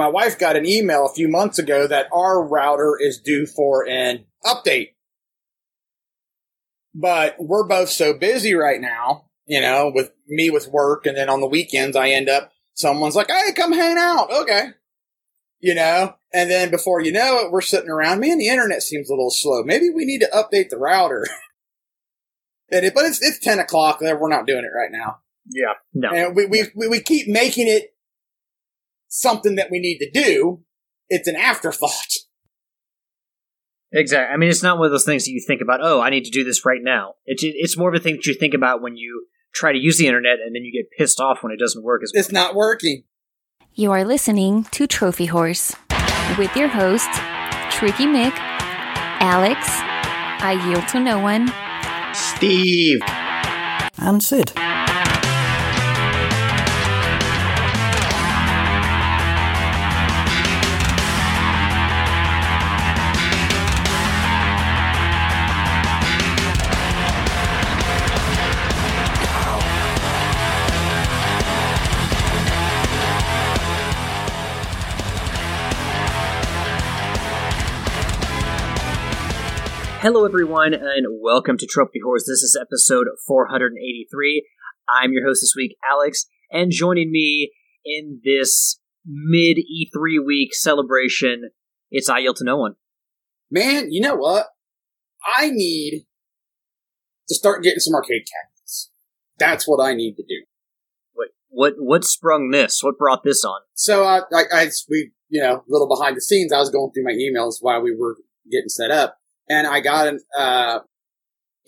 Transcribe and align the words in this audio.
my 0.00 0.08
wife 0.08 0.38
got 0.38 0.56
an 0.56 0.64
email 0.64 1.04
a 1.04 1.12
few 1.12 1.28
months 1.28 1.58
ago 1.58 1.86
that 1.86 2.06
our 2.10 2.42
router 2.42 2.96
is 2.98 3.20
due 3.20 3.44
for 3.44 3.86
an 3.86 4.24
update. 4.46 4.94
But 6.94 7.36
we're 7.38 7.68
both 7.68 7.90
so 7.90 8.14
busy 8.14 8.54
right 8.54 8.80
now, 8.80 9.26
you 9.44 9.60
know, 9.60 9.92
with 9.94 10.10
me 10.26 10.48
with 10.48 10.68
work. 10.68 11.04
And 11.04 11.18
then 11.18 11.28
on 11.28 11.42
the 11.42 11.46
weekends, 11.46 11.98
I 11.98 12.08
end 12.08 12.30
up, 12.30 12.50
someone's 12.72 13.14
like, 13.14 13.28
Hey, 13.30 13.52
come 13.52 13.72
hang 13.72 13.98
out. 13.98 14.32
Okay. 14.32 14.68
You 15.60 15.74
know, 15.74 16.14
and 16.32 16.50
then 16.50 16.70
before 16.70 17.02
you 17.02 17.12
know 17.12 17.40
it, 17.40 17.52
we're 17.52 17.60
sitting 17.60 17.90
around, 17.90 18.20
man, 18.20 18.38
the 18.38 18.48
internet 18.48 18.82
seems 18.82 19.10
a 19.10 19.12
little 19.12 19.30
slow. 19.30 19.62
Maybe 19.62 19.90
we 19.90 20.06
need 20.06 20.20
to 20.20 20.30
update 20.34 20.70
the 20.70 20.78
router. 20.78 21.26
and 22.72 22.86
it, 22.86 22.94
but 22.94 23.04
it's, 23.04 23.22
it's 23.22 23.38
10 23.38 23.58
o'clock. 23.58 24.00
We're 24.00 24.30
not 24.30 24.46
doing 24.46 24.64
it 24.64 24.74
right 24.74 24.90
now. 24.90 25.18
Yeah. 25.46 25.74
No. 25.92 26.08
And 26.08 26.34
we, 26.34 26.46
we, 26.46 26.68
we, 26.74 26.88
we 26.88 27.00
keep 27.00 27.28
making 27.28 27.68
it 27.68 27.92
something 29.10 29.56
that 29.56 29.70
we 29.70 29.78
need 29.78 29.98
to 29.98 30.10
do. 30.10 30.62
It's 31.10 31.28
an 31.28 31.36
afterthought. 31.36 32.14
Exactly. 33.92 34.32
I 34.32 34.36
mean, 34.38 34.48
it's 34.48 34.62
not 34.62 34.78
one 34.78 34.86
of 34.86 34.92
those 34.92 35.04
things 35.04 35.24
that 35.24 35.32
you 35.32 35.42
think 35.44 35.60
about. 35.60 35.80
Oh, 35.82 36.00
I 36.00 36.10
need 36.10 36.24
to 36.24 36.30
do 36.30 36.44
this 36.44 36.64
right 36.64 36.80
now. 36.80 37.14
It's 37.26 37.42
it's 37.44 37.76
more 37.76 37.88
of 37.88 37.94
a 37.94 37.98
thing 37.98 38.16
that 38.16 38.26
you 38.26 38.34
think 38.34 38.54
about 38.54 38.80
when 38.80 38.96
you 38.96 39.26
try 39.52 39.72
to 39.72 39.78
use 39.78 39.98
the 39.98 40.06
internet, 40.06 40.38
and 40.44 40.54
then 40.54 40.62
you 40.62 40.72
get 40.72 40.96
pissed 40.96 41.20
off 41.20 41.42
when 41.42 41.52
it 41.52 41.58
doesn't 41.58 41.82
work 41.82 42.02
as 42.04 42.12
well. 42.14 42.20
It's 42.20 42.32
not 42.32 42.54
working. 42.54 43.02
You 43.74 43.90
are 43.90 44.04
listening 44.04 44.64
to 44.70 44.86
Trophy 44.86 45.26
Horse 45.26 45.74
with 46.38 46.54
your 46.54 46.68
host, 46.68 47.10
Tricky 47.70 48.06
Mick, 48.06 48.32
Alex, 49.20 49.58
I 50.42 50.52
Yield 50.68 50.86
to 50.88 51.00
No 51.00 51.18
One, 51.18 51.52
Steve, 52.14 53.00
and 53.98 54.22
Sid. 54.22 54.52
Hello, 80.02 80.24
everyone, 80.24 80.72
and 80.72 81.20
welcome 81.22 81.58
to 81.58 81.66
Trophy 81.66 82.00
Horse. 82.02 82.22
This 82.22 82.42
is 82.42 82.58
episode 82.58 83.06
483. 83.26 84.46
I'm 84.88 85.12
your 85.12 85.26
host 85.26 85.42
this 85.42 85.52
week, 85.54 85.76
Alex, 85.86 86.24
and 86.50 86.72
joining 86.72 87.12
me 87.12 87.52
in 87.84 88.22
this 88.24 88.80
mid 89.04 89.58
E3 89.58 90.24
week 90.24 90.54
celebration, 90.54 91.50
it's 91.90 92.08
I 92.08 92.20
Yield 92.20 92.36
to 92.36 92.44
No 92.44 92.56
One. 92.56 92.76
Man, 93.50 93.92
you 93.92 94.00
know 94.00 94.14
what? 94.14 94.46
I 95.36 95.50
need 95.50 96.06
to 97.28 97.34
start 97.34 97.62
getting 97.62 97.80
some 97.80 97.94
arcade 97.94 98.22
cabinets. 98.22 98.90
That's 99.38 99.68
what 99.68 99.84
I 99.84 99.92
need 99.92 100.14
to 100.14 100.22
do. 100.22 100.46
What 101.12 101.28
what? 101.50 101.74
What 101.76 102.04
sprung 102.06 102.52
this? 102.52 102.82
What 102.82 102.96
brought 102.96 103.22
this 103.22 103.44
on? 103.44 103.60
So 103.74 104.04
I, 104.04 104.20
I, 104.34 104.44
I 104.50 104.70
we, 104.88 105.10
you 105.28 105.42
know, 105.42 105.56
a 105.56 105.64
little 105.68 105.94
behind 105.94 106.16
the 106.16 106.22
scenes. 106.22 106.54
I 106.54 106.58
was 106.58 106.70
going 106.70 106.90
through 106.92 107.04
my 107.04 107.12
emails 107.12 107.56
while 107.60 107.82
we 107.82 107.94
were 107.94 108.16
getting 108.50 108.70
set 108.70 108.90
up 108.90 109.19
and 109.50 109.66
I 109.66 109.80
got 109.80 110.06
an 110.06 110.20
uh, 110.38 110.78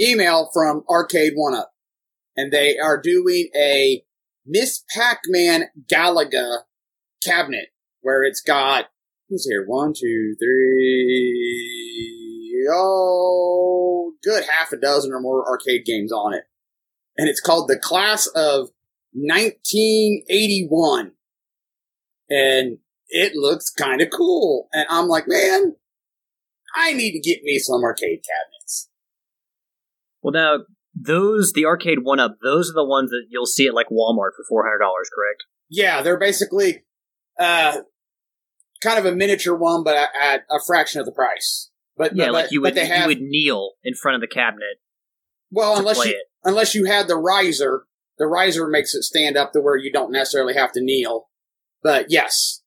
email 0.00 0.48
from 0.54 0.84
Arcade 0.88 1.32
One 1.34 1.54
Up, 1.54 1.72
and 2.36 2.52
they 2.52 2.78
are 2.78 2.98
doing 2.98 3.50
a 3.56 4.04
Miss 4.46 4.84
Pac-Man 4.94 5.64
Galaga 5.92 6.58
cabinet 7.22 7.70
where 8.00 8.22
it's 8.22 8.40
got 8.40 8.86
who's 9.28 9.46
here? 9.48 9.64
One, 9.66 9.92
two, 9.94 10.36
three, 10.38 11.48
oh, 12.72 14.12
good 14.22 14.44
half 14.44 14.70
a 14.72 14.76
dozen 14.76 15.12
or 15.12 15.20
more 15.20 15.44
arcade 15.46 15.84
games 15.84 16.12
on 16.12 16.34
it, 16.34 16.44
and 17.18 17.28
it's 17.28 17.40
called 17.40 17.68
the 17.68 17.78
Class 17.78 18.28
of 18.28 18.70
1981, 19.12 21.12
and 22.30 22.78
it 23.08 23.34
looks 23.34 23.70
kind 23.70 24.00
of 24.00 24.10
cool, 24.10 24.68
and 24.72 24.86
I'm 24.88 25.08
like, 25.08 25.26
man, 25.26 25.74
I 26.74 26.92
need 26.92 27.12
to 27.12 27.20
get 27.20 27.42
me 27.42 27.58
some 27.58 27.82
arcade 27.82 28.20
cabinets. 28.20 28.88
Well, 30.22 30.32
now 30.32 30.64
those 30.94 31.52
the 31.52 31.64
arcade 31.64 31.98
one 32.02 32.20
up, 32.20 32.36
those 32.42 32.70
are 32.70 32.74
the 32.74 32.84
ones 32.84 33.10
that 33.10 33.24
you'll 33.30 33.46
see 33.46 33.66
at 33.66 33.74
like 33.74 33.88
Walmart 33.88 34.34
for 34.36 34.44
four 34.48 34.64
hundred 34.64 34.78
dollars, 34.78 35.10
correct? 35.14 35.44
Yeah, 35.68 36.02
they're 36.02 36.18
basically 36.18 36.84
uh, 37.38 37.78
kind 38.82 38.98
of 38.98 39.06
a 39.06 39.12
miniature 39.12 39.56
one, 39.56 39.84
but 39.84 39.96
at 39.96 40.42
a 40.50 40.60
fraction 40.64 41.00
of 41.00 41.06
the 41.06 41.12
price. 41.12 41.70
But 41.96 42.16
yeah, 42.16 42.26
but, 42.26 42.32
like 42.32 42.52
you 42.52 42.60
would 42.62 42.76
have, 42.76 43.02
you 43.02 43.06
would 43.06 43.20
kneel 43.20 43.72
in 43.82 43.94
front 43.94 44.16
of 44.16 44.20
the 44.20 44.32
cabinet. 44.32 44.78
Well, 45.50 45.78
unless 45.78 46.04
you 46.04 46.12
it. 46.12 46.22
unless 46.44 46.74
you 46.74 46.86
had 46.86 47.08
the 47.08 47.16
riser, 47.16 47.84
the 48.18 48.26
riser 48.26 48.66
makes 48.66 48.94
it 48.94 49.02
stand 49.02 49.36
up 49.36 49.52
to 49.52 49.60
where 49.60 49.76
you 49.76 49.92
don't 49.92 50.12
necessarily 50.12 50.54
have 50.54 50.72
to 50.72 50.82
kneel. 50.82 51.28
But 51.82 52.06
yes, 52.10 52.61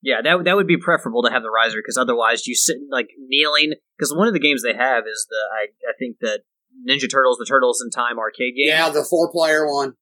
yeah, 0.00 0.22
that 0.22 0.44
that 0.44 0.56
would 0.56 0.66
be 0.66 0.76
preferable 0.76 1.22
to 1.22 1.30
have 1.30 1.42
the 1.42 1.50
riser 1.50 1.78
because 1.78 1.98
otherwise 1.98 2.46
you 2.46 2.54
sit 2.54 2.76
like 2.90 3.08
kneeling. 3.18 3.74
Because 3.96 4.14
one 4.14 4.28
of 4.28 4.34
the 4.34 4.40
games 4.40 4.62
they 4.62 4.74
have 4.74 5.04
is 5.10 5.26
the 5.28 5.42
I 5.52 5.66
I 5.88 5.92
think 5.98 6.18
the 6.20 6.40
Ninja 6.88 7.10
Turtles, 7.10 7.38
the 7.38 7.46
Turtles 7.46 7.82
in 7.82 7.90
Time 7.90 8.18
arcade 8.18 8.54
game. 8.56 8.68
Yeah, 8.68 8.90
the 8.90 9.04
four 9.04 9.30
player 9.32 9.66
one, 9.66 9.94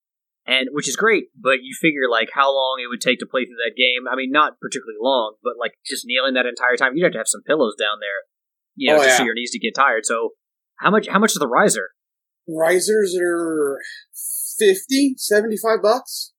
and 0.46 0.68
which 0.72 0.88
is 0.88 0.96
great. 0.96 1.28
But 1.34 1.62
you 1.62 1.74
figure 1.80 2.10
like 2.10 2.28
how 2.32 2.54
long 2.54 2.76
it 2.82 2.88
would 2.88 3.00
take 3.00 3.20
to 3.20 3.26
play 3.26 3.46
through 3.46 3.62
that 3.64 3.76
game. 3.76 4.04
I 4.10 4.16
mean, 4.16 4.30
not 4.30 4.60
particularly 4.60 5.00
long, 5.00 5.36
but 5.42 5.54
like 5.58 5.72
just 5.86 6.04
kneeling 6.04 6.34
that 6.34 6.46
entire 6.46 6.76
time, 6.76 6.92
you'd 6.94 7.04
have 7.04 7.12
to 7.12 7.18
have 7.18 7.28
some 7.28 7.42
pillows 7.46 7.74
down 7.78 7.96
there, 8.00 8.28
you 8.74 8.92
oh, 8.92 8.96
know, 8.96 9.02
oh, 9.02 9.04
just 9.04 9.14
yeah. 9.14 9.18
so 9.18 9.24
your 9.24 9.34
knees 9.34 9.52
to 9.52 9.58
get 9.58 9.74
tired. 9.74 10.04
So 10.04 10.30
how 10.76 10.90
much 10.90 11.08
how 11.08 11.18
much 11.18 11.32
is 11.32 11.38
the 11.38 11.48
riser? 11.48 11.88
Risers 12.46 13.16
are 13.20 13.80
50, 14.58 15.14
75 15.16 15.82
bucks. 15.82 16.32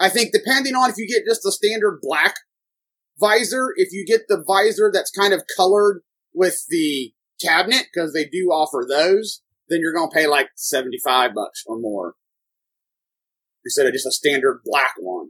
I 0.00 0.08
think 0.08 0.32
depending 0.32 0.74
on 0.74 0.88
if 0.88 0.96
you 0.96 1.06
get 1.06 1.28
just 1.28 1.42
the 1.44 1.52
standard 1.52 2.00
black 2.02 2.34
riser, 3.20 3.68
if 3.76 3.92
you 3.92 4.04
get 4.06 4.22
the 4.28 4.42
riser 4.48 4.90
that's 4.92 5.10
kind 5.10 5.34
of 5.34 5.42
colored 5.56 6.00
with 6.32 6.64
the 6.70 7.12
cabinet, 7.40 7.86
because 7.92 8.12
they 8.12 8.24
do 8.24 8.48
offer 8.48 8.86
those, 8.88 9.42
then 9.68 9.80
you're 9.82 9.92
going 9.92 10.10
to 10.10 10.14
pay 10.14 10.26
like 10.26 10.48
75 10.56 11.34
bucks 11.34 11.62
or 11.66 11.78
more. 11.78 12.14
Instead 13.64 13.86
of 13.86 13.92
just 13.92 14.06
a 14.06 14.12
standard 14.12 14.60
black 14.64 14.94
one. 14.98 15.28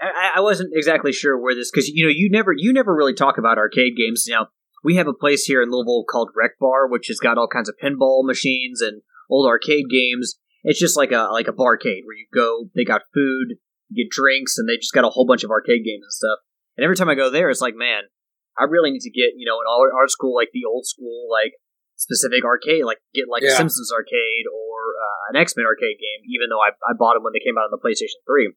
I, 0.00 0.32
I 0.36 0.40
wasn't 0.40 0.70
exactly 0.74 1.12
sure 1.12 1.38
where 1.38 1.54
this, 1.54 1.70
because, 1.70 1.88
you 1.88 2.06
know, 2.06 2.12
you 2.14 2.30
never, 2.30 2.52
you 2.56 2.72
never 2.72 2.94
really 2.94 3.14
talk 3.14 3.36
about 3.38 3.58
arcade 3.58 3.96
games. 3.96 4.24
Now, 4.28 4.48
we 4.82 4.96
have 4.96 5.06
a 5.06 5.12
place 5.12 5.44
here 5.44 5.62
in 5.62 5.70
Louisville 5.70 6.04
called 6.08 6.30
Rec 6.34 6.52
Bar, 6.58 6.88
which 6.88 7.08
has 7.08 7.18
got 7.18 7.36
all 7.36 7.48
kinds 7.48 7.68
of 7.68 7.76
pinball 7.82 8.24
machines 8.24 8.80
and 8.80 9.02
old 9.30 9.46
arcade 9.46 9.86
games. 9.90 10.36
It's 10.64 10.80
just 10.80 10.96
like 10.96 11.12
a, 11.12 11.28
like 11.32 11.48
a 11.48 11.52
barcade 11.52 12.04
where 12.04 12.16
you 12.16 12.26
go, 12.32 12.70
they 12.74 12.84
got 12.84 13.02
food, 13.14 13.56
get 13.94 14.10
drinks, 14.10 14.58
and 14.58 14.68
they 14.68 14.76
just 14.76 14.92
got 14.94 15.04
a 15.04 15.10
whole 15.10 15.26
bunch 15.26 15.44
of 15.44 15.50
arcade 15.50 15.84
games 15.84 16.04
and 16.04 16.12
stuff. 16.12 16.38
And 16.76 16.84
every 16.84 16.96
time 16.96 17.08
I 17.08 17.14
go 17.14 17.30
there, 17.30 17.50
it's 17.50 17.60
like, 17.60 17.74
man, 17.76 18.10
I 18.58 18.64
really 18.64 18.90
need 18.90 19.04
to 19.04 19.10
get 19.10 19.36
you 19.36 19.46
know 19.46 19.58
an 19.60 19.66
all 19.68 19.86
art 19.94 20.10
school 20.10 20.34
like 20.34 20.50
the 20.52 20.64
old 20.64 20.86
school 20.86 21.28
like 21.30 21.52
specific 21.96 22.44
arcade, 22.44 22.84
like 22.84 22.98
get 23.14 23.28
like 23.28 23.42
Yeah. 23.42 23.52
a 23.52 23.56
Simpsons 23.56 23.92
arcade 23.92 24.46
or 24.48 24.76
uh, 24.96 25.30
an 25.30 25.36
X 25.36 25.54
Men 25.56 25.66
arcade 25.66 25.96
game. 26.00 26.20
Even 26.28 26.48
though 26.48 26.60
I, 26.60 26.72
I 26.88 26.92
bought 26.96 27.14
them 27.14 27.24
when 27.24 27.32
they 27.32 27.44
came 27.44 27.56
out 27.58 27.68
on 27.68 27.74
the 27.74 27.80
PlayStation 27.82 28.20
Three, 28.28 28.52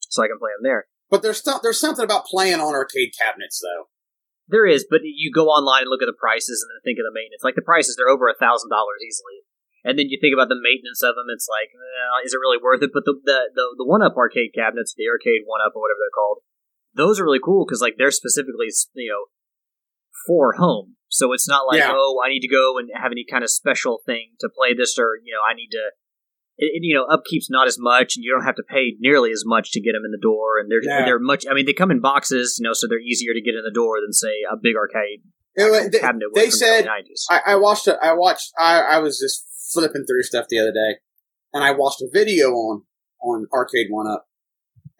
so 0.00 0.22
I 0.22 0.28
can 0.28 0.38
play 0.38 0.50
them 0.56 0.62
there. 0.66 0.86
But 1.10 1.22
there's 1.22 1.42
st- 1.42 1.62
there's 1.62 1.78
something 1.80 2.04
about 2.04 2.26
playing 2.26 2.58
on 2.60 2.74
arcade 2.74 3.12
cabinets 3.14 3.60
though. 3.62 3.88
There 4.48 4.66
is, 4.66 4.84
but 4.88 5.00
you 5.04 5.32
go 5.32 5.48
online 5.48 5.88
and 5.88 5.90
look 5.90 6.02
at 6.02 6.10
the 6.10 6.16
prices 6.20 6.60
and 6.60 6.68
then 6.68 6.84
think 6.84 7.00
of 7.00 7.08
the 7.08 7.14
maintenance. 7.16 7.40
Like 7.44 7.54
the 7.56 7.64
prices, 7.64 7.96
they're 7.96 8.12
over 8.12 8.28
a 8.28 8.36
thousand 8.36 8.68
dollars 8.68 9.00
easily. 9.00 9.40
And 9.84 9.98
then 10.00 10.08
you 10.08 10.16
think 10.16 10.32
about 10.32 10.48
the 10.48 10.56
maintenance 10.56 11.04
of 11.04 11.12
them. 11.14 11.28
It's 11.28 11.44
like, 11.46 11.68
eh, 11.76 12.24
is 12.24 12.32
it 12.32 12.40
really 12.40 12.56
worth 12.56 12.80
it? 12.82 12.90
But 12.92 13.04
the 13.04 13.20
the 13.22 13.52
the, 13.52 13.64
the 13.78 13.86
one 13.86 14.00
up 14.00 14.16
arcade 14.16 14.56
cabinets, 14.56 14.94
the 14.96 15.06
arcade 15.12 15.44
one 15.44 15.60
up 15.60 15.76
or 15.76 15.84
whatever 15.84 16.00
they're 16.00 16.16
called, 16.16 16.40
those 16.96 17.20
are 17.20 17.24
really 17.28 17.42
cool 17.44 17.64
because 17.68 17.84
like 17.84 17.94
they're 18.00 18.10
specifically 18.14 18.72
you 18.96 19.12
know 19.12 19.28
for 20.26 20.54
home. 20.54 20.96
So 21.08 21.32
it's 21.32 21.48
not 21.48 21.66
like 21.68 21.78
Yeah. 21.78 21.92
oh 21.92 22.20
I 22.24 22.28
need 22.30 22.40
to 22.40 22.48
go 22.48 22.78
and 22.78 22.88
have 22.96 23.12
any 23.12 23.24
kind 23.28 23.44
of 23.44 23.50
special 23.50 24.00
thing 24.06 24.34
to 24.40 24.48
play 24.48 24.74
this 24.74 24.98
or 24.98 25.20
you 25.22 25.32
know 25.34 25.40
I 25.48 25.54
need 25.54 25.68
to. 25.72 25.90
It, 26.56 26.70
it, 26.72 26.80
you 26.86 26.94
know, 26.94 27.04
upkeep's 27.10 27.50
not 27.50 27.66
as 27.66 27.78
much, 27.80 28.14
and 28.14 28.22
you 28.22 28.30
don't 28.32 28.44
have 28.46 28.54
to 28.54 28.62
pay 28.62 28.94
nearly 29.00 29.32
as 29.32 29.42
much 29.44 29.72
to 29.72 29.80
get 29.80 29.90
them 29.94 30.04
in 30.06 30.12
the 30.12 30.22
door. 30.22 30.58
And 30.60 30.70
they're 30.70 30.78
Yeah. 30.84 31.04
they're 31.04 31.18
much. 31.18 31.44
I 31.50 31.52
mean, 31.52 31.66
they 31.66 31.72
come 31.72 31.90
in 31.90 31.98
boxes, 32.00 32.58
you 32.60 32.64
know, 32.64 32.72
so 32.72 32.86
they're 32.86 33.00
easier 33.02 33.34
to 33.34 33.42
get 33.42 33.56
in 33.56 33.64
the 33.64 33.74
door 33.74 33.96
than 34.00 34.12
say 34.12 34.46
a 34.48 34.54
big 34.56 34.76
arcade 34.76 35.22
It 35.56 35.90
they, 35.90 35.98
cabinet. 35.98 36.28
they 36.32 36.46
the 36.46 36.52
said 36.52 36.84
90s. 36.86 37.26
I, 37.28 37.40
I 37.44 37.56
watched 37.56 37.88
it. 37.88 37.96
I 38.00 38.12
watched. 38.12 38.52
I, 38.56 38.80
I 38.82 38.98
was 38.98 39.18
just 39.18 39.44
flipping 39.74 40.04
through 40.06 40.22
stuff 40.22 40.46
the 40.48 40.58
other 40.58 40.72
day, 40.72 40.98
and 41.52 41.62
I 41.64 41.72
watched 41.72 42.00
a 42.00 42.08
video 42.10 42.52
on 42.52 42.84
on 43.20 43.46
Arcade 43.52 43.88
One 43.90 44.06
Up, 44.06 44.26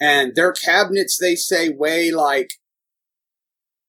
and 0.00 0.34
their 0.34 0.52
cabinets 0.52 1.18
they 1.18 1.36
say 1.36 1.70
weigh 1.70 2.10
like 2.10 2.50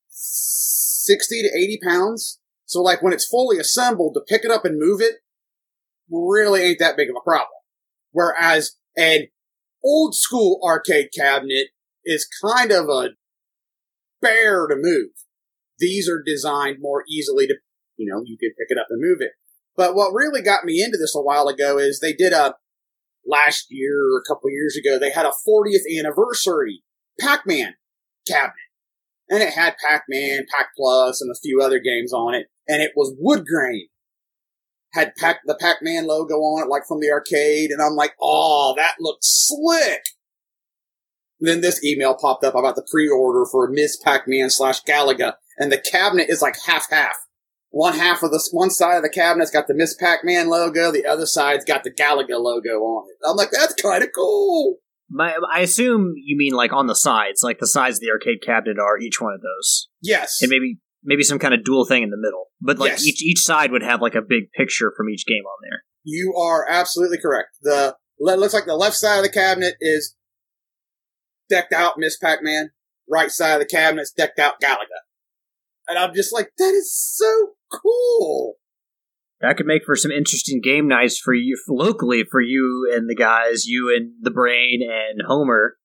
sixty 0.08 1.42
to 1.42 1.50
eighty 1.58 1.80
pounds. 1.84 2.40
So 2.66 2.82
like 2.82 3.02
when 3.02 3.14
it's 3.14 3.28
fully 3.28 3.58
assembled, 3.58 4.16
to 4.16 4.22
pick 4.28 4.46
it 4.46 4.52
up 4.52 4.66
and 4.66 4.80
move 4.80 5.02
it 5.02 5.16
really 6.10 6.62
ain't 6.62 6.80
that 6.80 6.98
big 6.98 7.10
of 7.10 7.16
a 7.16 7.24
problem. 7.24 7.50
Whereas 8.12 8.78
an 8.98 9.28
old 9.84 10.16
school 10.16 10.60
arcade 10.64 11.10
cabinet 11.16 11.68
is 12.04 12.28
kind 12.44 12.72
of 12.72 12.88
a 12.90 13.10
bear 14.22 14.68
to 14.68 14.76
move. 14.78 15.12
These 15.80 16.10
are 16.10 16.24
designed 16.26 16.78
more 16.80 17.04
easily 17.10 17.48
to, 17.48 17.56
you 17.98 18.12
know, 18.12 18.22
you 18.26 18.38
can 18.38 18.52
pick 18.58 18.68
it 18.70 18.80
up 18.80 18.88
and 18.90 19.02
move 19.02 19.18
it. 19.20 19.32
But 19.76 19.96
what 19.96 20.14
really 20.14 20.42
got 20.42 20.66
me 20.66 20.82
into 20.82 20.98
this 20.98 21.16
a 21.16 21.22
while 21.22 21.48
ago 21.48 21.78
is 21.78 22.00
they 22.00 22.14
did 22.14 22.34
a 22.34 22.56
last 23.26 23.68
year 23.70 23.98
or 24.14 24.20
a 24.20 24.28
couple 24.28 24.50
years 24.50 24.78
ago, 24.78 24.98
they 24.98 25.12
had 25.12 25.26
a 25.26 25.32
40th 25.48 26.00
anniversary 26.00 26.84
Pac-Man 27.20 27.76
cabinet. 28.28 28.54
And 29.30 29.42
it 29.42 29.54
had 29.54 29.76
Pac-Man, 29.84 30.46
Pac 30.56 30.68
Plus, 30.78 31.22
and 31.22 31.32
a 31.32 31.40
few 31.42 31.62
other 31.62 31.80
games 31.80 32.14
on 32.14 32.36
it. 32.36 32.48
And 32.68 32.82
it 32.82 32.92
was 32.96 33.16
wood 33.18 33.46
grain. 33.46 33.88
Had 34.94 35.16
Pac, 35.16 35.40
the 35.46 35.58
Pac-Man 35.60 36.08
logo 36.08 36.36
on 36.36 36.64
it, 36.64 36.70
like 36.70 36.84
from 36.88 37.00
the 37.00 37.10
arcade. 37.10 37.72
And 37.72 37.82
I'm 37.82 37.96
like, 37.96 38.14
oh, 38.22 38.74
that 38.78 38.96
looks 39.00 39.48
slick. 39.48 40.04
then 41.40 41.62
this 41.62 41.84
email 41.84 42.14
popped 42.14 42.44
up 42.44 42.56
about 42.56 42.76
the 42.76 42.88
pre-order 42.90 43.46
for 43.52 43.68
Ms. 43.68 43.98
Pac-Man 44.04 44.50
slash 44.50 44.84
Galaga. 44.84 45.34
And 45.58 45.72
the 45.72 45.80
cabinet 45.80 46.30
is 46.30 46.42
like 46.42 46.56
half-half 46.66 47.18
one 47.76 47.94
half 47.94 48.24
of 48.24 48.32
the 48.32 48.42
one 48.54 48.70
side 48.70 48.96
of 48.96 49.04
the 49.04 49.10
cabinet's 49.10 49.52
got 49.52 49.68
the 49.68 49.74
Miss 49.74 49.94
Pac-Man 49.94 50.48
logo, 50.48 50.94
the 50.94 51.06
other 51.06 51.26
side's 51.26 51.66
got 51.66 51.84
the 51.84 51.92
Galaga 51.92 52.40
logo 52.40 52.80
on 52.80 53.10
it. 53.10 53.18
I'm 53.30 53.36
like, 53.36 53.52
that's 53.52 53.74
kind 53.74 54.02
of 54.02 54.12
cool. 54.16 54.78
My, 55.10 55.38
I 55.54 55.60
assume 55.60 56.14
you 56.16 56.38
mean 56.38 56.54
like 56.54 56.72
on 56.72 56.88
the 56.88 56.96
sides, 56.96 57.44
like 57.44 57.60
the 57.60 57.68
sides 57.68 57.98
of 57.98 58.00
the 58.00 58.12
arcade 58.12 58.38
cabinet 58.42 58.80
are 58.80 58.98
each 58.98 59.20
one 59.20 59.34
of 59.34 59.42
those. 59.42 59.90
Yes, 60.02 60.42
and 60.42 60.50
maybe 60.50 60.80
maybe 61.04 61.24
some 61.24 61.38
kind 61.38 61.54
of 61.54 61.66
dual 61.66 61.84
thing 61.84 62.02
in 62.02 62.12
the 62.12 62.18
middle, 62.18 62.46
but 62.62 62.80
like 62.80 62.92
yes. 62.92 63.06
each 63.06 63.22
each 63.22 63.42
side 63.42 63.74
would 63.74 63.84
have 63.84 64.02
like 64.02 64.16
a 64.16 64.22
big 64.22 64.54
picture 64.56 64.94
from 64.96 65.10
each 65.10 65.26
game 65.28 65.44
on 65.44 65.58
there. 65.70 65.84
You 66.06 66.34
are 66.34 66.66
absolutely 66.70 67.18
correct. 67.18 67.58
The 67.62 67.98
looks 68.22 68.54
like 68.54 68.68
the 68.68 68.76
left 68.78 68.96
side 68.96 69.18
of 69.18 69.24
the 69.24 69.30
cabinet 69.30 69.76
is 69.82 70.16
decked 71.50 71.74
out 71.74 71.96
Miss 71.98 72.18
Pac-Man. 72.18 72.72
Right 73.08 73.30
side 73.30 73.56
of 73.56 73.60
the 73.60 73.66
cabinet's 73.66 74.14
decked 74.14 74.40
out 74.40 74.62
Galaga. 74.64 75.05
And 75.88 75.98
I'm 75.98 76.14
just 76.14 76.34
like, 76.34 76.52
that 76.58 76.74
is 76.74 76.96
so 76.96 77.54
cool. 77.72 78.56
That 79.42 79.58
could 79.58 79.66
make 79.66 79.84
for 79.86 79.96
some 79.96 80.12
interesting 80.12 80.62
game 80.64 80.88
nights 80.88 81.20
for 81.20 81.34
you 81.34 81.58
locally 81.68 82.24
for 82.30 82.42
you 82.42 82.92
and 82.96 83.10
the 83.10 83.16
guys, 83.16 83.66
you 83.66 83.94
and 83.96 84.14
the 84.22 84.32
Brain 84.32 84.80
and 84.82 85.22
Homer, 85.28 85.76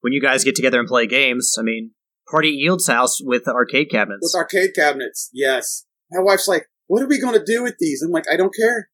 when 0.00 0.12
you 0.12 0.20
guys 0.20 0.44
get 0.44 0.54
together 0.54 0.78
and 0.78 0.86
play 0.86 1.06
games. 1.06 1.56
I 1.58 1.62
mean, 1.62 1.92
party 2.30 2.48
at 2.48 2.54
Yield's 2.54 2.86
house 2.86 3.18
with 3.20 3.48
arcade 3.48 3.90
cabinets. 3.90 4.20
With 4.22 4.40
arcade 4.40 4.70
cabinets, 4.74 5.30
yes. 5.32 5.86
My 6.10 6.22
wife's 6.22 6.46
like, 6.46 6.66
"What 6.86 7.02
are 7.02 7.08
we 7.08 7.20
going 7.20 7.34
to 7.38 7.44
do 7.44 7.62
with 7.62 7.76
these?" 7.78 8.02
I'm 8.02 8.12
like, 8.12 8.26
"I 8.30 8.36
don't 8.36 8.54
care. 8.54 8.90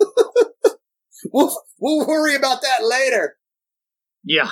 we'll 1.32 1.54
we'll 1.78 2.06
worry 2.06 2.34
about 2.34 2.62
that 2.62 2.84
later." 2.84 3.36
Yeah. 4.24 4.50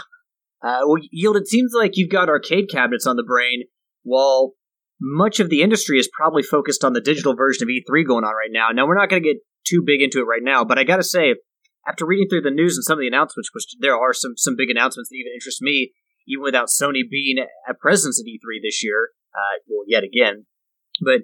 Uh, 0.62 0.80
well, 0.86 1.00
Yield, 1.12 1.36
it 1.36 1.46
seems 1.46 1.72
like 1.74 1.92
you've 1.94 2.10
got 2.10 2.28
arcade 2.28 2.68
cabinets 2.70 3.06
on 3.06 3.16
the 3.16 3.22
brain, 3.22 3.64
while 4.02 4.54
much 5.00 5.40
of 5.40 5.48
the 5.48 5.62
industry 5.62 5.98
is 5.98 6.10
probably 6.12 6.42
focused 6.42 6.84
on 6.84 6.92
the 6.92 7.00
digital 7.00 7.34
version 7.34 7.62
of 7.64 7.68
E3 7.68 8.06
going 8.06 8.24
on 8.24 8.34
right 8.34 8.50
now. 8.50 8.68
Now, 8.72 8.86
we're 8.86 8.98
not 8.98 9.08
going 9.08 9.22
to 9.22 9.28
get 9.28 9.42
too 9.66 9.82
big 9.84 10.02
into 10.02 10.20
it 10.20 10.24
right 10.24 10.42
now, 10.42 10.64
but 10.64 10.78
I 10.78 10.84
got 10.84 10.96
to 10.96 11.04
say, 11.04 11.34
after 11.86 12.06
reading 12.06 12.28
through 12.28 12.42
the 12.42 12.50
news 12.50 12.76
and 12.76 12.84
some 12.84 12.98
of 12.98 13.00
the 13.00 13.08
announcements, 13.08 13.50
which 13.52 13.66
there 13.80 13.96
are 13.96 14.12
some 14.12 14.36
some 14.36 14.56
big 14.56 14.70
announcements 14.70 15.08
that 15.10 15.16
even 15.16 15.32
interest 15.34 15.62
me, 15.62 15.92
even 16.26 16.42
without 16.42 16.68
Sony 16.68 17.08
being 17.08 17.38
a 17.68 17.74
presence 17.74 18.20
at 18.20 18.26
E3 18.26 18.60
this 18.62 18.84
year, 18.84 19.10
uh, 19.34 19.60
well, 19.68 19.84
yet 19.86 20.04
again, 20.04 20.46
but 21.00 21.22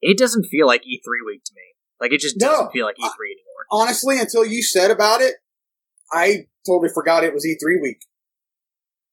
it 0.00 0.18
doesn't 0.18 0.44
feel 0.44 0.66
like 0.66 0.82
E3 0.82 1.26
week 1.26 1.42
to 1.44 1.52
me. 1.54 1.62
Like 2.00 2.12
it 2.12 2.20
just 2.20 2.38
doesn't 2.38 2.66
no, 2.66 2.70
feel 2.70 2.84
like 2.84 2.96
E3 2.96 3.08
anymore. 3.08 3.64
Honestly, 3.70 4.20
until 4.20 4.44
you 4.44 4.62
said 4.62 4.90
about 4.90 5.20
it, 5.20 5.34
I 6.12 6.46
totally 6.66 6.90
forgot 6.92 7.24
it 7.24 7.34
was 7.34 7.46
E3 7.46 7.82
week. 7.82 7.98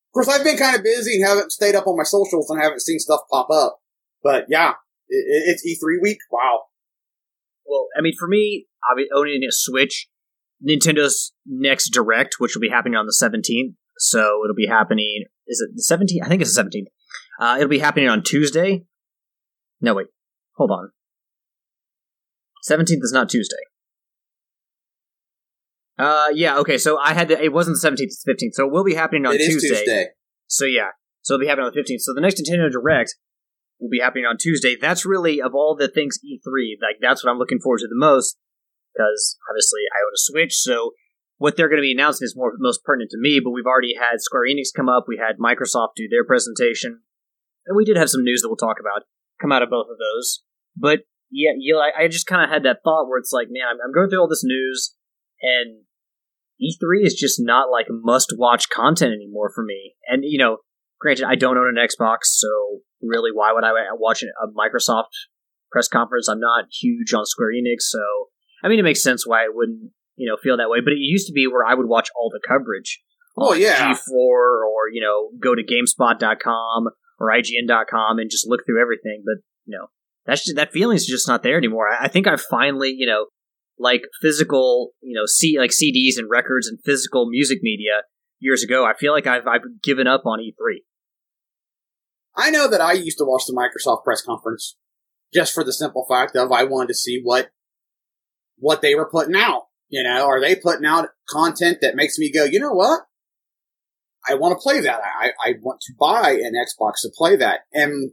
Of 0.08 0.12
course, 0.12 0.28
I've 0.28 0.44
been 0.44 0.58
kind 0.58 0.76
of 0.76 0.84
busy 0.84 1.16
and 1.16 1.26
haven't 1.26 1.50
stayed 1.50 1.74
up 1.74 1.86
on 1.86 1.96
my 1.96 2.04
socials 2.04 2.48
and 2.50 2.60
haven't 2.60 2.82
seen 2.82 3.00
stuff 3.00 3.22
pop 3.30 3.48
up. 3.50 3.80
But 4.24 4.46
yeah, 4.48 4.70
it, 5.08 5.24
it's 5.46 5.62
E3 5.64 6.02
week. 6.02 6.18
Wow. 6.32 6.62
Well, 7.66 7.86
I 7.96 8.00
mean, 8.00 8.14
for 8.18 8.26
me, 8.26 8.66
owning 9.14 9.42
a 9.46 9.52
Switch, 9.52 10.08
Nintendo's 10.66 11.32
next 11.46 11.90
Direct, 11.90 12.36
which 12.38 12.54
will 12.54 12.60
be 12.62 12.70
happening 12.70 12.96
on 12.96 13.06
the 13.06 13.16
17th. 13.16 13.74
So 13.98 14.40
it'll 14.44 14.56
be 14.56 14.66
happening. 14.66 15.24
Is 15.46 15.60
it 15.60 15.76
the 15.76 15.96
17th? 15.96 16.24
I 16.24 16.28
think 16.28 16.42
it's 16.42 16.54
the 16.54 16.62
17th. 16.62 16.86
Uh, 17.38 17.56
it'll 17.58 17.68
be 17.68 17.78
happening 17.78 18.08
on 18.08 18.22
Tuesday. 18.22 18.84
No, 19.80 19.94
wait. 19.94 20.06
Hold 20.56 20.70
on. 20.70 20.90
17th 22.68 23.02
is 23.02 23.12
not 23.12 23.28
Tuesday. 23.28 23.56
Uh, 25.96 26.28
yeah, 26.34 26.58
okay, 26.58 26.76
so 26.76 26.98
I 26.98 27.12
had 27.12 27.28
to, 27.28 27.40
it 27.40 27.52
wasn't 27.52 27.76
the 27.80 27.88
17th, 27.88 28.00
it's 28.00 28.24
15th, 28.28 28.54
so 28.54 28.66
it 28.66 28.72
will 28.72 28.82
be 28.82 28.94
happening 28.94 29.26
on 29.26 29.36
Tuesday. 29.36 29.68
Tuesday. 29.68 30.06
So 30.48 30.64
yeah, 30.64 30.88
so 31.22 31.34
it'll 31.34 31.42
be 31.42 31.46
happening 31.46 31.66
on 31.66 31.72
the 31.72 31.80
15th. 31.80 32.00
So 32.00 32.12
the 32.14 32.20
next 32.20 32.42
Nintendo 32.42 32.70
Direct 32.70 33.14
will 33.78 33.90
be 33.90 34.00
happening 34.00 34.24
on 34.24 34.36
Tuesday. 34.38 34.76
That's 34.80 35.04
really 35.04 35.40
of 35.40 35.54
all 35.54 35.76
the 35.76 35.88
things 35.88 36.18
E3, 36.24 36.76
like 36.80 36.96
that's 37.00 37.24
what 37.24 37.30
I'm 37.30 37.38
looking 37.38 37.60
forward 37.60 37.80
to 37.80 37.88
the 37.88 37.98
most 37.98 38.38
because 38.94 39.36
obviously 39.50 39.82
I 39.90 40.06
own 40.06 40.14
a 40.14 40.18
Switch, 40.18 40.54
so 40.54 40.92
what 41.36 41.56
they're 41.56 41.68
going 41.68 41.82
to 41.82 41.86
be 41.86 41.92
announcing 41.92 42.24
is 42.24 42.36
more 42.36 42.52
most 42.58 42.84
pertinent 42.84 43.10
to 43.10 43.18
me. 43.18 43.40
But 43.42 43.50
we've 43.50 43.66
already 43.66 43.94
had 43.98 44.20
Square 44.20 44.46
Enix 44.48 44.70
come 44.74 44.88
up, 44.88 45.06
we 45.08 45.18
had 45.18 45.38
Microsoft 45.38 45.96
do 45.96 46.08
their 46.08 46.24
presentation, 46.24 47.02
and 47.66 47.76
we 47.76 47.84
did 47.84 47.96
have 47.96 48.10
some 48.10 48.22
news 48.22 48.42
that 48.42 48.48
we'll 48.48 48.56
talk 48.56 48.78
about 48.80 49.02
come 49.40 49.52
out 49.52 49.62
of 49.62 49.70
both 49.70 49.86
of 49.90 49.98
those. 49.98 50.42
But 50.76 51.00
yeah, 51.30 51.50
you 51.58 51.74
know, 51.74 51.80
I, 51.80 52.06
just 52.08 52.26
kind 52.26 52.42
of 52.42 52.50
had 52.50 52.62
that 52.62 52.80
thought 52.84 53.08
where 53.08 53.18
it's 53.18 53.32
like, 53.32 53.48
man, 53.50 53.78
I'm 53.84 53.92
going 53.92 54.08
through 54.08 54.20
all 54.20 54.28
this 54.28 54.44
news, 54.44 54.94
and 55.42 55.82
E3 56.62 57.04
is 57.04 57.14
just 57.14 57.40
not 57.40 57.70
like 57.70 57.86
must 57.90 58.34
watch 58.36 58.70
content 58.70 59.12
anymore 59.12 59.50
for 59.52 59.64
me. 59.64 59.94
And 60.06 60.22
you 60.24 60.38
know, 60.38 60.58
granted, 61.00 61.26
I 61.28 61.34
don't 61.34 61.58
own 61.58 61.76
an 61.76 61.84
Xbox, 61.84 62.24
so 62.24 62.80
really, 63.08 63.30
why 63.32 63.52
would 63.52 63.64
I 63.64 63.70
watch 63.94 64.22
a 64.22 64.46
Microsoft 64.48 65.14
press 65.70 65.88
conference? 65.88 66.28
I'm 66.28 66.40
not 66.40 66.66
huge 66.70 67.12
on 67.14 67.26
Square 67.26 67.50
Enix, 67.52 67.82
so 67.82 68.00
I 68.62 68.68
mean, 68.68 68.78
it 68.78 68.84
makes 68.84 69.02
sense 69.02 69.26
why 69.26 69.44
I 69.44 69.48
wouldn't, 69.52 69.90
you 70.16 70.28
know, 70.28 70.36
feel 70.42 70.56
that 70.56 70.70
way. 70.70 70.80
But 70.80 70.92
it 70.94 70.98
used 70.98 71.26
to 71.26 71.32
be 71.32 71.46
where 71.46 71.64
I 71.64 71.74
would 71.74 71.88
watch 71.88 72.08
all 72.16 72.30
the 72.30 72.40
coverage. 72.46 73.00
Oh 73.36 73.52
yeah, 73.52 73.92
G4 73.92 74.08
or 74.10 74.88
you 74.92 75.00
know, 75.00 75.30
go 75.40 75.54
to 75.54 75.62
Gamespot.com 75.62 76.88
or 77.18 77.30
IGN.com 77.30 78.18
and 78.18 78.30
just 78.30 78.48
look 78.48 78.64
through 78.64 78.80
everything. 78.80 79.22
But 79.24 79.42
you 79.64 79.76
know, 79.78 79.86
that's 80.26 80.44
just, 80.44 80.56
that 80.56 80.72
feeling's 80.72 81.06
just 81.06 81.28
not 81.28 81.42
there 81.42 81.58
anymore. 81.58 81.88
I, 81.88 82.04
I 82.04 82.08
think 82.08 82.26
I've 82.26 82.40
finally, 82.40 82.94
you 82.96 83.06
know, 83.06 83.26
like 83.78 84.02
physical, 84.22 84.92
you 85.00 85.14
know, 85.14 85.26
see 85.26 85.58
like 85.58 85.70
CDs 85.70 86.16
and 86.16 86.30
records 86.30 86.68
and 86.68 86.78
physical 86.84 87.28
music 87.28 87.58
media 87.62 88.02
years 88.38 88.62
ago. 88.62 88.84
I 88.84 88.94
feel 88.94 89.12
like 89.12 89.26
I've 89.26 89.46
I've 89.46 89.82
given 89.82 90.06
up 90.06 90.22
on 90.26 90.38
E3. 90.38 90.78
I 92.36 92.50
know 92.50 92.68
that 92.68 92.80
I 92.80 92.92
used 92.92 93.18
to 93.18 93.24
watch 93.24 93.44
the 93.46 93.52
Microsoft 93.52 94.04
press 94.04 94.22
conference 94.22 94.76
just 95.32 95.52
for 95.52 95.64
the 95.64 95.72
simple 95.72 96.06
fact 96.08 96.36
of 96.36 96.52
I 96.52 96.64
wanted 96.64 96.88
to 96.88 96.94
see 96.94 97.20
what 97.22 97.50
what 98.58 98.82
they 98.82 98.94
were 98.94 99.08
putting 99.10 99.34
out. 99.34 99.62
You 99.88 100.02
know, 100.02 100.26
are 100.26 100.40
they 100.40 100.56
putting 100.56 100.86
out 100.86 101.08
content 101.28 101.78
that 101.82 101.96
makes 101.96 102.18
me 102.18 102.32
go, 102.32 102.44
you 102.44 102.58
know 102.58 102.72
what? 102.72 103.02
I 104.28 104.34
want 104.34 104.58
to 104.58 104.62
play 104.62 104.80
that. 104.80 105.00
I, 105.04 105.32
I 105.44 105.54
want 105.60 105.80
to 105.82 105.92
buy 105.98 106.32
an 106.32 106.52
Xbox 106.54 107.02
to 107.02 107.10
play 107.14 107.36
that. 107.36 107.60
And 107.72 108.12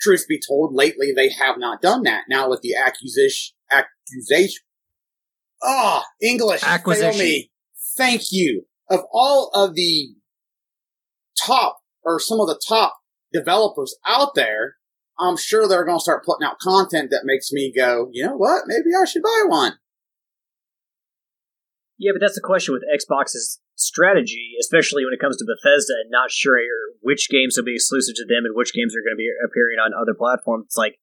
truth 0.00 0.26
be 0.28 0.40
told, 0.46 0.74
lately 0.74 1.12
they 1.14 1.30
have 1.30 1.58
not 1.58 1.80
done 1.80 2.02
that. 2.02 2.24
Now 2.28 2.50
with 2.50 2.60
the 2.60 2.74
accusation, 2.74 3.54
accusation, 3.70 4.62
ah, 5.62 6.02
oh, 6.02 6.26
English, 6.26 6.62
acquisition. 6.64 7.12
fail 7.12 7.18
me. 7.18 7.50
Thank 7.96 8.22
you. 8.32 8.64
Of 8.90 9.00
all 9.12 9.50
of 9.54 9.74
the 9.74 10.14
top 11.46 11.78
or 12.04 12.18
some 12.20 12.40
of 12.40 12.46
the 12.46 12.60
top 12.66 12.96
developers 13.32 13.96
out 14.06 14.34
there, 14.34 14.76
I'm 15.18 15.36
sure 15.36 15.68
they're 15.68 15.84
going 15.84 15.98
to 15.98 16.02
start 16.02 16.24
putting 16.24 16.46
out 16.46 16.58
content 16.58 17.10
that 17.10 17.22
makes 17.24 17.52
me 17.52 17.72
go, 17.74 18.08
you 18.12 18.26
know 18.26 18.36
what? 18.36 18.64
Maybe 18.66 18.90
I 19.00 19.04
should 19.04 19.22
buy 19.22 19.44
one. 19.46 19.74
Yeah, 21.98 22.12
but 22.14 22.20
that's 22.20 22.34
the 22.34 22.40
question 22.40 22.74
with 22.74 22.82
Xbox's 22.82 23.60
strategy, 23.76 24.54
especially 24.60 25.04
when 25.04 25.14
it 25.14 25.20
comes 25.20 25.36
to 25.36 25.46
Bethesda 25.46 25.94
and 26.02 26.10
not 26.10 26.30
sure 26.30 26.58
which 27.00 27.28
games 27.30 27.54
will 27.56 27.64
be 27.64 27.74
exclusive 27.74 28.14
to 28.16 28.24
them 28.24 28.44
and 28.44 28.56
which 28.56 28.72
games 28.72 28.94
are 28.96 29.02
going 29.02 29.14
to 29.14 29.22
be 29.22 29.30
appearing 29.44 29.78
on 29.78 29.92
other 29.94 30.14
platforms. 30.16 30.66
It's 30.66 30.76
like, 30.76 30.96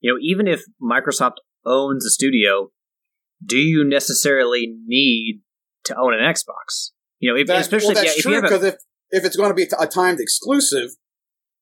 you 0.00 0.12
know, 0.12 0.18
even 0.20 0.48
if 0.48 0.64
Microsoft 0.82 1.36
owns 1.64 2.04
a 2.04 2.10
studio, 2.10 2.70
do 3.44 3.56
you 3.56 3.84
necessarily 3.84 4.74
need 4.86 5.42
to 5.84 5.96
own 5.96 6.14
an 6.14 6.20
Xbox? 6.20 6.90
You 7.18 7.32
know, 7.32 7.38
if, 7.38 7.48
especially 7.48 7.94
well, 7.94 8.04
if, 8.04 8.16
you, 8.16 8.18
if 8.18 8.24
you 8.24 8.42
have 8.42 8.62
a, 8.62 8.66
if, 8.68 8.74
if 9.10 9.24
it's 9.24 9.36
going 9.36 9.50
to 9.50 9.54
be 9.54 9.66
a 9.78 9.86
timed 9.86 10.20
exclusive, 10.20 10.90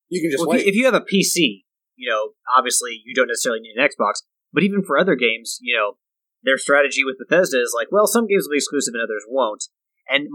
you 0.09 0.21
can 0.21 0.31
just 0.31 0.47
well, 0.47 0.57
wait. 0.57 0.67
If 0.67 0.75
you 0.75 0.85
have 0.85 0.95
a 0.95 1.01
PC, 1.01 1.65
you 1.97 2.09
know, 2.09 2.33
obviously 2.57 3.03
you 3.05 3.15
don't 3.15 3.29
necessarily 3.29 3.61
need 3.61 3.77
an 3.77 3.87
Xbox. 3.87 4.23
But 4.53 4.63
even 4.63 4.83
for 4.83 4.97
other 4.97 5.15
games, 5.15 5.59
you 5.61 5.77
know, 5.77 5.99
their 6.43 6.57
strategy 6.57 7.05
with 7.05 7.19
Bethesda 7.19 7.61
is 7.61 7.75
like, 7.77 7.89
well, 7.91 8.07
some 8.07 8.27
games 8.27 8.47
will 8.47 8.55
be 8.55 8.63
exclusive 8.63 8.95
and 8.95 9.03
others 9.03 9.25
won't. 9.29 9.65
And 10.09 10.29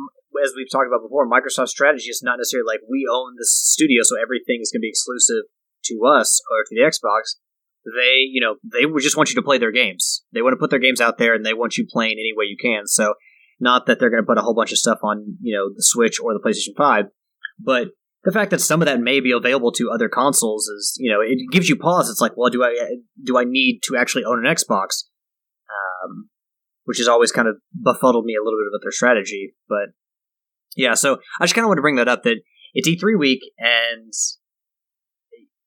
as 0.43 0.53
we've 0.55 0.69
talked 0.69 0.87
about 0.87 1.01
before, 1.01 1.27
Microsoft's 1.27 1.71
strategy 1.71 2.09
is 2.09 2.21
not 2.21 2.37
necessarily 2.37 2.67
like 2.67 2.81
we 2.89 3.07
own 3.09 3.35
this 3.37 3.53
studio, 3.53 4.03
so 4.03 4.21
everything 4.21 4.59
is 4.61 4.69
going 4.69 4.81
to 4.81 4.85
be 4.85 4.93
exclusive 4.93 5.49
to 5.85 6.05
us 6.05 6.41
or 6.51 6.63
to 6.65 6.75
the 6.75 6.85
Xbox. 6.85 7.41
They, 7.83 8.29
you 8.29 8.39
know, 8.39 8.55
they 8.63 8.85
just 9.01 9.17
want 9.17 9.29
you 9.29 9.35
to 9.35 9.41
play 9.41 9.57
their 9.57 9.71
games. 9.71 10.23
They 10.31 10.41
want 10.41 10.53
to 10.53 10.61
put 10.61 10.69
their 10.69 10.79
games 10.79 11.01
out 11.01 11.17
there, 11.17 11.33
and 11.33 11.45
they 11.45 11.53
want 11.53 11.77
you 11.77 11.85
playing 11.89 12.13
any 12.13 12.33
way 12.35 12.45
you 12.45 12.57
can. 12.57 12.87
So 12.87 13.15
Not 13.59 13.85
that 13.85 13.99
they're 13.99 14.09
going 14.09 14.23
to 14.23 14.27
put 14.27 14.37
a 14.37 14.41
whole 14.41 14.55
bunch 14.55 14.71
of 14.71 14.77
stuff 14.77 14.99
on, 15.03 15.37
you 15.41 15.55
know, 15.55 15.69
the 15.69 15.83
Switch 15.83 16.19
or 16.19 16.33
the 16.33 16.39
PlayStation 16.39 16.75
5, 16.77 17.05
but 17.59 17.89
the 18.23 18.31
fact 18.31 18.51
that 18.51 18.61
some 18.61 18.81
of 18.81 18.85
that 18.87 18.99
may 18.99 19.19
be 19.19 19.31
available 19.31 19.71
to 19.73 19.91
other 19.93 20.07
consoles 20.07 20.67
is, 20.67 20.95
you 20.97 21.11
know, 21.11 21.19
it 21.21 21.39
gives 21.51 21.67
you 21.67 21.75
pause. 21.75 22.09
It's 22.09 22.21
like, 22.21 22.33
well, 22.35 22.49
do 22.49 22.63
I 22.63 22.73
do 23.21 23.37
I 23.37 23.43
need 23.43 23.81
to 23.83 23.97
actually 23.97 24.23
own 24.23 24.45
an 24.45 24.53
Xbox? 24.53 25.03
Um, 25.69 26.29
which 26.85 26.97
has 26.97 27.07
always 27.07 27.31
kind 27.31 27.47
of 27.47 27.55
befuddled 27.73 28.25
me 28.25 28.35
a 28.35 28.43
little 28.43 28.59
bit 28.59 28.71
about 28.71 28.83
their 28.83 28.91
strategy. 28.91 29.55
But 29.67 29.93
yeah, 30.75 30.93
so 30.93 31.19
I 31.39 31.45
just 31.45 31.55
kind 31.55 31.65
of 31.65 31.69
want 31.69 31.77
to 31.77 31.81
bring 31.81 31.95
that 31.95 32.07
up 32.07 32.23
that 32.23 32.37
it's 32.73 32.87
E3 32.87 33.17
week 33.17 33.41
and 33.57 34.13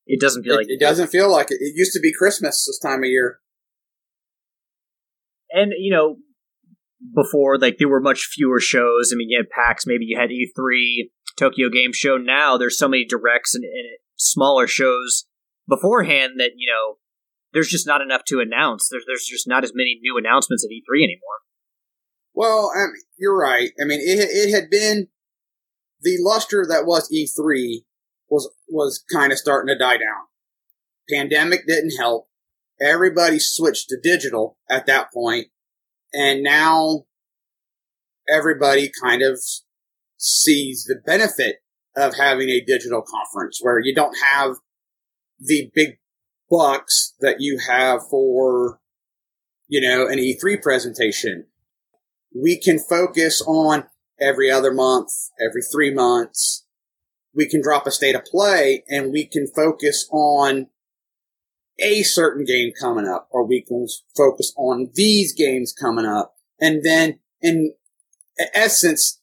it 0.07 0.21
doesn't 0.21 0.45
feel 0.45 0.55
it, 0.55 0.59
like 0.59 0.67
it 0.69 0.81
doesn't 0.81 1.09
feel 1.09 1.31
like 1.31 1.51
it. 1.51 1.59
It 1.61 1.75
used 1.75 1.93
to 1.93 2.01
be 2.01 2.13
Christmas 2.13 2.65
this 2.67 2.79
time 2.79 3.03
of 3.03 3.09
year. 3.09 3.41
And 5.51 5.73
you 5.79 5.93
know, 5.93 6.17
before 7.15 7.59
like 7.59 7.77
there 7.79 7.89
were 7.89 8.01
much 8.01 8.29
fewer 8.33 8.61
shows. 8.61 9.11
I 9.13 9.17
mean, 9.17 9.31
you 9.31 9.39
had 9.39 9.51
PAX, 9.51 9.85
maybe 9.87 10.05
you 10.07 10.19
had 10.19 10.31
E3, 10.31 11.11
Tokyo 11.39 11.69
Game 11.69 11.93
Show. 11.93 12.17
Now 12.17 12.57
there's 12.57 12.79
so 12.79 12.89
many 12.89 13.05
directs 13.05 13.55
and, 13.55 13.65
and 13.65 13.99
smaller 14.17 14.67
shows 14.67 15.27
beforehand 15.69 16.35
that 16.39 16.53
you 16.57 16.71
know 16.71 16.97
there's 17.53 17.69
just 17.69 17.87
not 17.87 18.01
enough 18.01 18.25
to 18.29 18.41
announce. 18.41 18.89
There's 18.91 19.05
there's 19.07 19.27
just 19.27 19.49
not 19.49 19.65
as 19.65 19.73
many 19.75 19.99
new 20.01 20.19
announcements 20.19 20.65
at 20.65 20.71
E3 20.71 21.03
anymore. 21.03 21.41
Well, 22.35 22.71
I 22.75 22.87
mean, 22.87 23.03
you're 23.19 23.39
right. 23.39 23.71
I 23.81 23.85
mean, 23.85 24.01
it 24.01 24.29
it 24.31 24.55
had 24.55 24.71
been 24.71 25.09
the 26.03 26.19
luster 26.21 26.67
that 26.69 26.87
was 26.87 27.11
E3 27.11 27.85
was 28.29 28.51
was 28.69 29.05
kind 29.13 29.33
of 29.33 29.39
starting 29.39 29.69
to 29.69 29.79
die 29.79 29.97
down. 29.97 30.27
Pandemic 31.11 31.67
didn't 31.67 31.97
help. 31.99 32.29
Everybody 32.81 33.39
switched 33.39 33.89
to 33.89 33.97
digital 34.03 34.59
at 34.69 34.87
that 34.87 35.13
point, 35.13 35.47
and 36.17 36.43
now 36.43 37.05
everybody 38.27 38.91
kind 39.03 39.23
of 39.23 39.39
sees 40.17 40.87
the 40.89 40.97
benefit 41.05 41.57
of 41.95 42.17
having 42.17 42.49
a 42.49 42.65
digital 42.65 43.03
conference 43.03 43.59
where 43.61 43.79
you 43.79 43.95
don't 43.95 44.17
have 44.19 44.57
the 45.39 45.71
big 45.75 45.99
bucks 46.51 47.15
that 47.21 47.37
you 47.41 47.59
have 47.69 48.01
for, 48.11 48.81
you 49.69 49.81
know, 49.81 50.07
an 50.07 50.19
E3 50.19 50.63
presentation. 50.63 51.47
We 52.35 52.59
can 52.59 52.79
focus 52.79 53.43
on 53.47 53.85
every 54.19 54.51
other 54.51 54.73
month, 54.73 55.11
every 55.39 55.63
three 55.71 55.93
months. 55.93 56.65
We 57.35 57.47
can 57.47 57.63
drop 57.63 57.87
a 57.87 57.91
state 57.91 58.15
of 58.15 58.25
play 58.25 58.85
and 58.89 59.13
we 59.13 59.27
can 59.27 59.47
focus 59.55 60.09
on 60.11 60.69
a 61.79 62.03
certain 62.03 62.45
game 62.45 62.73
coming 62.81 63.07
up, 63.07 63.29
or 63.31 63.47
we 63.47 63.63
can 63.63 63.87
focus 64.17 64.53
on 64.57 64.91
these 64.95 65.33
games 65.33 65.73
coming 65.73 66.07
up. 66.07 66.35
And 66.61 66.83
then 66.83 67.21
in 67.43 67.75
essence, 68.55 69.21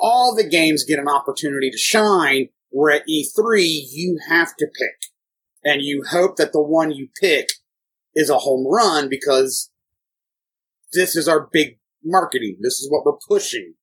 all 0.00 0.34
the 0.34 0.48
games 0.48 0.84
get 0.84 0.98
an 0.98 1.08
opportunity 1.08 1.70
to 1.70 1.78
shine 1.78 2.48
where 2.70 2.94
at 2.94 3.06
E3 3.08 3.62
you 3.90 4.18
have 4.28 4.54
to 4.56 4.66
pick 4.66 5.10
and 5.64 5.82
you 5.82 6.04
hope 6.08 6.36
that 6.36 6.52
the 6.52 6.62
one 6.62 6.92
you 6.92 7.08
pick 7.20 7.48
is 8.14 8.30
a 8.30 8.38
home 8.38 8.66
run 8.66 9.08
because 9.08 9.70
this 10.92 11.16
is 11.16 11.28
our 11.28 11.48
big 11.52 11.78
marketing. 12.04 12.56
This 12.60 12.74
is 12.74 12.90
what 12.90 13.04
we're 13.04 13.18
pushing. 13.28 13.74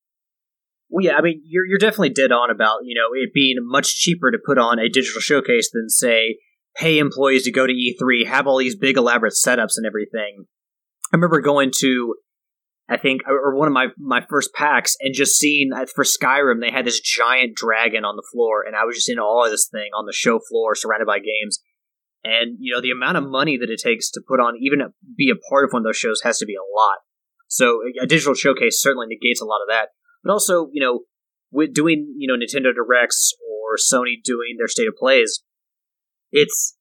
Well, 0.88 1.04
yeah, 1.04 1.16
I 1.16 1.22
mean, 1.22 1.42
you're 1.44 1.66
you're 1.66 1.78
definitely 1.78 2.10
dead 2.10 2.30
on 2.30 2.50
about 2.50 2.80
you 2.84 2.94
know 2.94 3.08
it 3.14 3.34
being 3.34 3.56
much 3.60 3.96
cheaper 3.96 4.30
to 4.30 4.38
put 4.44 4.58
on 4.58 4.78
a 4.78 4.88
digital 4.88 5.20
showcase 5.20 5.70
than 5.72 5.88
say 5.88 6.38
pay 6.76 6.98
employees 6.98 7.44
to 7.44 7.52
go 7.52 7.66
to 7.66 7.72
E3, 7.72 8.26
have 8.26 8.46
all 8.46 8.58
these 8.58 8.76
big 8.76 8.96
elaborate 8.96 9.34
setups 9.34 9.76
and 9.76 9.86
everything. 9.86 10.44
I 11.12 11.16
remember 11.16 11.40
going 11.40 11.72
to, 11.78 12.16
I 12.88 12.96
think, 12.96 13.22
or 13.28 13.56
one 13.56 13.68
of 13.68 13.74
my 13.74 13.88
my 13.98 14.24
first 14.28 14.52
PAX, 14.54 14.96
and 15.00 15.14
just 15.14 15.36
seeing 15.36 15.70
for 15.94 16.04
Skyrim 16.04 16.60
they 16.60 16.70
had 16.70 16.84
this 16.84 17.00
giant 17.00 17.54
dragon 17.56 18.04
on 18.04 18.16
the 18.16 18.26
floor, 18.32 18.62
and 18.66 18.76
I 18.76 18.84
was 18.84 18.96
just 18.96 19.08
in 19.08 19.18
awe 19.18 19.44
of 19.44 19.50
this 19.50 19.68
thing 19.70 19.90
on 19.96 20.06
the 20.06 20.12
show 20.12 20.38
floor, 20.48 20.74
surrounded 20.74 21.06
by 21.06 21.18
games. 21.18 21.60
And 22.24 22.56
you 22.58 22.74
know 22.74 22.80
the 22.80 22.90
amount 22.90 23.18
of 23.18 23.24
money 23.24 23.56
that 23.56 23.70
it 23.70 23.80
takes 23.82 24.10
to 24.10 24.22
put 24.26 24.40
on, 24.40 24.56
even 24.60 24.80
be 25.16 25.30
a 25.30 25.48
part 25.48 25.64
of 25.64 25.72
one 25.72 25.82
of 25.82 25.84
those 25.84 25.96
shows, 25.96 26.22
has 26.22 26.38
to 26.38 26.46
be 26.46 26.56
a 26.56 26.76
lot. 26.76 26.98
So 27.48 27.80
a 28.02 28.06
digital 28.06 28.34
showcase 28.34 28.80
certainly 28.82 29.06
negates 29.08 29.40
a 29.40 29.44
lot 29.44 29.62
of 29.62 29.68
that. 29.68 29.90
But 30.24 30.32
also, 30.32 30.68
you 30.72 30.82
know, 30.82 31.00
with 31.52 31.72
doing 31.72 32.14
you 32.18 32.26
know 32.26 32.34
Nintendo 32.34 32.74
Directs 32.74 33.32
or 33.40 33.76
Sony 33.76 34.16
doing 34.24 34.56
their 34.58 34.66
state 34.66 34.88
of 34.88 34.94
plays, 34.98 35.42
it's 36.36 36.76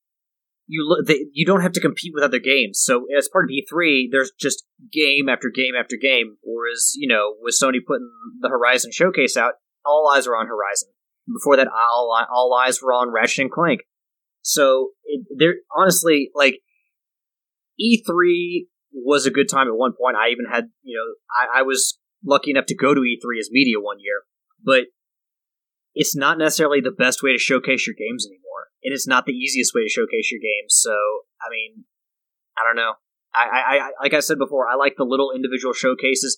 you 0.68 0.88
look 0.88 1.06
they, 1.08 1.26
you 1.32 1.46
don't 1.46 1.62
have 1.62 1.72
to 1.74 1.82
compete 1.82 2.12
with 2.14 2.24
other 2.24 2.40
games. 2.40 2.82
So 2.84 3.06
as 3.18 3.30
part 3.32 3.46
of 3.46 3.50
E3, 3.50 4.08
there's 4.12 4.32
just 4.40 4.66
game 4.92 5.30
after 5.30 5.50
game 5.54 5.74
after 5.80 5.96
game. 5.96 6.38
Whereas 6.44 6.94
you 6.96 7.08
know 7.08 7.36
with 7.40 7.56
Sony 7.60 7.80
putting 7.86 8.10
the 8.42 8.50
Horizon 8.50 8.92
Showcase 8.92 9.38
out, 9.38 9.54
all 9.86 10.12
eyes 10.14 10.28
are 10.28 10.36
on 10.36 10.48
Horizon. 10.48 10.90
Before 11.34 11.56
that, 11.58 11.68
all 11.68 12.16
all 12.34 12.54
eyes 12.54 12.82
were 12.82 12.94
on 12.94 13.12
Ratchet 13.12 13.44
and 13.44 13.52
Clank. 13.52 13.82
So 14.42 14.92
it, 15.06 15.26
there, 15.36 15.56
honestly, 15.76 16.30
like 16.36 16.62
E3 17.82 18.68
was 18.94 19.26
a 19.26 19.32
good 19.32 19.50
time 19.50 19.68
at 19.68 19.76
one 19.76 19.94
point. 20.00 20.16
I 20.16 20.30
even 20.30 20.46
had, 20.46 20.70
you 20.84 20.96
know, 20.96 21.16
I, 21.34 21.60
I 21.60 21.62
was 21.64 21.98
lucky 22.24 22.52
enough 22.52 22.68
to 22.68 22.76
go 22.76 22.94
to 22.94 23.02
E3 23.02 23.40
as 23.40 23.50
media 23.52 23.80
one 23.80 23.98
year, 24.00 24.22
but 24.64 24.86
it's 25.96 26.16
not 26.16 26.38
necessarily 26.38 26.82
the 26.82 26.92
best 26.92 27.24
way 27.24 27.32
to 27.32 27.40
showcase 27.40 27.88
your 27.88 27.96
games 27.98 28.28
anymore, 28.28 28.55
and 28.86 28.94
it's 28.94 29.08
not 29.08 29.26
the 29.26 29.34
easiest 29.34 29.74
way 29.74 29.82
to 29.82 29.90
showcase 29.90 30.32
your 30.32 30.40
games. 30.40 30.78
So, 30.78 30.94
I 31.42 31.50
mean, 31.50 31.86
I 32.56 32.62
don't 32.64 32.78
know. 32.78 32.94
I, 33.34 33.44
I, 33.44 33.78
I 33.78 33.92
like 34.02 34.14
I 34.14 34.20
said 34.20 34.38
before, 34.38 34.70
I 34.70 34.76
like 34.76 34.94
the 34.96 35.04
little 35.04 35.32
individual 35.36 35.74
showcases, 35.74 36.38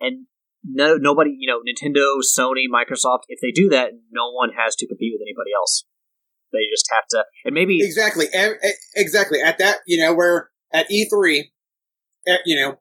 and 0.00 0.26
no, 0.64 0.96
nobody, 0.96 1.34
you 1.36 1.50
know, 1.50 1.60
Nintendo, 1.60 2.20
Sony, 2.22 2.64
Microsoft, 2.72 3.28
if 3.28 3.40
they 3.42 3.50
do 3.50 3.68
that, 3.70 3.90
no 4.10 4.30
one 4.30 4.50
has 4.56 4.76
to 4.76 4.86
compete 4.86 5.12
with 5.12 5.26
anybody 5.26 5.50
else. 5.58 5.84
They 6.52 6.70
just 6.70 6.88
have 6.90 7.04
to, 7.10 7.24
and 7.44 7.54
maybe 7.54 7.78
exactly, 7.82 8.26
exactly 8.96 9.42
at 9.42 9.58
that, 9.58 9.78
you 9.86 10.02
know, 10.02 10.14
where 10.14 10.48
at 10.72 10.88
E3, 10.88 11.42
at, 12.26 12.40
you 12.46 12.56
know, 12.56 12.78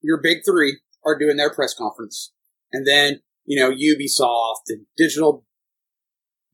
your 0.00 0.20
big 0.22 0.38
three 0.46 0.78
are 1.04 1.18
doing 1.18 1.36
their 1.36 1.52
press 1.52 1.74
conference, 1.74 2.32
and 2.72 2.86
then 2.86 3.20
you 3.44 3.60
know 3.60 3.70
Ubisoft 3.70 4.68
and 4.68 4.86
Digital 4.96 5.44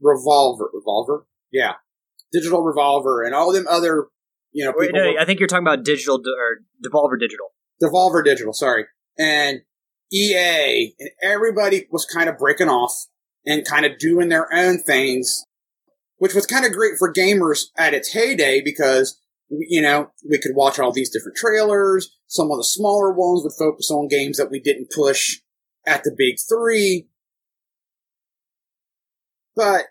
Revolver, 0.01 0.71
Revolver, 0.73 1.27
yeah, 1.53 1.75
Digital 2.33 2.63
Revolver, 2.63 3.23
and 3.23 3.35
all 3.35 3.53
them 3.53 3.67
other, 3.69 4.07
you 4.53 4.65
know, 4.65 4.73
Wait, 4.77 4.91
no, 4.93 5.15
I 5.19 5.25
think 5.25 5.41
you're 5.41 5.49
talking 5.49 5.67
about 5.67 5.85
Digital 5.85 6.17
or 6.17 6.59
Devolver 6.85 7.19
Digital, 7.19 7.49
Devolver 7.83 8.25
Digital, 8.25 8.53
sorry, 8.53 8.87
and 9.19 9.61
EA, 10.13 10.95
and 10.99 11.11
everybody 11.23 11.87
was 11.91 12.05
kind 12.05 12.29
of 12.29 12.39
breaking 12.39 12.69
off 12.69 12.93
and 13.47 13.67
kind 13.67 13.87
of 13.87 13.99
doing 13.99 14.29
their 14.29 14.53
own 14.53 14.79
things 14.79 15.47
which 16.21 16.35
was 16.35 16.45
kind 16.45 16.67
of 16.67 16.73
great 16.73 16.99
for 16.99 17.11
gamers 17.11 17.69
at 17.79 17.95
its 17.95 18.13
heyday 18.13 18.61
because, 18.63 19.19
you 19.49 19.81
know, 19.81 20.11
we 20.29 20.39
could 20.39 20.55
watch 20.55 20.79
all 20.79 20.93
these 20.93 21.09
different 21.09 21.37
trailers. 21.37 22.15
Some 22.27 22.51
of 22.51 22.59
the 22.59 22.65
smaller 22.65 23.11
ones 23.11 23.43
would 23.43 23.55
focus 23.59 23.91
on 23.91 24.07
games 24.07 24.37
that 24.37 24.51
we 24.51 24.61
didn't 24.61 24.91
push 24.95 25.41
at 25.87 26.05
the 26.05 26.15
big 26.17 26.37
three. 26.47 27.09
But 29.57 29.87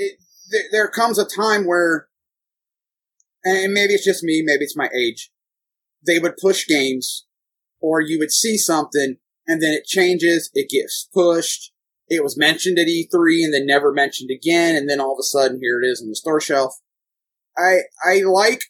it, 0.00 0.18
th- 0.50 0.70
there 0.72 0.88
comes 0.88 1.18
a 1.18 1.24
time 1.24 1.66
where, 1.66 2.08
and 3.44 3.72
maybe 3.72 3.94
it's 3.94 4.04
just 4.04 4.24
me, 4.24 4.42
maybe 4.44 4.64
it's 4.64 4.76
my 4.76 4.88
age, 4.96 5.30
they 6.06 6.18
would 6.18 6.36
push 6.40 6.66
games 6.66 7.26
or 7.80 8.00
you 8.00 8.18
would 8.18 8.32
see 8.32 8.56
something 8.56 9.16
and 9.46 9.62
then 9.62 9.72
it 9.72 9.84
changes, 9.84 10.50
it 10.54 10.70
gets 10.70 11.08
pushed, 11.12 11.72
it 12.08 12.22
was 12.22 12.36
mentioned 12.36 12.78
at 12.78 12.88
E3 12.88 13.44
and 13.44 13.54
then 13.54 13.66
never 13.66 13.92
mentioned 13.92 14.30
again, 14.30 14.76
and 14.76 14.88
then 14.88 15.00
all 15.00 15.12
of 15.12 15.18
a 15.20 15.22
sudden 15.22 15.60
here 15.62 15.80
it 15.82 15.86
is 15.86 16.02
on 16.02 16.08
the 16.08 16.16
store 16.16 16.40
shelf. 16.40 16.74
I 17.56 17.80
I 18.04 18.22
like 18.22 18.62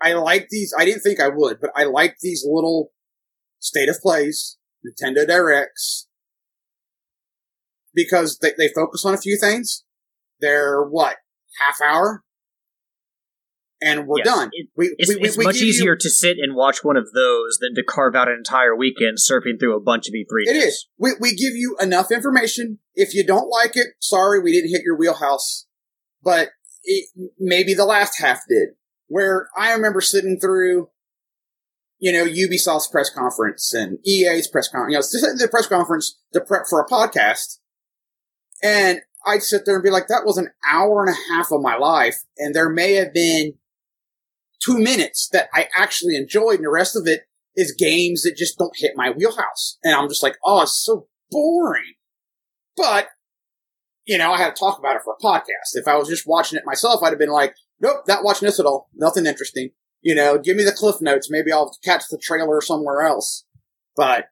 I 0.00 0.12
like 0.14 0.48
these. 0.50 0.72
I 0.78 0.84
didn't 0.84 1.02
think 1.02 1.20
I 1.20 1.28
would, 1.28 1.60
but 1.60 1.70
I 1.74 1.84
like 1.84 2.16
these 2.20 2.44
little 2.46 2.92
state 3.58 3.88
of 3.88 4.00
plays, 4.00 4.56
Nintendo 4.86 5.26
Directs, 5.26 6.07
because 8.06 8.38
they, 8.38 8.52
they 8.56 8.68
focus 8.74 9.04
on 9.04 9.14
a 9.14 9.18
few 9.18 9.36
things. 9.40 9.84
They're 10.40 10.82
what 10.82 11.16
half 11.66 11.76
hour, 11.84 12.22
and 13.80 14.06
we're 14.06 14.18
Yes, 14.18 14.26
done. 14.26 14.50
it- 14.52 14.68
we, 14.76 14.94
it's, 14.98 15.08
we, 15.14 15.20
it's 15.20 15.36
we 15.36 15.44
much 15.44 15.54
give 15.54 15.62
you- 15.62 15.68
easier 15.68 15.96
to 15.96 16.10
sit 16.10 16.36
and 16.40 16.54
watch 16.54 16.82
one 16.82 16.96
of 16.96 17.12
those 17.12 17.58
than 17.60 17.74
to 17.74 17.82
carve 17.82 18.14
out 18.14 18.28
an 18.28 18.34
entire 18.38 18.74
weekend 18.76 19.18
surfing 19.18 19.58
through 19.58 19.76
a 19.76 19.80
bunch 19.80 20.08
of 20.08 20.14
E3. 20.14 20.24
It 20.46 20.56
is. 20.56 20.86
We, 20.98 21.12
we 21.20 21.30
give 21.30 21.54
you 21.54 21.76
enough 21.80 22.10
information. 22.10 22.78
If 22.94 23.14
you 23.14 23.24
don't 23.26 23.48
like 23.48 23.72
it, 23.76 23.88
sorry, 24.00 24.40
we 24.40 24.52
didn't 24.52 24.70
hit 24.70 24.82
your 24.84 24.96
wheelhouse. 24.96 25.66
But 26.22 26.50
it, 26.84 27.08
maybe 27.38 27.74
the 27.74 27.84
last 27.84 28.20
half 28.20 28.40
did. 28.48 28.70
Where 29.06 29.48
I 29.56 29.72
remember 29.72 30.00
sitting 30.00 30.38
through, 30.40 30.90
you 31.98 32.12
know, 32.12 32.24
Ubisoft's 32.26 32.88
press 32.88 33.10
conference 33.10 33.72
and 33.72 33.98
EA's 34.06 34.46
press 34.48 34.68
conference, 34.68 35.12
you 35.12 35.20
know, 35.22 35.34
the 35.34 35.48
press 35.48 35.66
conference 35.66 36.18
to 36.32 36.40
prep 36.40 36.62
for 36.68 36.80
a 36.80 36.86
podcast. 36.86 37.58
And 38.62 39.00
I'd 39.26 39.42
sit 39.42 39.64
there 39.64 39.74
and 39.74 39.84
be 39.84 39.90
like, 39.90 40.08
that 40.08 40.24
was 40.24 40.38
an 40.38 40.50
hour 40.70 41.04
and 41.04 41.14
a 41.14 41.34
half 41.34 41.52
of 41.52 41.60
my 41.60 41.76
life. 41.76 42.16
And 42.38 42.54
there 42.54 42.70
may 42.70 42.94
have 42.94 43.12
been 43.12 43.54
two 44.64 44.78
minutes 44.78 45.28
that 45.32 45.48
I 45.54 45.68
actually 45.76 46.16
enjoyed, 46.16 46.56
and 46.56 46.64
the 46.64 46.70
rest 46.70 46.96
of 46.96 47.06
it 47.06 47.22
is 47.56 47.74
games 47.76 48.22
that 48.22 48.36
just 48.36 48.58
don't 48.58 48.76
hit 48.76 48.92
my 48.96 49.10
wheelhouse. 49.10 49.78
And 49.82 49.94
I'm 49.94 50.08
just 50.08 50.22
like, 50.22 50.36
oh, 50.44 50.62
it's 50.62 50.82
so 50.84 51.08
boring. 51.30 51.94
But, 52.76 53.08
you 54.06 54.16
know, 54.16 54.32
I 54.32 54.38
had 54.38 54.54
to 54.54 54.60
talk 54.60 54.78
about 54.78 54.96
it 54.96 55.02
for 55.02 55.14
a 55.14 55.24
podcast. 55.24 55.74
If 55.74 55.88
I 55.88 55.96
was 55.96 56.08
just 56.08 56.26
watching 56.26 56.58
it 56.58 56.64
myself, 56.64 57.02
I'd 57.02 57.10
have 57.10 57.18
been 57.18 57.30
like, 57.30 57.54
nope, 57.80 58.04
not 58.06 58.24
watching 58.24 58.46
this 58.46 58.60
at 58.60 58.66
all. 58.66 58.88
Nothing 58.94 59.26
interesting. 59.26 59.70
You 60.00 60.14
know, 60.14 60.38
give 60.38 60.56
me 60.56 60.64
the 60.64 60.72
cliff 60.72 61.00
notes. 61.00 61.28
Maybe 61.30 61.52
I'll 61.52 61.76
catch 61.84 62.04
the 62.08 62.18
trailer 62.22 62.60
somewhere 62.60 63.02
else. 63.06 63.44
But 63.96 64.26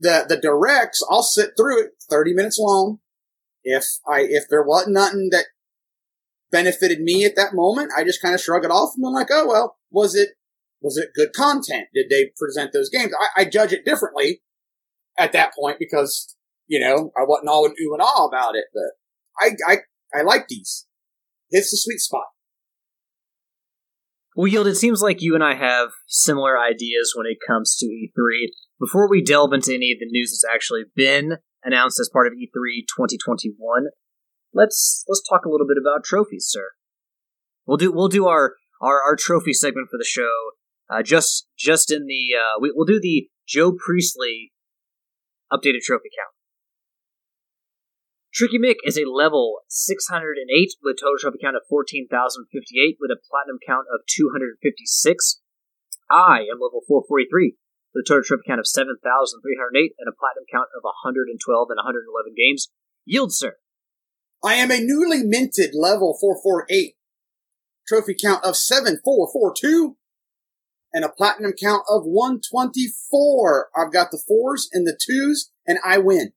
the, 0.00 0.26
the 0.28 0.36
directs, 0.36 1.00
I'll 1.08 1.22
sit 1.22 1.50
through 1.56 1.84
it 1.84 1.90
30 2.10 2.34
minutes 2.34 2.58
long. 2.58 2.98
If 3.64 3.84
I, 4.08 4.20
if 4.28 4.44
there 4.48 4.62
wasn't 4.62 4.94
nothing 4.94 5.28
that 5.32 5.46
benefited 6.50 7.00
me 7.00 7.24
at 7.24 7.36
that 7.36 7.54
moment, 7.54 7.92
I 7.96 8.04
just 8.04 8.22
kind 8.22 8.34
of 8.34 8.40
shrug 8.40 8.64
it 8.64 8.70
off 8.70 8.92
and 8.96 9.06
I'm 9.06 9.12
like, 9.12 9.28
oh, 9.30 9.46
well, 9.46 9.76
was 9.90 10.14
it, 10.14 10.30
was 10.80 10.96
it 10.96 11.10
good 11.14 11.32
content? 11.34 11.88
Did 11.94 12.06
they 12.10 12.32
present 12.36 12.72
those 12.72 12.90
games? 12.90 13.12
I, 13.36 13.42
I 13.42 13.44
judge 13.44 13.72
it 13.72 13.84
differently 13.84 14.42
at 15.18 15.32
that 15.32 15.52
point 15.58 15.78
because, 15.78 16.36
you 16.66 16.80
know, 16.80 17.12
I 17.16 17.24
wasn't 17.26 17.48
all 17.48 17.64
in 17.66 17.72
ooh 17.80 17.94
and 17.94 18.02
ah 18.02 18.26
about 18.26 18.54
it, 18.56 18.64
but 18.72 18.92
I, 19.40 19.72
I, 19.72 19.78
I 20.18 20.22
like 20.22 20.48
these. 20.48 20.86
It's 21.50 21.70
the 21.70 21.76
sweet 21.76 22.00
spot. 22.00 22.24
Well, 24.34 24.48
Yield, 24.48 24.66
it 24.66 24.76
seems 24.76 25.02
like 25.02 25.20
you 25.20 25.34
and 25.34 25.44
I 25.44 25.54
have 25.54 25.90
similar 26.06 26.58
ideas 26.58 27.12
when 27.14 27.26
it 27.26 27.36
comes 27.46 27.76
to 27.76 27.86
E3. 27.86 28.48
Before 28.80 29.08
we 29.08 29.22
delve 29.22 29.52
into 29.52 29.74
any 29.74 29.92
of 29.92 29.98
the 29.98 30.08
news 30.10 30.30
that's 30.30 30.54
actually 30.54 30.84
been 30.96 31.36
announced 31.64 31.98
as 32.00 32.10
part 32.12 32.26
of 32.26 32.34
E3 32.34 32.84
2021, 32.88 33.86
let's 34.52 35.04
let's 35.08 35.22
talk 35.28 35.44
a 35.44 35.50
little 35.50 35.66
bit 35.66 35.78
about 35.80 36.04
trophies, 36.04 36.46
sir. 36.48 36.70
We'll 37.66 37.76
do 37.76 37.92
we'll 37.92 38.08
do 38.08 38.26
our 38.26 38.54
our, 38.80 39.00
our 39.02 39.16
trophy 39.16 39.52
segment 39.52 39.88
for 39.90 39.98
the 39.98 40.04
show. 40.04 40.52
Uh, 40.90 41.02
just 41.02 41.46
just 41.56 41.90
in 41.90 42.06
the 42.06 42.36
uh, 42.36 42.58
we, 42.60 42.72
we'll 42.74 42.86
do 42.86 43.00
the 43.00 43.28
Joe 43.46 43.72
Priestley 43.72 44.52
updated 45.52 45.82
trophy 45.82 46.10
count. 46.10 46.34
Tricky 48.32 48.58
Mick 48.58 48.76
is 48.84 48.96
a 48.96 49.04
level 49.04 49.60
608 49.68 50.72
with 50.82 50.96
a 50.96 50.98
total 50.98 51.20
trophy 51.20 51.38
count 51.42 51.54
of 51.54 51.68
14,058 51.68 52.96
with 52.98 53.10
a 53.12 53.20
platinum 53.20 53.60
count 53.60 53.84
of 53.92 54.00
256. 54.08 55.42
I 56.10 56.48
am 56.48 56.56
level 56.56 56.80
443 56.88 57.56
with 57.94 58.04
a 58.04 58.08
total 58.08 58.24
trophy 58.24 58.42
count 58.46 58.60
of 58.60 58.66
7,308 58.66 59.94
and 59.98 60.08
a 60.08 60.16
platinum 60.16 60.48
count 60.50 60.68
of 60.76 60.82
112 60.82 61.36
and 61.70 61.78
111 61.78 62.34
games. 62.36 62.68
Yield, 63.04 63.32
sir. 63.32 63.56
I 64.44 64.54
am 64.54 64.70
a 64.70 64.80
newly 64.80 65.22
minted 65.22 65.70
level 65.74 66.16
448 66.18 66.96
trophy 67.86 68.14
count 68.14 68.44
of 68.44 68.56
7442 68.56 69.96
and 70.92 71.04
a 71.04 71.08
platinum 71.08 71.52
count 71.52 71.82
of 71.88 72.02
124. 72.04 73.70
I've 73.76 73.92
got 73.92 74.10
the 74.10 74.22
fours 74.26 74.68
and 74.72 74.86
the 74.86 74.98
twos 74.98 75.50
and 75.66 75.78
I 75.84 75.98
win. 75.98 76.32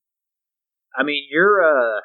I 0.97 1.03
mean, 1.03 1.27
you're 1.29 1.61
uh, 1.61 2.01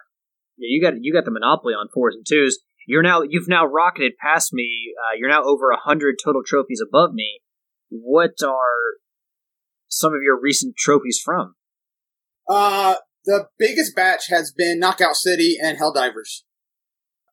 you 0.57 0.83
got 0.83 0.95
you 1.01 1.13
got 1.13 1.25
the 1.25 1.31
monopoly 1.31 1.75
on 1.75 1.89
fours 1.93 2.15
and 2.17 2.27
twos. 2.27 2.59
You're 2.87 3.03
now 3.03 3.23
you've 3.23 3.49
now 3.49 3.67
rocketed 3.67 4.13
past 4.21 4.53
me. 4.53 4.95
Uh, 4.99 5.17
you're 5.17 5.29
now 5.29 5.45
over 5.45 5.71
a 5.71 5.77
hundred 5.77 6.17
total 6.23 6.43
trophies 6.45 6.83
above 6.87 7.13
me. 7.13 7.41
What 7.89 8.43
are 8.45 8.99
some 9.91 10.15
of 10.15 10.23
your 10.23 10.41
recent 10.41 10.77
trophies 10.77 11.21
from? 11.23 11.55
Uh, 12.49 12.97
the 13.27 13.49
biggest 13.59 13.95
batch 13.95 14.29
has 14.29 14.53
been 14.57 14.79
Knockout 14.79 15.17
City 15.17 15.57
and 15.63 15.79
Helldivers. 15.79 16.43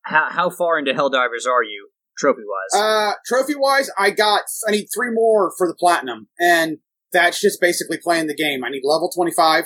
How 0.04 0.28
how 0.30 0.50
far 0.50 0.78
into 0.78 0.92
Helldivers 0.92 1.46
are 1.46 1.62
you, 1.62 1.90
trophy 2.18 2.42
wise? 2.46 2.82
Uh, 2.82 3.12
trophy 3.26 3.54
wise, 3.56 3.90
I 3.98 4.10
got 4.10 4.42
I 4.66 4.72
need 4.72 4.88
three 4.94 5.10
more 5.12 5.52
for 5.56 5.66
the 5.66 5.76
platinum, 5.78 6.28
and 6.38 6.78
that's 7.12 7.40
just 7.40 7.60
basically 7.60 7.98
playing 8.02 8.26
the 8.26 8.34
game. 8.34 8.64
I 8.64 8.70
need 8.70 8.82
level 8.84 9.10
twenty 9.14 9.32
five. 9.32 9.64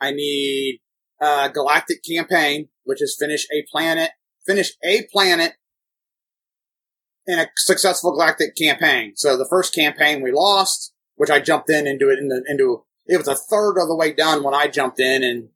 I 0.00 0.10
need 0.10 0.80
uh, 1.20 1.48
Galactic 1.48 1.98
Campaign, 2.08 2.68
which 2.84 3.02
is 3.02 3.16
finish 3.18 3.46
a 3.52 3.64
planet, 3.70 4.10
finish 4.46 4.72
a 4.84 5.06
planet 5.12 5.54
in 7.26 7.38
a 7.38 7.48
successful 7.56 8.12
Galactic 8.12 8.56
campaign. 8.56 9.12
So 9.16 9.36
the 9.36 9.48
first 9.48 9.74
campaign 9.74 10.22
we 10.22 10.32
lost, 10.32 10.92
which 11.16 11.30
I 11.30 11.40
jumped 11.40 11.68
in 11.70 11.86
into 11.86 12.08
it 12.08 12.18
into, 12.18 12.42
into 12.48 12.84
it 13.06 13.16
was 13.18 13.28
a 13.28 13.34
third 13.34 13.78
of 13.78 13.88
the 13.88 13.96
way 13.96 14.12
done 14.12 14.42
when 14.42 14.54
I 14.54 14.68
jumped 14.68 15.00
in, 15.00 15.22
and 15.22 15.48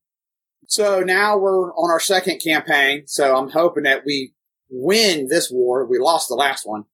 so 0.67 1.01
now 1.01 1.37
we're 1.39 1.73
on 1.75 1.91
our 1.91 2.01
second 2.01 2.41
campaign. 2.41 3.05
So 3.07 3.37
I'm 3.37 3.51
hoping 3.51 3.85
that 3.85 4.03
we 4.05 4.35
win 4.69 5.29
this 5.29 5.51
war. 5.51 5.87
We 5.87 5.99
lost 5.99 6.29
the 6.29 6.35
last 6.35 6.67
one, 6.67 6.85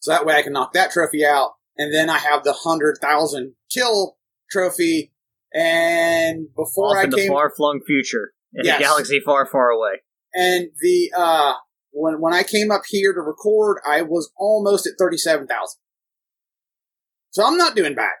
so 0.00 0.10
that 0.10 0.26
way 0.26 0.34
I 0.34 0.42
can 0.42 0.52
knock 0.52 0.72
that 0.74 0.90
trophy 0.90 1.24
out, 1.24 1.52
and 1.76 1.92
then 1.94 2.10
I 2.10 2.18
have 2.18 2.44
the 2.44 2.52
hundred 2.52 2.98
thousand 3.00 3.54
kill 3.70 4.16
trophy 4.50 5.12
and 5.54 6.48
before 6.54 6.90
Off 6.90 6.96
I 6.98 7.04
in 7.04 7.10
came, 7.10 7.20
the 7.26 7.28
far 7.28 7.50
flung 7.56 7.80
future, 7.86 8.32
in 8.54 8.64
Yes. 8.66 8.78
a 8.80 8.82
galaxy 8.82 9.20
far, 9.24 9.46
far 9.46 9.70
away. 9.70 10.02
and 10.34 10.68
the 10.80 11.10
uh, 11.16 11.54
when 11.90 12.20
when 12.20 12.34
I 12.34 12.42
came 12.42 12.70
up 12.70 12.82
here 12.86 13.12
to 13.14 13.20
record, 13.20 13.78
I 13.86 14.02
was 14.02 14.30
almost 14.36 14.86
at 14.86 14.92
thirty 14.98 15.16
seven 15.16 15.46
thousand. 15.46 15.80
So 17.30 17.46
I'm 17.46 17.56
not 17.56 17.76
doing 17.76 17.94
bad. 17.94 18.12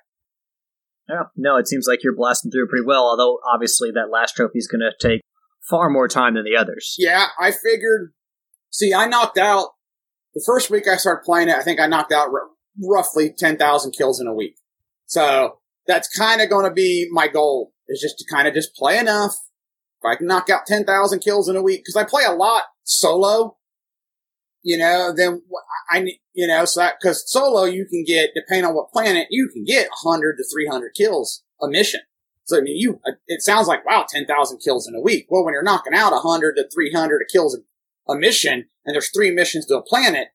Yeah, 1.08 1.22
no, 1.36 1.56
it 1.56 1.66
seems 1.66 1.86
like 1.88 2.04
you're 2.04 2.14
blasting 2.16 2.50
through 2.50 2.68
pretty 2.68 2.84
well. 2.84 3.04
Although 3.04 3.38
obviously 3.52 3.90
that 3.92 4.10
last 4.10 4.36
trophy 4.36 4.58
is 4.58 4.68
going 4.68 4.80
to 4.82 4.92
take 5.00 5.22
far 5.68 5.88
more 5.88 6.08
time 6.08 6.34
than 6.34 6.44
the 6.44 6.56
others. 6.56 6.94
Yeah, 6.98 7.26
I 7.40 7.50
figured. 7.50 8.12
See, 8.70 8.92
I 8.92 9.06
knocked 9.06 9.38
out 9.38 9.70
the 10.34 10.42
first 10.46 10.70
week 10.70 10.86
I 10.86 10.96
started 10.96 11.24
playing 11.24 11.48
it. 11.48 11.56
I 11.56 11.62
think 11.62 11.80
I 11.80 11.86
knocked 11.86 12.12
out 12.12 12.28
r- 12.28 12.48
roughly 12.82 13.32
ten 13.36 13.56
thousand 13.56 13.92
kills 13.92 14.20
in 14.20 14.26
a 14.26 14.34
week. 14.34 14.56
So 15.06 15.58
that's 15.86 16.08
kind 16.16 16.40
of 16.40 16.50
going 16.50 16.66
to 16.66 16.72
be 16.72 17.08
my 17.10 17.28
goal. 17.28 17.72
Is 17.88 18.00
just 18.00 18.18
to 18.18 18.24
kind 18.30 18.46
of 18.46 18.54
just 18.54 18.74
play 18.74 18.98
enough. 18.98 19.32
If 19.32 20.06
I 20.06 20.16
can 20.16 20.26
knock 20.26 20.50
out 20.50 20.66
ten 20.66 20.84
thousand 20.84 21.20
kills 21.20 21.48
in 21.48 21.56
a 21.56 21.62
week, 21.62 21.80
because 21.80 21.96
I 21.96 22.04
play 22.04 22.24
a 22.24 22.32
lot 22.32 22.64
solo. 22.84 23.56
You 24.62 24.78
know, 24.78 25.12
then 25.16 25.42
I 25.90 26.06
you 26.34 26.46
know, 26.46 26.64
so 26.64 26.80
that, 26.80 27.00
cause 27.02 27.30
solo 27.30 27.64
you 27.64 27.86
can 27.86 28.04
get, 28.06 28.30
depending 28.34 28.64
on 28.64 28.74
what 28.74 28.92
planet, 28.92 29.28
you 29.30 29.48
can 29.52 29.64
get 29.64 29.88
100 30.02 30.36
to 30.36 30.44
300 30.52 30.92
kills 30.94 31.42
a 31.60 31.68
mission. 31.68 32.00
So 32.44 32.58
I 32.58 32.60
mean, 32.60 32.76
you, 32.76 33.00
uh, 33.06 33.12
it 33.26 33.42
sounds 33.42 33.68
like, 33.68 33.84
wow, 33.86 34.06
10,000 34.08 34.58
kills 34.58 34.88
in 34.88 34.94
a 34.94 35.00
week. 35.00 35.26
Well, 35.28 35.44
when 35.44 35.52
you're 35.52 35.62
knocking 35.62 35.94
out 35.94 36.12
100 36.12 36.54
to 36.56 36.68
300 36.72 37.26
kills 37.32 37.58
a 38.08 38.16
mission, 38.16 38.66
and 38.84 38.94
there's 38.94 39.10
three 39.10 39.30
missions 39.30 39.66
to 39.66 39.76
a 39.76 39.82
planet, 39.82 40.28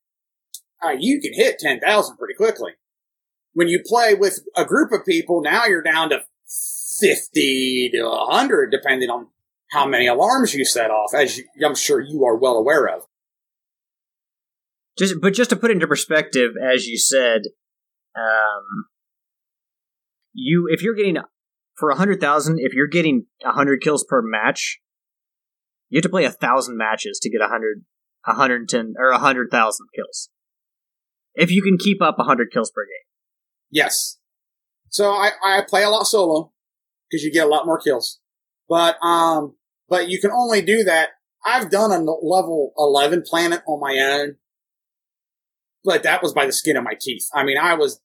uh, 0.86 0.96
you 0.98 1.20
can 1.20 1.34
hit 1.34 1.60
10,000 1.60 2.18
pretty 2.18 2.36
quickly. 2.36 2.74
When 3.54 3.68
you 3.68 3.82
play 3.86 4.14
with 4.14 4.40
a 4.56 4.66
group 4.66 4.92
of 4.92 5.06
people, 5.06 5.42
now 5.42 5.66
you're 5.66 5.82
down 5.82 6.10
to 6.10 6.24
50 7.00 7.92
to 7.94 8.04
100, 8.04 8.72
depending 8.72 9.10
on 9.10 9.28
how 9.72 9.88
many 9.88 10.08
alarms 10.08 10.54
you 10.54 10.66
set 10.66 10.92
off, 10.92 11.14
as 11.16 11.38
you, 11.38 11.46
I'm 11.66 11.76
sure 11.76 12.00
you 12.00 12.26
are 12.26 12.36
well 12.36 12.58
aware 12.58 12.88
of. 12.88 13.04
Just, 14.98 15.16
but 15.22 15.34
just 15.34 15.50
to 15.50 15.56
put 15.56 15.72
into 15.72 15.88
perspective, 15.88 16.52
as 16.62 16.86
you 16.86 16.98
said, 16.98 17.42
um, 18.16 18.86
you 20.34 20.68
if 20.70 20.84
you're 20.84 20.96
getting 20.96 21.18
for 21.76 21.90
a 21.90 21.96
hundred 21.96 22.22
thousand, 22.22 22.60
if 22.60 22.74
you're 22.74 22.88
getting 22.88 23.26
a 23.44 23.52
hundred 23.52 23.82
kills 23.82 24.04
per 24.08 24.22
match, 24.22 24.80
you 25.90 25.98
have 25.98 26.04
to 26.04 26.10
play 26.10 26.26
a 26.26 26.32
thousand 26.32 26.78
matches 26.78 27.20
to 27.22 27.30
get 27.30 27.42
a 27.42 27.48
hundred, 27.48 27.84
a 28.28 28.34
hundred 28.34 28.62
and 28.62 28.70
ten 28.70 28.94
or 28.98 29.10
a 29.10 29.18
hundred 29.18 29.50
thousand 29.50 29.88
kills. 29.96 30.30
If 31.34 31.50
you 31.50 31.64
can 31.64 31.78
keep 31.78 32.02
up 32.02 32.18
a 32.20 32.24
hundred 32.24 32.52
kills 32.52 32.70
per 32.70 32.84
game, 32.84 33.04
Yes. 33.74 34.20
So 34.90 35.10
I, 35.10 35.32
I 35.44 35.62
play 35.68 35.84
a 35.84 35.90
lot 35.90 36.06
solo 36.06 36.54
because 37.10 37.24
you 37.24 37.34
get 37.34 37.48
a 37.48 37.50
lot 37.50 37.66
more 37.66 37.80
kills. 37.80 38.20
But, 38.70 38.98
um, 39.04 39.56
but 39.90 40.10
you 40.10 40.22
can 40.22 40.30
only 40.30 40.62
do 40.62 40.84
that. 40.84 41.10
I've 41.44 41.72
done 41.72 41.92
a 41.92 41.98
level 41.98 42.72
11 42.78 43.24
planet 43.24 43.64
on 43.68 43.82
my 43.82 43.98
own, 43.98 44.36
but 45.84 46.04
that 46.04 46.22
was 46.24 46.34
by 46.34 46.46
the 46.46 46.54
skin 46.54 46.78
of 46.78 46.84
my 46.84 46.93
teeth. 47.00 47.28
I 47.34 47.43
mean, 47.43 47.58
I 47.58 47.74
was 47.76 48.02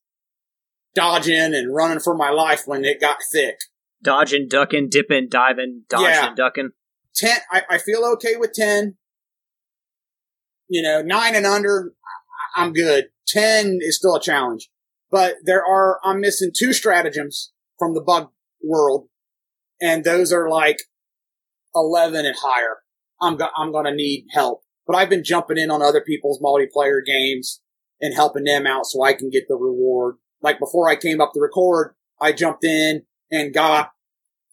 dodging 0.95 1.55
and 1.55 1.75
running 1.75 2.01
for 2.01 2.17
my 2.17 2.31
life 2.31 2.63
when 2.67 2.85
it 2.85 3.01
got 3.01 3.19
thick. 3.33 3.57
dodging, 4.03 4.47
ducking, 4.49 4.89
dipping, 4.89 5.29
diving, 5.29 5.83
dodging, 5.89 6.07
Yeah. 6.07 6.35
ducking. 6.37 6.71
10, 7.17 7.37
I, 7.51 7.63
I 7.71 7.79
feel 7.79 8.05
okay 8.15 8.37
with 8.37 8.53
10. 8.53 8.97
You 10.69 10.83
know, 10.83 11.03
9 11.03 11.35
and 11.35 11.47
under, 11.47 11.93
I'm 12.55 12.73
good. 12.73 13.07
10 13.29 13.79
is 13.81 13.97
still 13.97 14.17
a 14.17 14.21
challenge. 14.21 14.71
But 15.11 15.37
there 15.45 15.65
are, 15.65 15.99
I'm 16.05 16.21
missing 16.21 16.51
two 16.57 16.73
stratagems 16.73 17.53
from 17.79 17.95
the 17.95 18.03
bug 18.03 18.29
world. 18.63 19.09
And 19.81 20.05
those 20.05 20.33
are 20.33 20.49
like 20.51 20.79
11 21.75 22.27
and 22.27 22.37
higher. 22.41 22.79
I'm, 23.21 23.37
go- 23.37 23.49
I'm 23.57 23.73
gonna 23.73 23.95
need 23.95 24.27
help. 24.31 24.63
But 24.87 24.97
I've 24.97 25.09
been 25.11 25.25
jumping 25.25 25.59
in 25.59 25.71
on 25.71 25.83
other 25.83 26.01
people's 26.03 26.41
multiplayer 26.41 27.01
games 27.05 27.61
and 28.01 28.15
helping 28.15 28.45
them 28.45 28.67
out 28.67 28.87
so 28.87 29.03
I 29.03 29.13
can 29.13 29.31
get 29.31 29.49
the 29.49 29.57
reward. 29.57 30.17
Like 30.43 30.59
before 30.59 30.89
I 30.89 30.97
came 30.97 31.21
up 31.21 31.33
to 31.35 31.41
record, 31.41 31.95
I 32.21 32.33
jumped 32.33 32.65
in 32.65 33.03
and 33.31 33.55
got 33.55 33.91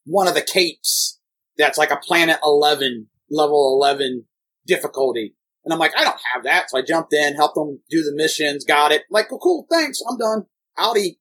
one 0.05 0.27
of 0.27 0.33
the 0.33 0.41
capes 0.41 1.19
that's 1.57 1.77
like 1.77 1.91
a 1.91 1.97
planet 1.97 2.37
11, 2.43 3.07
level 3.29 3.79
11 3.81 4.25
difficulty. 4.67 5.35
And 5.63 5.73
I'm 5.73 5.79
like, 5.79 5.93
I 5.97 6.03
don't 6.03 6.19
have 6.33 6.43
that. 6.43 6.69
So 6.69 6.77
I 6.77 6.81
jumped 6.81 7.13
in, 7.13 7.35
helped 7.35 7.55
them 7.55 7.79
do 7.89 8.03
the 8.03 8.13
missions, 8.15 8.65
got 8.65 8.91
it. 8.91 9.03
Like, 9.09 9.29
cool, 9.29 9.65
thanks, 9.71 9.99
I'm 10.07 10.17
done. 10.17 10.45
Audi. 10.77 11.19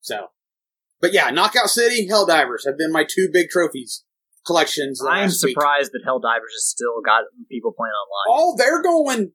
So, 0.00 0.28
but 1.00 1.12
yeah, 1.12 1.30
Knockout 1.30 1.68
City, 1.68 2.08
Helldivers 2.08 2.66
have 2.66 2.78
been 2.78 2.90
my 2.90 3.04
two 3.08 3.28
big 3.32 3.48
trophies 3.50 4.04
collections. 4.48 5.00
I 5.04 5.18
am 5.18 5.22
last 5.24 5.44
week. 5.44 5.54
surprised 5.54 5.92
that 5.92 6.02
Helldivers 6.04 6.54
has 6.56 6.66
still 6.66 7.00
got 7.04 7.24
people 7.50 7.72
playing 7.76 7.92
online. 7.92 8.40
Oh, 8.40 8.56
they're 8.58 8.82
going. 8.82 9.32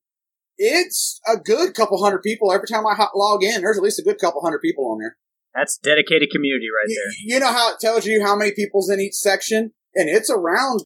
It's 0.57 1.19
a 1.27 1.37
good 1.37 1.73
couple 1.73 2.03
hundred 2.03 2.21
people 2.21 2.51
every 2.51 2.67
time 2.67 2.85
I 2.85 3.07
log 3.15 3.43
in. 3.43 3.61
There's 3.61 3.77
at 3.77 3.83
least 3.83 3.99
a 3.99 4.03
good 4.03 4.19
couple 4.19 4.41
hundred 4.41 4.59
people 4.61 4.85
on 4.91 4.99
there. 4.99 5.17
That's 5.55 5.77
dedicated 5.77 6.29
community 6.31 6.67
right 6.67 6.87
Y- 6.89 6.95
there. 6.95 7.13
You 7.35 7.39
know 7.39 7.51
how 7.51 7.73
it 7.73 7.79
tells 7.79 8.05
you 8.05 8.23
how 8.23 8.35
many 8.35 8.51
people's 8.51 8.89
in 8.89 8.99
each 8.99 9.15
section, 9.15 9.71
and 9.95 10.09
it's 10.09 10.29
around 10.29 10.83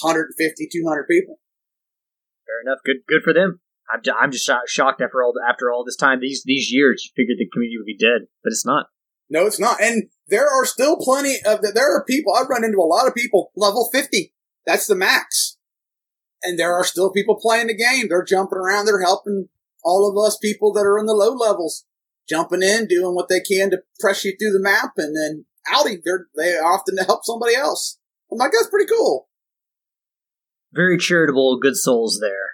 150, 0.00 0.68
200 0.72 1.04
people. 1.08 1.38
Fair 2.46 2.60
enough. 2.64 2.80
Good, 2.84 3.04
good 3.08 3.22
for 3.22 3.32
them. 3.32 3.60
I'm, 3.92 4.00
ju- 4.02 4.14
I'm 4.18 4.30
just 4.30 4.50
shocked 4.68 5.00
after 5.02 5.22
all 5.22 5.34
after 5.48 5.70
all 5.70 5.84
this 5.84 5.96
time, 5.96 6.20
these 6.20 6.42
these 6.44 6.70
years. 6.72 7.04
You 7.04 7.10
figured 7.16 7.38
the 7.38 7.48
community 7.52 7.76
would 7.78 7.86
be 7.86 7.96
dead, 7.96 8.28
but 8.42 8.50
it's 8.52 8.64
not. 8.64 8.86
No, 9.28 9.46
it's 9.46 9.60
not. 9.60 9.80
And 9.80 10.04
there 10.28 10.48
are 10.48 10.64
still 10.64 10.96
plenty 10.96 11.36
of 11.44 11.60
there 11.74 11.94
are 11.94 12.04
people. 12.04 12.34
I've 12.34 12.48
run 12.48 12.64
into 12.64 12.78
a 12.78 12.88
lot 12.88 13.06
of 13.06 13.14
people 13.14 13.50
level 13.56 13.88
50. 13.92 14.32
That's 14.66 14.86
the 14.86 14.94
max. 14.94 15.51
And 16.42 16.58
there 16.58 16.74
are 16.74 16.84
still 16.84 17.12
people 17.12 17.38
playing 17.40 17.68
the 17.68 17.76
game. 17.76 18.08
They're 18.08 18.24
jumping 18.24 18.58
around. 18.58 18.86
They're 18.86 19.02
helping 19.02 19.48
all 19.84 20.08
of 20.08 20.26
us 20.26 20.38
people 20.38 20.72
that 20.72 20.86
are 20.86 20.98
in 20.98 21.06
the 21.06 21.14
low 21.14 21.32
levels, 21.34 21.84
jumping 22.28 22.62
in, 22.62 22.86
doing 22.86 23.14
what 23.14 23.28
they 23.28 23.40
can 23.40 23.70
to 23.70 23.82
press 24.00 24.24
you 24.24 24.34
through 24.38 24.52
the 24.52 24.60
map. 24.60 24.92
And 24.96 25.16
then 25.16 25.44
Audi, 25.72 25.98
they're, 26.04 26.26
they 26.36 26.54
often 26.54 26.96
help 26.98 27.24
somebody 27.24 27.54
else. 27.54 27.98
I'm 28.30 28.38
like, 28.38 28.52
that's 28.52 28.70
pretty 28.70 28.88
cool. 28.88 29.28
Very 30.72 30.96
charitable, 30.96 31.58
good 31.60 31.76
souls 31.76 32.18
there. 32.20 32.52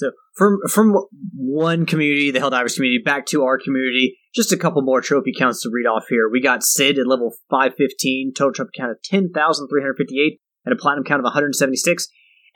So 0.00 0.12
from 0.34 0.60
from 0.70 0.96
one 1.34 1.84
community, 1.84 2.30
the 2.30 2.38
Helldivers 2.38 2.74
community, 2.74 3.02
back 3.04 3.26
to 3.26 3.44
our 3.44 3.58
community. 3.58 4.18
Just 4.34 4.52
a 4.52 4.56
couple 4.56 4.80
more 4.80 5.02
trophy 5.02 5.32
counts 5.36 5.62
to 5.62 5.70
read 5.70 5.86
off 5.86 6.04
here. 6.08 6.28
We 6.30 6.40
got 6.40 6.62
Sid 6.62 6.98
at 6.98 7.06
level 7.06 7.34
515, 7.50 8.32
total 8.34 8.54
trophy 8.54 8.70
count 8.76 8.92
of 8.92 9.02
10,358, 9.02 10.40
and 10.64 10.72
a 10.72 10.76
platinum 10.76 11.04
count 11.04 11.20
of 11.20 11.24
176. 11.24 12.08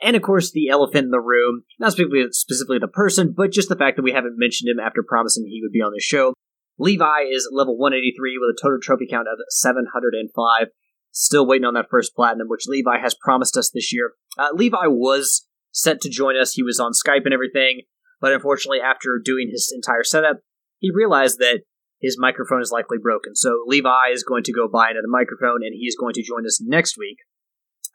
And 0.05 0.15
of 0.15 0.21
course, 0.21 0.51
the 0.51 0.69
elephant 0.69 1.05
in 1.05 1.09
the 1.09 1.19
room, 1.19 1.63
not 1.79 1.93
specifically, 1.93 2.27
specifically 2.29 2.77
the 2.77 2.87
person, 2.87 3.33
but 3.35 3.51
just 3.51 3.69
the 3.69 3.75
fact 3.75 3.97
that 3.97 4.03
we 4.03 4.11
haven't 4.11 4.37
mentioned 4.37 4.69
him 4.69 4.79
after 4.79 5.01
promising 5.01 5.47
he 5.47 5.61
would 5.63 5.71
be 5.71 5.81
on 5.81 5.93
the 5.93 5.99
show. 5.99 6.35
Levi 6.77 7.25
is 7.31 7.49
level 7.51 7.75
183 7.75 8.37
with 8.37 8.55
a 8.55 8.61
total 8.61 8.77
trophy 8.79 9.07
count 9.09 9.27
of 9.27 9.39
705. 9.49 10.67
Still 11.09 11.47
waiting 11.47 11.65
on 11.65 11.73
that 11.73 11.89
first 11.89 12.13
platinum, 12.15 12.49
which 12.49 12.67
Levi 12.67 12.99
has 13.01 13.15
promised 13.19 13.57
us 13.57 13.71
this 13.73 13.91
year. 13.91 14.11
Uh, 14.37 14.49
Levi 14.53 14.85
was 14.85 15.47
set 15.71 16.01
to 16.01 16.09
join 16.09 16.37
us. 16.37 16.53
He 16.53 16.61
was 16.61 16.79
on 16.79 16.91
Skype 16.91 17.25
and 17.25 17.33
everything, 17.33 17.81
but 18.21 18.31
unfortunately, 18.31 18.81
after 18.85 19.19
doing 19.23 19.49
his 19.49 19.73
entire 19.73 20.03
setup, 20.03 20.41
he 20.77 20.91
realized 20.93 21.39
that 21.39 21.61
his 21.99 22.15
microphone 22.19 22.61
is 22.61 22.71
likely 22.71 22.97
broken. 23.01 23.33
So 23.33 23.63
Levi 23.65 24.11
is 24.11 24.21
going 24.21 24.43
to 24.43 24.53
go 24.53 24.67
buy 24.71 24.91
another 24.91 25.09
microphone, 25.09 25.63
and 25.63 25.73
he 25.73 25.87
is 25.87 25.97
going 25.99 26.13
to 26.13 26.21
join 26.21 26.45
us 26.45 26.61
next 26.61 26.95
week. 26.95 27.17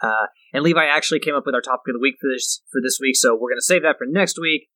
Uh, 0.02 0.26
and 0.52 0.62
Levi 0.62 0.84
actually 0.84 1.20
came 1.20 1.34
up 1.34 1.44
with 1.44 1.54
our 1.54 1.60
topic 1.60 1.88
of 1.88 1.94
the 1.94 2.02
week 2.02 2.16
for 2.20 2.28
this 2.32 2.62
for 2.72 2.80
this 2.82 2.98
week, 3.00 3.16
so 3.16 3.34
we're 3.34 3.50
going 3.50 3.60
to 3.60 3.66
save 3.66 3.82
that 3.82 3.96
for 3.98 4.06
next 4.08 4.38
week. 4.40 4.68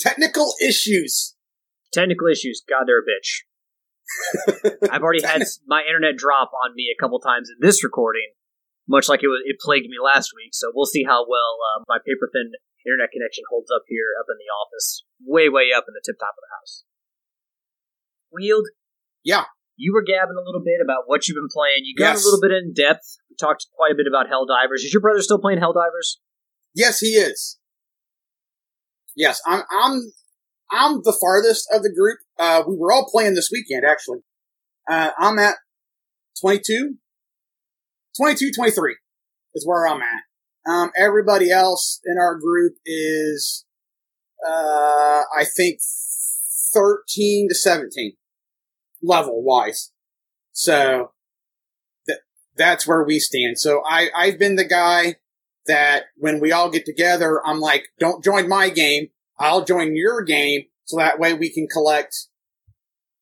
Technical 0.00 0.54
issues. 0.62 1.34
Technical 1.92 2.28
issues, 2.28 2.62
God, 2.68 2.84
they're 2.86 2.98
a 2.98 3.06
bitch. 3.06 3.46
I've 4.90 5.02
already 5.02 5.22
had 5.22 5.42
my 5.66 5.82
internet 5.82 6.16
drop 6.16 6.50
on 6.52 6.74
me 6.74 6.92
a 6.92 6.98
couple 7.00 7.18
times 7.20 7.48
in 7.48 7.56
this 7.60 7.82
recording, 7.82 8.34
much 8.88 9.08
like 9.08 9.22
it 9.22 9.28
was 9.28 9.42
it 9.46 9.56
plagued 9.60 9.88
me 9.88 9.96
last 10.02 10.32
week. 10.34 10.52
So 10.52 10.70
we'll 10.74 10.86
see 10.90 11.04
how 11.04 11.24
well 11.26 11.58
uh, 11.74 11.84
my 11.88 11.98
paper 11.98 12.28
thin 12.32 12.52
internet 12.84 13.10
connection 13.10 13.44
holds 13.48 13.70
up 13.74 13.82
here 13.88 14.12
up 14.20 14.26
in 14.28 14.38
the 14.38 14.50
office, 14.52 15.04
way 15.24 15.48
way 15.48 15.70
up 15.74 15.84
in 15.88 15.94
the 15.94 16.02
tip 16.04 16.18
top 16.18 16.34
of 16.36 16.42
the 16.42 16.52
house. 16.54 16.84
Yield, 18.38 18.66
Yeah. 19.22 19.44
You 19.76 19.92
were 19.92 20.02
gabbing 20.02 20.36
a 20.38 20.44
little 20.44 20.62
bit 20.64 20.80
about 20.82 21.04
what 21.06 21.26
you've 21.26 21.36
been 21.36 21.50
playing. 21.52 21.82
You 21.84 21.94
got 21.96 22.14
Yes. 22.14 22.22
a 22.22 22.26
little 22.26 22.40
bit 22.40 22.52
in 22.52 22.72
depth. 22.72 23.18
We 23.30 23.36
talked 23.36 23.66
quite 23.76 23.92
a 23.92 23.94
bit 23.96 24.06
about 24.06 24.26
Helldivers. 24.26 24.84
Is 24.84 24.92
your 24.92 25.00
brother 25.00 25.20
still 25.22 25.40
playing 25.40 25.58
Helldivers? 25.60 26.18
Yes, 26.74 27.00
he 27.00 27.14
is. 27.14 27.58
Yes, 29.16 29.40
I'm. 29.46 29.62
I'm. 29.70 30.00
I'm 30.70 31.02
the 31.04 31.16
farthest 31.20 31.68
of 31.72 31.82
the 31.82 31.92
group. 31.94 32.18
Uh, 32.38 32.62
we 32.66 32.76
were 32.76 32.90
all 32.92 33.08
playing 33.08 33.34
this 33.34 33.50
weekend, 33.52 33.84
actually. 33.84 34.20
Uh, 34.90 35.10
I'm 35.18 35.38
at 35.38 35.56
22, 36.40 36.96
22, 38.16 38.50
23 38.50 38.96
is 39.54 39.66
where 39.66 39.86
I'm 39.86 40.00
at. 40.02 40.22
Um, 40.70 40.90
everybody 40.96 41.50
else 41.50 42.00
in 42.04 42.16
our 42.18 42.34
group 42.38 42.74
is, 42.84 43.66
uh, 44.44 45.22
I 45.38 45.44
think 45.44 45.78
13 46.72 47.48
to 47.50 47.54
17 47.54 48.14
level 49.04 49.42
wise. 49.42 49.92
So 50.52 51.12
th- 52.06 52.20
that's 52.56 52.86
where 52.86 53.04
we 53.04 53.18
stand. 53.18 53.58
So 53.58 53.82
I, 53.88 54.08
I've 54.16 54.38
been 54.38 54.56
the 54.56 54.66
guy 54.66 55.16
that 55.66 56.04
when 56.16 56.40
we 56.40 56.52
all 56.52 56.70
get 56.70 56.84
together, 56.84 57.40
I'm 57.44 57.60
like, 57.60 57.86
don't 57.98 58.24
join 58.24 58.48
my 58.48 58.68
game. 58.68 59.08
I'll 59.38 59.64
join 59.64 59.96
your 59.96 60.22
game. 60.22 60.62
So 60.84 60.98
that 60.98 61.18
way 61.18 61.34
we 61.34 61.52
can 61.52 61.66
collect, 61.66 62.14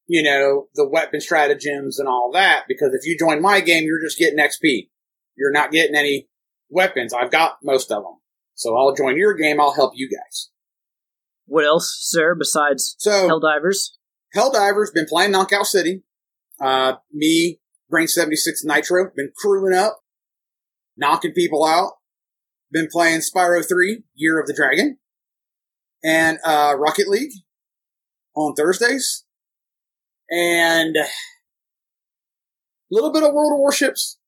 you 0.07 0.23
know, 0.23 0.69
the 0.75 0.89
weapon 0.89 1.21
stratagems 1.21 1.99
and 1.99 2.09
all 2.09 2.31
that. 2.33 2.65
Because 2.69 2.93
if 2.93 3.07
you 3.07 3.17
join 3.19 3.41
my 3.41 3.61
game, 3.61 3.85
you're 3.85 4.03
just 4.03 4.19
getting 4.19 4.39
XP. 4.39 4.89
You're 5.37 5.53
not 5.53 5.71
getting 5.71 5.95
any 5.97 6.29
weapons. 6.69 7.15
I've 7.15 7.31
got 7.31 7.59
most 7.63 7.91
of 7.91 8.03
them. 8.03 8.17
So 8.55 8.77
I'll 8.77 8.95
join 8.95 9.17
your 9.17 9.35
game. 9.35 9.61
I'll 9.61 9.75
help 9.75 9.93
you 9.95 10.11
guys. 10.11 10.51
What 11.47 11.65
else, 11.65 11.97
sir, 12.01 12.35
besides 12.35 12.97
So 12.99 13.29
Helldivers? 13.29 13.91
Helldivers 14.37 14.93
been 14.95 15.07
playing 15.07 15.33
Knockout 15.33 15.67
City. 15.67 16.03
Uh, 16.61 16.95
me, 17.13 17.61
Brain 17.91 18.09
76 18.09 18.63
Nitro, 18.65 19.11
been 19.17 19.33
crewing 19.37 19.77
up, 19.77 20.01
knocking 20.97 21.33
people 21.33 21.65
out. 21.65 21.93
Been 22.71 22.89
playing 22.91 23.21
Spyro 23.21 23.67
3, 23.67 24.03
Year 24.15 24.41
of 24.41 24.47
the 24.47 24.55
Dragon. 24.55 24.99
And, 26.03 26.39
uh, 26.45 26.75
Rocket 26.79 27.07
League 27.09 27.33
on 28.35 28.55
Thursdays. 28.55 29.25
And 30.31 30.97
a 30.97 31.05
little 32.91 33.13
bit 33.13 33.23
of 33.23 33.35
World 33.35 33.53
of 33.53 33.59
Warships. 33.61 34.19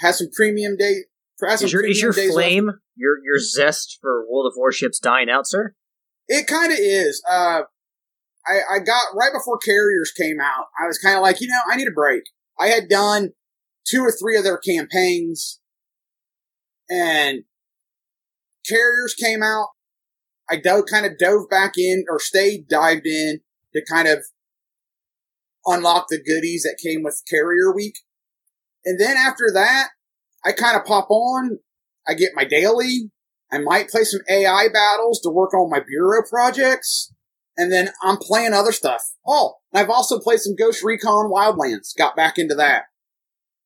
Has 0.00 0.18
some 0.18 0.28
premium 0.34 0.76
day. 0.76 1.04
Has 1.46 1.62
Is 1.62 1.72
your 1.72 1.86
is 1.86 2.02
your 2.02 2.12
left. 2.12 2.32
flame 2.32 2.70
your 2.96 3.16
your 3.24 3.38
zest 3.38 3.98
for 4.00 4.26
World 4.28 4.46
of 4.46 4.54
Warships 4.56 4.98
dying 4.98 5.30
out, 5.30 5.46
sir? 5.46 5.74
It 6.28 6.46
kind 6.46 6.72
of 6.72 6.78
is. 6.78 7.22
Uh, 7.30 7.62
I, 8.46 8.76
I 8.76 8.78
got 8.78 9.14
right 9.14 9.32
before 9.32 9.58
Carriers 9.58 10.12
came 10.12 10.40
out. 10.40 10.66
I 10.82 10.86
was 10.86 10.98
kind 10.98 11.16
of 11.16 11.22
like, 11.22 11.40
you 11.40 11.48
know, 11.48 11.60
I 11.70 11.76
need 11.76 11.88
a 11.88 11.92
break. 11.92 12.22
I 12.58 12.68
had 12.68 12.88
done 12.88 13.30
two 13.86 14.02
or 14.02 14.12
three 14.12 14.36
of 14.36 14.44
their 14.44 14.58
campaigns, 14.58 15.60
and 16.88 17.44
Carriers 18.68 19.14
came 19.14 19.42
out. 19.42 19.68
I 20.50 20.56
dove, 20.56 20.84
kind 20.90 21.06
of 21.06 21.18
dove 21.18 21.48
back 21.48 21.72
in 21.76 22.04
or 22.08 22.18
stayed 22.18 22.66
dived 22.68 23.06
in 23.06 23.40
to 23.74 23.82
kind 23.88 24.08
of 24.08 24.24
unlock 25.66 26.06
the 26.08 26.18
goodies 26.18 26.62
that 26.62 26.80
came 26.84 27.02
with 27.02 27.22
Carrier 27.30 27.72
Week. 27.74 27.94
And 28.84 28.98
then 28.98 29.16
after 29.16 29.50
that, 29.54 29.90
I 30.44 30.52
kind 30.52 30.76
of 30.76 30.84
pop 30.84 31.08
on. 31.10 31.58
I 32.08 32.14
get 32.14 32.30
my 32.34 32.44
daily. 32.44 33.10
I 33.52 33.58
might 33.58 33.88
play 33.88 34.04
some 34.04 34.20
AI 34.28 34.68
battles 34.72 35.20
to 35.20 35.30
work 35.30 35.54
on 35.54 35.70
my 35.70 35.80
bureau 35.80 36.22
projects. 36.28 37.12
And 37.56 37.72
then 37.72 37.90
I'm 38.02 38.16
playing 38.16 38.52
other 38.54 38.72
stuff. 38.72 39.02
Oh, 39.26 39.56
I've 39.74 39.90
also 39.90 40.18
played 40.18 40.40
some 40.40 40.56
Ghost 40.56 40.82
Recon 40.82 41.30
Wildlands. 41.30 41.96
Got 41.96 42.16
back 42.16 42.38
into 42.38 42.54
that. 42.54 42.84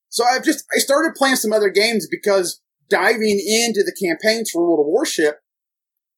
So 0.08 0.24
I've 0.24 0.44
just, 0.44 0.64
I 0.74 0.78
started 0.78 1.14
playing 1.16 1.36
some 1.36 1.52
other 1.52 1.70
games 1.70 2.06
because 2.10 2.60
diving 2.88 3.40
into 3.40 3.82
the 3.82 3.96
campaigns 4.00 4.50
for 4.50 4.62
World 4.62 4.80
of 4.80 4.86
Warship 4.86 5.40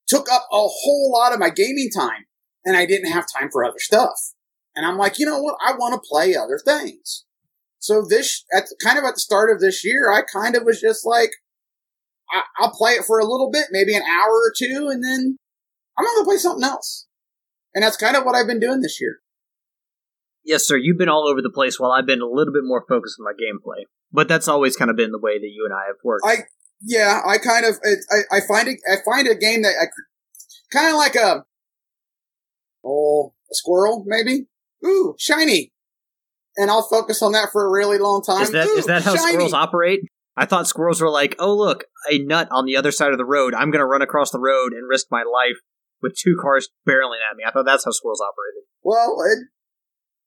took 0.07 0.31
up 0.31 0.46
a 0.52 0.57
whole 0.57 1.12
lot 1.12 1.33
of 1.33 1.40
my 1.40 1.50
gaming 1.50 1.90
time. 1.94 2.26
And 2.64 2.76
I 2.76 2.87
didn't 2.87 3.12
have 3.12 3.26
time 3.38 3.48
for 3.50 3.64
other 3.64 3.79
stuff. 3.79 4.18
And 4.74 4.85
I'm 4.85 4.98
like, 4.98 5.18
you 5.18 5.26
know 5.26 5.40
what? 5.40 5.57
I 5.64 5.72
want 5.72 5.94
to 5.94 6.09
play 6.09 6.37
other 6.37 6.61
things. 6.62 7.24
So 7.79 8.05
this, 8.09 8.44
at 8.55 8.64
the, 8.64 8.76
kind 8.83 8.98
of 8.98 9.05
at 9.05 9.14
the 9.14 9.20
start 9.20 9.50
of 9.50 9.61
this 9.61 9.85
year, 9.85 10.11
I 10.12 10.22
kind 10.22 10.57
of 10.57 10.64
was 10.64 10.81
just 10.81 11.07
like, 11.07 11.31
I, 12.31 12.42
I'll 12.59 12.72
play 12.72 12.92
it 12.92 13.05
for 13.05 13.18
a 13.18 13.24
little 13.24 13.50
bit, 13.50 13.66
maybe 13.70 13.94
an 13.94 14.02
hour 14.02 14.33
or 14.33 14.52
two, 14.57 14.88
and 14.90 15.02
then 15.05 15.38
I'm 15.96 16.05
going 16.05 16.20
to 16.20 16.24
play 16.24 16.37
something 16.37 16.64
else. 16.64 17.05
And 17.76 17.82
that's 17.82 17.98
kind 17.98 18.16
of 18.16 18.24
what 18.24 18.34
I've 18.34 18.46
been 18.46 18.58
doing 18.58 18.80
this 18.80 19.02
year. 19.02 19.18
Yes, 20.42 20.66
sir. 20.66 20.78
You've 20.78 20.96
been 20.96 21.10
all 21.10 21.28
over 21.28 21.42
the 21.42 21.50
place 21.50 21.78
while 21.78 21.92
I've 21.92 22.06
been 22.06 22.22
a 22.22 22.26
little 22.26 22.54
bit 22.54 22.62
more 22.64 22.82
focused 22.88 23.18
on 23.20 23.24
my 23.24 23.32
gameplay. 23.32 23.82
But 24.10 24.28
that's 24.28 24.48
always 24.48 24.76
kind 24.76 24.90
of 24.90 24.96
been 24.96 25.12
the 25.12 25.18
way 25.18 25.38
that 25.38 25.50
you 25.52 25.68
and 25.68 25.74
I 25.74 25.88
have 25.88 25.96
worked. 26.02 26.24
I, 26.26 26.36
yeah, 26.82 27.20
I 27.28 27.36
kind 27.36 27.66
of, 27.66 27.74
it, 27.82 27.98
I, 28.10 28.38
I 28.38 28.40
find 28.48 28.68
it, 28.68 28.78
I 28.90 28.96
find 29.04 29.28
a 29.28 29.34
game 29.34 29.60
that 29.60 29.74
I, 29.78 29.86
kind 30.72 30.88
of 30.88 30.96
like 30.96 31.16
a, 31.16 31.44
oh, 32.82 33.34
a 33.50 33.54
squirrel, 33.54 34.04
maybe? 34.06 34.46
Ooh, 34.82 35.14
shiny. 35.18 35.74
And 36.56 36.70
I'll 36.70 36.88
focus 36.88 37.20
on 37.20 37.32
that 37.32 37.50
for 37.52 37.66
a 37.66 37.70
really 37.70 37.98
long 37.98 38.22
time. 38.22 38.40
is 38.40 38.52
that 38.52 38.68
Ooh, 38.68 38.78
is 38.78 38.86
that 38.86 39.02
how 39.02 39.16
shiny. 39.16 39.32
squirrels 39.32 39.52
operate? 39.52 40.00
I 40.34 40.46
thought 40.46 40.66
squirrels 40.66 41.02
were 41.02 41.10
like, 41.10 41.36
oh 41.38 41.54
look, 41.54 41.84
a 42.10 42.18
nut 42.20 42.48
on 42.50 42.64
the 42.64 42.78
other 42.78 42.92
side 42.92 43.12
of 43.12 43.18
the 43.18 43.26
road. 43.26 43.52
I'm 43.52 43.70
going 43.70 43.80
to 43.80 43.86
run 43.86 44.00
across 44.00 44.30
the 44.30 44.40
road 44.40 44.72
and 44.72 44.88
risk 44.88 45.08
my 45.10 45.24
life 45.24 45.56
with 46.06 46.16
two 46.16 46.38
cars 46.40 46.68
barreling 46.86 47.18
at 47.26 47.36
me. 47.36 47.42
I 47.42 47.50
thought 47.50 47.66
that's 47.66 47.84
how 47.84 47.90
squirrels 47.90 48.22
operated. 48.22 48.62
Well, 48.86 49.18
it, 49.26 49.50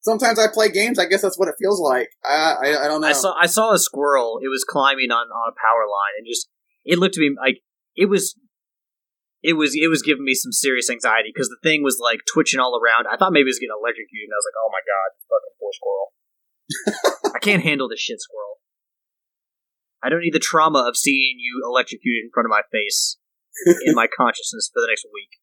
sometimes 0.01 0.37
I 0.37 0.51
play 0.51 0.69
games. 0.69 0.99
I 0.99 1.07
guess 1.07 1.21
that's 1.21 1.39
what 1.39 1.47
it 1.47 1.55
feels 1.57 1.79
like. 1.79 2.09
I 2.25 2.75
I, 2.75 2.85
I 2.85 2.87
don't 2.91 2.99
know. 2.99 3.07
I 3.07 3.13
saw 3.13 3.33
I 3.39 3.47
saw 3.47 3.71
a 3.71 3.79
squirrel. 3.79 4.39
It 4.43 4.49
was 4.51 4.65
climbing 4.67 5.11
on 5.11 5.31
on 5.31 5.47
a 5.47 5.55
power 5.55 5.87
line, 5.87 6.19
and 6.19 6.27
just 6.27 6.49
it 6.83 6.99
looked 6.99 7.15
to 7.15 7.21
me 7.21 7.35
like 7.39 7.63
it 7.95 8.11
was. 8.11 8.35
It 9.41 9.55
was 9.55 9.71
it 9.71 9.87
was 9.87 10.03
giving 10.03 10.25
me 10.27 10.35
some 10.35 10.51
serious 10.51 10.91
anxiety 10.91 11.31
because 11.33 11.47
the 11.47 11.63
thing 11.63 11.79
was 11.79 11.95
like 11.95 12.27
twitching 12.27 12.59
all 12.59 12.75
around. 12.75 13.07
I 13.07 13.15
thought 13.15 13.31
maybe 13.31 13.47
it 13.47 13.55
was 13.55 13.63
getting 13.63 13.71
electrocuted, 13.71 14.27
and 14.27 14.35
I 14.35 14.39
was 14.43 14.47
like, 14.51 14.59
"Oh 14.59 14.71
my 14.75 14.83
god, 14.83 15.09
fucking 15.31 15.55
poor 15.55 15.71
squirrel! 15.79 16.07
I 17.35 17.39
can't 17.39 17.63
handle 17.63 17.87
this 17.87 18.03
shit, 18.03 18.19
squirrel. 18.19 18.59
I 20.03 20.11
don't 20.11 20.19
need 20.19 20.35
the 20.35 20.43
trauma 20.43 20.83
of 20.83 20.99
seeing 20.99 21.39
you 21.39 21.63
electrocuted 21.63 22.27
in 22.27 22.31
front 22.35 22.47
of 22.47 22.51
my 22.51 22.67
face 22.67 23.15
in 23.87 23.95
my 23.95 24.11
consciousness 24.11 24.67
for 24.67 24.83
the 24.83 24.91
next 24.91 25.07
week." 25.07 25.39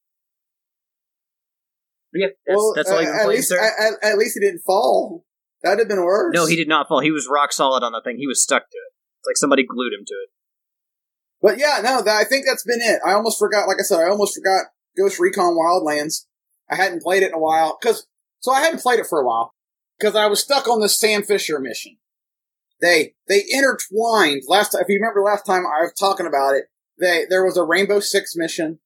Yeah, 2.16 2.28
that's, 2.46 2.56
well, 2.56 2.72
that's 2.74 2.90
all 2.90 3.02
you 3.02 3.08
uh, 3.08 3.12
can 3.12 3.20
at 3.20 3.24
play, 3.24 3.36
least 3.36 3.48
sir. 3.48 3.58
at, 3.58 3.92
at 4.02 4.18
least 4.18 4.34
he 4.34 4.40
didn't 4.40 4.62
fall. 4.64 5.24
That'd 5.62 5.80
have 5.80 5.88
been 5.88 6.04
worse. 6.04 6.34
no, 6.34 6.46
he 6.46 6.56
did 6.56 6.68
not 6.68 6.88
fall. 6.88 7.00
He 7.00 7.10
was 7.10 7.28
rock 7.30 7.52
solid 7.52 7.82
on 7.82 7.92
the 7.92 8.00
thing. 8.04 8.18
He 8.18 8.26
was 8.26 8.42
stuck 8.42 8.62
to 8.62 8.76
it. 8.76 8.92
It's 9.20 9.26
like 9.26 9.36
somebody 9.36 9.64
glued 9.64 9.92
him 9.92 10.04
to 10.06 10.14
it. 10.14 10.30
But 11.42 11.58
yeah, 11.58 11.80
no, 11.82 12.02
that, 12.02 12.16
I 12.16 12.24
think 12.24 12.46
that's 12.46 12.64
been 12.64 12.80
it. 12.80 13.00
I 13.06 13.12
almost 13.12 13.38
forgot. 13.38 13.68
Like 13.68 13.78
I 13.78 13.82
said, 13.82 14.00
I 14.00 14.08
almost 14.08 14.34
forgot 14.34 14.66
Ghost 14.96 15.18
Recon 15.18 15.56
Wildlands. 15.56 16.26
I 16.70 16.76
hadn't 16.76 17.02
played 17.02 17.22
it 17.22 17.28
in 17.28 17.34
a 17.34 17.38
while 17.38 17.78
because 17.80 18.06
so 18.40 18.52
I 18.52 18.60
hadn't 18.60 18.80
played 18.80 18.98
it 18.98 19.06
for 19.06 19.20
a 19.20 19.26
while 19.26 19.54
because 19.98 20.16
I 20.16 20.26
was 20.26 20.42
stuck 20.42 20.68
on 20.68 20.80
this 20.80 20.98
Sam 20.98 21.22
Fisher 21.22 21.58
mission. 21.58 21.96
They 22.80 23.14
they 23.28 23.44
intertwined 23.48 24.42
last. 24.48 24.74
If 24.74 24.88
you 24.88 24.98
remember 25.00 25.22
last 25.22 25.46
time 25.46 25.64
I 25.66 25.82
was 25.82 25.92
talking 25.98 26.26
about 26.26 26.54
it, 26.54 26.64
they 27.00 27.24
there 27.28 27.44
was 27.44 27.56
a 27.56 27.64
Rainbow 27.64 28.00
Six 28.00 28.34
mission, 28.36 28.80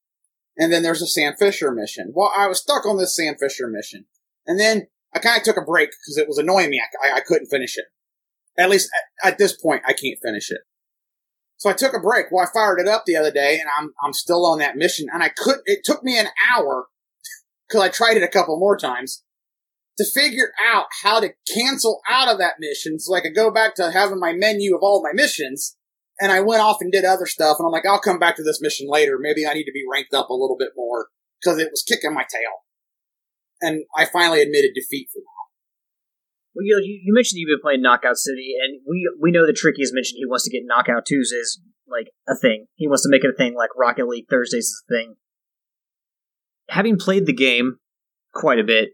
and 0.60 0.70
then 0.70 0.82
there's 0.82 1.00
a 1.00 1.06
Sam 1.06 1.32
Fisher 1.38 1.72
mission. 1.72 2.12
Well, 2.14 2.30
I 2.36 2.46
was 2.46 2.60
stuck 2.60 2.84
on 2.84 2.98
this 2.98 3.16
Sam 3.16 3.34
Fisher 3.40 3.66
mission, 3.66 4.04
and 4.46 4.60
then 4.60 4.88
I 5.14 5.18
kind 5.18 5.38
of 5.38 5.42
took 5.42 5.56
a 5.56 5.64
break 5.64 5.88
because 5.88 6.18
it 6.18 6.28
was 6.28 6.36
annoying 6.36 6.68
me. 6.68 6.80
I, 7.02 7.16
I, 7.16 7.20
couldn't 7.20 7.48
finish 7.48 7.78
it. 7.78 7.86
At 8.58 8.68
least 8.68 8.90
at, 9.24 9.32
at 9.32 9.38
this 9.38 9.56
point, 9.56 9.82
I 9.86 9.94
can't 9.94 10.18
finish 10.22 10.50
it. 10.50 10.60
So 11.56 11.70
I 11.70 11.72
took 11.72 11.94
a 11.94 11.98
break. 11.98 12.26
Well, 12.30 12.46
I 12.46 12.52
fired 12.52 12.78
it 12.78 12.86
up 12.86 13.04
the 13.06 13.16
other 13.16 13.30
day, 13.30 13.58
and 13.58 13.70
I'm 13.76 13.94
I'm 14.04 14.12
still 14.12 14.44
on 14.44 14.58
that 14.58 14.76
mission, 14.76 15.06
and 15.10 15.22
I 15.22 15.30
couldn't. 15.30 15.62
It 15.64 15.80
took 15.82 16.04
me 16.04 16.18
an 16.18 16.28
hour 16.52 16.88
because 17.66 17.82
I 17.82 17.88
tried 17.88 18.18
it 18.18 18.22
a 18.22 18.28
couple 18.28 18.58
more 18.58 18.76
times 18.76 19.24
to 19.96 20.04
figure 20.04 20.52
out 20.70 20.86
how 21.02 21.20
to 21.20 21.32
cancel 21.52 22.02
out 22.06 22.28
of 22.28 22.38
that 22.38 22.56
mission, 22.60 22.98
so 22.98 23.14
I 23.14 23.22
could 23.22 23.34
go 23.34 23.50
back 23.50 23.76
to 23.76 23.90
having 23.90 24.20
my 24.20 24.34
menu 24.34 24.76
of 24.76 24.82
all 24.82 25.02
my 25.02 25.12
missions. 25.14 25.78
And 26.20 26.30
I 26.30 26.40
went 26.40 26.60
off 26.60 26.78
and 26.80 26.92
did 26.92 27.04
other 27.04 27.26
stuff, 27.26 27.56
and 27.58 27.66
I'm 27.66 27.72
like, 27.72 27.86
I'll 27.86 28.00
come 28.00 28.18
back 28.18 28.36
to 28.36 28.42
this 28.42 28.60
mission 28.60 28.86
later. 28.88 29.16
Maybe 29.18 29.46
I 29.46 29.54
need 29.54 29.64
to 29.64 29.72
be 29.72 29.84
ranked 29.90 30.12
up 30.12 30.28
a 30.28 30.34
little 30.34 30.56
bit 30.58 30.72
more 30.76 31.08
because 31.40 31.58
it 31.58 31.70
was 31.70 31.82
kicking 31.82 32.12
my 32.12 32.24
tail. 32.30 32.64
And 33.62 33.84
I 33.96 34.04
finally 34.04 34.42
admitted 34.42 34.72
defeat 34.74 35.08
for. 35.12 35.22
Well, 36.54 36.64
you, 36.64 36.80
you 36.82 37.00
you 37.04 37.14
mentioned 37.14 37.38
you've 37.38 37.48
been 37.48 37.62
playing 37.62 37.82
Knockout 37.82 38.16
City, 38.16 38.54
and 38.60 38.80
we 38.86 39.08
we 39.20 39.30
know 39.30 39.46
that 39.46 39.56
Tricky 39.56 39.82
has 39.82 39.92
mentioned 39.94 40.18
he 40.18 40.26
wants 40.26 40.44
to 40.44 40.50
get 40.50 40.66
Knockout 40.66 41.06
Tuesdays 41.06 41.60
like 41.88 42.10
a 42.28 42.36
thing. 42.36 42.66
He 42.74 42.86
wants 42.86 43.02
to 43.02 43.08
make 43.10 43.24
it 43.24 43.30
a 43.34 43.36
thing, 43.36 43.54
like 43.54 43.70
Rocket 43.78 44.06
League 44.06 44.26
Thursdays 44.28 44.64
is 44.64 44.84
a 44.88 44.92
thing. 44.92 45.14
Having 46.68 46.98
played 46.98 47.26
the 47.26 47.32
game 47.32 47.76
quite 48.32 48.58
a 48.58 48.64
bit, 48.64 48.90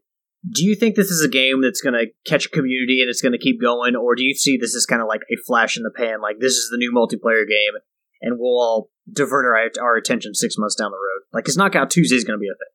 do 0.48 0.64
you 0.64 0.74
think 0.74 0.94
this 0.94 1.10
is 1.10 1.24
a 1.24 1.30
game 1.30 1.60
that's 1.60 1.80
going 1.80 1.94
to 1.94 2.06
catch 2.28 2.46
a 2.46 2.50
community 2.50 3.00
and 3.00 3.10
it's 3.10 3.22
going 3.22 3.32
to 3.32 3.38
keep 3.38 3.60
going, 3.60 3.96
or 3.96 4.14
do 4.14 4.22
you 4.22 4.34
see 4.34 4.56
this 4.56 4.76
as 4.76 4.86
kind 4.86 5.02
of 5.02 5.08
like 5.08 5.22
a 5.30 5.36
flash 5.46 5.76
in 5.76 5.82
the 5.82 5.90
pan, 5.90 6.20
like 6.20 6.36
this 6.38 6.52
is 6.52 6.68
the 6.70 6.78
new 6.78 6.92
multiplayer 6.92 7.46
game, 7.46 7.74
and 8.22 8.38
we'll 8.38 8.60
all 8.60 8.90
divert 9.10 9.46
our 9.46 9.84
our 9.84 9.96
attention 9.96 10.34
six 10.34 10.56
months 10.58 10.74
down 10.74 10.90
the 10.90 10.96
road? 10.96 11.22
Like, 11.32 11.48
is 11.48 11.56
Knockout 11.56 11.90
Tuesday 11.90 12.16
is 12.16 12.24
going 12.24 12.38
to 12.38 12.40
be 12.40 12.48
a 12.48 12.54
thing? 12.54 12.72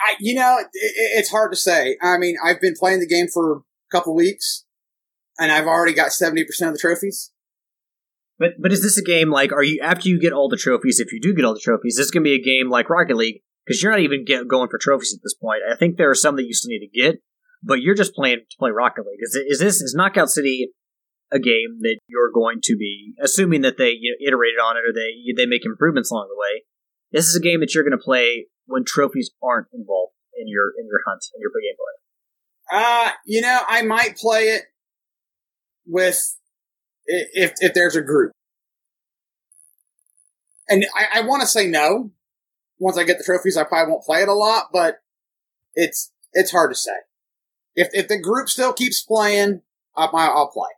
I, 0.00 0.14
you 0.20 0.34
know, 0.34 0.58
it, 0.60 0.68
it's 0.72 1.30
hard 1.30 1.52
to 1.52 1.56
say. 1.56 1.96
I 2.02 2.18
mean, 2.18 2.36
I've 2.42 2.60
been 2.60 2.74
playing 2.78 3.00
the 3.00 3.08
game 3.08 3.26
for 3.32 3.56
a 3.56 3.60
couple 3.90 4.14
weeks, 4.14 4.64
and 5.38 5.52
I've 5.52 5.66
already 5.66 5.94
got 5.94 6.12
seventy 6.12 6.44
percent 6.44 6.68
of 6.70 6.74
the 6.74 6.80
trophies. 6.80 7.32
But 8.38 8.52
but 8.60 8.72
is 8.72 8.82
this 8.82 8.98
a 8.98 9.04
game 9.04 9.30
like 9.30 9.52
are 9.52 9.62
you 9.62 9.80
after 9.82 10.08
you 10.08 10.20
get 10.20 10.32
all 10.32 10.48
the 10.48 10.56
trophies? 10.56 11.00
If 11.00 11.12
you 11.12 11.20
do 11.20 11.34
get 11.34 11.44
all 11.44 11.54
the 11.54 11.60
trophies, 11.60 11.96
this 11.96 12.06
is 12.06 12.10
going 12.10 12.24
to 12.24 12.28
be 12.28 12.34
a 12.34 12.42
game 12.42 12.70
like 12.70 12.90
Rocket 12.90 13.16
League 13.16 13.42
because 13.66 13.82
you're 13.82 13.92
not 13.92 14.00
even 14.00 14.24
get, 14.24 14.46
going 14.46 14.68
for 14.68 14.78
trophies 14.78 15.14
at 15.14 15.22
this 15.22 15.34
point. 15.34 15.62
I 15.70 15.76
think 15.76 15.96
there 15.96 16.10
are 16.10 16.14
some 16.14 16.36
that 16.36 16.44
you 16.44 16.54
still 16.54 16.70
need 16.70 16.86
to 16.86 17.00
get, 17.00 17.22
but 17.62 17.80
you're 17.80 17.96
just 17.96 18.14
playing 18.14 18.38
to 18.38 18.56
play 18.58 18.70
Rocket 18.70 19.04
League. 19.06 19.20
Is 19.20 19.34
is 19.34 19.58
this 19.58 19.80
is 19.80 19.94
Knockout 19.94 20.30
City 20.30 20.68
a 21.32 21.40
game 21.40 21.80
that 21.80 21.98
you're 22.06 22.30
going 22.32 22.60
to 22.62 22.76
be 22.76 23.14
assuming 23.20 23.62
that 23.62 23.78
they 23.78 23.90
you 23.90 24.12
know, 24.12 24.28
iterated 24.28 24.60
on 24.60 24.76
it 24.76 24.84
or 24.88 24.92
they 24.94 25.10
they 25.36 25.46
make 25.46 25.64
improvements 25.64 26.10
along 26.10 26.28
the 26.28 26.38
way? 26.38 26.62
This 27.12 27.26
is 27.26 27.36
a 27.36 27.40
game 27.40 27.60
that 27.60 27.74
you're 27.74 27.84
going 27.84 27.98
to 27.98 28.02
play 28.02 28.46
when 28.66 28.84
trophies 28.84 29.30
aren't 29.42 29.68
involved 29.72 30.12
in 30.36 30.46
your 30.46 30.72
in 30.78 30.86
your 30.86 31.00
hunt 31.06 31.24
in 31.34 31.40
your 31.40 31.50
gameplay. 31.50 31.96
Uh, 32.72 33.12
you 33.24 33.40
know, 33.40 33.60
I 33.66 33.82
might 33.82 34.16
play 34.16 34.44
it 34.44 34.64
with 35.86 36.36
if 37.06 37.54
if 37.58 37.74
there's 37.74 37.96
a 37.96 38.02
group, 38.02 38.32
and 40.68 40.84
I, 40.94 41.20
I 41.20 41.20
want 41.22 41.42
to 41.42 41.48
say 41.48 41.66
no. 41.66 42.10
Once 42.78 42.98
I 42.98 43.04
get 43.04 43.18
the 43.18 43.24
trophies, 43.24 43.56
I 43.56 43.64
probably 43.64 43.92
won't 43.92 44.04
play 44.04 44.22
it 44.22 44.28
a 44.28 44.34
lot, 44.34 44.66
but 44.72 44.98
it's 45.74 46.12
it's 46.32 46.50
hard 46.50 46.70
to 46.70 46.76
say. 46.76 46.92
If 47.74 47.88
if 47.92 48.08
the 48.08 48.20
group 48.20 48.48
still 48.48 48.72
keeps 48.72 49.02
playing, 49.02 49.62
I'll, 49.96 50.10
I'll 50.14 50.50
play. 50.50 50.70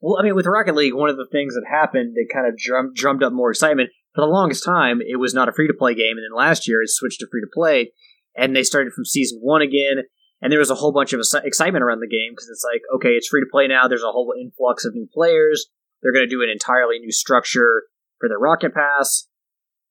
Well, 0.00 0.18
I 0.18 0.22
mean, 0.22 0.34
with 0.34 0.46
Rocket 0.46 0.74
League, 0.74 0.94
one 0.94 1.08
of 1.10 1.16
the 1.16 1.28
things 1.30 1.54
that 1.54 1.64
happened 1.68 2.14
that 2.14 2.32
kind 2.32 2.46
of 2.46 2.56
drum, 2.56 2.92
drummed 2.94 3.22
up 3.22 3.32
more 3.32 3.50
excitement. 3.50 3.90
For 4.14 4.20
the 4.22 4.30
longest 4.30 4.64
time, 4.64 5.00
it 5.00 5.16
was 5.16 5.34
not 5.34 5.48
a 5.48 5.52
free 5.52 5.66
to 5.66 5.74
play 5.74 5.94
game, 5.94 6.16
and 6.16 6.24
then 6.24 6.36
last 6.36 6.66
year 6.68 6.82
it 6.82 6.88
switched 6.90 7.20
to 7.20 7.26
free 7.30 7.42
to 7.42 7.50
play, 7.52 7.92
and 8.34 8.54
they 8.54 8.62
started 8.62 8.92
from 8.92 9.04
season 9.04 9.40
one 9.42 9.62
again. 9.62 10.04
And 10.40 10.52
there 10.52 10.58
was 10.58 10.70
a 10.70 10.74
whole 10.74 10.92
bunch 10.92 11.12
of 11.12 11.20
excitement 11.44 11.82
around 11.82 12.00
the 12.00 12.08
game 12.08 12.32
because 12.32 12.48
it's 12.50 12.64
like, 12.64 12.82
okay, 12.96 13.16
it's 13.16 13.28
free 13.28 13.40
to 13.40 13.48
play 13.50 13.66
now. 13.68 13.88
There's 13.88 14.02
a 14.02 14.12
whole 14.12 14.32
influx 14.38 14.84
of 14.84 14.94
new 14.94 15.08
players. 15.12 15.66
They're 16.02 16.12
going 16.12 16.26
to 16.26 16.30
do 16.30 16.42
an 16.42 16.50
entirely 16.50 16.98
new 16.98 17.10
structure 17.10 17.84
for 18.20 18.28
their 18.28 18.38
Rocket 18.38 18.74
Pass, 18.74 19.28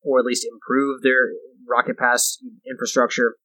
or 0.05 0.19
at 0.19 0.25
least 0.25 0.45
improve 0.45 1.01
their 1.01 1.33
Rocket 1.67 1.97
Pass 1.97 2.37
infrastructure. 2.69 3.35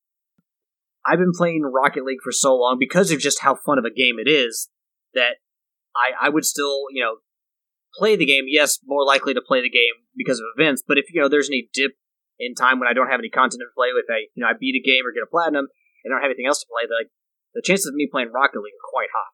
I've 1.07 1.19
been 1.19 1.33
playing 1.35 1.63
Rocket 1.65 2.05
League 2.05 2.21
for 2.23 2.33
so 2.33 2.55
long 2.55 2.77
because 2.79 3.11
of 3.11 3.19
just 3.19 3.41
how 3.41 3.57
fun 3.57 3.79
of 3.79 3.85
a 3.85 3.91
game 3.91 4.17
it 4.21 4.29
is 4.29 4.69
that 5.15 5.41
I, 5.97 6.27
I 6.27 6.29
would 6.29 6.45
still, 6.45 6.85
you 6.93 7.03
know, 7.03 7.17
play 7.97 8.15
the 8.17 8.27
game. 8.27 8.45
Yes, 8.47 8.79
more 8.85 9.05
likely 9.05 9.33
to 9.33 9.41
play 9.41 9.63
the 9.63 9.71
game 9.73 10.05
because 10.15 10.39
of 10.39 10.47
events, 10.57 10.85
but 10.87 10.99
if, 10.99 11.07
you 11.13 11.21
know, 11.21 11.29
there's 11.29 11.49
any 11.49 11.69
dip 11.73 11.93
in 12.39 12.55
time 12.55 12.79
when 12.79 12.89
I 12.89 12.93
don't 12.93 13.09
have 13.09 13.19
any 13.19 13.31
content 13.31 13.61
to 13.65 13.73
play 13.75 13.89
with, 13.97 14.05
I, 14.13 14.29
you 14.37 14.45
know, 14.45 14.49
I 14.49 14.53
beat 14.59 14.77
a 14.77 14.85
game 14.85 15.09
or 15.09 15.13
get 15.13 15.25
a 15.25 15.31
platinum 15.31 15.67
and 16.05 16.13
don't 16.13 16.21
have 16.21 16.29
anything 16.31 16.47
else 16.47 16.61
to 16.61 16.69
play, 16.69 16.87
the 17.55 17.63
chances 17.65 17.89
of 17.89 17.95
me 17.95 18.07
playing 18.07 18.31
Rocket 18.31 18.61
League 18.61 18.77
are 18.77 18.93
quite 18.93 19.09
high. 19.11 19.33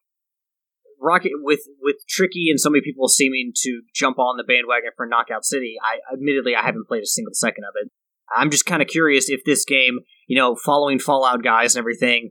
Rocket 1.00 1.32
with 1.42 1.60
with 1.80 1.96
Tricky 2.08 2.48
and 2.50 2.60
so 2.60 2.70
many 2.70 2.82
people 2.82 3.08
seeming 3.08 3.52
to 3.62 3.82
jump 3.94 4.18
on 4.18 4.36
the 4.36 4.44
bandwagon 4.44 4.90
for 4.96 5.06
Knockout 5.06 5.44
City. 5.44 5.76
I 5.82 5.98
admittedly 6.12 6.54
I 6.54 6.64
haven't 6.64 6.88
played 6.88 7.02
a 7.02 7.06
single 7.06 7.34
second 7.34 7.64
of 7.64 7.74
it. 7.80 7.90
I'm 8.34 8.50
just 8.50 8.66
kind 8.66 8.82
of 8.82 8.88
curious 8.88 9.28
if 9.28 9.44
this 9.44 9.64
game, 9.64 10.00
you 10.26 10.36
know, 10.36 10.56
following 10.56 10.98
Fallout 10.98 11.42
guys 11.44 11.76
and 11.76 11.80
everything, 11.80 12.30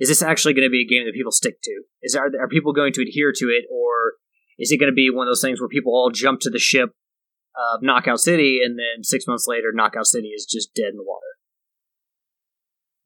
is 0.00 0.08
this 0.08 0.22
actually 0.22 0.54
going 0.54 0.66
to 0.66 0.70
be 0.70 0.82
a 0.82 0.88
game 0.88 1.04
that 1.06 1.14
people 1.14 1.32
stick 1.32 1.60
to? 1.62 1.82
Is 2.02 2.14
are, 2.14 2.30
are 2.40 2.48
people 2.48 2.72
going 2.72 2.92
to 2.94 3.02
adhere 3.02 3.32
to 3.34 3.44
it, 3.46 3.64
or 3.70 4.14
is 4.58 4.72
it 4.72 4.78
going 4.78 4.90
to 4.90 4.94
be 4.94 5.10
one 5.10 5.26
of 5.26 5.30
those 5.30 5.42
things 5.42 5.60
where 5.60 5.68
people 5.68 5.92
all 5.92 6.10
jump 6.10 6.40
to 6.40 6.50
the 6.50 6.58
ship 6.58 6.90
of 7.74 7.82
Knockout 7.82 8.20
City 8.20 8.60
and 8.64 8.78
then 8.78 9.02
six 9.02 9.26
months 9.26 9.46
later, 9.46 9.72
Knockout 9.72 10.06
City 10.06 10.28
is 10.28 10.46
just 10.50 10.74
dead 10.74 10.90
in 10.90 10.96
the 10.96 11.04
water? 11.04 11.22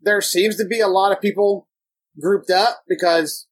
There 0.00 0.20
seems 0.20 0.56
to 0.56 0.64
be 0.64 0.80
a 0.80 0.88
lot 0.88 1.12
of 1.12 1.20
people 1.20 1.68
grouped 2.18 2.50
up 2.50 2.82
because 2.88 3.46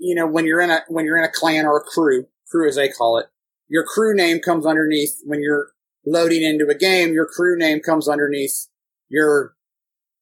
you 0.00 0.14
know 0.14 0.26
when 0.26 0.46
you're 0.46 0.60
in 0.60 0.70
a 0.70 0.80
when 0.88 1.04
you're 1.04 1.18
in 1.18 1.24
a 1.24 1.32
clan 1.32 1.66
or 1.66 1.76
a 1.76 1.84
crew, 1.84 2.26
crew 2.50 2.66
as 2.66 2.76
they 2.76 2.88
call 2.88 3.18
it, 3.18 3.26
your 3.68 3.84
crew 3.84 4.14
name 4.14 4.40
comes 4.40 4.66
underneath 4.66 5.20
when 5.24 5.40
you're 5.40 5.72
loading 6.04 6.42
into 6.42 6.66
a 6.68 6.74
game. 6.74 7.12
Your 7.12 7.26
crew 7.26 7.56
name 7.56 7.80
comes 7.80 8.08
underneath 8.08 8.66
your 9.08 9.54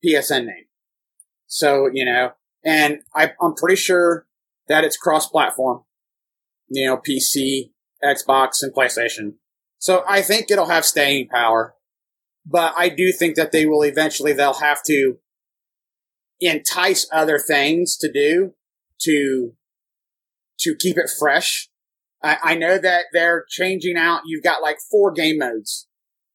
PSN 0.05 0.47
name. 0.47 0.65
So 1.47 1.89
you 1.93 2.05
know, 2.05 2.33
and 2.65 2.99
I, 3.15 3.33
I'm 3.41 3.55
pretty 3.55 3.77
sure 3.77 4.27
that 4.67 4.85
it's 4.85 4.97
cross-platform. 4.97 5.85
You 6.69 6.87
know, 6.87 6.97
PC, 6.99 7.71
Xbox, 8.05 8.63
and 8.63 8.75
PlayStation. 8.75 9.35
So 9.79 10.03
I 10.07 10.23
think 10.23 10.51
it'll 10.51 10.67
have 10.67 10.85
staying 10.85 11.29
power, 11.29 11.77
but 12.45 12.75
I 12.77 12.89
do 12.89 13.13
think 13.13 13.37
that 13.37 13.53
they 13.53 13.65
will 13.65 13.83
eventually 13.83 14.33
they'll 14.33 14.55
have 14.55 14.83
to 14.85 15.19
entice 16.41 17.09
other 17.13 17.39
things 17.39 17.97
to 17.99 18.11
do 18.13 18.55
to 19.03 19.53
to 20.61 20.75
keep 20.79 20.97
it 20.99 21.11
fresh. 21.19 21.69
I, 22.23 22.39
I 22.43 22.55
know 22.57 22.79
that 22.79 23.07
they're 23.13 23.45
changing 23.49 23.97
out. 23.97 24.23
You've 24.27 24.43
got 24.45 24.63
like 24.63 24.79
four 24.91 25.13
game 25.13 25.39
modes, 25.39 25.87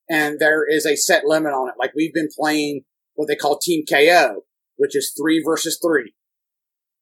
and 0.09 0.39
there 0.39 0.65
is 0.67 0.85
a 0.85 0.95
set 0.95 1.25
limit 1.25 1.53
on 1.53 1.69
it. 1.69 1.75
Like 1.79 1.91
we've 1.95 2.13
been 2.13 2.29
playing 2.37 2.83
what 3.15 3.27
they 3.27 3.35
call 3.35 3.59
Team 3.59 3.83
KO, 3.89 4.43
which 4.77 4.95
is 4.95 5.13
three 5.17 5.41
versus 5.43 5.79
three. 5.83 6.13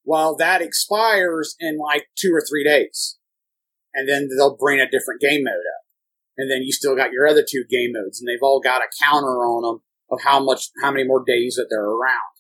Well, 0.04 0.36
that 0.38 0.62
expires 0.62 1.56
in 1.60 1.78
like 1.78 2.08
two 2.18 2.32
or 2.34 2.42
three 2.42 2.64
days. 2.64 3.18
and 3.94 4.08
then 4.08 4.30
they'll 4.38 4.56
bring 4.58 4.80
a 4.80 4.90
different 4.90 5.22
game 5.22 5.44
mode 5.44 5.54
up, 5.54 5.86
and 6.38 6.50
then 6.50 6.62
you 6.62 6.72
still 6.72 6.96
got 6.96 7.12
your 7.12 7.28
other 7.28 7.44
two 7.48 7.64
game 7.70 7.92
modes, 7.94 8.20
and 8.20 8.28
they've 8.28 8.42
all 8.42 8.60
got 8.62 8.82
a 8.82 9.04
counter 9.04 9.46
on 9.46 9.64
them 9.64 9.82
of 10.10 10.22
how 10.24 10.44
much, 10.44 10.70
how 10.82 10.92
many 10.92 11.04
more 11.06 11.24
days 11.26 11.56
that 11.56 11.68
they're 11.70 11.84
around. 11.84 12.32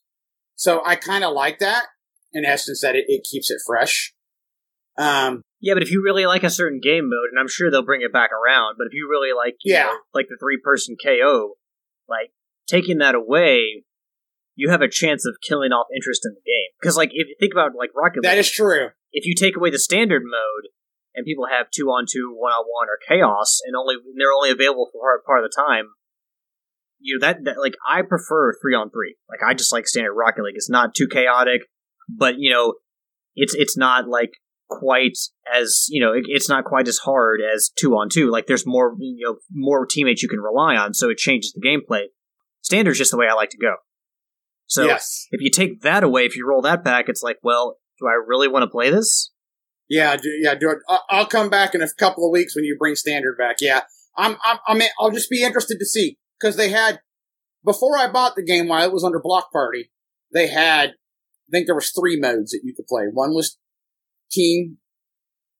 So 0.55 0.81
I 0.85 0.95
kind 0.95 1.23
of 1.23 1.33
like 1.33 1.59
that 1.59 1.87
in 2.33 2.45
essence 2.45 2.81
that 2.81 2.95
it, 2.95 3.05
it 3.07 3.25
keeps 3.29 3.49
it 3.51 3.59
fresh. 3.65 4.13
Um, 4.97 5.41
Yeah, 5.59 5.73
but 5.75 5.83
if 5.83 5.91
you 5.91 6.01
really 6.03 6.25
like 6.25 6.43
a 6.43 6.49
certain 6.49 6.79
game 6.81 7.05
mode, 7.09 7.29
and 7.31 7.39
I'm 7.39 7.47
sure 7.47 7.69
they'll 7.69 7.85
bring 7.85 8.01
it 8.01 8.11
back 8.13 8.31
around, 8.31 8.75
but 8.77 8.87
if 8.87 8.93
you 8.93 9.07
really 9.09 9.33
like, 9.35 9.55
you 9.63 9.73
Yeah. 9.75 9.83
know, 9.85 9.97
like 10.13 10.27
the 10.29 10.37
three 10.39 10.57
person 10.63 10.95
KO, 11.03 11.55
like 12.09 12.31
taking 12.67 12.97
that 12.99 13.15
away, 13.15 13.83
you 14.55 14.69
have 14.69 14.81
a 14.81 14.89
chance 14.89 15.25
of 15.25 15.35
killing 15.41 15.71
off 15.71 15.87
interest 15.95 16.25
in 16.25 16.33
the 16.33 16.41
game. 16.45 16.69
Because, 16.79 16.97
like, 16.97 17.11
if 17.13 17.27
you 17.29 17.35
think 17.39 17.53
about 17.53 17.71
like 17.75 17.91
Rocket 17.95 18.21
that 18.23 18.31
League, 18.31 18.39
is 18.39 18.51
true. 18.51 18.89
if 19.11 19.25
you 19.25 19.33
take 19.35 19.55
away 19.55 19.69
the 19.69 19.79
standard 19.79 20.23
mode 20.23 20.69
and 21.15 21.25
people 21.25 21.45
have 21.49 21.67
two 21.71 21.87
on 21.87 22.05
two, 22.09 22.33
one 22.35 22.51
on 22.51 22.65
one, 22.67 22.87
or 22.89 22.97
chaos, 23.07 23.59
and 23.65 23.75
only 23.75 23.95
they're 24.17 24.33
only 24.35 24.51
available 24.51 24.89
for 24.91 24.99
part, 25.01 25.25
part 25.25 25.43
of 25.43 25.49
the 25.49 25.55
time, 25.55 25.89
you 26.99 27.17
know 27.17 27.25
that, 27.27 27.43
that 27.45 27.57
like 27.59 27.75
I 27.87 28.01
prefer 28.01 28.53
three 28.61 28.75
on 28.75 28.89
three. 28.91 29.15
Like 29.29 29.39
I 29.47 29.53
just 29.53 29.71
like 29.73 29.87
standard 29.87 30.13
Rocket 30.13 30.43
League. 30.43 30.55
It's 30.55 30.69
not 30.69 30.93
too 30.95 31.07
chaotic, 31.07 31.61
but 32.09 32.35
you 32.37 32.51
know, 32.51 32.75
it's 33.35 33.55
it's 33.55 33.77
not 33.77 34.07
like 34.07 34.31
quite 34.71 35.17
as 35.53 35.85
you 35.89 36.03
know, 36.03 36.13
it, 36.13 36.23
it's 36.27 36.49
not 36.49 36.63
quite 36.63 36.87
as 36.87 36.97
hard 36.99 37.41
as 37.41 37.69
two 37.77 37.93
on 37.93 38.09
two. 38.09 38.31
Like 38.31 38.47
there's 38.47 38.65
more 38.65 38.95
you 38.99 39.25
know 39.27 39.37
more 39.51 39.85
teammates 39.85 40.23
you 40.23 40.29
can 40.29 40.39
rely 40.39 40.75
on, 40.75 40.93
so 40.93 41.09
it 41.09 41.17
changes 41.17 41.53
the 41.53 41.61
gameplay. 41.61 42.05
Standard's 42.61 42.97
just 42.97 43.11
the 43.11 43.17
way 43.17 43.27
I 43.29 43.33
like 43.33 43.49
to 43.51 43.57
go. 43.57 43.75
So 44.67 44.85
yes. 44.85 45.27
if 45.31 45.41
you 45.41 45.49
take 45.49 45.81
that 45.81 46.03
away, 46.03 46.25
if 46.25 46.37
you 46.37 46.47
roll 46.47 46.61
that 46.61 46.83
back, 46.83 47.09
it's 47.09 47.21
like, 47.21 47.37
well, 47.43 47.77
do 47.99 48.07
I 48.07 48.13
really 48.25 48.47
want 48.47 48.63
to 48.63 48.69
play 48.69 48.89
this? 48.89 49.31
Yeah, 49.89 50.15
do, 50.15 50.29
yeah, 50.41 50.55
do. 50.55 50.73
I'll, 50.87 51.03
I'll 51.09 51.25
come 51.25 51.49
back 51.49 51.75
in 51.75 51.81
a 51.81 51.87
couple 51.99 52.25
of 52.25 52.31
weeks 52.31 52.55
when 52.55 52.63
you 52.63 52.77
bring 52.79 52.95
standard 52.95 53.37
back. 53.37 53.57
Yeah, 53.59 53.81
I'm, 54.17 54.37
I'm, 54.45 54.59
I 54.65 54.73
mean, 54.73 54.87
I'll 54.97 55.11
just 55.11 55.29
be 55.29 55.43
interested 55.43 55.77
to 55.79 55.85
see 55.85 56.17
because 56.39 56.55
they 56.55 56.69
had 56.69 57.01
before 57.65 57.97
I 57.97 58.09
bought 58.09 58.35
the 58.35 58.45
game 58.45 58.69
while 58.69 58.85
it 58.85 58.93
was 58.93 59.03
under 59.03 59.19
Block 59.19 59.51
Party, 59.51 59.91
they 60.33 60.47
had 60.47 60.91
I 60.91 61.51
think 61.51 61.65
there 61.65 61.75
was 61.75 61.91
three 61.91 62.17
modes 62.17 62.51
that 62.51 62.61
you 62.63 62.73
could 62.73 62.87
play. 62.87 63.03
One 63.11 63.31
was 63.31 63.57
Team 64.31 64.77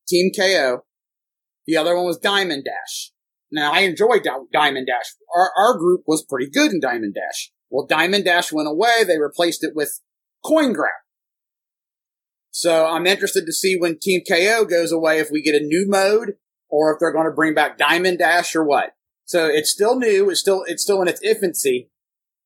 Team 0.07 0.31
KO, 0.35 0.83
the 1.65 1.77
other 1.77 1.95
one 1.95 2.05
was 2.05 2.17
Diamond 2.17 2.65
Dash. 2.65 3.11
Now 3.51 3.71
I 3.73 3.81
enjoyed 3.81 4.27
Diamond 4.51 4.87
Dash. 4.87 5.13
Our, 5.35 5.51
our 5.57 5.77
group 5.77 6.03
was 6.07 6.23
pretty 6.23 6.49
good 6.49 6.71
in 6.71 6.79
Diamond 6.79 7.15
Dash. 7.15 7.51
Well, 7.69 7.85
Diamond 7.85 8.25
Dash 8.25 8.51
went 8.51 8.67
away. 8.67 9.03
They 9.05 9.19
replaced 9.19 9.63
it 9.63 9.71
with 9.75 10.01
Coin 10.43 10.73
Grab. 10.73 10.91
So 12.51 12.85
I'm 12.85 13.07
interested 13.07 13.45
to 13.45 13.53
see 13.53 13.77
when 13.77 13.97
Team 13.99 14.21
KO 14.27 14.65
goes 14.65 14.91
away 14.91 15.19
if 15.19 15.29
we 15.31 15.41
get 15.41 15.55
a 15.55 15.65
new 15.65 15.85
mode 15.87 16.33
or 16.69 16.93
if 16.93 16.99
they're 16.99 17.13
going 17.13 17.25
to 17.25 17.31
bring 17.31 17.53
back 17.53 17.77
Diamond 17.77 18.19
Dash 18.19 18.55
or 18.55 18.63
what. 18.63 18.91
So 19.25 19.47
it's 19.47 19.71
still 19.71 19.97
new. 19.97 20.29
It's 20.29 20.41
still 20.41 20.63
it's 20.67 20.83
still 20.83 21.01
in 21.01 21.07
its 21.07 21.21
infancy. 21.21 21.89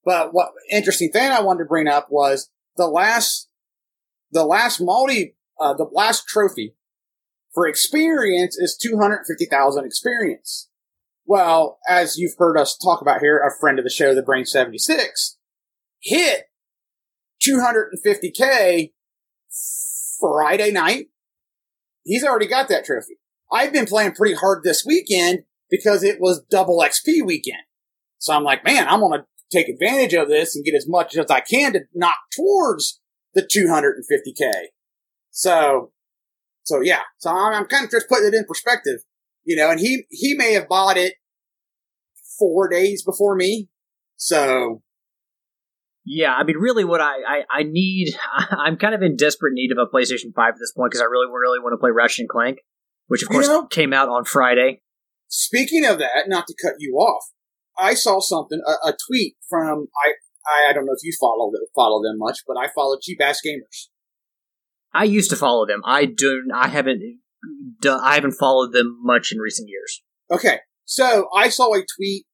But 0.03 0.33
what 0.33 0.51
interesting 0.71 1.11
thing 1.11 1.31
I 1.31 1.41
wanted 1.41 1.63
to 1.63 1.65
bring 1.65 1.87
up 1.87 2.07
was 2.11 2.51
the 2.77 2.87
last 2.87 3.49
the 4.31 4.45
last 4.45 4.79
multi 4.79 5.34
uh, 5.59 5.73
the 5.73 5.89
last 5.91 6.27
trophy 6.27 6.75
for 7.53 7.67
experience 7.67 8.57
is 8.57 8.77
250,000 8.81 9.85
experience. 9.85 10.69
Well, 11.25 11.79
as 11.89 12.17
you've 12.17 12.35
heard 12.37 12.57
us 12.57 12.77
talk 12.77 13.01
about 13.01 13.21
here, 13.21 13.39
a 13.39 13.57
friend 13.59 13.79
of 13.79 13.85
the 13.85 13.89
show, 13.89 14.13
the 14.13 14.21
Brain 14.21 14.45
76, 14.45 15.37
hit 16.01 16.43
250k 17.47 18.91
Friday 20.19 20.71
night. 20.71 21.07
He's 22.03 22.23
already 22.23 22.47
got 22.47 22.67
that 22.69 22.85
trophy. 22.85 23.17
I've 23.51 23.73
been 23.73 23.85
playing 23.85 24.11
pretty 24.13 24.35
hard 24.35 24.63
this 24.63 24.85
weekend 24.85 25.43
because 25.69 26.03
it 26.03 26.19
was 26.19 26.43
double 26.49 26.79
XP 26.79 27.25
weekend. 27.25 27.63
So 28.19 28.33
I'm 28.33 28.43
like, 28.43 28.63
man, 28.63 28.87
I'm 28.87 28.99
going 28.99 29.21
to 29.21 29.25
take 29.51 29.67
advantage 29.67 30.13
of 30.13 30.27
this 30.27 30.55
and 30.55 30.65
get 30.65 30.75
as 30.75 30.87
much 30.87 31.15
as 31.17 31.29
I 31.29 31.39
can 31.39 31.73
to 31.73 31.81
knock 31.93 32.17
towards 32.35 32.99
the 33.33 33.41
250k. 33.41 34.51
So, 35.37 35.91
so 36.63 36.79
yeah, 36.79 37.01
so 37.17 37.29
I'm, 37.29 37.53
I'm 37.53 37.65
kind 37.65 37.83
of 37.83 37.91
just 37.91 38.07
putting 38.07 38.27
it 38.29 38.33
in 38.33 38.45
perspective, 38.45 38.99
you 39.43 39.57
know, 39.57 39.69
and 39.69 39.81
he, 39.81 40.05
he 40.09 40.33
may 40.33 40.53
have 40.53 40.69
bought 40.69 40.95
it 40.95 41.15
four 42.39 42.69
days 42.69 43.03
before 43.03 43.35
me. 43.35 43.67
So 44.15 44.81
Yeah, 46.05 46.33
I 46.33 46.45
mean, 46.45 46.55
really, 46.57 46.85
what 46.85 47.01
I, 47.01 47.15
I, 47.27 47.41
I 47.51 47.63
need, 47.63 48.15
I'm 48.49 48.77
kind 48.77 48.95
of 48.95 49.01
in 49.01 49.17
desperate 49.17 49.51
need 49.53 49.71
of 49.73 49.77
a 49.77 49.93
PlayStation 49.93 50.33
5 50.33 50.53
at 50.53 50.55
this 50.57 50.71
point 50.71 50.91
because 50.91 51.01
I 51.01 51.05
really, 51.05 51.27
really 51.27 51.59
want 51.59 51.73
to 51.73 51.77
play 51.77 51.91
Ratchet 51.91 52.19
and 52.21 52.29
Clank, 52.29 52.59
which 53.07 53.21
of 53.21 53.27
You 53.29 53.33
course 53.33 53.47
know- 53.49 53.67
came 53.67 53.91
out 53.91 54.07
on 54.07 54.23
Friday. 54.23 54.81
Speaking 55.27 55.85
of 55.85 55.99
that, 55.99 56.27
not 56.27 56.47
to 56.47 56.55
cut 56.63 56.75
you 56.79 56.93
off, 56.95 57.25
I 57.77 57.93
saw 57.93 58.21
something, 58.21 58.61
a, 58.65 58.89
a 58.89 58.97
tweet 59.09 59.35
from 59.49 59.87
I, 60.05 60.13
I 60.47 60.69
I 60.69 60.73
don't 60.73 60.85
know 60.85 60.93
if 60.95 61.03
you 61.03 61.11
follow 61.19 61.51
follow 61.75 62.01
them 62.01 62.19
much, 62.19 62.39
but 62.47 62.55
I 62.57 62.69
follow 62.73 62.95
Cheap 63.01 63.19
Ass 63.21 63.41
Gamers. 63.45 63.89
I 64.95 65.03
used 65.03 65.29
to 65.31 65.35
follow 65.35 65.65
them. 65.65 65.81
I 65.85 66.05
do. 66.05 66.47
I 66.53 66.69
haven't. 66.69 67.01
I 67.85 68.15
haven't 68.15 68.31
followed 68.31 68.71
them 68.71 68.97
much 69.03 69.31
in 69.31 69.39
recent 69.39 69.69
years. 69.69 70.01
Okay, 70.31 70.59
so 70.85 71.27
I 71.35 71.49
saw 71.49 71.73
a 71.73 71.85
tweet 71.97 72.25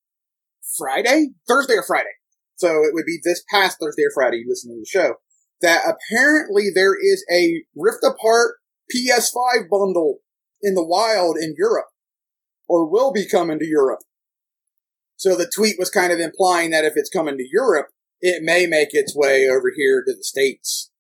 Friday, 0.77 1.29
Thursday 1.47 1.73
or 1.73 1.83
Friday. 1.83 2.13
So 2.55 2.67
it 2.83 2.93
would 2.93 3.05
be 3.05 3.19
this 3.23 3.43
past 3.51 3.77
Thursday 3.81 4.03
or 4.03 4.11
Friday. 4.13 4.37
You 4.37 4.45
listen 4.47 4.71
to 4.71 4.79
the 4.79 4.85
show 4.85 5.15
that 5.61 5.81
apparently 5.83 6.67
there 6.73 6.95
is 6.95 7.25
a 7.33 7.63
Rift 7.75 8.03
Apart 8.03 8.55
PS5 8.95 9.69
bundle 9.69 10.19
in 10.61 10.75
the 10.75 10.85
wild 10.85 11.37
in 11.37 11.55
Europe, 11.57 11.87
or 12.67 12.89
will 12.89 13.11
be 13.11 13.27
coming 13.27 13.59
to 13.59 13.65
Europe. 13.65 14.01
So 15.15 15.35
the 15.35 15.51
tweet 15.53 15.77
was 15.77 15.89
kind 15.89 16.11
of 16.11 16.19
implying 16.19 16.69
that 16.71 16.85
if 16.85 16.93
it's 16.95 17.09
coming 17.09 17.37
to 17.37 17.49
Europe, 17.51 17.87
it 18.21 18.43
may 18.43 18.65
make 18.67 18.89
its 18.91 19.15
way 19.15 19.47
over 19.47 19.71
here 19.75 20.03
to 20.05 20.13
the 20.13 20.23
States. 20.23 20.91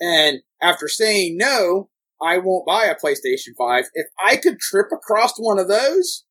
And 0.00 0.40
after 0.62 0.88
saying 0.88 1.36
no, 1.36 1.88
I 2.22 2.38
won't 2.38 2.66
buy 2.66 2.84
a 2.84 2.94
PlayStation 2.94 3.54
5. 3.56 3.84
If 3.94 4.06
I 4.22 4.36
could 4.36 4.58
trip 4.58 4.88
across 4.92 5.38
one 5.38 5.58
of 5.58 5.68
those, 5.68 6.24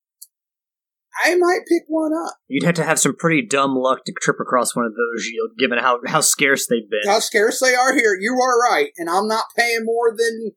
I 1.23 1.35
might 1.35 1.61
pick 1.67 1.83
one 1.87 2.11
up. 2.13 2.35
You'd 2.47 2.63
have 2.63 2.75
to 2.75 2.83
have 2.83 2.99
some 2.99 3.15
pretty 3.15 3.45
dumb 3.45 3.75
luck 3.75 4.05
to 4.05 4.13
trip 4.21 4.37
across 4.39 4.75
one 4.75 4.85
of 4.85 4.93
those, 4.93 5.27
given 5.57 5.79
how 5.79 5.99
how 6.05 6.21
scarce 6.21 6.67
they've 6.67 6.89
been. 6.89 7.11
How 7.11 7.19
scarce 7.19 7.59
they 7.59 7.75
are 7.75 7.93
here, 7.93 8.15
you 8.19 8.33
are 8.33 8.59
right. 8.71 8.91
And 8.97 9.09
I'm 9.09 9.27
not 9.27 9.45
paying 9.57 9.83
more 9.83 10.15
than 10.15 10.51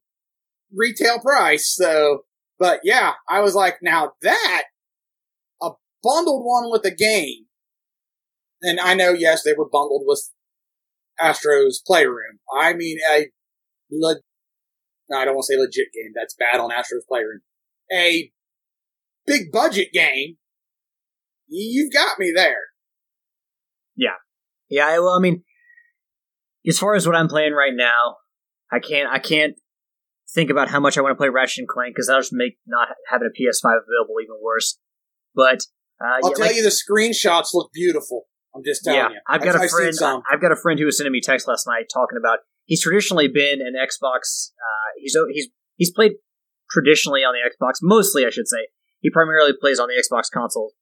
retail 0.74 1.18
price. 1.20 1.74
So, 1.74 2.24
but 2.58 2.80
yeah, 2.84 3.12
I 3.28 3.40
was 3.40 3.54
like, 3.54 3.76
now 3.82 4.12
that, 4.22 4.64
a 5.62 5.70
bundled 6.02 6.44
one 6.44 6.70
with 6.70 6.84
a 6.84 6.94
game. 6.94 7.46
And 8.60 8.78
I 8.78 8.94
know, 8.94 9.12
yes, 9.12 9.42
they 9.42 9.54
were 9.56 9.68
bundled 9.68 10.02
with 10.06 10.30
Astro's 11.20 11.82
Playroom. 11.84 12.38
I 12.56 12.74
mean, 12.74 12.98
a, 13.12 13.26
le- 13.92 14.20
I 15.14 15.24
don't 15.24 15.34
want 15.34 15.44
to 15.48 15.54
say 15.54 15.58
legit 15.60 15.92
game. 15.92 16.12
That's 16.14 16.34
bad 16.34 16.58
on 16.60 16.72
Astro's 16.72 17.04
Playroom. 17.08 17.40
A 17.92 18.32
big 19.26 19.52
budget 19.52 19.92
game. 19.92 20.36
You've 21.48 21.92
got 21.92 22.18
me 22.18 22.32
there. 22.34 22.56
Yeah, 23.94 24.16
Yeah, 24.70 24.86
I- 24.86 24.98
well, 25.00 25.10
I 25.14 25.18
mean, 25.18 25.44
as 26.66 26.78
far 26.78 26.94
as 26.94 27.06
what 27.06 27.14
I'm 27.14 27.28
playing 27.28 27.52
right 27.52 27.74
now, 27.74 28.16
I 28.70 28.78
can't 28.78 29.08
I 29.12 29.18
can't 29.18 29.54
think 30.34 30.48
about 30.48 30.70
how 30.70 30.80
much 30.80 30.96
I 30.96 31.02
want 31.02 31.12
to 31.12 31.16
play 31.16 31.28
Ratchet 31.28 31.58
and 31.58 31.68
Clank 31.68 31.94
because 31.94 32.06
that'll 32.06 32.22
just 32.22 32.32
make 32.32 32.56
not 32.66 32.88
having 33.08 33.28
a 33.28 33.30
PS5 33.30 33.64
available 33.64 34.14
even 34.22 34.36
worse. 34.42 34.78
But 35.34 35.60
uh, 36.02 36.20
I'll 36.22 36.30
yeah, 36.30 36.34
tell 36.36 36.46
like- 36.46 36.56
you, 36.56 36.62
the 36.62 36.70
screenshots 36.70 37.52
look 37.52 37.70
beautiful. 37.74 38.24
I'm 38.54 38.62
just 38.64 38.84
telling 38.84 38.98
yeah, 39.00 39.08
you. 39.10 39.20
I've 39.28 39.42
got 39.42 39.56
a 39.56 39.60
I've 39.60 39.70
seen 39.70 39.92
friend. 39.94 40.22
I've 40.30 40.40
got 40.40 40.52
a 40.52 40.56
friend 40.56 40.78
who 40.78 40.84
was 40.86 40.96
sending 40.98 41.12
me 41.12 41.20
text 41.22 41.48
last 41.48 41.66
night 41.66 41.86
talking 41.92 42.18
about 42.18 42.40
he's 42.72 42.80
traditionally 42.80 43.28
been 43.28 43.60
an 43.60 43.74
Xbox. 43.76 44.48
Uh, 44.56 44.88
he's 44.96 45.14
he's 45.30 45.48
he's 45.76 45.92
played 45.92 46.12
traditionally 46.70 47.20
on 47.20 47.34
the 47.36 47.44
Xbox, 47.44 47.80
mostly 47.82 48.24
I 48.24 48.30
should 48.30 48.48
say. 48.48 48.72
He 49.00 49.10
primarily 49.10 49.52
plays 49.52 49.78
on 49.78 49.88
the 49.88 50.00
Xbox 50.00 50.32
console, 50.32 50.72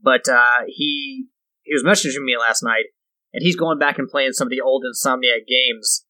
but 0.00 0.28
uh, 0.28 0.62
he 0.68 1.26
he 1.62 1.74
was 1.74 1.82
messaging 1.82 2.22
me 2.22 2.36
last 2.38 2.62
night, 2.62 2.94
and 3.34 3.42
he's 3.42 3.56
going 3.56 3.80
back 3.80 3.98
and 3.98 4.08
playing 4.08 4.32
some 4.32 4.46
of 4.46 4.50
the 4.50 4.60
old 4.60 4.84
Insomniac 4.86 5.42
games 5.48 6.06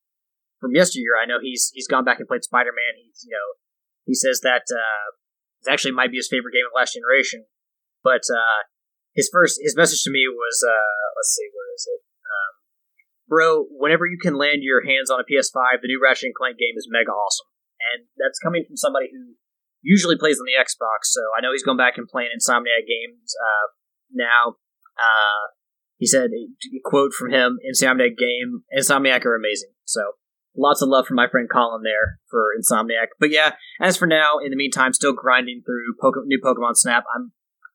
from 0.61 0.75
yesteryear. 0.75 1.17
I 1.17 1.25
know 1.25 1.39
he's 1.41 1.73
he's 1.73 1.89
gone 1.89 2.05
back 2.05 2.19
and 2.19 2.29
played 2.29 2.45
Spider 2.45 2.73
Man. 2.77 3.01
He's 3.03 3.25
you 3.25 3.33
know 3.33 3.57
he 4.05 4.15
says 4.15 4.41
that 4.43 4.69
uh, 4.69 5.07
it 5.65 5.73
actually 5.73 5.93
might 5.93 6.11
be 6.11 6.19
his 6.19 6.29
favorite 6.29 6.53
game 6.53 6.69
of 6.69 6.77
last 6.77 6.93
generation, 6.93 7.47
but. 8.05 8.29
Uh, 8.29 8.69
his 9.13 9.29
first 9.33 9.59
his 9.61 9.75
message 9.75 10.05
to 10.05 10.11
me 10.11 10.23
was 10.31 10.63
uh 10.63 11.03
let's 11.19 11.35
see 11.35 11.51
where 11.51 11.75
is 11.75 11.83
it 11.91 12.01
bro 13.31 13.65
whenever 13.71 14.05
you 14.05 14.19
can 14.19 14.35
land 14.35 14.67
your 14.67 14.83
hands 14.83 15.09
on 15.11 15.23
a 15.23 15.25
ps5 15.25 15.79
the 15.81 15.89
new 15.89 16.03
ratchet 16.03 16.35
and 16.35 16.35
clank 16.35 16.59
game 16.59 16.75
is 16.77 16.91
mega 16.91 17.15
awesome 17.15 17.47
and 17.95 18.11
that's 18.19 18.43
coming 18.43 18.67
from 18.67 18.77
somebody 18.77 19.07
who 19.15 19.39
usually 19.81 20.19
plays 20.19 20.43
on 20.43 20.47
the 20.51 20.59
xbox 20.59 21.15
so 21.15 21.23
i 21.39 21.41
know 21.41 21.55
he's 21.55 21.63
going 21.63 21.79
back 21.79 21.95
and 21.97 22.11
playing 22.11 22.35
insomniac 22.35 22.83
games 22.85 23.33
uh, 23.39 23.67
now 24.11 24.59
uh, 24.99 25.55
he 25.97 26.07
said 26.07 26.29
a 26.35 26.81
quote 26.85 27.15
from 27.15 27.31
him 27.31 27.59
insomniac 27.63 28.19
game 28.19 28.67
insomniac 28.75 29.25
are 29.25 29.39
amazing 29.39 29.71
so 29.87 30.19
lots 30.57 30.83
of 30.83 30.89
love 30.89 31.07
from 31.07 31.17
my 31.17 31.29
friend 31.31 31.49
Colin 31.51 31.83
there 31.83 32.19
for 32.29 32.49
Insomniac. 32.59 33.09
But 33.19 33.31
yeah, 33.31 33.55
as 33.81 33.97
for 33.97 34.07
now, 34.07 34.39
in 34.45 34.51
the 34.51 34.57
meantime, 34.57 34.93
still 34.93 35.13
grinding 35.13 35.63
through 35.65 35.95
new 36.27 36.41
Pokemon 36.43 36.75
Snap. 36.75 37.05
I'm 37.15 37.33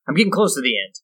I'm 0.08 0.14
getting 0.14 0.32
close 0.32 0.54
to 0.54 0.60
the 0.60 0.78
end. 0.78 0.94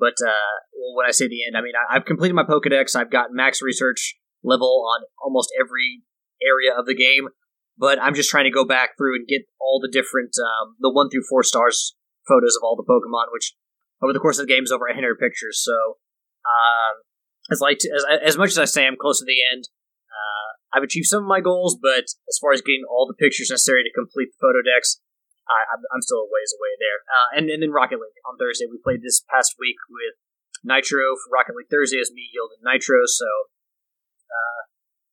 But 0.00 0.16
uh, 0.26 0.64
when 0.96 1.06
I 1.06 1.12
say 1.12 1.28
the 1.28 1.44
end, 1.46 1.56
I 1.56 1.60
mean 1.60 1.76
I, 1.76 1.96
I've 1.96 2.06
completed 2.06 2.34
my 2.34 2.44
Pokedex. 2.44 2.96
I've 2.96 3.12
got 3.12 3.30
max 3.30 3.60
research 3.60 4.16
level 4.42 4.82
on 4.88 5.04
almost 5.22 5.52
every 5.60 6.02
area 6.40 6.72
of 6.72 6.86
the 6.86 6.96
game. 6.96 7.28
But 7.76 8.00
I'm 8.00 8.14
just 8.14 8.28
trying 8.28 8.44
to 8.44 8.50
go 8.50 8.64
back 8.64 8.96
through 8.96 9.16
and 9.16 9.28
get 9.28 9.42
all 9.60 9.80
the 9.80 9.88
different, 9.88 10.36
um, 10.36 10.76
the 10.80 10.92
one 10.92 11.08
through 11.08 11.24
four 11.28 11.42
stars 11.42 11.96
photos 12.28 12.56
of 12.56 12.64
all 12.64 12.76
the 12.76 12.84
Pokemon, 12.84 13.32
which 13.32 13.54
over 14.02 14.12
the 14.12 14.20
course 14.20 14.38
of 14.38 14.46
the 14.46 14.52
game 14.52 14.64
is 14.64 14.72
over 14.72 14.86
100 14.88 15.18
pictures. 15.18 15.60
So, 15.62 15.96
um, 16.44 17.04
as 17.50 17.60
like 17.60 17.80
as 17.84 18.04
as 18.22 18.38
much 18.38 18.50
as 18.50 18.58
I 18.58 18.64
say 18.64 18.86
I'm 18.86 19.00
close 19.00 19.18
to 19.20 19.24
the 19.24 19.40
end, 19.52 19.68
uh, 20.08 20.76
I've 20.76 20.84
achieved 20.84 21.06
some 21.06 21.24
of 21.24 21.28
my 21.28 21.40
goals. 21.40 21.76
But 21.80 22.04
as 22.28 22.38
far 22.40 22.52
as 22.52 22.60
getting 22.60 22.84
all 22.88 23.06
the 23.06 23.18
pictures 23.18 23.50
necessary 23.50 23.82
to 23.84 23.92
complete 23.92 24.30
the 24.32 24.40
photo 24.40 24.60
decks, 24.60 25.00
I, 25.50 25.74
I'm, 25.74 25.82
I'm 25.90 26.02
still 26.06 26.22
a 26.22 26.30
ways 26.30 26.54
away 26.54 26.72
there. 26.78 26.98
Uh, 27.10 27.28
and 27.36 27.44
and 27.50 27.58
then 27.62 27.74
Rocket 27.74 27.98
League 27.98 28.22
on 28.24 28.38
Thursday, 28.38 28.70
we 28.70 28.78
played 28.78 29.02
this 29.02 29.18
past 29.26 29.58
week 29.58 29.76
with 29.90 30.14
Nitro 30.62 31.18
for 31.18 31.34
Rocket 31.34 31.58
League 31.58 31.68
Thursday 31.70 31.98
as 31.98 32.14
me 32.14 32.30
yielding 32.30 32.62
Nitro. 32.62 33.02
So, 33.10 33.26
uh, 34.30 34.60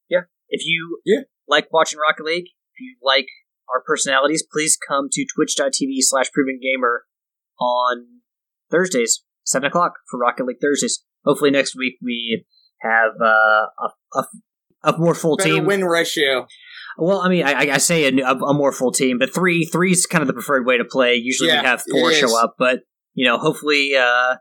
yeah, 0.09 0.29
if 0.49 0.61
you 0.65 1.01
Yeah. 1.05 1.21
like 1.47 1.67
watching 1.73 1.99
Rocket 1.99 2.23
League, 2.25 2.47
if 2.47 2.77
you 2.79 2.95
like 3.01 3.27
our 3.73 3.81
personalities, 3.81 4.45
please 4.45 4.77
come 4.77 5.07
to 5.11 5.25
twitch.tv 5.35 5.99
slash 5.99 6.31
proven 6.31 6.59
gamer 6.61 7.03
on 7.59 8.21
Thursdays, 8.69 9.23
7 9.45 9.65
o'clock 9.67 9.93
for 10.09 10.19
Rocket 10.19 10.45
League 10.45 10.61
Thursdays. 10.61 11.03
Hopefully 11.25 11.51
next 11.51 11.75
week 11.75 11.95
we 12.01 12.45
have 12.81 13.11
uh, 13.21 13.25
a, 13.25 13.89
a, 14.13 14.23
a 14.83 14.97
more 14.97 15.15
full 15.15 15.35
Better 15.37 15.49
team. 15.49 15.65
win 15.65 15.83
ratio. 15.83 16.47
Well, 16.97 17.19
I 17.19 17.29
mean, 17.29 17.45
I, 17.45 17.73
I 17.73 17.77
say 17.77 18.05
a, 18.05 18.25
a, 18.25 18.35
a 18.35 18.53
more 18.53 18.71
full 18.71 18.91
team, 18.91 19.19
but 19.19 19.33
three 19.33 19.65
three 19.65 19.91
is 19.91 20.05
kind 20.05 20.21
of 20.21 20.27
the 20.27 20.33
preferred 20.33 20.65
way 20.65 20.77
to 20.77 20.85
play. 20.85 21.15
Usually 21.15 21.49
Yeah, 21.49 21.61
we 21.61 21.67
have 21.67 21.83
four 21.89 22.11
show 22.11 22.37
up, 22.37 22.55
but 22.57 22.79
you 23.13 23.25
know, 23.25 23.37
hopefully 23.37 23.91
uh, 23.95 24.35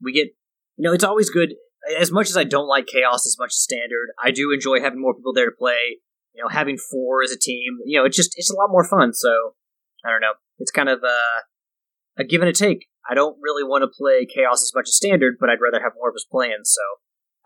we 0.00 0.12
get. 0.12 0.28
You 0.76 0.88
know, 0.88 0.92
it's 0.92 1.04
always 1.04 1.28
good. 1.28 1.54
As 2.00 2.12
much 2.12 2.28
as 2.28 2.36
I 2.36 2.44
don't 2.44 2.68
like 2.68 2.86
chaos 2.86 3.26
as 3.26 3.36
much 3.38 3.48
as 3.48 3.60
standard, 3.60 4.08
I 4.22 4.30
do 4.30 4.52
enjoy 4.52 4.80
having 4.80 5.00
more 5.00 5.14
people 5.14 5.32
there 5.32 5.46
to 5.46 5.56
play. 5.56 5.98
You 6.34 6.42
know, 6.42 6.48
having 6.48 6.78
four 6.78 7.22
as 7.22 7.32
a 7.32 7.38
team. 7.38 7.78
You 7.84 7.98
know, 7.98 8.06
it's 8.06 8.16
just 8.16 8.34
it's 8.36 8.50
a 8.50 8.56
lot 8.56 8.70
more 8.70 8.84
fun. 8.84 9.12
So 9.12 9.54
I 10.04 10.10
don't 10.10 10.20
know. 10.20 10.34
It's 10.58 10.70
kind 10.70 10.88
of 10.88 11.00
uh, 11.02 11.42
a 12.16 12.24
give 12.24 12.40
and 12.40 12.48
a 12.48 12.52
take. 12.52 12.86
I 13.08 13.14
don't 13.14 13.36
really 13.42 13.64
want 13.64 13.82
to 13.82 13.88
play 13.88 14.24
chaos 14.32 14.62
as 14.62 14.72
much 14.74 14.88
as 14.88 14.94
standard, 14.94 15.34
but 15.40 15.50
I'd 15.50 15.58
rather 15.62 15.82
have 15.82 15.92
more 15.96 16.10
of 16.10 16.14
us 16.14 16.24
playing. 16.30 16.62
So, 16.64 16.82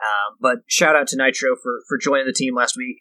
um, 0.04 0.36
but 0.40 0.58
shout 0.68 0.94
out 0.94 1.08
to 1.08 1.16
Nitro 1.16 1.56
for 1.62 1.80
for 1.88 1.96
joining 1.96 2.26
the 2.26 2.34
team 2.36 2.54
last 2.54 2.76
week. 2.76 2.98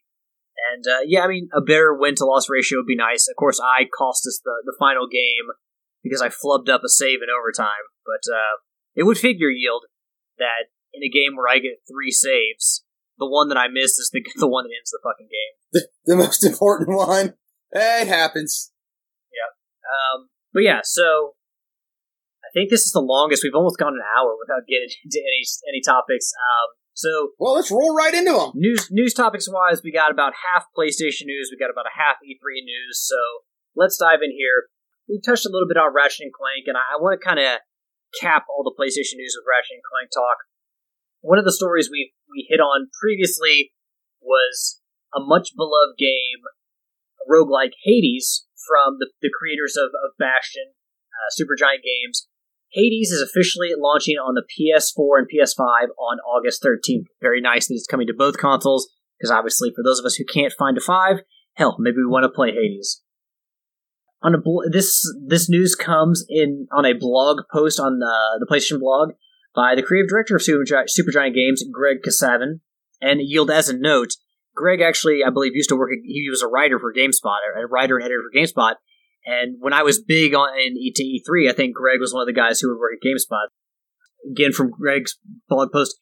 And 0.76 0.84
uh, 0.84 1.08
yeah, 1.08 1.24
I 1.24 1.28
mean, 1.28 1.48
a 1.56 1.62
better 1.62 1.96
win 1.96 2.16
to 2.16 2.26
loss 2.26 2.50
ratio 2.50 2.80
would 2.80 2.86
be 2.86 3.00
nice. 3.00 3.30
Of 3.30 3.38
course, 3.38 3.62
I 3.64 3.86
cost 3.86 4.28
us 4.28 4.42
the, 4.44 4.60
the 4.66 4.76
final 4.78 5.08
game 5.08 5.56
because 6.04 6.22
I 6.22 6.28
flubbed 6.28 6.68
up 6.68 6.84
a 6.84 6.90
save 6.90 7.24
in 7.24 7.32
overtime. 7.32 7.88
But 8.04 8.28
uh, 8.28 8.60
it 8.94 9.04
would 9.04 9.18
figure 9.18 9.48
Yield 9.48 9.86
that 10.38 10.68
in 10.94 11.02
a 11.02 11.10
game 11.10 11.38
where 11.38 11.48
I 11.48 11.60
get 11.60 11.80
three 11.88 12.12
saves, 12.12 12.84
the 13.18 13.26
one 13.26 13.48
that 13.48 13.58
I 13.58 13.68
miss 13.72 13.98
is 13.98 14.12
the 14.12 14.22
the 14.36 14.50
one 14.50 14.66
that 14.66 14.76
ends 14.76 14.92
the 14.92 15.00
fucking 15.02 15.32
game. 15.32 15.88
The 16.06 16.18
most 16.18 16.44
important 16.50 16.90
one. 16.90 17.36
It 17.72 18.08
happens. 18.08 18.72
Yeah. 19.32 19.56
Um, 19.88 20.28
but 20.54 20.64
yeah, 20.64 20.82
so 20.84 21.36
I 22.44 22.52
think 22.54 22.70
this 22.70 22.84
is 22.84 22.92
the 22.92 23.00
longest. 23.00 23.44
We've 23.44 23.56
almost 23.56 23.80
gone 23.80 23.96
an 23.96 24.04
hour 24.18 24.36
without 24.36 24.68
getting 24.68 24.92
into 25.06 25.24
any 25.24 25.44
any 25.72 25.80
topics. 25.80 26.36
Um, 26.36 26.76
so 26.96 27.38
Well, 27.38 27.54
let's 27.54 27.70
roll 27.70 27.94
right 27.94 28.14
into 28.14 28.32
them. 28.32 28.52
news 28.56 28.88
news 28.90 29.14
topics 29.14 29.46
wise, 29.52 29.84
we 29.84 29.92
got 29.92 30.10
about 30.10 30.34
half 30.48 30.66
PlayStation 30.72 31.28
news. 31.28 31.52
We 31.52 31.60
got 31.60 31.70
about 31.70 31.86
a 31.86 31.94
half 32.00 32.18
E3 32.24 32.64
news. 32.64 32.98
So 33.04 33.20
let's 33.76 34.00
dive 34.00 34.24
in 34.24 34.32
here. 34.32 34.72
We 35.08 35.22
touched 35.22 35.46
a 35.46 35.54
little 35.54 35.68
bit 35.68 35.78
on 35.78 35.94
Ratchet 35.94 36.26
and 36.26 36.34
Clank, 36.34 36.66
and 36.66 36.74
I, 36.80 36.98
I 36.98 37.02
want 37.04 37.14
to 37.14 37.22
kind 37.22 37.38
of 37.38 37.62
cap 38.18 38.50
all 38.50 38.64
the 38.66 38.74
PlayStation 38.74 39.22
news 39.22 39.38
with 39.38 39.46
Ratchet 39.46 39.78
and 39.78 39.86
Clank 39.86 40.10
talk. 40.10 40.50
One 41.22 41.38
of 41.38 41.46
the 41.46 41.54
stories 41.54 41.92
we 41.92 42.16
we 42.32 42.48
hit 42.50 42.64
on 42.64 42.90
previously 42.96 43.76
was 44.18 44.82
a 45.14 45.22
much 45.22 45.54
beloved 45.56 46.00
game, 46.00 46.42
roguelike 47.30 47.78
Hades, 47.84 48.48
from 48.66 48.98
the, 48.98 49.14
the 49.22 49.30
creators 49.30 49.78
of, 49.78 49.94
of 49.94 50.18
Bastion, 50.18 50.74
uh, 51.14 51.30
Supergiant 51.38 51.86
Games. 51.86 52.28
Hades 52.76 53.10
is 53.10 53.22
officially 53.22 53.70
launching 53.78 54.16
on 54.16 54.36
the 54.36 54.44
PS4 54.44 55.20
and 55.20 55.28
PS5 55.28 55.88
on 55.98 56.20
August 56.20 56.62
13th. 56.62 57.06
Very 57.22 57.40
nice 57.40 57.68
that 57.68 57.76
it's 57.76 57.88
coming 57.88 58.06
to 58.08 58.14
both 58.14 58.38
consoles, 58.38 58.90
because 59.18 59.32
obviously, 59.32 59.72
for 59.74 59.82
those 59.82 59.98
of 59.98 60.06
us 60.06 60.16
who 60.16 60.26
can't 60.26 60.52
find 60.52 60.78
a 60.78 60.82
5, 60.82 61.22
hell, 61.54 61.78
maybe 61.80 61.98
we 61.98 62.06
want 62.06 62.24
to 62.24 62.30
play 62.30 62.52
Hades. 62.52 63.02
On 64.22 64.36
a 64.36 64.38
bl- 64.38 64.70
this 64.70 65.02
this 65.26 65.50
news 65.50 65.76
comes 65.76 66.26
in 66.28 66.68
on 66.72 66.86
a 66.86 66.94
blog 66.94 67.42
post 67.54 67.80
on 67.80 68.00
the 68.00 68.40
the 68.40 68.48
PlayStation 68.48 68.80
blog 68.80 69.12
by 69.56 69.76
the 69.76 69.84
creative 69.84 70.10
director 70.10 70.36
of 70.36 70.42
Supergi- 70.42 70.90
Supergiant 70.90 71.34
Games, 71.34 71.64
Greg 71.72 71.98
Kasavin, 72.06 72.60
and 73.02 73.22
Yield 73.22 73.50
as 73.50 73.70
a 73.70 73.78
note. 73.78 74.16
Greg 74.54 74.82
actually, 74.82 75.22
I 75.26 75.30
believe, 75.30 75.56
used 75.56 75.70
to 75.70 75.76
work. 75.76 75.92
He 76.04 76.28
was 76.30 76.42
a 76.42 76.48
writer 76.48 76.80
for 76.80 76.94
GameSpot, 76.94 77.38
a 77.56 77.68
writer 77.68 77.98
and 77.98 78.06
editor 78.06 78.24
for 78.24 78.38
GameSpot. 78.38 78.76
And 79.26 79.58
when 79.60 79.74
I 79.74 79.84
was 79.84 80.02
big 80.02 80.36
on 80.36 80.50
in 80.60 80.78
E 80.78 80.94
to 80.96 81.04
E3, 81.04 81.50
I 81.50 81.54
think 81.54 81.76
Greg 81.76 82.00
was 82.00 82.14
one 82.14 82.22
of 82.22 82.28
the 82.28 82.34
guys 82.34 82.60
who 82.60 82.70
would 82.70 82.80
work 82.80 82.94
at 82.94 83.06
GameSpot. 83.06 83.48
Again, 84.32 84.52
from 84.52 84.70
Greg's 84.70 85.18
blog 85.50 85.72
post, 85.72 85.98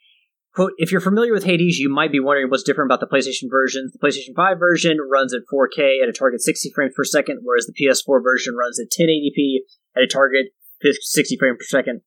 quote: 0.54 0.74
If 0.78 0.92
you're 0.92 1.02
familiar 1.02 1.34
with 1.34 1.46
Hades, 1.46 1.80
you 1.80 1.90
might 1.90 2.12
be 2.12 2.20
wondering 2.20 2.50
what's 2.50 2.64
different 2.64 2.92
about 2.92 3.00
the 3.00 3.08
PlayStation 3.08 3.50
version. 3.50 3.92
The 3.94 4.00
PlayStation 4.00 4.36
5 4.36 4.60
version 4.60 4.98
runs 5.10 5.34
at 5.34 5.42
4K 5.52 6.04
at 6.04 6.10
a 6.10 6.14
target 6.14 6.42
60 6.42 6.72
frames 6.76 6.94
per 6.96 7.04
second, 7.04 7.40
whereas 7.44 7.66
the 7.66 7.74
PS4 7.74 8.22
version 8.22 8.56
runs 8.56 8.80
at 8.80 8.92
1080p 8.92 9.64
at 9.96 10.04
a 10.04 10.08
target 10.08 10.48
60 10.82 11.38
frames 11.38 11.58
per 11.60 11.66
second. 11.66 12.02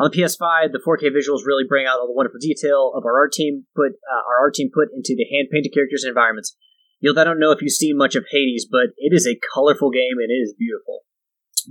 On 0.00 0.10
the 0.10 0.16
PS5, 0.16 0.72
the 0.72 0.80
4K 0.80 1.12
visuals 1.12 1.44
really 1.44 1.68
bring 1.68 1.86
out 1.86 2.00
all 2.00 2.08
the 2.08 2.16
wonderful 2.16 2.40
detail 2.40 2.92
of 2.96 3.04
our 3.04 3.18
art 3.18 3.32
team 3.32 3.66
put 3.76 3.92
uh, 3.92 4.22
our 4.28 4.40
art 4.48 4.54
team 4.54 4.70
put 4.72 4.88
into 4.94 5.14
the 5.14 5.28
hand 5.28 5.48
painted 5.52 5.72
characters 5.74 6.02
and 6.02 6.08
environments. 6.08 6.56
Yield, 7.02 7.18
I 7.18 7.24
don't 7.24 7.40
know 7.40 7.50
if 7.50 7.60
you've 7.60 7.72
seen 7.72 7.96
much 7.96 8.14
of 8.14 8.24
Hades, 8.30 8.66
but 8.70 8.94
it 8.96 9.12
is 9.12 9.26
a 9.26 9.38
colorful 9.52 9.90
game 9.90 10.18
and 10.18 10.30
it 10.30 10.34
is 10.34 10.54
beautiful. 10.56 11.00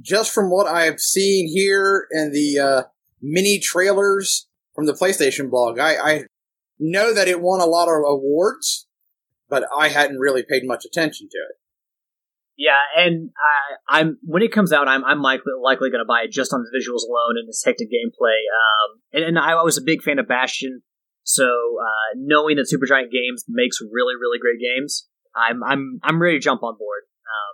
Just 0.02 0.34
from 0.34 0.52
what 0.52 0.68
I've 0.68 1.00
seen 1.00 1.48
here 1.48 2.08
in 2.12 2.32
the 2.32 2.60
uh, 2.60 2.84
mini 3.22 3.60
trailers 3.60 4.48
from 4.76 4.86
the 4.86 4.94
PlayStation 4.94 5.50
blog, 5.50 5.80
I, 5.80 5.96
I 5.96 6.24
know 6.80 7.14
that 7.14 7.30
it 7.30 7.42
won 7.42 7.62
a 7.62 7.66
lot 7.66 7.88
of 7.88 8.04
awards, 8.06 8.88
but 9.50 9.64
I 9.76 9.88
hadn't 9.88 10.20
really 10.20 10.44
paid 10.44 10.64
much 10.66 10.84
attention 10.86 11.30
to 11.32 11.38
it. 11.38 11.56
Yeah, 12.58 12.78
and 12.96 13.32
I, 13.90 14.00
I'm 14.00 14.18
when 14.22 14.44
it 14.44 14.52
comes 14.52 14.72
out, 14.72 14.88
I'm 14.88 15.04
I'm 15.04 15.22
likely 15.22 15.54
likely 15.64 15.90
going 15.90 16.04
to 16.04 16.08
buy 16.08 16.24
it 16.26 16.32
just 16.32 16.54
on 16.54 16.62
the 16.62 16.70
visuals 16.70 17.08
alone 17.08 17.40
and 17.40 17.50
its 17.50 17.64
hectic 17.66 17.88
gameplay. 17.88 18.38
Um, 18.38 19.02
and, 19.14 19.24
and 19.24 19.40
I 19.40 19.56
was 19.64 19.78
a 19.78 19.82
big 19.82 20.04
fan 20.04 20.20
of 20.20 20.28
Bastion, 20.28 20.84
so 21.24 21.46
uh, 21.46 22.18
knowing 22.18 22.58
that 22.58 22.70
Supergiant 22.70 23.10
Games 23.10 23.46
makes 23.48 23.78
really 23.82 24.14
really 24.14 24.38
great 24.38 24.60
games, 24.62 25.08
I'm 25.36 25.64
I'm 25.64 26.00
I'm 26.04 26.22
ready 26.22 26.38
to 26.38 26.44
jump 26.44 26.64
on 26.64 26.78
board. 26.78 27.04
Um, 27.24 27.54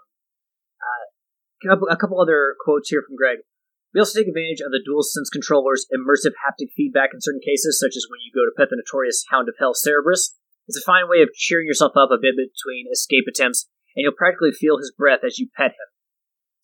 uh, 0.82 1.86
a 1.94 1.98
couple- 1.98 2.22
other 2.22 2.56
quotes 2.64 2.90
here 2.90 3.04
from 3.06 3.16
Greg. 3.16 3.40
We 3.94 4.00
also 4.02 4.20
take 4.20 4.28
advantage 4.28 4.62
of 4.62 4.70
the 4.70 4.84
DualSense 4.84 5.32
controller's 5.32 5.88
immersive 5.90 6.38
haptic 6.38 6.70
feedback 6.76 7.12
in 7.14 7.22
certain 7.22 7.42
cases, 7.42 7.80
such 7.80 7.96
as 7.96 8.06
when 8.10 8.20
you 8.22 8.30
go 8.36 8.46
to 8.46 8.54
pet 8.54 8.70
the 8.70 8.78
notorious 8.78 9.26
Hound 9.32 9.50
of 9.50 9.56
Hell 9.58 9.74
Cerberus. 9.74 10.36
It's 10.68 10.78
a 10.78 10.86
fine 10.86 11.08
way 11.08 11.24
of 11.24 11.34
cheering 11.34 11.66
yourself 11.66 11.94
up 11.96 12.12
a 12.12 12.20
bit 12.20 12.36
between 12.36 12.92
escape 12.92 13.24
attempts, 13.28 13.66
and 13.96 14.04
you'll 14.04 14.18
practically 14.18 14.52
feel 14.52 14.78
his 14.78 14.92
breath 14.92 15.24
as 15.26 15.40
you 15.40 15.48
pet 15.56 15.72
him. 15.72 15.90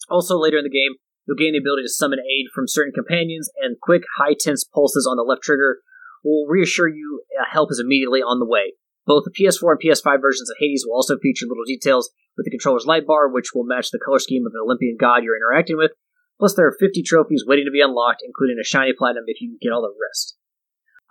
Also, 0.10 0.38
later 0.38 0.58
in 0.60 0.68
the 0.68 0.70
game, 0.70 1.00
you'll 1.26 1.40
gain 1.40 1.54
the 1.54 1.64
ability 1.64 1.84
to 1.84 1.90
summon 1.90 2.20
aid 2.20 2.52
from 2.54 2.68
certain 2.68 2.92
companions, 2.92 3.50
and 3.64 3.80
quick, 3.82 4.04
high 4.20 4.36
tense 4.38 4.64
pulses 4.64 5.08
on 5.10 5.16
the 5.16 5.24
left 5.24 5.42
trigger 5.42 5.80
will 6.24 6.46
reassure 6.48 6.88
you 6.88 7.24
uh, 7.40 7.46
help 7.50 7.72
is 7.72 7.80
immediately 7.80 8.20
on 8.20 8.40
the 8.40 8.46
way. 8.46 8.76
Both 9.06 9.26
the 9.26 9.32
PS4 9.32 9.76
and 9.76 9.82
PS5 9.82 10.22
versions 10.22 10.50
of 10.50 10.58
Hades 10.60 10.86
will 10.86 10.96
also 10.96 11.18
feature 11.18 11.46
little 11.46 11.66
details 11.66 12.12
with 12.38 12.46
the 12.46 12.52
controller's 12.52 12.86
light 12.86 13.06
bar, 13.06 13.30
which 13.30 13.54
will 13.54 13.66
match 13.66 13.92
the 13.92 14.00
color 14.04 14.20
scheme 14.20 14.46
of 14.46 14.54
the 14.54 14.64
Olympian 14.64 14.98
god 15.00 15.24
you're 15.24 15.36
interacting 15.36 15.78
with. 15.78 15.92
Plus, 16.40 16.56
there 16.56 16.68
are 16.68 16.76
50 16.80 17.04
trophies 17.04 17.44
waiting 17.46 17.66
to 17.66 17.72
be 17.72 17.82
unlocked, 17.82 18.24
including 18.26 18.58
a 18.60 18.66
shiny 18.66 18.94
platinum 18.98 19.26
if 19.28 19.42
you 19.42 19.58
get 19.62 19.72
all 19.72 19.82
the 19.82 19.94
rest. 20.10 20.38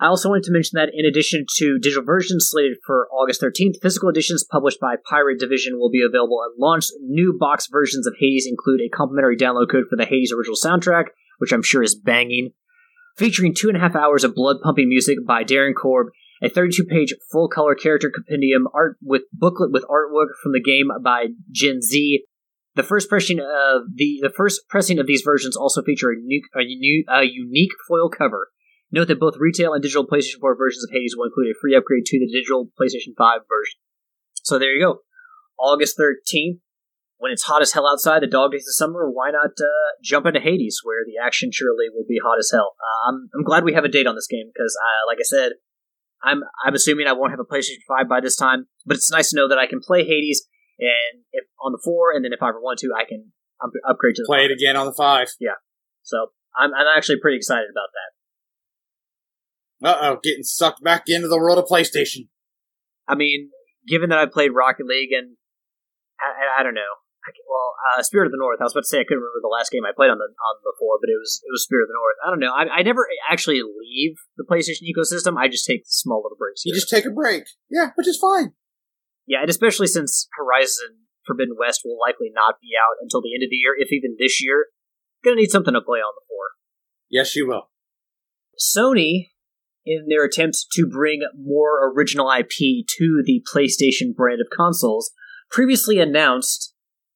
I 0.01 0.07
also 0.07 0.31
wanted 0.31 0.45
to 0.45 0.53
mention 0.53 0.77
that 0.77 0.91
in 0.93 1.07
addition 1.07 1.47
to 1.59 1.79
digital 1.79 2.03
versions 2.03 2.49
slated 2.51 2.79
for 2.85 3.07
August 3.13 3.41
13th, 3.41 3.81
physical 3.81 4.09
editions 4.09 4.45
published 4.51 4.81
by 4.81 4.97
Private 5.05 5.39
Division 5.39 5.79
will 5.79 5.91
be 5.91 6.03
available 6.03 6.43
at 6.43 6.59
launch. 6.59 6.87
New 7.01 7.37
box 7.39 7.69
versions 7.71 8.07
of 8.07 8.17
Hades 8.19 8.49
include 8.49 8.81
a 8.81 8.89
complimentary 8.89 9.37
download 9.37 9.71
code 9.71 9.85
for 9.89 9.97
the 9.97 10.07
Hades 10.07 10.33
original 10.33 10.57
soundtrack, 10.57 11.07
which 11.39 11.53
I'm 11.53 11.63
sure 11.63 11.85
is 11.85 11.95
banging, 11.95 12.51
featuring 13.17 13.55
two 13.55 13.69
and 13.69 13.77
a 13.77 13.81
half 13.81 13.95
hours 13.95 14.25
of 14.25 14.35
blood 14.35 14.57
pumping 14.65 14.89
music 14.89 15.19
by 15.25 15.45
Darren 15.45 15.75
Korb, 15.75 16.09
a 16.43 16.49
32 16.49 16.85
page 16.85 17.15
full 17.31 17.49
color 17.49 17.75
character 17.75 18.11
compendium 18.13 18.67
art 18.75 18.97
with 19.01 19.23
booklet 19.33 19.71
with 19.73 19.85
artwork 19.85 20.35
from 20.43 20.53
the 20.53 20.61
game 20.61 20.89
by 21.03 21.27
Jen 21.53 21.81
Zee. 21.81 22.25
The 22.75 22.83
first 22.83 23.09
pressing 23.09 23.39
of 23.39 23.83
the 23.95 24.19
the 24.23 24.33
first 24.35 24.63
pressing 24.69 24.99
of 24.99 25.07
these 25.07 25.23
versions 25.25 25.57
also 25.57 25.83
feature 25.83 26.11
a, 26.11 26.15
a, 26.15 26.65
uni- 26.65 27.05
a 27.09 27.23
unique 27.23 27.73
foil 27.87 28.09
cover. 28.09 28.49
Note 28.91 29.09
that 29.09 29.21
both 29.21 29.37
retail 29.39 29.73
and 29.73 29.83
digital 29.83 30.07
PlayStation 30.07 30.41
4 30.41 30.57
versions 30.57 30.85
of 30.85 30.91
Hades 30.93 31.15
will 31.17 31.25
include 31.25 31.47
a 31.47 31.59
free 31.59 31.75
upgrade 31.75 32.05
to 32.05 32.19
the 32.19 32.31
digital 32.31 32.69
PlayStation 32.79 33.17
5 33.17 33.41
version. 33.49 33.81
So 34.43 34.59
there 34.59 34.75
you 34.75 34.85
go. 34.85 34.99
August 35.59 35.97
13th, 35.99 36.61
when 37.17 37.33
it's 37.33 37.45
hot 37.45 37.63
as 37.63 37.73
hell 37.73 37.89
outside, 37.89 38.21
the 38.21 38.27
dog 38.27 38.53
days 38.53 38.67
of 38.69 38.75
summer, 38.75 39.09
why 39.11 39.31
not 39.31 39.53
uh, 39.59 39.91
jump 40.03 40.27
into 40.27 40.41
Hades, 40.41 40.81
where 40.83 41.05
the 41.07 41.25
action 41.25 41.51
surely 41.53 41.87
will 41.95 42.05
be 42.07 42.21
hot 42.23 42.39
as 42.39 42.51
hell? 42.53 42.75
Uh, 42.77 43.09
I'm, 43.09 43.31
I'm 43.35 43.45
glad 43.45 43.65
we 43.65 43.73
have 43.73 43.85
a 43.85 43.89
date 43.89 44.07
on 44.07 44.15
this 44.15 44.27
game 44.27 44.51
because, 44.53 44.77
uh, 44.77 45.07
like 45.07 45.19
I 45.19 45.25
said, 45.25 45.53
I'm 46.25 46.43
I'm 46.65 46.75
assuming 46.75 47.07
I 47.07 47.13
won't 47.13 47.31
have 47.33 47.41
a 47.41 47.45
PlayStation 47.45 47.83
5 47.89 48.09
by 48.09 48.21
this 48.21 48.37
time, 48.37 48.67
but 48.87 48.97
it's 48.97 49.11
nice 49.11 49.31
to 49.31 49.37
know 49.37 49.49
that 49.49 49.59
I 49.59 49.67
can 49.67 49.81
play 49.81 50.05
Hades 50.05 50.47
and 50.79 51.23
if 51.33 51.45
on 51.63 51.73
the 51.73 51.81
four, 51.83 52.13
and 52.13 52.25
then 52.25 52.33
if 52.33 52.43
I 52.43 52.49
ever 52.49 52.61
want 52.61 52.79
to, 52.81 52.91
I 52.97 53.05
can 53.09 53.33
upgrade 53.89 54.17
to 54.17 54.23
the 54.23 54.27
Play 54.27 54.45
five. 54.45 54.51
it 54.51 54.55
again 54.55 54.77
on 54.77 54.87
the 54.87 54.95
five. 54.95 55.29
Yeah. 55.39 55.59
So 56.03 56.29
I'm 56.59 56.75
I'm 56.75 56.87
actually 56.97 57.21
pretty 57.21 57.37
excited 57.37 57.69
about 57.71 57.89
that. 59.83 59.89
Uh 59.89 59.99
oh, 60.01 60.21
getting 60.23 60.43
sucked 60.43 60.83
back 60.83 61.05
into 61.07 61.29
the 61.29 61.39
world 61.39 61.59
of 61.59 61.67
PlayStation. 61.67 62.29
I 63.09 63.15
mean, 63.15 63.51
given 63.87 64.11
that 64.11 64.19
I 64.19 64.27
played 64.27 64.51
Rocket 64.51 64.87
League 64.87 65.13
and 65.13 65.37
I, 66.21 66.59
I, 66.59 66.61
I 66.61 66.63
don't 66.63 66.75
know. 66.75 67.02
Well, 67.47 67.75
uh, 67.95 68.03
Spirit 68.03 68.27
of 68.27 68.33
the 68.35 68.43
North. 68.43 68.59
I 68.59 68.67
was 68.67 68.75
about 68.75 68.83
to 68.83 68.91
say 68.91 68.99
I 68.99 69.07
couldn't 69.07 69.23
remember 69.23 69.43
the 69.43 69.53
last 69.53 69.71
game 69.71 69.87
I 69.87 69.95
played 69.95 70.11
on 70.11 70.19
the 70.19 70.27
on 70.27 70.55
the 70.67 70.75
four, 70.79 70.99
but 70.99 71.07
it 71.07 71.19
was 71.19 71.39
it 71.47 71.53
was 71.55 71.63
Spirit 71.63 71.87
of 71.87 71.91
the 71.95 71.99
North. 71.99 72.19
I 72.19 72.27
don't 72.31 72.43
know. 72.43 72.51
I, 72.51 72.81
I 72.81 72.83
never 72.83 73.07
actually 73.31 73.63
leave 73.63 74.19
the 74.35 74.43
PlayStation 74.43 74.83
ecosystem. 74.89 75.39
I 75.39 75.47
just 75.47 75.67
take 75.67 75.87
small 75.87 76.19
little 76.19 76.39
breaks. 76.39 76.67
You 76.67 76.75
just 76.75 76.91
take 76.91 77.07
a 77.07 77.15
break. 77.15 77.45
Yeah, 77.71 77.95
which 77.95 78.09
is 78.09 78.19
fine. 78.19 78.53
yeah, 79.27 79.41
and 79.41 79.51
especially 79.51 79.87
since 79.87 80.27
Horizon 80.35 81.07
Forbidden 81.27 81.55
West 81.59 81.83
will 81.85 81.99
likely 81.99 82.31
not 82.35 82.59
be 82.59 82.75
out 82.75 82.99
until 83.01 83.23
the 83.23 83.35
end 83.35 83.47
of 83.47 83.51
the 83.51 83.61
year, 83.63 83.75
if 83.79 83.93
even 83.93 84.17
this 84.19 84.43
year. 84.43 84.67
Gonna 85.23 85.37
need 85.37 85.55
something 85.55 85.75
to 85.75 85.81
play 85.81 86.01
on 86.01 86.13
the 86.19 86.27
four. 86.27 86.59
Yes, 87.09 87.37
you 87.37 87.47
will. 87.47 87.71
Sony, 88.59 89.31
in 89.87 90.07
their 90.09 90.25
attempt 90.25 90.67
to 90.73 90.87
bring 90.87 91.21
more 91.39 91.93
original 91.95 92.31
IP 92.31 92.85
to 92.99 93.23
the 93.25 93.43
PlayStation 93.55 94.15
brand 94.15 94.41
of 94.41 94.49
consoles, 94.55 95.13
previously 95.51 95.99
announced 95.99 96.72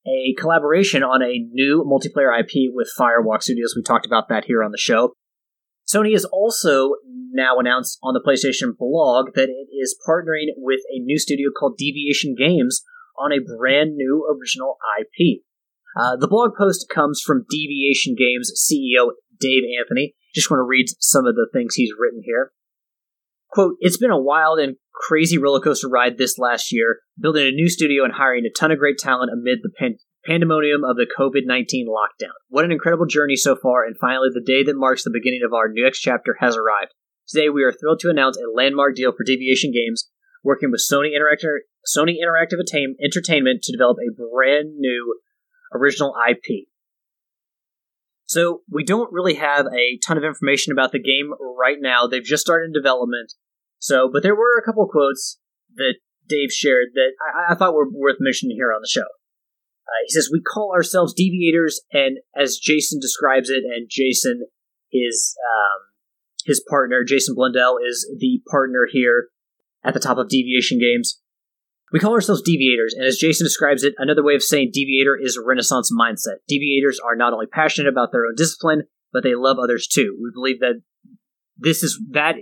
a 0.07 0.35
collaboration 0.39 1.03
on 1.03 1.23
a 1.23 1.45
new 1.53 1.85
multiplayer 1.85 2.39
IP 2.39 2.73
with 2.73 2.91
Firewalk 2.99 3.43
Studios. 3.43 3.75
We 3.77 3.83
talked 3.83 4.07
about 4.07 4.29
that 4.29 4.45
here 4.45 4.63
on 4.63 4.71
the 4.71 4.79
show. 4.79 5.15
Sony 5.87 6.13
has 6.13 6.25
also 6.25 6.95
now 7.33 7.59
announced 7.59 7.99
on 8.03 8.15
the 8.15 8.23
PlayStation 8.27 8.77
blog 8.77 9.35
that 9.35 9.49
it 9.49 9.69
is 9.75 9.97
partnering 10.09 10.49
with 10.57 10.81
a 10.95 10.99
new 11.01 11.19
studio 11.19 11.51
called 11.57 11.77
Deviation 11.77 12.35
Games 12.37 12.83
on 13.19 13.33
a 13.33 13.45
brand 13.59 13.95
new 13.95 14.27
original 14.29 14.77
IP. 15.01 15.43
Uh, 15.97 16.17
the 16.17 16.29
blog 16.29 16.51
post 16.59 16.89
comes 16.93 17.23
from 17.25 17.47
Deviation 17.49 18.15
Games 18.15 18.53
CEO 18.53 19.13
Dave 19.39 19.63
Anthony. 19.81 20.15
Just 20.35 20.51
want 20.51 20.61
to 20.61 20.69
read 20.69 20.87
some 21.01 21.25
of 21.25 21.35
the 21.35 21.49
things 21.53 21.75
he's 21.75 21.93
written 21.99 22.23
here. 22.25 22.53
Quote, 23.57 23.77
It's 23.81 23.97
been 23.97 24.11
a 24.11 24.21
wild 24.21 24.59
and 24.59 24.77
crazy 24.93 25.39
roller 25.39 25.61
coaster 25.61 25.89
ride 25.89 26.19
this 26.19 26.37
last 26.37 26.71
year, 26.71 26.99
building 27.19 27.47
a 27.47 27.51
new 27.51 27.71
studio 27.71 28.05
and 28.05 28.13
hiring 28.13 28.45
a 28.45 28.51
ton 28.51 28.71
of 28.71 28.79
great 28.79 28.99
talent 28.99 29.31
amid 29.33 29.61
the 29.63 29.71
pan- 29.79 29.97
pandemonium 30.27 30.85
of 30.85 30.97
the 30.97 31.07
COVID 31.19 31.47
19 31.47 31.87
lockdown. 31.89 32.37
What 32.51 32.67
an 32.67 32.71
incredible 32.71 33.07
journey 33.07 33.35
so 33.35 33.57
far, 33.57 33.87
and 33.87 33.97
finally, 33.99 34.29
the 34.31 34.45
day 34.45 34.63
that 34.63 34.77
marks 34.77 35.05
the 35.05 35.11
beginning 35.11 35.41
of 35.43 35.55
our 35.55 35.71
next 35.73 36.01
chapter 36.01 36.37
has 36.39 36.55
arrived. 36.55 36.93
Today, 37.27 37.49
we 37.49 37.63
are 37.63 37.73
thrilled 37.73 38.01
to 38.01 38.11
announce 38.11 38.37
a 38.37 38.55
landmark 38.55 38.95
deal 38.95 39.13
for 39.17 39.25
Deviation 39.25 39.73
Games, 39.73 40.11
working 40.45 40.71
with 40.71 40.85
Sony, 40.87 41.17
Interactive 41.17 41.65
Sony 41.97 42.17
Interactive 42.23 42.61
Entertainment 43.03 43.63
to 43.63 43.73
develop 43.73 43.97
a 43.97 44.13
brand 44.13 44.75
new 44.77 45.19
original 45.73 46.13
IP. 46.29 46.67
So 48.27 48.61
we 48.71 48.85
don't 48.85 49.13
really 49.15 49.37
have 49.37 49.65
a 49.65 49.99
ton 50.07 50.19
of 50.19 50.25
information 50.25 50.73
about 50.73 50.93
the 50.93 50.99
game 50.99 51.33
right 51.59 51.79
now. 51.81 52.07
They've 52.07 52.23
just 52.23 52.43
started 52.43 52.75
development. 52.75 53.33
So, 53.79 54.11
but 54.13 54.23
there 54.23 54.35
were 54.35 54.59
a 54.59 54.65
couple 54.65 54.87
quotes 54.89 55.39
that 55.77 55.95
Dave 56.29 56.51
shared 56.51 56.89
that 56.95 57.13
I, 57.21 57.53
I 57.53 57.55
thought 57.55 57.75
were 57.75 57.91
worth 57.91 58.17
mentioning 58.21 58.57
here 58.57 58.73
on 58.73 58.81
the 58.81 58.91
show. 58.91 59.07
Uh, 59.87 60.03
he 60.07 60.11
says, 60.11 60.31
"We 60.33 60.41
call 60.41 60.73
ourselves 60.75 61.15
deviators, 61.15 61.81
and 61.93 62.19
as 62.37 62.59
Jason 62.59 62.99
describes 63.01 63.51
it, 63.51 63.63
and 63.65 63.87
Jason 63.89 64.47
is 64.93 65.37
um, 65.39 65.87
his 66.47 66.65
partner. 66.69 67.05
Jason 67.05 67.35
Blundell 67.35 67.77
is 67.79 68.09
the 68.19 68.41
partner 68.51 68.87
here 68.91 69.29
at 69.85 69.95
the 69.95 70.01
top 70.01 70.19
of 70.19 70.29
Deviation 70.29 70.79
Games. 70.79 71.21
We 71.93 72.01
call 72.01 72.15
ourselves 72.15 72.43
deviators, 72.43 72.95
and 72.97 73.07
as 73.07 73.17
Jason 73.17 73.45
describes 73.45 73.85
it, 73.85 73.95
another 73.99 74.25
way 74.25 74.35
of 74.35 74.43
saying 74.43 74.71
deviator 74.73 75.17
is 75.21 75.37
a 75.37 75.47
renaissance 75.47 75.93
mindset. 75.93 76.39
Deviators 76.49 76.99
are 76.99 77.15
not 77.15 77.33
only 77.33 77.47
passionate 77.47 77.89
about 77.89 78.11
their 78.11 78.27
own 78.27 78.35
discipline, 78.37 78.85
but 79.13 79.23
they 79.23 79.37
love 79.37 79.59
others 79.59 79.87
too. 79.87 80.17
We 80.21 80.31
believe 80.35 80.59
that 80.61 80.83
this 81.57 81.85
is 81.85 82.01
that 82.11 82.35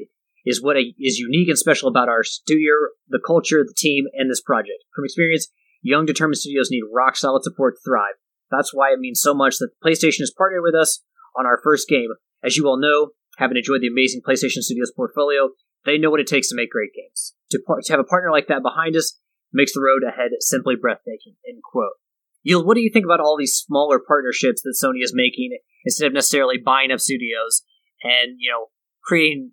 is 0.45 0.63
what 0.63 0.77
is 0.77 1.19
unique 1.19 1.49
and 1.49 1.59
special 1.59 1.89
about 1.89 2.09
our 2.09 2.23
studio, 2.23 2.73
the 3.09 3.21
culture, 3.25 3.65
the 3.65 3.75
team, 3.77 4.05
and 4.15 4.31
this 4.31 4.43
project. 4.43 4.85
From 4.95 5.05
experience, 5.05 5.49
young, 5.83 6.07
determined 6.07 6.39
studios 6.39 6.69
need 6.71 6.83
rock 6.93 7.17
solid 7.17 7.43
support 7.43 7.77
to 7.77 7.81
thrive. 7.85 8.15
That's 8.51 8.75
why 8.75 8.93
it 8.93 9.01
means 9.01 9.21
so 9.21 9.35
much 9.35 9.57
that 9.59 9.71
PlayStation 9.85 10.21
has 10.21 10.33
partnered 10.37 10.63
with 10.63 10.75
us 10.75 11.03
on 11.37 11.47
our 11.47 11.59
first 11.63 11.89
game. 11.89 12.11
As 12.43 12.57
you 12.57 12.67
all 12.67 12.79
know, 12.79 13.11
having 13.39 13.57
enjoyed 13.57 13.81
the 13.81 13.89
amazing 13.89 14.21
PlayStation 14.27 14.61
Studios 14.61 14.93
portfolio, 14.95 15.51
they 15.85 15.99
know 15.99 16.11
what 16.11 16.21
it 16.21 16.27
takes 16.27 16.49
to 16.49 16.57
make 16.57 16.71
great 16.71 16.91
games. 16.95 17.35
To, 17.51 17.61
par- 17.67 17.81
to 17.83 17.93
have 17.93 18.01
a 18.01 18.05
partner 18.05 18.31
like 18.31 18.49
that 18.49 18.63
behind 18.63 18.97
us 18.97 19.19
makes 19.53 19.73
the 19.73 19.81
road 19.81 20.03
ahead 20.07 20.31
simply 20.41 20.75
breathtaking. 20.77 21.37
End 21.49 21.63
quote. 21.63 21.95
Yield, 22.43 22.67
what 22.67 22.75
do 22.75 22.83
you 22.83 22.91
think 22.93 23.07
about 23.07 23.21
all 23.21 23.37
these 23.39 23.55
smaller 23.55 23.99
partnerships 23.99 24.63
that 24.63 24.77
Sony 24.77 25.03
is 25.03 25.13
making 25.15 25.57
instead 25.85 26.07
of 26.07 26.13
necessarily 26.13 26.59
buying 26.59 26.93
up 26.93 27.01
studios 27.01 27.63
and 28.03 28.37
you 28.39 28.51
know 28.51 28.67
creating 29.03 29.53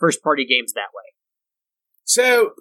first 0.00 0.22
party 0.22 0.44
games 0.44 0.72
that 0.72 0.90
way? 0.94 1.12
So, 2.04 2.54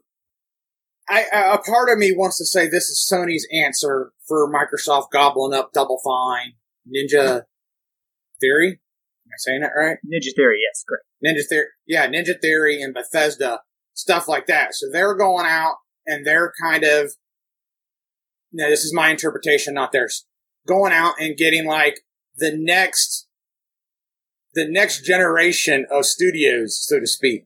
I, 1.10 1.24
a 1.34 1.58
part 1.58 1.90
of 1.90 1.98
me 1.98 2.14
wants 2.16 2.38
to 2.38 2.46
say 2.46 2.68
this 2.68 2.88
is 2.90 3.10
Sony's 3.12 3.48
answer 3.66 4.12
for 4.28 4.52
Microsoft 4.52 5.10
gobbling 5.12 5.58
up 5.58 5.74
Double 5.74 6.00
Fine, 6.04 6.54
Ninja 6.88 7.44
Theory. 8.40 8.74
Am 8.74 9.32
I 9.32 9.38
saying 9.38 9.62
that 9.62 9.72
right? 9.76 9.98
Ninja 10.06 10.36
Theory, 10.36 10.60
yes, 10.62 10.84
great. 10.88 11.02
Ninja 11.26 11.42
Theory, 11.50 11.66
yeah, 11.88 12.08
Ninja 12.08 12.40
Theory 12.40 12.82
and 12.82 12.94
Bethesda, 12.94 13.62
stuff 13.96 14.28
like 14.28 14.46
that. 14.46 14.76
So 14.76 14.88
they're 14.92 15.16
going 15.16 15.48
out 15.48 15.78
and 16.06 16.26
they're 16.26 16.54
kind 16.62 16.84
of, 16.84 17.14
now 18.54 18.68
this 18.68 18.84
is 18.84 18.94
my 18.94 19.10
interpretation, 19.10 19.74
not 19.74 19.92
theirs, 19.92 20.28
going 20.68 20.94
out 20.94 21.16
and 21.20 21.36
getting 21.38 21.66
like 21.66 22.02
the 22.38 22.52
next, 22.56 23.28
the 24.54 24.68
next 24.70 25.06
generation 25.06 25.86
of 25.92 26.06
studios, 26.06 26.78
so 26.86 27.00
to 27.00 27.08
speak. 27.08 27.46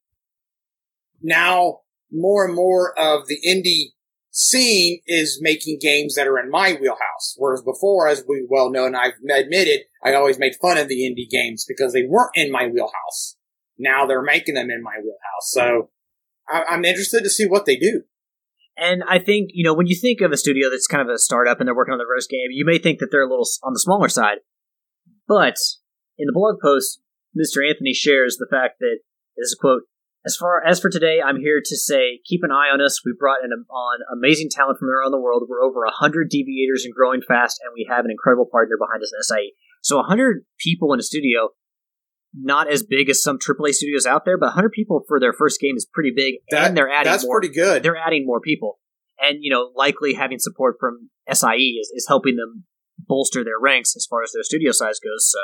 Now, 1.22 1.80
more 2.12 2.46
and 2.46 2.56
more 2.56 2.98
of 2.98 3.28
the 3.28 3.40
indie 3.48 3.94
scene 4.32 5.00
is 5.06 5.40
making 5.42 5.78
games 5.80 6.16
that 6.16 6.28
are 6.28 6.40
in 6.40 6.50
my 6.50 6.74
wheelhouse. 6.74 7.36
Whereas 7.38 7.62
before, 7.62 8.08
as 8.08 8.24
we 8.28 8.46
well 8.50 8.72
know, 8.72 8.86
and 8.86 8.98
I've 8.98 9.14
admitted, 9.30 9.82
I 10.04 10.14
always 10.14 10.40
made 10.40 10.54
fun 10.62 10.78
of 10.78 10.88
the 10.88 11.02
indie 11.02 11.30
games 11.30 11.66
because 11.68 11.94
they 11.94 12.04
weren't 12.08 12.32
in 12.36 12.52
my 12.52 12.68
wheelhouse. 12.68 13.38
Now 13.78 14.06
they're 14.06 14.24
making 14.24 14.56
them 14.56 14.70
in 14.70 14.82
my 14.82 14.96
wheelhouse. 14.98 15.52
So 15.52 15.90
I'm 16.50 16.84
interested 16.84 17.24
to 17.24 17.30
see 17.30 17.48
what 17.48 17.66
they 17.66 17.76
do. 17.76 18.04
And 18.76 19.04
I 19.08 19.20
think, 19.20 19.52
you 19.54 19.64
know, 19.64 19.76
when 19.76 19.88
you 19.88 19.96
think 19.96 20.22
of 20.22 20.32
a 20.32 20.38
studio 20.38 20.70
that's 20.70 20.88
kind 20.88 21.08
of 21.08 21.14
a 21.14 21.20
startup 21.20 21.60
and 21.60 21.68
they're 21.68 21.76
working 21.76 21.94
on 21.94 22.00
the 22.00 22.10
first 22.10 22.30
game, 22.30 22.48
you 22.50 22.66
may 22.66 22.80
think 22.80 23.00
that 23.00 23.10
they're 23.12 23.26
a 23.26 23.30
little 23.30 23.48
on 23.64 23.74
the 23.74 23.80
smaller 23.80 24.10
side. 24.10 24.40
But 25.28 25.56
in 26.18 26.28
the 26.28 26.34
blog 26.34 26.60
post, 26.62 27.02
Mr. 27.38 27.68
Anthony 27.68 27.94
shares 27.94 28.38
the 28.38 28.48
fact 28.50 28.80
that 28.80 29.00
this 29.38 29.48
is 29.48 29.58
quote, 29.60 29.84
as 30.26 30.38
far 30.38 30.64
as 30.66 30.80
for 30.80 30.90
today, 30.90 31.20
I'm 31.20 31.38
here 31.40 31.60
to 31.64 31.76
say, 31.76 32.20
keep 32.24 32.42
an 32.44 32.52
eye 32.52 32.72
on 32.74 32.80
us. 32.80 33.02
We 33.04 33.14
brought 33.18 33.44
in 33.44 33.52
on 33.52 34.00
amazing 34.16 34.48
talent 34.50 34.80
from 34.80 34.88
around 34.90 35.12
the 35.12 35.20
world. 35.20 35.44
We're 35.50 35.62
over 35.64 35.82
100 35.84 36.30
deviators 36.30 36.86
and 36.86 36.94
growing 36.94 37.22
fast, 37.22 37.60
and 37.64 37.74
we 37.76 37.86
have 37.90 38.06
an 38.06 38.12
incredible 38.12 38.48
partner 38.50 38.78
behind 38.80 39.04
us 39.04 39.12
in 39.12 39.22
SIE. 39.22 39.52
So 39.82 39.98
100 39.98 40.46
people 40.60 40.94
in 40.94 41.00
a 41.00 41.04
studio, 41.04 41.50
not 42.34 42.72
as 42.72 42.84
big 42.84 43.10
as 43.10 43.22
some 43.22 43.38
AAA 43.38 43.74
studios 43.74 44.06
out 44.06 44.24
there, 44.24 44.38
but 44.38 44.48
100 44.56 44.72
people 44.72 45.04
for 45.10 45.20
their 45.20 45.34
first 45.34 45.60
game 45.60 45.76
is 45.76 45.86
pretty 45.94 46.14
big, 46.16 46.36
That- 46.52 46.68
and 46.70 46.78
they're 46.78 46.90
adding 46.90 47.12
That's 47.12 47.26
more 47.26 47.42
pretty 47.42 47.54
good. 47.54 47.84
they're 47.84 47.98
adding 47.98 48.26
more 48.26 48.40
people, 48.40 48.80
and 49.20 49.40
you 49.42 49.52
know, 49.52 49.72
likely 49.76 50.14
having 50.14 50.40
support 50.40 50.78
from 50.80 51.10
SIE 51.30 51.78
is, 51.82 51.92
is 51.94 52.06
helping 52.08 52.38
them 52.38 52.64
bolster 52.98 53.44
their 53.44 53.60
ranks 53.60 53.94
as 53.98 54.06
far 54.10 54.24
as 54.24 54.32
their 54.32 54.44
studio 54.44 54.72
size 54.72 55.00
goes. 55.02 55.30
So, 55.30 55.40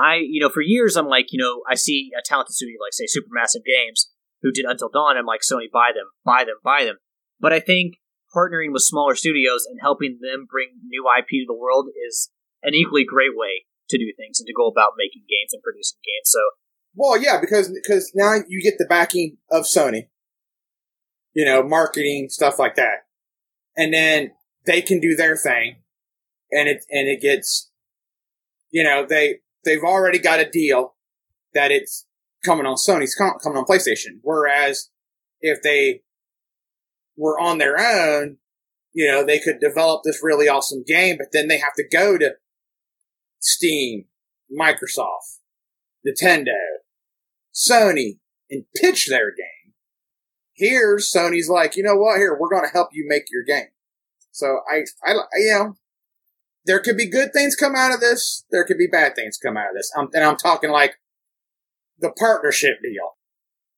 I, 0.00 0.16
you 0.16 0.40
know, 0.40 0.48
for 0.48 0.62
years 0.62 0.96
I'm 0.96 1.06
like, 1.06 1.26
you 1.30 1.38
know, 1.38 1.62
I 1.70 1.74
see 1.74 2.10
a 2.18 2.22
talented 2.24 2.54
studio 2.54 2.76
like 2.80 2.92
say 2.92 3.04
Supermassive 3.04 3.64
Games 3.64 4.10
who 4.42 4.52
did 4.52 4.64
Until 4.64 4.88
Dawn. 4.88 5.16
I'm 5.16 5.26
like, 5.26 5.40
Sony, 5.40 5.70
buy 5.70 5.90
them, 5.94 6.08
buy 6.24 6.44
them, 6.44 6.56
buy 6.64 6.84
them. 6.84 6.96
But 7.38 7.52
I 7.52 7.60
think 7.60 7.96
partnering 8.34 8.72
with 8.72 8.82
smaller 8.82 9.14
studios 9.14 9.66
and 9.68 9.78
helping 9.80 10.18
them 10.20 10.46
bring 10.50 10.68
new 10.86 11.04
IP 11.18 11.28
to 11.28 11.44
the 11.46 11.58
world 11.58 11.88
is 12.08 12.30
an 12.62 12.74
equally 12.74 13.04
great 13.04 13.36
way 13.36 13.66
to 13.88 13.98
do 13.98 14.12
things 14.16 14.40
and 14.40 14.46
to 14.46 14.54
go 14.54 14.68
about 14.68 14.92
making 14.96 15.22
games 15.28 15.52
and 15.52 15.62
producing 15.62 15.98
games. 16.04 16.24
So 16.24 16.40
Well, 16.94 17.20
yeah, 17.20 17.40
because 17.40 17.70
because 17.70 18.12
now 18.14 18.34
you 18.48 18.62
get 18.62 18.78
the 18.78 18.86
backing 18.88 19.38
of 19.50 19.64
Sony, 19.64 20.08
you 21.34 21.44
know, 21.44 21.62
marketing 21.62 22.28
stuff 22.30 22.58
like 22.58 22.76
that, 22.76 23.06
and 23.76 23.92
then 23.92 24.32
they 24.66 24.80
can 24.80 25.00
do 25.00 25.16
their 25.16 25.36
thing, 25.36 25.76
and 26.52 26.68
it 26.68 26.84
and 26.90 27.08
it 27.08 27.20
gets, 27.20 27.70
you 28.70 28.84
know, 28.84 29.04
they 29.08 29.40
they've 29.64 29.82
already 29.82 30.18
got 30.18 30.40
a 30.40 30.48
deal 30.48 30.94
that 31.54 31.70
it's 31.70 32.06
coming 32.44 32.66
on 32.66 32.76
Sony's 32.76 33.14
com- 33.14 33.38
coming 33.42 33.58
on 33.58 33.64
PlayStation. 33.64 34.18
Whereas 34.22 34.90
if 35.40 35.62
they 35.62 36.02
were 37.16 37.38
on 37.38 37.58
their 37.58 37.78
own, 37.78 38.38
you 38.92 39.06
know, 39.06 39.24
they 39.24 39.38
could 39.38 39.60
develop 39.60 40.02
this 40.04 40.20
really 40.22 40.48
awesome 40.48 40.84
game, 40.86 41.16
but 41.18 41.28
then 41.32 41.48
they 41.48 41.58
have 41.58 41.74
to 41.74 41.84
go 41.90 42.18
to 42.18 42.32
Steam, 43.40 44.06
Microsoft, 44.50 45.38
Nintendo, 46.06 46.56
Sony, 47.54 48.18
and 48.50 48.64
pitch 48.74 49.06
their 49.08 49.30
game. 49.30 49.74
Here, 50.52 50.96
Sony's 50.98 51.48
like, 51.48 51.76
you 51.76 51.82
know 51.82 51.96
what? 51.96 52.18
Here, 52.18 52.36
we're 52.38 52.50
going 52.50 52.66
to 52.66 52.72
help 52.72 52.90
you 52.92 53.04
make 53.06 53.24
your 53.30 53.44
game. 53.44 53.70
So 54.32 54.60
I, 54.70 54.84
I, 55.04 55.12
you 55.36 55.52
know, 55.52 55.76
there 56.64 56.80
could 56.80 56.96
be 56.96 57.08
good 57.08 57.32
things 57.32 57.56
come 57.56 57.74
out 57.74 57.92
of 57.92 58.00
this. 58.00 58.44
There 58.50 58.64
could 58.64 58.78
be 58.78 58.88
bad 58.90 59.14
things 59.14 59.38
come 59.38 59.56
out 59.56 59.70
of 59.70 59.74
this. 59.74 59.90
Um, 59.96 60.08
and 60.12 60.24
I'm 60.24 60.36
talking 60.36 60.70
like 60.70 60.96
the 61.98 62.10
partnership 62.10 62.76
deal. 62.82 63.16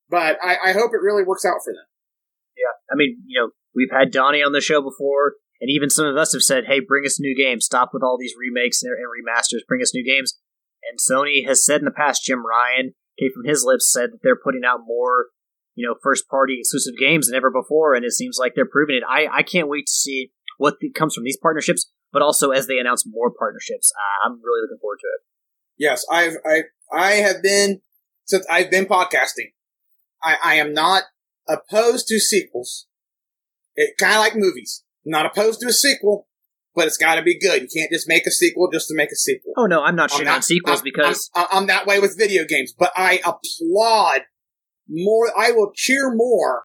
But 0.08 0.38
I, 0.42 0.70
I 0.70 0.72
hope 0.72 0.92
it 0.92 1.02
really 1.02 1.24
works 1.24 1.44
out 1.44 1.62
for 1.64 1.72
them. 1.72 1.86
Yeah. 2.56 2.74
I 2.92 2.96
mean, 2.96 3.22
you 3.26 3.40
know, 3.40 3.50
we've 3.74 3.90
had 3.90 4.10
Donnie 4.10 4.42
on 4.42 4.52
the 4.52 4.60
show 4.60 4.82
before, 4.82 5.34
and 5.60 5.70
even 5.70 5.88
some 5.88 6.06
of 6.06 6.16
us 6.16 6.32
have 6.32 6.42
said, 6.42 6.64
hey, 6.66 6.80
bring 6.80 7.06
us 7.06 7.20
new 7.20 7.36
games. 7.36 7.64
Stop 7.64 7.90
with 7.92 8.02
all 8.02 8.18
these 8.18 8.34
remakes 8.38 8.82
and, 8.82 8.92
remasters. 8.92 9.66
Bring 9.66 9.80
us 9.80 9.94
new 9.94 10.04
games. 10.04 10.38
And 10.82 10.98
Sony 10.98 11.46
has 11.46 11.64
said 11.64 11.80
in 11.80 11.84
the 11.84 11.92
past, 11.92 12.24
Jim 12.24 12.44
Ryan 12.44 12.94
came 13.18 13.30
from 13.32 13.48
his 13.48 13.64
lips, 13.64 13.90
said 13.90 14.10
that 14.12 14.18
they're 14.22 14.36
putting 14.36 14.62
out 14.66 14.80
more, 14.84 15.28
you 15.74 15.86
know, 15.86 15.94
first 16.02 16.28
party 16.28 16.58
exclusive 16.58 16.98
games 16.98 17.28
than 17.28 17.36
ever 17.36 17.50
before, 17.50 17.94
and 17.94 18.04
it 18.04 18.12
seems 18.12 18.36
like 18.38 18.54
they're 18.54 18.66
proving 18.66 18.96
it. 18.96 19.02
I, 19.08 19.28
I 19.32 19.42
can't 19.42 19.68
wait 19.68 19.86
to 19.86 19.92
see 19.92 20.32
what 20.58 20.74
comes 20.94 21.14
from 21.14 21.24
these 21.24 21.38
partnerships, 21.40 21.90
but 22.12 22.22
also 22.22 22.50
as 22.50 22.66
they 22.66 22.78
announce 22.78 23.04
more 23.06 23.30
partnerships. 23.30 23.92
Uh, 23.96 24.28
I'm 24.28 24.34
really 24.42 24.62
looking 24.62 24.80
forward 24.80 24.98
to 25.00 25.06
it. 25.06 25.20
Yes, 25.78 26.04
I've 26.10 26.36
I 26.44 26.62
I 26.92 27.12
have 27.12 27.42
been 27.42 27.80
since 28.24 28.46
I've 28.50 28.70
been 28.70 28.86
podcasting. 28.86 29.52
I, 30.22 30.36
I 30.44 30.54
am 30.54 30.72
not 30.72 31.04
opposed 31.48 32.06
to 32.08 32.20
sequels. 32.20 32.86
It 33.74 33.94
kind 33.98 34.14
of 34.14 34.20
like 34.20 34.36
movies. 34.36 34.84
I'm 35.04 35.10
not 35.10 35.26
opposed 35.26 35.60
to 35.60 35.68
a 35.68 35.72
sequel, 35.72 36.28
but 36.74 36.86
it's 36.86 36.96
got 36.96 37.16
to 37.16 37.22
be 37.22 37.38
good. 37.38 37.62
You 37.62 37.68
can't 37.74 37.90
just 37.90 38.08
make 38.08 38.26
a 38.26 38.30
sequel 38.30 38.68
just 38.70 38.88
to 38.88 38.94
make 38.94 39.10
a 39.10 39.16
sequel. 39.16 39.54
Oh 39.56 39.66
no, 39.66 39.82
I'm 39.82 39.96
not 39.96 40.10
shitting 40.10 40.32
on 40.32 40.42
sequels 40.42 40.80
I'm, 40.80 40.84
because 40.84 41.30
I'm, 41.34 41.46
I'm, 41.50 41.66
that 41.66 41.86
way 41.86 41.98
with 41.98 42.16
video 42.18 42.44
games. 42.44 42.72
But 42.78 42.92
I 42.96 43.20
applaud 43.24 44.20
more. 44.88 45.28
I 45.36 45.52
will 45.52 45.72
cheer 45.74 46.14
more 46.14 46.64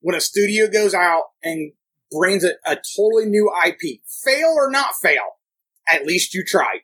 when 0.00 0.14
a 0.14 0.20
studio 0.20 0.68
goes 0.68 0.94
out 0.94 1.24
and 1.42 1.72
brings 2.10 2.44
a, 2.44 2.52
a 2.66 2.76
totally 2.96 3.26
new 3.26 3.50
IP. 3.66 4.00
Fail 4.24 4.54
or 4.56 4.70
not 4.70 4.94
fail, 5.02 5.38
at 5.88 6.06
least 6.06 6.34
you 6.34 6.44
tried. 6.46 6.80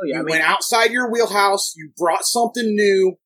Oh 0.00 0.06
yeah, 0.06 0.16
you 0.16 0.20
I 0.20 0.24
mean, 0.24 0.30
went 0.30 0.44
outside 0.44 0.90
your 0.90 1.10
wheelhouse. 1.10 1.74
You 1.76 1.90
brought 1.96 2.24
something 2.24 2.74
new. 2.74 3.16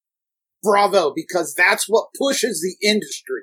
Bravo, 0.63 1.13
because 1.15 1.55
that's 1.55 1.87
what 1.89 2.09
pushes 2.19 2.61
the 2.61 2.87
industry. 2.87 3.43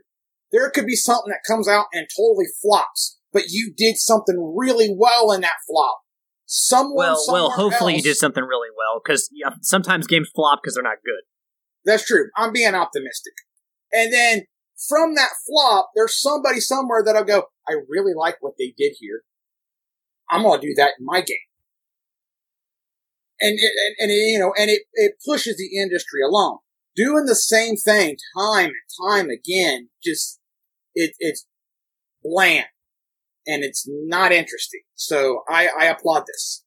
There 0.52 0.70
could 0.70 0.86
be 0.86 0.96
something 0.96 1.30
that 1.32 1.52
comes 1.52 1.68
out 1.68 1.86
and 1.92 2.08
totally 2.16 2.46
flops, 2.62 3.18
but 3.34 3.50
you 3.50 3.74
did 3.76 3.98
something 3.98 4.54
really 4.56 4.94
well 4.96 5.32
in 5.32 5.42
that 5.42 5.54
flop. 5.68 5.98
Someone, 6.46 6.96
well, 6.96 7.24
well, 7.28 7.50
hopefully 7.50 7.96
you 7.96 8.02
did 8.02 8.16
something 8.16 8.44
really 8.44 8.70
well 8.70 9.02
because 9.04 9.30
yeah, 9.34 9.56
sometimes 9.62 10.08
games 10.08 10.30
flop 10.34 10.60
because 10.62 10.76
they're 10.76 10.84
not 10.84 11.04
good. 11.04 11.24
That's 11.84 12.06
true. 12.06 12.30
I'm 12.38 12.54
being 12.54 12.76
optimistic. 12.76 13.34
And 13.92 14.14
then 14.14 14.44
from 14.88 15.16
that 15.16 15.32
flop, 15.46 15.92
there's 15.96 16.22
somebody 16.22 16.60
somewhere 16.60 17.04
that'll 17.04 17.24
go, 17.24 17.46
I 17.68 17.74
really 17.90 18.14
like 18.16 18.38
what 18.42 18.54
they 18.60 18.74
did 18.78 18.94
here. 19.00 19.22
I'm 20.30 20.44
going 20.44 20.62
to 20.62 20.68
do 20.68 20.74
that 20.78 20.92
in 21.00 21.06
my 21.06 21.22
game. 21.22 21.38
And, 23.40 23.54
it, 23.58 23.72
and, 23.88 23.96
and 24.00 24.12
it, 24.12 24.16
you 24.16 24.40
know, 24.40 24.54
and 24.58 24.70
it, 24.70 24.84
it 24.94 25.14
pushes 25.26 25.58
the 25.58 25.80
industry 25.82 26.22
along. 26.28 26.60
Doing 26.96 27.26
the 27.26 27.36
same 27.36 27.76
thing 27.76 28.18
time 28.38 28.72
and 28.72 29.12
time 29.12 29.30
again, 29.30 29.90
just, 30.04 30.40
it, 30.96 31.14
it's 31.20 31.46
bland 32.24 32.66
and 33.46 33.64
it's 33.64 33.86
not 33.88 34.32
interesting. 34.32 34.82
So 34.96 35.44
I, 35.50 35.70
I 35.80 35.86
applaud 35.86 36.26
this. 36.28 36.64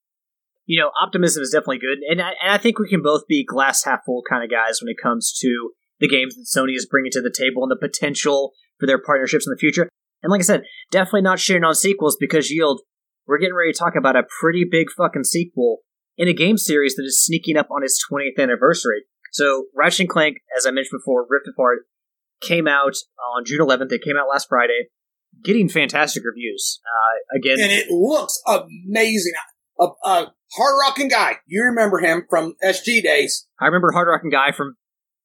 you 0.70 0.80
know, 0.80 0.92
optimism 1.02 1.42
is 1.42 1.50
definitely 1.50 1.80
good, 1.80 1.98
and 2.08 2.22
I, 2.22 2.28
and 2.40 2.52
I 2.52 2.56
think 2.56 2.78
we 2.78 2.88
can 2.88 3.02
both 3.02 3.26
be 3.26 3.44
glass 3.44 3.84
half 3.84 4.04
full 4.06 4.22
kind 4.28 4.44
of 4.44 4.50
guys 4.50 4.80
when 4.80 4.88
it 4.88 5.02
comes 5.02 5.36
to 5.40 5.72
the 6.00 6.08
games 6.08 6.34
that 6.34 6.46
Sony 6.46 6.74
is 6.74 6.86
bringing 6.86 7.12
to 7.12 7.20
the 7.20 7.34
table 7.34 7.62
and 7.62 7.70
the 7.70 7.76
potential 7.76 8.52
for 8.78 8.86
their 8.86 9.00
partnerships 9.00 9.46
in 9.46 9.52
the 9.52 9.58
future. 9.58 9.88
And 10.22 10.30
like 10.30 10.40
I 10.40 10.44
said, 10.44 10.64
definitely 10.90 11.22
not 11.22 11.38
shitting 11.38 11.66
on 11.66 11.74
sequels 11.74 12.16
because 12.18 12.50
Yield, 12.50 12.80
we're 13.26 13.38
getting 13.38 13.54
ready 13.54 13.72
to 13.72 13.78
talk 13.78 13.94
about 13.96 14.16
a 14.16 14.24
pretty 14.40 14.66
big 14.68 14.88
fucking 14.96 15.24
sequel 15.24 15.78
in 16.16 16.28
a 16.28 16.32
game 16.32 16.58
series 16.58 16.94
that 16.96 17.04
is 17.04 17.24
sneaking 17.24 17.56
up 17.56 17.68
on 17.70 17.84
its 17.84 18.02
20th 18.10 18.42
anniversary. 18.42 19.04
So 19.32 19.66
Ratchet 19.74 20.00
and 20.00 20.08
Clank, 20.08 20.38
as 20.56 20.66
I 20.66 20.70
mentioned 20.70 21.00
before, 21.00 21.26
Rift 21.28 21.46
Apart 21.48 21.80
came 22.40 22.66
out 22.66 22.94
on 23.34 23.44
June 23.44 23.60
11th. 23.60 23.92
It 23.92 24.02
came 24.02 24.16
out 24.16 24.28
last 24.28 24.48
Friday, 24.48 24.88
getting 25.44 25.68
fantastic 25.68 26.22
reviews. 26.24 26.80
Uh, 26.84 27.38
again, 27.38 27.60
and 27.60 27.72
it 27.72 27.90
looks 27.90 28.40
amazing. 28.46 29.32
A, 29.80 29.86
a 30.04 30.32
hard 30.56 30.74
rocking 30.86 31.08
guy. 31.08 31.36
You 31.46 31.62
remember 31.64 32.00
him 32.00 32.24
from 32.28 32.54
SG 32.62 33.02
days, 33.02 33.46
I 33.60 33.66
remember 33.66 33.92
Hard 33.92 34.08
Rocking 34.08 34.30
Guy 34.30 34.52
from 34.52 34.76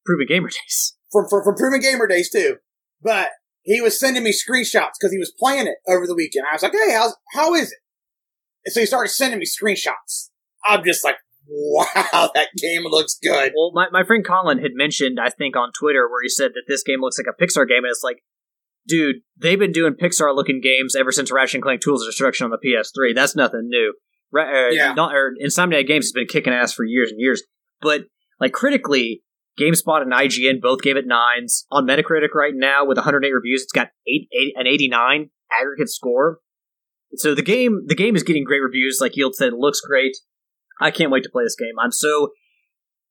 Proven 0.06 0.28
Gamer 0.28 0.49
Days. 0.49 0.95
from, 1.12 1.28
from, 1.30 1.43
from 1.43 1.56
Proven 1.56 1.80
Gamer 1.82 2.08
days 2.08 2.30
too. 2.30 2.58
But 3.01 3.30
he 3.64 3.82
was 3.82 3.99
sending 3.99 4.24
me 4.24 4.32
screenshots 4.32 4.93
because 4.99 5.12
he 5.12 5.18
was 5.18 5.34
playing 5.38 5.68
it 5.68 5.78
over 5.88 6.06
the 6.06 6.16
weekend. 6.16 6.45
I 6.49 6.56
was 6.56 6.64
like, 6.64 6.74
hey, 6.74 6.93
how's, 6.93 7.16
how 7.34 7.53
is 7.56 7.72
it? 7.72 7.80
And 8.66 8.74
so 8.74 8.80
he 8.80 8.86
started 8.86 9.10
sending 9.10 9.39
me 9.39 9.45
screenshots. 9.45 10.30
I'm 10.66 10.84
just 10.84 11.03
like, 11.03 11.18
wow, 11.47 11.86
that 12.34 12.49
game 12.58 12.84
looks 12.84 13.18
good. 13.22 13.53
Well, 13.56 13.72
my, 13.74 13.88
my 13.91 14.03
friend 14.03 14.26
Colin 14.26 14.60
had 14.60 14.72
mentioned, 14.74 15.20
I 15.20 15.30
think, 15.30 15.56
on 15.56 15.72
Twitter, 15.72 16.08
where 16.10 16.22
he 16.24 16.30
said 16.30 16.51
that 16.53 16.64
this 16.68 16.84
game 16.84 17.01
looks 17.01 17.18
like 17.20 17.28
a 17.28 17.43
Pixar 17.43 17.68
game, 17.68 17.84
and 17.84 17.91
it's 17.91 18.03
like, 18.03 18.24
dude, 18.88 19.18
they've 19.38 19.60
been 19.60 19.72
doing 19.72 19.93
Pixar 19.93 20.36
looking 20.36 20.62
games 20.62 20.95
ever 20.95 21.12
since 21.12 21.32
Ratchet 21.32 21.56
and 21.56 21.64
Clank 21.64 21.82
Tools 21.82 22.01
of 22.01 22.08
Destruction 22.08 22.45
on 22.45 22.51
the 22.51 22.58
PS3. 22.58 23.14
That's 23.16 23.36
nothing 23.36 23.68
new. 23.68 23.93
Ra- 24.32 24.68
uh, 24.68 24.70
Yeah. 24.70 24.93
not, 24.93 25.14
or 25.14 25.34
Insomniac 25.43 25.88
Games 25.88 26.06
has 26.06 26.12
been 26.12 26.28
kicking 26.28 26.53
ass 26.53 26.74
for 26.74 26.84
years 26.84 27.12
and 27.12 27.20
years. 27.20 27.43
But, 27.82 28.06
like, 28.39 28.51
critically, 28.51 29.22
GameSpot 29.60 30.01
and 30.01 30.12
IGN 30.12 30.62
both 30.62 30.82
gave 30.82 30.97
it 30.97 31.08
nines. 31.08 31.66
On 31.72 31.86
Metacritic 31.86 32.34
right 32.34 32.53
now, 32.56 32.86
with 32.86 32.97
108 32.97 33.32
reviews, 33.32 33.64
it's 33.64 33.72
got 33.72 33.89
eight, 34.08 34.28
eight, 34.38 34.53
an 34.56 34.68
89 34.68 35.30
aggregate 35.60 35.89
score. 35.89 36.39
So 37.16 37.34
the 37.34 37.41
game, 37.41 37.84
the 37.88 37.95
game 37.95 38.16
is 38.16 38.24
getting 38.24 38.43
great 38.43 38.62
reviews. 38.62 38.99
Like 38.99 39.16
Yield 39.16 39.36
said, 39.36 39.49
it 39.49 39.60
looks 39.60 39.80
great. 39.80 40.18
I 40.82 40.91
can't 40.91 41.12
wait 41.12 41.24
to 41.24 41.30
play 41.30 41.43
this 41.43 41.56
game. 41.56 41.80
I'm 41.80 41.91
so 41.91 42.32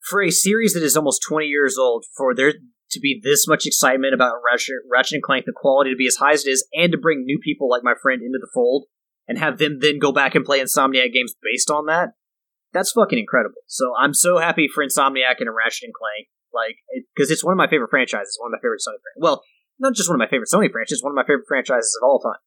for 0.05 0.23
a 0.23 0.31
series 0.31 0.75
that 0.75 0.83
is 0.83 0.97
almost 0.97 1.23
20 1.27 1.47
years 1.47 1.79
old, 1.79 2.05
for 2.17 2.35
there 2.35 2.53
to 2.91 3.01
be 3.01 3.21
this 3.23 3.49
much 3.49 3.67
excitement 3.67 4.15
about 4.15 4.37
Ratchet, 4.49 4.75
Ratchet 4.91 5.15
and 5.15 5.23
Clank, 5.23 5.47
the 5.47 5.53
quality 5.55 5.91
to 5.91 5.97
be 5.97 6.07
as 6.07 6.17
high 6.17 6.33
as 6.33 6.47
it 6.47 6.51
is, 6.51 6.67
and 6.75 6.93
to 6.93 6.99
bring 6.99 7.25
new 7.25 7.39
people 7.43 7.69
like 7.71 7.83
my 7.83 7.95
friend 8.01 8.21
into 8.23 8.39
the 8.39 8.51
fold, 8.53 8.85
and 9.27 9.39
have 9.39 9.59
them 9.59 9.79
then 9.81 9.99
go 9.99 10.13
back 10.13 10.35
and 10.35 10.45
play 10.45 10.61
Insomniac 10.61 11.13
games 11.13 11.35
based 11.43 11.71
on 11.71 11.87
that, 11.87 12.11
that's 12.73 12.93
fucking 12.93 13.19
incredible. 13.19 13.63
So 13.67 13.95
I'm 13.99 14.13
so 14.13 14.39
happy 14.39 14.69
for 14.73 14.85
Insomniac 14.85 15.37
and 15.41 15.49
Ratchet 15.55 15.85
and 15.85 15.95
Clank, 15.95 16.29
like, 16.55 16.77
because 17.15 17.31
it's 17.31 17.45
one 17.45 17.53
of 17.53 17.59
my 17.59 17.69
favorite 17.69 17.91
franchises, 17.91 18.39
one 18.41 18.49
of 18.49 18.57
my 18.57 18.63
favorite 18.63 18.81
Sony 18.81 19.03
franchises. 19.03 19.21
Well, 19.21 19.43
not 19.79 19.95
just 19.95 20.09
one 20.09 20.17
of 20.17 20.25
my 20.25 20.31
favorite 20.31 20.49
Sony 20.53 20.71
franchises, 20.71 21.03
one 21.03 21.13
of 21.13 21.17
my 21.17 21.27
favorite 21.27 21.49
franchises 21.49 21.99
of 22.01 22.07
all 22.07 22.21
time. 22.21 22.41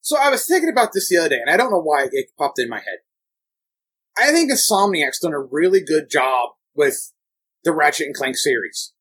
So 0.00 0.16
I 0.18 0.30
was 0.30 0.46
thinking 0.46 0.70
about 0.70 0.92
this 0.92 1.08
the 1.08 1.18
other 1.18 1.30
day, 1.30 1.40
and 1.40 1.50
I 1.50 1.56
don't 1.56 1.70
know 1.70 1.82
why 1.82 2.08
it 2.10 2.26
popped 2.38 2.58
in 2.58 2.68
my 2.68 2.78
head. 2.78 3.00
I 4.16 4.32
think 4.32 4.50
Insomniac's 4.50 5.20
done 5.20 5.32
a 5.32 5.40
really 5.40 5.80
good 5.80 6.10
job 6.10 6.50
with 6.74 7.12
the 7.64 7.72
Ratchet 7.72 8.06
and 8.06 8.14
Clank 8.14 8.36
series. 8.36 8.92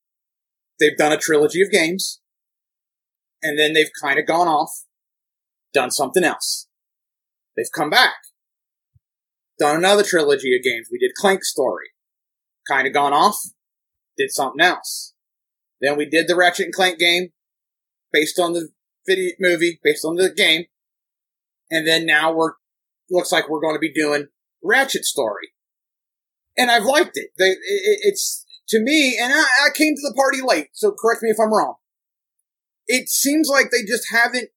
They've 0.80 0.98
done 0.98 1.12
a 1.12 1.18
trilogy 1.18 1.62
of 1.62 1.72
games, 1.72 2.22
and 3.42 3.58
then 3.58 3.74
they've 3.74 3.90
kind 4.02 4.20
of 4.20 4.26
gone 4.26 4.48
off, 4.48 4.70
done 5.74 5.92
something 5.92 6.24
else. 6.24 6.68
They've 7.56 7.66
come 7.74 7.90
back, 7.90 8.16
done 9.60 9.78
another 9.78 10.04
trilogy 10.04 10.56
of 10.56 10.64
games. 10.64 10.88
We 10.92 11.00
did 11.00 11.12
Clank 11.16 11.44
Story, 11.44 11.88
kind 12.70 12.88
of 12.88 12.94
gone 12.94 13.14
off, 13.14 13.38
did 14.18 14.32
something 14.32 14.62
else. 14.62 15.14
Then 15.82 15.98
we 15.98 16.06
did 16.06 16.28
the 16.28 16.36
Ratchet 16.36 16.66
and 16.66 16.74
Clank 16.74 16.98
game, 16.98 17.30
based 18.12 18.40
on 18.40 18.54
the 18.54 18.70
video 19.08 19.32
movie, 19.40 19.80
based 19.84 20.04
on 20.06 20.16
the 20.16 20.30
game, 20.30 20.66
and 21.70 21.88
then 21.88 22.06
now 22.06 22.34
we're 22.34 22.54
looks 23.10 23.32
like 23.32 23.50
we're 23.50 23.62
going 23.62 23.76
to 23.76 23.80
be 23.80 23.94
doing 23.94 24.28
Ratchet 24.64 25.06
Story, 25.06 25.50
and 26.58 26.72
I've 26.72 26.86
liked 26.86 27.12
it. 27.16 27.30
They, 27.38 27.52
it 27.52 28.00
it's 28.02 28.46
to 28.70 28.80
me, 28.82 29.18
and 29.22 29.32
I, 29.34 29.42
I 29.42 29.70
came 29.76 29.96
to 29.96 30.02
the 30.02 30.16
party 30.16 30.40
late, 30.44 30.70
so 30.74 30.92
correct 30.92 31.24
me 31.24 31.30
if 31.30 31.38
I'm 31.40 31.54
wrong. 31.54 31.76
It 32.88 33.10
seems 33.10 33.50
like 33.50 33.70
they 33.72 33.84
just 33.86 34.08
haven't 34.12 34.50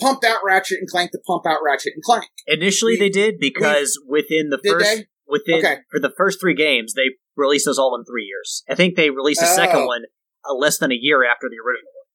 pumped 0.00 0.24
out 0.24 0.38
Ratchet 0.44 0.78
and 0.78 0.88
Clank 0.88 1.10
to 1.12 1.18
pump 1.26 1.46
out 1.46 1.58
Ratchet 1.64 1.92
and 1.94 2.02
Clank. 2.02 2.30
Initially, 2.46 2.94
We- 2.94 2.98
they 2.98 3.10
did 3.10 3.38
because 3.38 4.00
within 4.08 4.50
the 4.50 4.60
first 4.64 4.84
they? 4.84 5.06
Within 5.32 5.64
Okay. 5.64 5.78
for 5.90 5.98
the 5.98 6.12
first 6.14 6.38
three 6.40 6.52
games, 6.54 6.92
they 6.92 7.16
released 7.36 7.64
those 7.64 7.78
all 7.78 7.96
in 7.96 8.04
three 8.04 8.24
years. 8.28 8.62
I 8.68 8.74
think 8.74 8.96
they 8.96 9.08
released 9.08 9.40
the 9.40 9.46
second 9.48 9.80
Oh. 9.80 9.86
one 9.86 10.04
uh, 10.44 10.52
less 10.52 10.76
than 10.76 10.92
a 10.92 10.98
year 11.00 11.24
after 11.24 11.48
the 11.48 11.56
original. 11.56 11.88
One. 11.96 12.06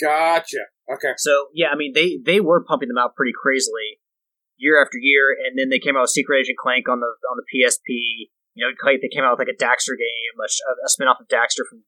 Gotcha. 0.00 0.70
Okay. 0.92 1.14
So 1.18 1.48
yeah, 1.52 1.68
I 1.72 1.76
mean 1.76 1.92
they 1.94 2.18
they 2.24 2.40
were 2.40 2.62
pumping 2.62 2.88
them 2.88 2.98
out 2.98 3.16
pretty 3.16 3.32
crazily 3.34 3.98
year 4.56 4.80
after 4.80 4.98
year, 4.98 5.34
and 5.34 5.58
then 5.58 5.68
they 5.70 5.78
came 5.78 5.96
out 5.96 6.02
with 6.02 6.10
Secret 6.14 6.40
Agent 6.40 6.58
Clank 6.58 6.88
on 6.88 7.00
the 7.00 7.10
on 7.30 7.36
the 7.36 7.46
PSP. 7.50 8.30
You 8.54 8.64
know, 8.66 8.72
Clank 8.78 9.00
they 9.02 9.08
came 9.12 9.24
out 9.24 9.36
with 9.36 9.46
like 9.48 9.54
a 9.54 9.58
Daxter 9.58 9.98
game, 9.98 10.34
a, 10.40 10.46
a 10.46 10.88
spin 10.88 11.08
off 11.08 11.18
of 11.20 11.28
Daxter 11.28 11.66
from 11.68 11.82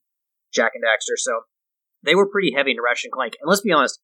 Jak 0.53 0.73
and 0.75 0.83
Daxter. 0.85 1.17
So 1.17 1.43
they 2.03 2.15
were 2.15 2.29
pretty 2.29 2.53
heavy 2.57 2.73
into 2.73 2.83
Ratchet 2.83 3.07
and 3.07 3.13
Clank. 3.13 3.35
And 3.41 3.49
let's 3.49 3.63
be 3.63 3.73
honest, 3.73 4.01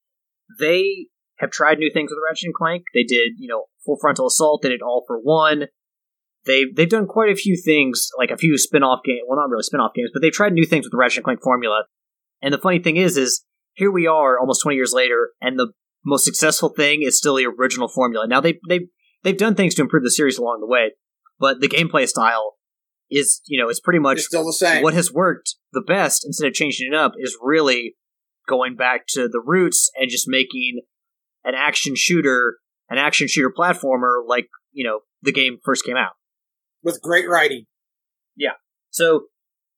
they 0.61 1.09
have 1.39 1.51
tried 1.51 1.79
new 1.79 1.91
things 1.93 2.11
with 2.11 2.19
Ratchet 2.27 2.47
and 2.47 2.55
Clank. 2.55 2.85
They 2.95 3.03
did, 3.05 3.33
you 3.39 3.49
know, 3.49 3.65
Full 3.85 3.99
Frontal 4.01 4.27
Assault. 4.29 4.63
They 4.63 4.69
did 4.71 4.83
All 4.83 5.05
for 5.07 5.19
One. 5.19 5.67
They 6.47 6.65
they've 6.75 6.89
done 6.89 7.07
quite 7.07 7.31
a 7.31 7.37
few 7.37 7.57
things, 7.57 8.09
like 8.19 8.31
a 8.31 8.37
few 8.37 8.59
spin-off 8.59 9.01
games. 9.05 9.23
Well, 9.27 9.39
not 9.39 9.51
really 9.51 9.63
spin-off 9.63 9.95
games, 9.95 10.11
but 10.13 10.21
they've 10.21 10.33
tried 10.33 10.53
new 10.53 10.67
things 10.67 10.85
with 10.85 10.93
the 10.93 10.99
Ratchet 10.99 11.19
and 11.19 11.25
Clank 11.25 11.43
formula. 11.43 11.85
And 12.43 12.53
the 12.53 12.59
funny 12.59 12.79
thing 12.79 12.97
is, 12.97 13.17
is 13.17 13.45
here 13.73 13.91
we 13.91 14.07
are, 14.07 14.39
almost 14.39 14.63
20 14.63 14.77
years 14.77 14.93
later, 14.93 15.31
and 15.41 15.59
the 15.59 15.73
most 16.05 16.25
successful 16.25 16.69
thing 16.69 17.03
is 17.03 17.17
still 17.17 17.37
the 17.37 17.47
original 17.47 17.89
formula. 17.89 18.27
Now 18.29 18.41
they 18.41 18.59
they 18.69 18.89
they've 19.23 19.37
done 19.37 19.55
things 19.55 19.75
to 19.77 19.83
improve 19.83 20.03
the 20.05 20.11
series 20.11 20.39
along 20.39 20.61
the 20.61 20.67
way, 20.67 20.93
but 21.39 21.61
the 21.61 21.69
gameplay 21.69 22.07
style 22.07 22.55
is 23.11 23.41
you 23.47 23.61
know 23.61 23.69
it's 23.69 23.81
pretty 23.81 23.99
much 23.99 24.19
It's 24.19 24.27
still 24.27 24.45
the 24.45 24.53
same. 24.53 24.83
what 24.83 24.95
has 24.95 25.13
worked 25.13 25.57
the 25.73 25.81
best 25.83 26.25
instead 26.25 26.49
of 26.49 26.55
changing 26.55 26.89
it 26.93 26.95
up 26.97 27.13
is 27.19 27.37
really 27.41 27.95
going 28.49 28.77
back 28.77 29.07
to 29.09 29.29
the 29.29 29.41
roots 29.45 29.91
and 29.97 30.11
just 30.11 30.27
making 30.29 30.81
an 31.45 31.55
action 31.55 31.95
shooter 31.97 32.59
an 32.89 32.99
action 32.99 33.29
shooter 33.29 33.53
platformer 33.57 34.27
like 34.27 34.49
you 34.73 34.85
know 34.85 35.01
the 35.23 35.33
game 35.33 35.59
first 35.65 35.85
came 35.85 35.97
out 35.97 36.13
with 36.85 37.01
great 37.03 37.29
writing. 37.29 37.65
Yeah. 38.37 38.53
So 38.91 39.25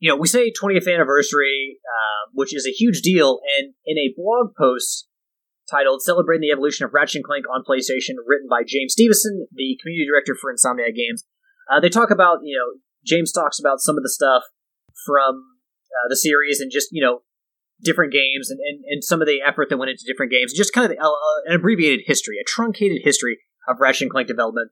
you 0.00 0.11
know 0.11 0.16
we 0.16 0.28
say 0.28 0.52
20th 0.52 0.92
anniversary 0.92 1.78
uh, 1.84 2.30
which 2.32 2.54
is 2.54 2.66
a 2.66 2.70
huge 2.70 3.00
deal 3.00 3.40
and 3.59 3.74
in 3.84 3.98
a 3.98 4.14
blog 4.16 4.54
post 4.57 5.09
titled 5.70 6.02
celebrating 6.02 6.42
the 6.42 6.52
evolution 6.52 6.84
of 6.84 6.92
ratchet 6.92 7.16
and 7.16 7.24
clank 7.24 7.44
on 7.48 7.64
playstation 7.64 8.14
written 8.26 8.46
by 8.48 8.62
james 8.66 8.92
stevenson 8.92 9.46
the 9.52 9.78
community 9.82 10.07
director 10.07 10.36
for 10.38 10.52
insomniac 10.52 10.94
games 10.94 11.24
uh, 11.70 11.80
they 11.80 11.88
talk 11.88 12.11
about 12.11 12.38
you 12.42 12.57
know 12.57 12.80
james 13.04 13.32
talks 13.32 13.59
about 13.59 13.80
some 13.80 13.96
of 13.96 14.02
the 14.02 14.11
stuff 14.11 14.42
from 15.07 15.42
uh, 15.90 16.09
the 16.09 16.16
series 16.16 16.61
and 16.61 16.70
just 16.70 16.88
you 16.92 17.02
know 17.02 17.20
different 17.82 18.12
games 18.12 18.50
and, 18.50 18.59
and, 18.61 18.84
and 18.88 19.04
some 19.04 19.20
of 19.20 19.26
the 19.26 19.40
effort 19.46 19.68
that 19.68 19.76
went 19.76 19.90
into 19.90 20.04
different 20.07 20.32
games 20.32 20.52
just 20.52 20.72
kind 20.72 20.90
of 20.90 20.98
uh, 20.98 21.11
an 21.46 21.57
abbreviated 21.57 22.00
history 22.07 22.36
a 22.40 22.44
truncated 22.44 23.00
history 23.02 23.38
of 23.68 23.80
ratchet 23.80 24.02
and 24.02 24.11
clank 24.11 24.28
development 24.28 24.70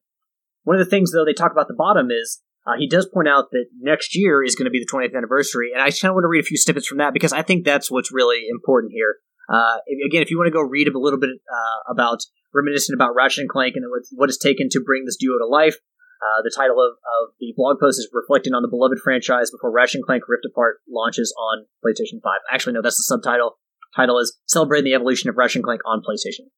one 0.65 0.77
of 0.77 0.85
the 0.85 0.91
things 0.91 1.13
though 1.13 1.25
they 1.25 1.33
talk 1.33 1.53
about 1.53 1.69
the 1.69 1.75
bottom 1.75 2.11
is 2.11 2.43
uh, 2.67 2.73
he 2.79 2.89
does 2.89 3.07
point 3.07 3.29
out 3.29 3.51
that 3.53 3.67
next 3.79 4.17
year 4.17 4.43
is 4.43 4.57
going 4.57 4.65
to 4.65 4.71
be 4.71 4.81
the 4.81 4.91
20th 4.91 5.15
anniversary, 5.15 5.71
and 5.73 5.83
I 5.83 5.91
kind 5.91 6.11
of 6.11 6.15
want 6.15 6.25
to 6.25 6.29
read 6.29 6.41
a 6.41 6.49
few 6.49 6.57
snippets 6.57 6.87
from 6.87 6.99
that 6.99 7.13
because 7.13 7.33
I 7.33 7.43
think 7.43 7.65
that's 7.65 7.91
what's 7.91 8.13
really 8.13 8.47
important 8.51 8.93
here. 8.93 9.17
Uh, 9.49 9.77
again, 10.07 10.23
if 10.23 10.31
you 10.31 10.39
want 10.39 10.49
to 10.49 10.57
go 10.57 10.63
read 10.63 10.89
a 10.89 10.99
little 10.99 11.21
bit 11.21 11.31
uh, 11.31 11.93
about 11.93 12.25
reminiscent 12.55 12.95
about 12.95 13.15
Ratchet 13.15 13.43
and 13.43 13.51
Clank 13.51 13.75
and 13.77 13.85
what, 13.91 14.03
what 14.13 14.29
it's 14.31 14.39
taken 14.39 14.69
to 14.71 14.81
bring 14.81 15.05
this 15.05 15.17
duo 15.17 15.37
to 15.39 15.47
life, 15.47 15.77
uh, 16.25 16.41
the 16.43 16.53
title 16.57 16.81
of, 16.81 16.97
of 16.97 17.35
the 17.39 17.53
blog 17.55 17.77
post 17.79 17.99
is 17.99 18.09
reflecting 18.13 18.55
on 18.55 18.63
the 18.63 18.69
beloved 18.69 18.99
franchise 19.05 19.51
before 19.51 19.71
Ratchet 19.71 19.97
and 19.97 20.07
Clank 20.07 20.23
Rift 20.27 20.47
Apart 20.49 20.81
launches 20.89 21.35
on 21.37 21.67
PlayStation 21.85 22.23
5. 22.23 22.33
Actually, 22.51 22.73
no, 22.73 22.83
that's 22.83 22.97
the 22.97 23.03
subtitle. 23.03 23.59
Title 23.95 24.19
is 24.19 24.39
Celebrating 24.47 24.85
the 24.85 24.95
Evolution 24.95 25.29
of 25.29 25.37
Ratchet 25.37 25.57
and 25.57 25.65
Clank 25.65 25.83
on 25.85 26.01
PlayStation. 26.01 26.49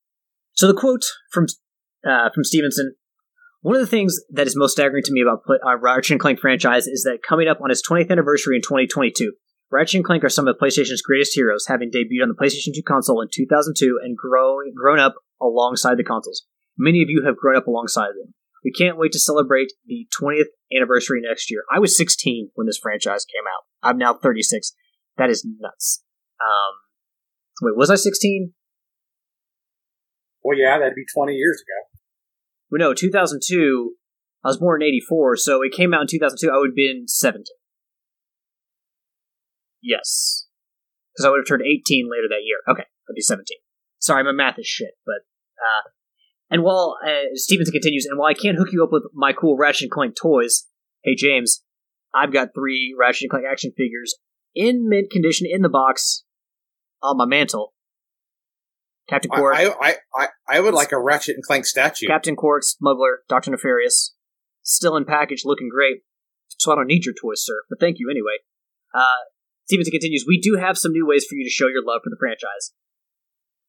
So 0.52 0.68
the 0.68 0.78
quote 0.78 1.04
from 1.32 1.46
uh, 2.09 2.30
from 2.32 2.44
Stevenson 2.44 2.94
one 3.61 3.74
of 3.76 3.80
the 3.80 3.86
things 3.86 4.18
that 4.30 4.46
is 4.46 4.57
most 4.57 4.72
staggering 4.72 5.02
to 5.04 5.12
me 5.12 5.22
about 5.22 5.44
pla- 5.44 5.57
uh, 5.66 5.76
Ratchet 5.76 6.12
and 6.12 6.20
Clank 6.20 6.40
franchise 6.40 6.86
is 6.86 7.02
that 7.02 7.18
coming 7.26 7.48
up 7.48 7.61
on 7.62 7.70
its 7.70 7.82
20th 7.86 8.11
anniversary 8.11 8.57
in 8.57 8.62
2022, 8.62 9.32
Ratchet 9.70 9.96
and 9.96 10.04
Clank 10.04 10.24
are 10.24 10.28
some 10.28 10.46
of 10.46 10.57
PlayStation's 10.57 11.02
greatest 11.02 11.34
heroes, 11.34 11.66
having 11.66 11.90
debuted 11.90 12.22
on 12.22 12.28
the 12.28 12.34
PlayStation 12.40 12.74
2 12.74 12.82
console 12.86 13.20
in 13.20 13.28
2002 13.32 13.98
and 14.02 14.16
grown 14.16 14.72
grown 14.74 15.00
up 15.00 15.16
alongside 15.40 15.96
the 15.96 16.04
consoles. 16.04 16.44
Many 16.78 17.02
of 17.02 17.09
you 17.09 17.24
have 17.26 17.36
grown 17.36 17.57
up 17.57 17.66
alongside 17.66 18.11
them. 18.11 18.34
We 18.64 18.72
can't 18.72 18.98
wait 18.98 19.12
to 19.12 19.18
celebrate 19.18 19.72
the 19.86 20.07
20th 20.20 20.50
anniversary 20.74 21.20
next 21.22 21.50
year. 21.50 21.62
I 21.72 21.78
was 21.78 21.96
16 21.96 22.50
when 22.54 22.66
this 22.66 22.78
franchise 22.78 23.24
came 23.24 23.44
out. 23.46 23.64
I'm 23.88 23.98
now 23.98 24.14
36. 24.14 24.72
That 25.18 25.30
is 25.30 25.46
nuts. 25.61 26.02
Um, 26.40 26.74
wait, 27.62 27.76
was 27.76 27.90
I 27.90 27.94
16? 27.94 28.52
Well, 30.42 30.59
yeah, 30.59 30.78
that'd 30.78 30.94
be 30.94 31.04
20 31.14 31.32
years 31.32 31.62
ago. 31.62 31.95
Well, 32.70 32.78
no, 32.78 32.94
2002. 32.94 33.94
I 34.44 34.48
was 34.48 34.58
born 34.58 34.82
in 34.82 34.88
84, 34.88 35.36
so 35.36 35.62
it 35.62 35.72
came 35.72 35.92
out 35.92 36.02
in 36.02 36.06
2002. 36.06 36.50
I 36.50 36.58
would 36.58 36.70
have 36.70 36.76
been 36.76 37.08
17. 37.08 37.44
Yes. 39.82 40.46
Because 41.12 41.26
I 41.26 41.30
would 41.30 41.38
have 41.38 41.46
turned 41.46 41.62
18 41.62 42.08
later 42.10 42.28
that 42.28 42.44
year. 42.44 42.58
Okay, 42.68 42.84
I'd 42.84 43.14
be 43.14 43.22
17. 43.22 43.44
Sorry, 43.98 44.22
my 44.22 44.32
math 44.32 44.58
is 44.58 44.66
shit, 44.66 44.92
but. 45.04 45.26
Uh, 45.58 45.90
and 46.50 46.62
while 46.62 46.96
uh, 47.04 47.34
Stevenson 47.34 47.72
continues, 47.72 48.06
and 48.06 48.18
while 48.18 48.28
I 48.28 48.34
can't 48.34 48.56
hook 48.56 48.68
you 48.72 48.84
up 48.84 48.92
with 48.92 49.04
my 49.14 49.32
cool 49.32 49.56
Ratchet 49.56 49.84
and 49.84 49.90
Clank 49.90 50.14
toys, 50.20 50.66
hey 51.02 51.14
James, 51.16 51.64
I've 52.14 52.32
got 52.32 52.50
three 52.54 52.94
Ratchet 52.98 53.22
and 53.22 53.30
Clank 53.30 53.46
action 53.50 53.72
figures 53.76 54.14
in 54.54 54.88
mint 54.88 55.10
condition 55.10 55.46
in 55.50 55.62
the 55.62 55.68
box 55.68 56.24
on 57.02 57.16
my 57.16 57.26
mantle. 57.26 57.72
Captain 59.09 59.30
Quark, 59.30 59.57
I, 59.57 59.68
I, 59.80 59.94
I, 60.14 60.28
I 60.48 60.61
would 60.61 60.74
like 60.74 60.90
a 60.90 60.98
Ratchet 60.98 61.36
and 61.36 61.44
Clank 61.44 61.64
statue. 61.64 62.07
Captain 62.07 62.34
Quark, 62.34 62.64
Smuggler, 62.64 63.20
Doctor 63.28 63.52
Nefarious, 63.52 64.14
still 64.62 64.96
in 64.96 65.04
package, 65.04 65.42
looking 65.44 65.68
great. 65.68 65.98
So 66.59 66.72
I 66.72 66.74
don't 66.74 66.88
need 66.88 67.04
your 67.04 67.14
toys, 67.14 67.44
sir, 67.44 67.62
but 67.68 67.78
thank 67.78 67.98
you 67.98 68.11
anyway. 68.11 68.42
Uh, 68.94 69.30
Stevenson 69.66 69.92
continues, 69.92 70.24
we 70.26 70.40
do 70.40 70.57
have 70.59 70.78
some 70.78 70.92
new 70.92 71.07
ways 71.07 71.26
for 71.28 71.36
you 71.36 71.44
to 71.44 71.50
show 71.50 71.68
your 71.68 71.84
love 71.84 72.00
for 72.02 72.11
the 72.11 72.18
franchise. 72.18 72.72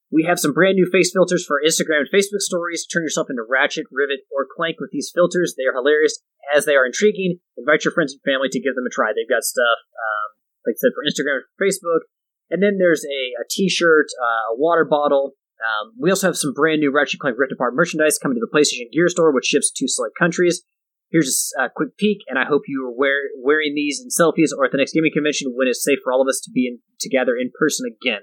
We 0.10 0.24
have 0.24 0.40
some 0.40 0.54
brand 0.54 0.76
new 0.76 0.88
face 0.90 1.12
filters 1.12 1.44
for 1.46 1.60
Instagram 1.60 2.08
and 2.08 2.14
Facebook 2.14 2.40
stories. 2.40 2.88
Turn 2.88 3.04
yourself 3.04 3.28
into 3.30 3.44
Ratchet, 3.44 3.92
Rivet, 3.92 4.24
or 4.32 4.48
Clank 4.48 4.80
with 4.80 4.92
these 4.92 5.12
filters. 5.14 5.56
They 5.58 5.68
are 5.68 5.76
hilarious 5.76 6.24
as 6.56 6.64
they 6.64 6.80
are 6.80 6.86
intriguing. 6.86 7.44
Invite 7.58 7.84
your 7.84 7.92
friends 7.92 8.16
and 8.16 8.24
family 8.24 8.48
to 8.50 8.62
give 8.64 8.76
them 8.76 8.88
a 8.88 8.94
try. 8.94 9.12
They've 9.12 9.28
got 9.28 9.44
stuff, 9.44 9.84
um, 9.92 10.28
like 10.64 10.80
I 10.80 10.82
said, 10.82 10.96
for 10.96 11.04
Instagram 11.04 11.44
and 11.44 11.52
Facebook. 11.60 12.08
And 12.50 12.64
then 12.64 12.78
there's 12.80 13.04
a, 13.04 13.42
a 13.42 13.46
t-shirt, 13.50 14.08
uh, 14.22 14.54
a 14.54 14.58
water 14.58 14.86
bottle. 14.86 15.34
Um, 15.60 15.94
we 16.00 16.10
also 16.10 16.28
have 16.28 16.38
some 16.38 16.54
brand 16.54 16.80
new 16.80 16.94
Ratchet 16.94 17.20
Clank 17.20 17.38
Rift 17.38 17.52
Apart 17.52 17.76
merchandise 17.76 18.20
coming 18.20 18.38
to 18.38 18.46
the 18.46 18.52
PlayStation 18.52 18.92
Gear 18.92 19.10
Store, 19.10 19.34
which 19.34 19.46
ships 19.46 19.72
to 19.72 19.88
select 19.88 20.16
countries. 20.18 20.64
Here's 21.10 21.54
a 21.58 21.70
quick 21.74 21.98
peek, 21.98 22.20
and 22.28 22.38
I 22.38 22.44
hope 22.44 22.64
you 22.68 22.86
are 22.86 22.92
wear, 22.92 23.32
wearing 23.42 23.74
these 23.76 24.04
in 24.04 24.10
selfies 24.12 24.52
or 24.56 24.66
at 24.66 24.72
the 24.72 24.78
next 24.78 24.92
gaming 24.92 25.12
convention 25.14 25.54
when 25.56 25.68
it's 25.68 25.84
safe 25.84 26.00
for 26.04 26.12
all 26.12 26.22
of 26.22 26.28
us 26.28 26.42
to 26.44 26.52
be 26.52 26.68
in, 26.68 26.80
together 27.00 27.36
in 27.40 27.52
person 27.58 27.88
again. 27.88 28.22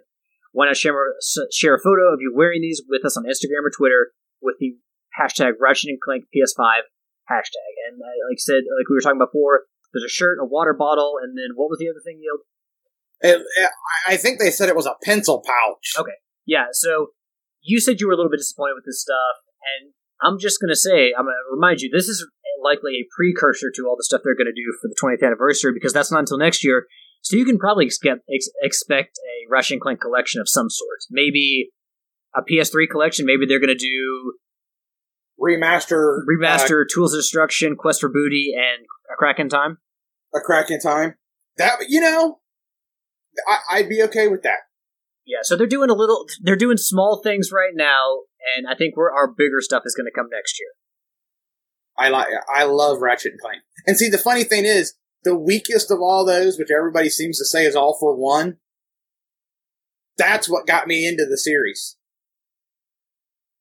Why 0.52 0.66
not 0.66 0.76
share, 0.76 0.94
share 1.50 1.74
a 1.74 1.82
photo 1.82 2.12
of 2.12 2.20
you 2.20 2.32
wearing 2.34 2.60
these 2.60 2.82
with 2.86 3.04
us 3.04 3.16
on 3.16 3.24
Instagram 3.24 3.64
or 3.64 3.72
Twitter 3.74 4.12
with 4.40 4.56
the 4.60 4.76
hashtag 5.18 5.56
Ratchet 5.58 5.90
and 5.90 6.00
Clank 6.00 6.24
PS5 6.28 6.86
hashtag. 7.30 7.72
And 7.88 8.00
uh, 8.00 8.14
like 8.28 8.38
I 8.38 8.44
said, 8.44 8.62
like 8.68 8.88
we 8.88 8.94
were 8.94 9.00
talking 9.00 9.18
before, 9.18 9.64
there's 9.92 10.04
a 10.04 10.12
shirt, 10.12 10.38
a 10.40 10.44
water 10.44 10.74
bottle, 10.74 11.16
and 11.22 11.36
then 11.38 11.56
what 11.56 11.70
was 11.70 11.78
the 11.78 11.88
other 11.88 12.02
thing, 12.04 12.20
Yield? 12.20 12.40
It- 13.24 13.40
it- 13.40 13.70
I 14.06 14.16
think 14.16 14.38
they 14.38 14.50
said 14.50 14.68
it 14.68 14.76
was 14.76 14.86
a 14.86 14.94
pencil 15.02 15.42
pouch. 15.44 15.94
Okay. 15.98 16.12
Yeah, 16.46 16.66
so 16.72 17.08
you 17.62 17.80
said 17.80 18.00
you 18.00 18.06
were 18.06 18.12
a 18.12 18.16
little 18.16 18.30
bit 18.30 18.36
disappointed 18.38 18.74
with 18.74 18.84
this 18.84 19.00
stuff, 19.00 19.36
and 19.80 19.94
I'm 20.20 20.38
just 20.38 20.60
going 20.60 20.68
to 20.68 20.76
say, 20.76 21.12
I'm 21.16 21.24
going 21.24 21.34
to 21.34 21.50
remind 21.54 21.80
you, 21.80 21.88
this 21.90 22.08
is 22.08 22.26
likely 22.62 22.96
a 23.00 23.08
precursor 23.16 23.70
to 23.74 23.86
all 23.88 23.96
the 23.96 24.04
stuff 24.04 24.20
they're 24.24 24.36
going 24.36 24.46
to 24.46 24.52
do 24.52 24.68
for 24.80 24.88
the 24.88 24.96
20th 25.00 25.26
anniversary 25.26 25.72
because 25.72 25.92
that's 25.92 26.12
not 26.12 26.20
until 26.20 26.38
next 26.38 26.62
year. 26.64 26.86
So 27.22 27.36
you 27.36 27.44
can 27.46 27.58
probably 27.58 27.86
expect, 27.86 28.20
ex- 28.32 28.50
expect 28.62 29.18
a 29.18 29.50
Russian 29.50 29.80
Clank 29.80 30.00
collection 30.00 30.40
of 30.40 30.48
some 30.48 30.68
sort. 30.70 30.98
Maybe 31.10 31.70
a 32.36 32.42
PS3 32.42 32.86
collection. 32.90 33.24
Maybe 33.26 33.46
they're 33.46 33.60
going 33.60 33.74
to 33.74 33.74
do 33.74 34.34
Remaster, 35.40 36.20
remaster 36.30 36.84
Tools 36.92 37.12
of 37.12 37.18
Destruction, 37.18 37.76
Quest 37.76 38.00
for 38.00 38.08
Booty, 38.08 38.52
and 38.56 38.86
A 39.12 39.16
Crack 39.16 39.38
in 39.38 39.48
Time. 39.48 39.78
uh, 40.34 40.38
a 40.38 40.40
crack 40.40 40.70
in 40.70 40.80
time. 40.80 41.14
That 41.56 41.76
you 41.88 42.00
know, 42.00 42.40
I, 43.48 43.78
I'd 43.78 43.88
be 43.88 44.02
okay 44.04 44.28
with 44.28 44.42
that. 44.42 44.60
Yeah, 45.26 45.38
so 45.42 45.56
they're 45.56 45.66
doing 45.66 45.90
a 45.90 45.94
little. 45.94 46.26
They're 46.40 46.56
doing 46.56 46.76
small 46.76 47.22
things 47.22 47.50
right 47.52 47.72
now, 47.74 48.22
and 48.56 48.66
I 48.68 48.74
think 48.74 48.96
we're, 48.96 49.12
our 49.12 49.26
bigger 49.26 49.60
stuff 49.60 49.82
is 49.86 49.94
going 49.94 50.06
to 50.06 50.12
come 50.14 50.28
next 50.30 50.58
year. 50.60 50.68
I 51.96 52.10
like. 52.10 52.28
I 52.54 52.64
love 52.64 53.00
Ratchet 53.00 53.32
and 53.32 53.40
Clank. 53.40 53.62
And 53.86 53.96
see, 53.96 54.08
the 54.10 54.18
funny 54.18 54.44
thing 54.44 54.64
is, 54.64 54.94
the 55.22 55.36
weakest 55.36 55.90
of 55.90 56.00
all 56.00 56.26
those, 56.26 56.58
which 56.58 56.68
everybody 56.70 57.08
seems 57.08 57.38
to 57.38 57.46
say 57.46 57.64
is 57.64 57.74
all 57.74 57.96
for 57.98 58.14
one. 58.14 58.58
That's 60.18 60.48
what 60.48 60.66
got 60.66 60.86
me 60.86 61.08
into 61.08 61.24
the 61.28 61.38
series. 61.38 61.96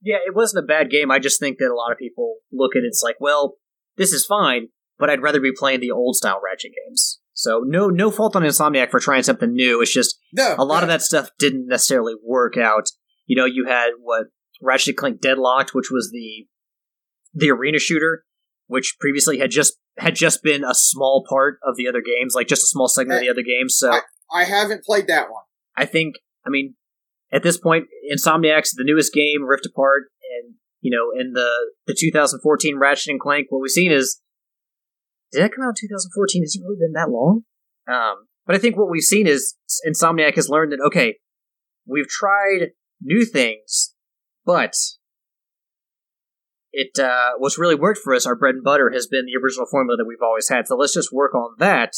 Yeah, 0.02 0.18
it 0.26 0.36
wasn't 0.36 0.66
a 0.66 0.68
bad 0.68 0.90
game. 0.92 1.10
I 1.10 1.20
just 1.20 1.40
think 1.40 1.58
that 1.60 1.72
a 1.72 1.76
lot 1.76 1.94
of 1.94 1.98
people 1.98 2.36
look 2.52 2.76
at 2.76 2.84
it, 2.84 2.88
it's 2.88 3.02
like, 3.02 3.16
well, 3.20 3.56
this 3.96 4.12
is 4.12 4.26
fine, 4.26 4.68
but 5.00 5.10
I'd 5.10 5.22
rather 5.22 5.40
be 5.40 5.54
playing 5.58 5.80
the 5.80 5.92
old 5.92 6.18
style 6.18 6.42
Ratchet 6.44 6.74
games. 6.86 7.22
So 7.34 7.64
no, 7.66 7.90
no 7.90 8.12
fault 8.12 8.36
on 8.36 8.44
Insomniac 8.44 8.92
for 8.92 9.00
trying 9.00 9.24
something 9.24 9.52
new. 9.54 9.82
It's 9.82 9.94
just 9.94 10.20
No, 10.32 10.56
a 10.58 10.64
lot 10.66 10.80
no. 10.80 10.84
of 10.84 10.88
that 10.90 11.02
stuff 11.02 11.30
didn't 11.40 11.68
necessarily 11.68 12.14
work 12.24 12.58
out. 12.58 12.86
You 13.26 13.36
know, 13.36 13.46
you 13.46 13.66
had 13.68 13.92
what 14.00 14.28
Ratchet 14.62 14.90
and 14.90 14.98
Clank 14.98 15.22
Deadlocked, 15.22 15.74
which 15.74 15.90
was 15.92 16.12
the 16.12 16.48
the 17.34 17.50
arena 17.50 17.80
shooter, 17.80 18.24
which 18.68 18.98
previously 19.00 19.40
had 19.40 19.50
just 19.52 19.78
had 19.98 20.16
just 20.16 20.44
been 20.44 20.64
a 20.64 20.74
small 20.76 21.26
part 21.28 21.60
of 21.64 21.76
the 21.76 21.88
other 21.88 22.02
games, 22.02 22.34
like 22.36 22.48
just 22.48 22.64
a 22.64 22.68
small 22.68 22.88
segment 22.88 23.18
of 23.20 23.22
the 23.22 23.30
other 23.32 23.44
games. 23.44 23.76
So 23.78 23.92
I 24.34 24.44
haven't 24.44 24.84
played 24.84 25.08
that 25.08 25.30
one. 25.32 25.44
I 25.76 25.86
think, 25.86 26.16
I 26.46 26.50
mean, 26.50 26.76
at 27.32 27.42
this 27.44 27.58
point, 27.58 27.86
Insomniac's 28.12 28.74
the 28.76 28.84
newest 28.84 29.14
game, 29.14 29.44
Rift 29.44 29.66
Apart, 29.66 30.04
and 30.44 30.56
you 30.82 30.92
know, 30.92 31.20
in 31.20 31.34
the 31.34 31.50
the 31.88 31.96
2014 32.00 32.78
Ratchet 32.78 33.10
and 33.12 33.20
Clank, 33.20 33.48
what 33.50 33.60
we've 33.60 33.72
seen 33.72 33.92
is 33.92 34.20
did 35.34 35.44
that 35.44 35.54
come 35.54 35.66
out 35.66 35.76
in 35.82 35.88
2014? 35.90 36.44
Has 36.44 36.56
it 36.56 36.62
really 36.64 36.80
been 36.80 36.94
that 36.94 37.10
long? 37.10 37.42
Um, 37.88 38.28
but 38.46 38.56
I 38.56 38.60
think 38.60 38.78
what 38.78 38.90
we've 38.90 39.04
seen 39.04 39.28
is 39.28 39.56
Insomniac 39.88 40.36
has 40.36 40.50
learned 40.50 40.72
that 40.72 40.84
okay, 40.86 41.18
we've 41.86 42.08
tried 42.08 42.72
new 43.02 43.26
things, 43.26 43.96
but 44.46 44.74
it 46.72 46.98
uh, 47.00 47.32
what's 47.38 47.58
really 47.58 47.76
worked 47.76 48.00
for 48.04 48.14
us, 48.14 48.26
our 48.26 48.36
bread 48.36 48.56
and 48.56 48.64
butter, 48.64 48.92
has 48.94 49.08
been 49.08 49.26
the 49.26 49.40
original 49.42 49.68
formula 49.70 49.98
that 49.98 50.06
we've 50.08 50.24
always 50.24 50.50
had. 50.50 50.68
So 50.68 50.76
let's 50.76 50.94
just 50.94 51.12
work 51.12 51.34
on 51.34 51.56
that. 51.60 51.94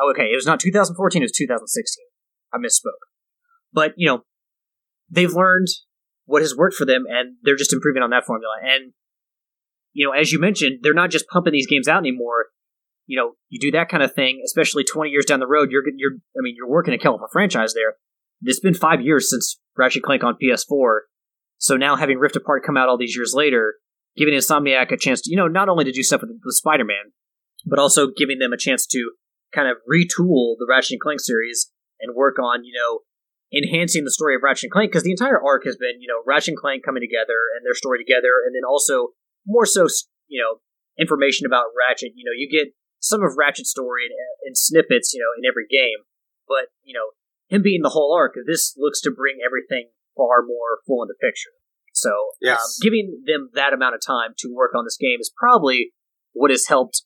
Oh, 0.00 0.10
okay, 0.10 0.24
it 0.24 0.36
was 0.36 0.46
not 0.46 0.60
2014; 0.60 1.22
it 1.22 1.24
was 1.24 1.32
2016. 1.32 2.04
I 2.52 2.58
misspoke. 2.58 3.02
But 3.72 3.92
you 3.96 4.06
know, 4.06 4.24
they've 5.10 5.32
learned 5.32 5.68
what 6.24 6.42
has 6.42 6.56
worked 6.56 6.76
for 6.76 6.86
them, 6.86 7.04
and 7.08 7.36
they're 7.42 7.56
just 7.56 7.72
improving 7.72 8.02
on 8.02 8.10
that 8.10 8.24
formula. 8.24 8.54
And 8.62 8.92
you 9.92 10.06
know, 10.06 10.12
as 10.12 10.32
you 10.32 10.40
mentioned, 10.40 10.80
they're 10.82 10.94
not 10.94 11.10
just 11.10 11.28
pumping 11.28 11.52
these 11.52 11.66
games 11.66 11.88
out 11.88 11.98
anymore. 11.98 12.46
You 13.06 13.18
know, 13.18 13.32
you 13.48 13.60
do 13.60 13.76
that 13.76 13.88
kind 13.88 14.02
of 14.02 14.14
thing, 14.14 14.42
especially 14.44 14.84
20 14.84 15.10
years 15.10 15.24
down 15.24 15.40
the 15.40 15.46
road. 15.46 15.70
You're, 15.70 15.82
you're, 15.96 16.12
I 16.12 16.40
mean, 16.40 16.54
you're 16.56 16.68
working 16.68 16.94
a 16.94 16.98
California 16.98 17.28
franchise 17.32 17.74
there. 17.74 17.94
It's 18.42 18.60
been 18.60 18.74
five 18.74 19.00
years 19.00 19.30
since 19.30 19.60
Ratchet 19.76 20.02
& 20.02 20.04
Clank 20.04 20.24
on 20.24 20.36
PS4, 20.42 21.00
so 21.62 21.76
now 21.76 21.94
having 21.94 22.18
Rift 22.18 22.34
Apart 22.34 22.64
come 22.66 22.76
out 22.76 22.88
all 22.88 22.98
these 22.98 23.14
years 23.14 23.34
later, 23.36 23.74
giving 24.16 24.34
Insomniac 24.34 24.90
a 24.90 24.96
chance 24.96 25.20
to, 25.22 25.30
you 25.30 25.36
know, 25.36 25.46
not 25.46 25.68
only 25.68 25.84
to 25.84 25.92
do 25.92 26.02
stuff 26.02 26.20
with, 26.20 26.30
with 26.44 26.56
Spider-Man, 26.56 27.12
but 27.64 27.78
also 27.78 28.08
giving 28.08 28.40
them 28.40 28.52
a 28.52 28.56
chance 28.56 28.84
to 28.86 29.12
kind 29.54 29.68
of 29.68 29.76
retool 29.86 30.56
the 30.58 30.66
Ratchet 30.68 30.92
and 30.92 31.00
Clank 31.00 31.20
series 31.20 31.70
and 32.00 32.16
work 32.16 32.38
on, 32.40 32.64
you 32.64 32.72
know, 32.74 33.00
enhancing 33.54 34.02
the 34.02 34.10
story 34.10 34.34
of 34.34 34.42
Ratchet 34.42 34.64
and 34.64 34.72
Clank 34.72 34.90
because 34.90 35.04
the 35.04 35.12
entire 35.12 35.40
arc 35.40 35.64
has 35.64 35.76
been, 35.76 36.00
you 36.00 36.08
know, 36.08 36.22
Ratchet 36.26 36.48
and 36.48 36.58
Clank 36.58 36.84
coming 36.84 37.02
together 37.02 37.38
and 37.54 37.64
their 37.64 37.74
story 37.74 38.02
together, 38.02 38.42
and 38.44 38.56
then 38.56 38.66
also 38.66 39.14
more 39.46 39.66
so, 39.66 39.86
you 40.28 40.40
know, 40.40 40.60
information 40.98 41.46
about 41.46 41.66
Ratchet. 41.76 42.12
You 42.14 42.24
know, 42.24 42.34
you 42.36 42.48
get 42.50 42.72
some 43.00 43.22
of 43.22 43.36
Ratchet's 43.36 43.70
story 43.70 44.04
in, 44.06 44.12
in 44.46 44.54
snippets, 44.54 45.12
you 45.14 45.20
know, 45.20 45.30
in 45.38 45.48
every 45.48 45.66
game, 45.70 46.04
but 46.48 46.68
you 46.82 46.94
know, 46.94 47.10
him 47.48 47.62
being 47.62 47.82
the 47.82 47.90
whole 47.90 48.14
arc, 48.14 48.34
this 48.46 48.74
looks 48.78 49.00
to 49.02 49.10
bring 49.10 49.38
everything 49.44 49.90
far 50.16 50.42
more 50.46 50.80
full 50.86 51.02
into 51.02 51.14
picture. 51.20 51.50
So, 51.94 52.10
Yes. 52.40 52.58
um, 52.58 52.68
giving 52.82 53.22
them 53.26 53.50
that 53.54 53.72
amount 53.74 53.94
of 53.94 54.00
time 54.00 54.32
to 54.38 54.48
work 54.54 54.72
on 54.74 54.84
this 54.84 54.96
game 54.98 55.18
is 55.20 55.30
probably 55.36 55.92
what 56.32 56.50
has 56.50 56.66
helped, 56.66 57.02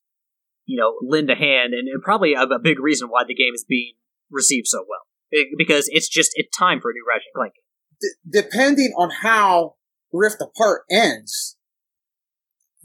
you 0.64 0.78
know, 0.78 0.94
lend 1.02 1.28
a 1.30 1.34
hand, 1.34 1.74
and, 1.74 1.88
and 1.88 2.02
probably 2.02 2.34
a, 2.34 2.42
a 2.42 2.58
big 2.62 2.78
reason 2.78 3.08
why 3.08 3.24
the 3.26 3.34
game 3.34 3.52
is 3.54 3.64
being 3.68 3.94
received 4.30 4.66
so 4.68 4.84
well. 4.88 5.02
It- 5.30 5.48
because 5.58 5.88
it's 5.90 6.08
just 6.08 6.30
it's 6.34 6.56
time 6.56 6.80
for 6.80 6.90
a 6.90 6.94
new 6.94 7.04
Ratchet 7.08 7.26
and 7.34 7.38
Clank. 7.40 7.54
D- 8.00 8.40
depending 8.42 8.92
on 8.96 9.10
how 9.22 9.74
Rift 10.12 10.40
Apart 10.40 10.82
ends, 10.90 11.55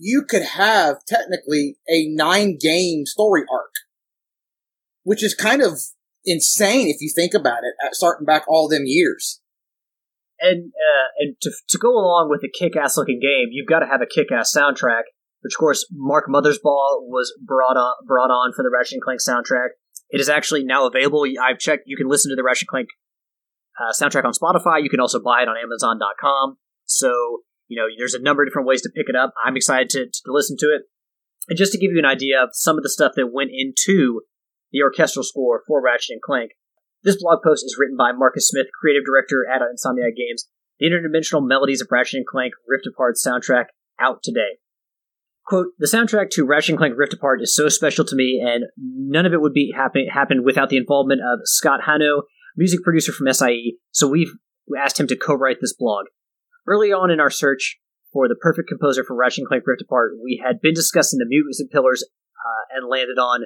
you 0.04 0.26
could 0.28 0.42
have 0.42 0.98
technically 1.08 1.78
a 1.88 2.08
nine 2.10 2.58
game 2.60 3.06
story 3.06 3.44
arc, 3.54 3.72
which 5.04 5.24
is 5.24 5.36
kind 5.36 5.62
of 5.62 5.80
insane 6.26 6.88
if 6.88 6.98
you 7.02 7.12
think 7.16 7.36
about 7.36 7.60
it, 7.64 7.94
starting 7.94 8.26
back 8.26 8.44
all 8.48 8.68
them 8.68 8.84
years. 8.86 9.40
and 10.40 10.74
uh, 10.74 11.08
and 11.20 11.36
to 11.42 11.52
to 11.70 11.78
go 11.78 11.92
along 11.92 12.30
with 12.30 12.42
a 12.44 12.50
kick-ass 12.50 12.98
looking 12.98 13.20
game, 13.22 13.50
you've 13.52 13.70
got 13.70 13.80
to 13.80 13.86
have 13.86 14.02
a 14.02 14.08
kick-ass 14.08 14.54
soundtrack. 14.58 15.04
Which, 15.42 15.54
of 15.56 15.60
course, 15.60 15.88
Mark 15.92 16.26
Mothersbaugh 16.28 17.02
was 17.10 17.34
brought 17.44 17.78
on 17.78 17.94
brought 18.06 18.32
on 18.32 18.54
for 18.56 18.64
the 18.64 18.72
Ratchet 18.74 18.94
and 18.94 19.02
Clank 19.02 19.22
soundtrack. 19.22 19.70
It 20.10 20.20
is 20.20 20.30
actually 20.30 20.64
now 20.64 20.88
available. 20.88 21.26
I've 21.40 21.60
checked; 21.60 21.84
you 21.86 21.96
can 21.96 22.10
listen 22.10 22.32
to 22.32 22.36
the 22.36 22.44
Ratchet 22.44 22.64
and 22.64 22.70
Clank 22.70 22.88
uh, 23.80 23.94
soundtrack 23.94 24.26
on 24.26 24.34
Spotify. 24.34 24.84
You 24.84 24.90
can 24.90 25.00
also 25.00 25.20
buy 25.22 25.44
it 25.44 25.48
on 25.48 25.58
Amazon.com. 25.58 26.58
So 26.86 27.42
you 27.72 27.80
know, 27.80 27.88
there's 27.98 28.14
a 28.14 28.22
number 28.22 28.44
of 28.44 28.50
different 28.50 28.68
ways 28.68 28.82
to 28.82 28.92
pick 28.94 29.08
it 29.08 29.16
up. 29.16 29.34
I'm 29.46 29.56
excited 29.56 29.90
to, 29.92 30.06
to 30.08 30.28
listen 30.28 30.58
to 30.60 30.66
it. 30.76 30.82
And 31.48 31.58
just 31.58 31.72
to 31.72 31.80
give 31.80 31.92
you 31.94 32.00
an 32.00 32.06
idea 32.06 32.44
of 32.44 32.50
some 32.52 32.76
of 32.76 32.84
the 32.84 32.90
stuff 32.90 33.14
that 33.16 33.32
went 33.32 33.52
into 33.54 34.24
the 34.74 34.82
orchestral 34.84 35.24
score 35.24 35.64
for 35.66 35.82
Ratchet 35.82 36.16
and 36.16 36.22
Clank, 36.22 36.52
this 37.04 37.16
blog 37.22 37.40
post 37.42 37.64
is 37.64 37.78
written 37.80 37.96
by 37.98 38.12
Marcus 38.12 38.50
Smith, 38.50 38.68
creative 38.78 39.06
director 39.06 39.48
at 39.50 39.62
Insomniac 39.62 40.18
Games. 40.18 40.50
The 40.80 40.88
interdimensional 40.88 41.48
melodies 41.48 41.82
of 41.82 41.88
Ratchet 41.90 42.18
and 42.18 42.28
Clank 42.28 42.54
Rift 42.68 42.88
Apart 42.88 43.16
soundtrack 43.16 43.68
out 44.02 44.22
today. 44.22 44.60
Quote, 45.46 45.68
the 45.80 45.88
soundtrack 45.88 46.30
to 46.32 46.46
Ratchet 46.46 46.72
and 46.72 46.78
Clank 46.78 46.96
Rift 46.98 47.14
Apart 47.14 47.42
is 47.42 47.56
so 47.56 47.70
special 47.70 48.04
to 48.04 48.18
me, 48.18 48.44
and 48.46 48.66
none 48.78 49.26
of 49.26 49.32
it 49.32 49.40
would 49.40 49.54
be 49.54 49.74
happen, 49.74 50.44
without 50.44 50.70
the 50.70 50.78
involvement 50.78 51.22
of 51.22 51.40
Scott 51.46 51.84
Hanau, 51.86 52.24
music 52.58 52.84
producer 52.84 53.14
from 53.14 53.32
SIE, 53.32 53.78
so 53.92 54.10
we've 54.10 54.34
asked 54.78 55.00
him 55.00 55.08
to 55.08 55.16
co-write 55.16 55.58
this 55.62 55.74
blog. 55.74 56.08
Early 56.72 56.94
on 56.94 57.12
in 57.12 57.20
our 57.20 57.30
search 57.30 57.80
for 58.14 58.30
the 58.30 58.36
perfect 58.40 58.70
composer 58.70 59.04
for 59.04 59.14
Ratchet 59.14 59.40
and 59.40 59.48
Clank 59.50 59.64
Rift 59.68 59.82
Apart, 59.82 60.14
we 60.24 60.42
had 60.42 60.62
been 60.62 60.74
discussing 60.74 61.20
the 61.20 61.26
music 61.28 61.70
pillars 61.70 62.02
uh, 62.02 62.78
and 62.78 62.88
landed 62.88 63.18
on 63.20 63.42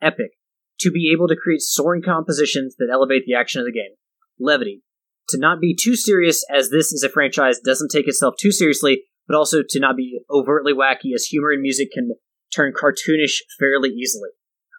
Epic, 0.00 0.30
to 0.78 0.90
be 0.90 1.12
able 1.14 1.28
to 1.28 1.36
create 1.36 1.60
soaring 1.60 2.00
compositions 2.00 2.76
that 2.78 2.88
elevate 2.90 3.24
the 3.26 3.34
action 3.34 3.60
of 3.60 3.66
the 3.66 3.72
game. 3.72 3.90
Levity, 4.38 4.82
to 5.28 5.36
not 5.38 5.60
be 5.60 5.76
too 5.78 5.94
serious 5.94 6.42
as 6.50 6.70
this 6.70 6.90
is 6.90 7.02
a 7.02 7.10
franchise 7.10 7.60
doesn't 7.60 7.90
take 7.90 8.08
itself 8.08 8.36
too 8.40 8.50
seriously, 8.50 9.02
but 9.28 9.36
also 9.36 9.58
to 9.68 9.78
not 9.78 9.94
be 9.94 10.20
overtly 10.30 10.72
wacky 10.72 11.12
as 11.14 11.24
humor 11.24 11.50
and 11.50 11.60
music 11.60 11.90
can 11.92 12.14
turn 12.50 12.72
cartoonish 12.72 13.40
fairly 13.58 13.90
easily. 13.90 14.30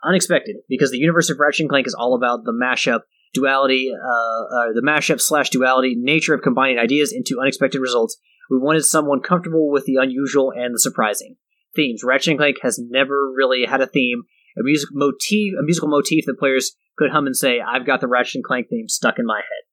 Unexpected, 0.03 0.55
because 0.67 0.89
the 0.89 0.97
universe 0.97 1.29
of 1.29 1.37
Ratchet 1.37 1.65
and 1.65 1.69
Clank 1.69 1.85
is 1.85 1.93
all 1.93 2.15
about 2.15 2.45
the 2.45 2.51
mashup, 2.51 3.01
duality, 3.33 3.91
uh, 3.93 4.43
uh, 4.43 4.73
the 4.73 4.81
mashup 4.83 5.21
slash 5.21 5.49
duality 5.49 5.95
nature 5.97 6.33
of 6.33 6.41
combining 6.41 6.77
ideas 6.77 7.11
into 7.11 7.39
unexpected 7.39 7.79
results. 7.79 8.17
We 8.49 8.57
wanted 8.57 8.83
someone 8.83 9.21
comfortable 9.21 9.71
with 9.71 9.85
the 9.85 9.95
unusual 9.95 10.51
and 10.51 10.75
the 10.75 10.79
surprising. 10.79 11.37
Themes. 11.75 12.03
Ratchet 12.03 12.31
and 12.31 12.39
Clank 12.39 12.57
has 12.63 12.79
never 12.79 13.31
really 13.33 13.65
had 13.65 13.79
a 13.79 13.87
theme, 13.87 14.23
a 14.59 14.63
music 14.63 14.89
motif, 14.91 15.53
a 15.57 15.63
musical 15.63 15.87
motif 15.87 16.25
that 16.25 16.37
players 16.37 16.75
could 16.97 17.11
hum 17.11 17.25
and 17.25 17.35
say, 17.35 17.61
"I've 17.61 17.85
got 17.85 18.01
the 18.01 18.07
Ratchet 18.07 18.35
and 18.35 18.43
Clank 18.43 18.67
theme 18.69 18.89
stuck 18.89 19.17
in 19.17 19.25
my 19.25 19.37
head." 19.37 19.63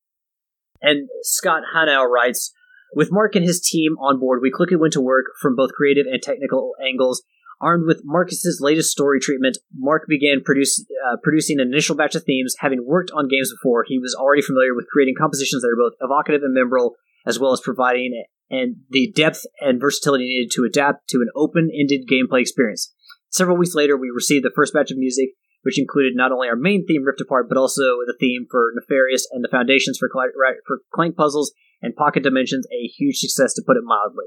And 0.80 1.08
Scott 1.22 1.64
Hanau 1.74 2.04
writes, 2.04 2.52
"With 2.94 3.10
Mark 3.10 3.34
and 3.34 3.44
his 3.44 3.60
team 3.60 3.98
on 3.98 4.20
board, 4.20 4.40
we 4.40 4.52
quickly 4.52 4.76
went 4.76 4.92
to 4.92 5.00
work 5.00 5.26
from 5.40 5.56
both 5.56 5.72
creative 5.72 6.06
and 6.06 6.22
technical 6.22 6.74
angles. 6.80 7.24
Armed 7.60 7.86
with 7.86 8.02
Marcus's 8.04 8.60
latest 8.60 8.90
story 8.90 9.18
treatment, 9.18 9.58
Mark 9.74 10.04
began 10.08 10.42
produce, 10.44 10.84
uh, 11.06 11.16
producing 11.22 11.58
an 11.58 11.68
initial 11.68 11.96
batch 11.96 12.14
of 12.14 12.22
themes. 12.22 12.54
Having 12.60 12.86
worked 12.86 13.10
on 13.12 13.28
games 13.28 13.52
before, 13.52 13.84
he 13.86 13.98
was 13.98 14.14
already 14.14 14.42
familiar 14.42 14.74
with 14.74 14.86
creating 14.92 15.16
compositions 15.18 15.62
that 15.62 15.68
are 15.68 15.76
both 15.76 15.98
evocative 16.00 16.42
and 16.42 16.54
memorable, 16.54 16.94
as 17.26 17.38
well 17.38 17.52
as 17.52 17.60
providing 17.60 18.24
and 18.50 18.76
the 18.90 19.12
depth 19.14 19.44
and 19.60 19.80
versatility 19.80 20.24
needed 20.24 20.50
to 20.50 20.64
adapt 20.64 21.08
to 21.08 21.18
an 21.18 21.28
open-ended 21.34 22.08
gameplay 22.08 22.40
experience." 22.40 22.94
Several 23.30 23.58
weeks 23.58 23.74
later, 23.74 23.96
we 23.96 24.10
received 24.10 24.44
the 24.44 24.52
first 24.54 24.72
batch 24.72 24.90
of 24.90 24.96
music, 24.96 25.30
which 25.62 25.78
included 25.78 26.14
not 26.14 26.32
only 26.32 26.48
our 26.48 26.56
main 26.56 26.86
theme, 26.86 27.04
Rift 27.04 27.20
Apart, 27.20 27.48
but 27.48 27.58
also 27.58 27.98
the 28.06 28.16
theme 28.18 28.46
for 28.50 28.72
Nefarious 28.74 29.28
and 29.32 29.44
the 29.44 29.50
foundations 29.50 29.98
for, 29.98 30.08
Ra- 30.14 30.62
for 30.66 30.80
Clank 30.94 31.16
Puzzles 31.16 31.52
and 31.82 31.94
Pocket 31.94 32.22
Dimensions, 32.22 32.66
a 32.72 32.86
huge 32.86 33.18
success 33.18 33.52
to 33.54 33.62
put 33.66 33.76
it 33.76 33.84
mildly. 33.84 34.26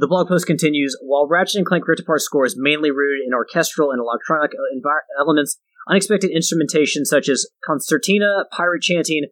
The 0.00 0.06
blog 0.06 0.28
post 0.28 0.46
continues 0.46 0.96
While 1.02 1.26
Ratchet 1.26 1.56
and 1.56 1.66
Clank 1.66 1.88
Rift 1.88 2.02
Apart 2.02 2.20
score 2.20 2.46
is 2.46 2.54
mainly 2.56 2.92
rooted 2.92 3.26
in 3.26 3.34
orchestral 3.34 3.90
and 3.90 3.98
electronic 3.98 4.52
elements, 5.18 5.58
unexpected 5.88 6.30
instrumentation 6.30 7.04
such 7.04 7.28
as 7.28 7.48
concertina, 7.66 8.44
pirate 8.52 8.82
chanting, 8.82 9.26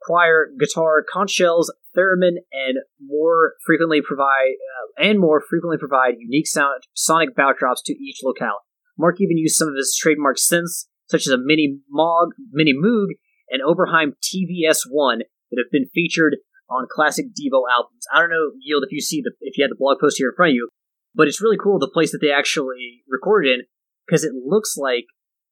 choir, 0.00 0.48
guitar, 0.58 1.04
conch 1.06 1.32
shells, 1.32 1.70
theremin, 1.94 2.36
and 2.50 2.78
more 2.98 3.56
frequently 3.66 4.00
provide 4.00 4.54
uh, 4.56 5.04
and 5.04 5.20
more 5.20 5.42
frequently 5.46 5.76
provide 5.76 6.14
unique 6.16 6.46
sound 6.46 6.84
sonic 6.94 7.36
backdrops 7.36 7.84
to 7.84 7.92
each 7.92 8.20
locale. 8.22 8.60
Mark 8.98 9.20
even 9.20 9.36
used 9.36 9.56
some 9.56 9.68
of 9.68 9.76
his 9.76 9.94
trademark 10.00 10.38
synths, 10.38 10.86
such 11.10 11.26
as 11.26 11.32
a 11.32 11.36
mini 11.36 11.80
Moog, 11.94 12.28
mini 12.52 12.72
Moog, 12.72 13.08
and 13.50 13.60
Oberheim 13.62 14.14
TVS1 14.24 15.18
that 15.50 15.62
have 15.62 15.70
been 15.70 15.90
featured 15.92 16.36
on 16.68 16.86
classic 16.90 17.26
Devo 17.26 17.62
albums. 17.70 18.04
I 18.12 18.20
don't 18.20 18.30
know, 18.30 18.52
Yield, 18.60 18.84
if 18.84 18.92
you 18.92 19.00
see 19.00 19.20
the 19.22 19.32
if 19.40 19.56
you 19.56 19.64
had 19.64 19.70
the 19.70 19.78
blog 19.78 19.98
post 20.00 20.18
here 20.18 20.28
in 20.28 20.36
front 20.36 20.50
of 20.50 20.54
you, 20.54 20.68
but 21.14 21.28
it's 21.28 21.40
really 21.40 21.56
cool 21.56 21.78
the 21.78 21.90
place 21.92 22.12
that 22.12 22.18
they 22.20 22.30
actually 22.30 23.02
recorded 23.08 23.52
in 23.52 23.60
because 24.06 24.24
it 24.24 24.32
looks 24.34 24.76
like 24.76 25.04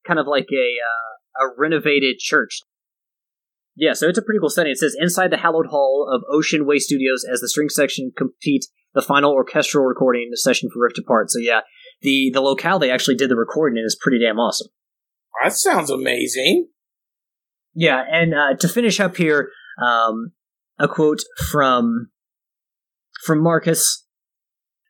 kind 0.06 0.18
of 0.18 0.26
like 0.26 0.48
a 0.52 0.76
uh, 0.78 1.46
a 1.46 1.54
renovated 1.58 2.18
church. 2.18 2.60
Yeah, 3.76 3.92
so 3.92 4.08
it's 4.08 4.18
a 4.18 4.22
pretty 4.22 4.38
cool 4.38 4.50
setting. 4.50 4.70
It 4.70 4.78
says 4.78 4.96
inside 4.98 5.30
the 5.30 5.36
hallowed 5.36 5.66
hall 5.66 6.08
of 6.08 6.22
Ocean 6.30 6.64
Way 6.64 6.78
Studios 6.78 7.24
as 7.24 7.40
the 7.40 7.48
string 7.48 7.68
section 7.68 8.12
complete 8.16 8.66
the 8.94 9.02
final 9.02 9.32
orchestral 9.32 9.84
recording 9.84 10.30
session 10.34 10.70
for 10.72 10.80
Rift 10.80 10.98
Apart. 10.98 11.30
So 11.30 11.40
yeah, 11.40 11.60
the 12.02 12.30
the 12.32 12.40
locale 12.40 12.78
they 12.78 12.90
actually 12.90 13.16
did 13.16 13.30
the 13.30 13.36
recording 13.36 13.78
in 13.78 13.84
is 13.84 13.98
pretty 14.00 14.24
damn 14.24 14.38
awesome. 14.38 14.68
That 15.42 15.52
sounds 15.52 15.90
amazing. 15.90 16.68
Yeah, 17.74 18.04
and 18.08 18.34
uh, 18.34 18.54
to 18.54 18.68
finish 18.68 19.00
up 19.00 19.16
here, 19.16 19.50
um, 19.82 20.32
a 20.78 20.88
quote 20.88 21.20
from 21.50 22.10
from 23.24 23.42
Marcus. 23.42 24.02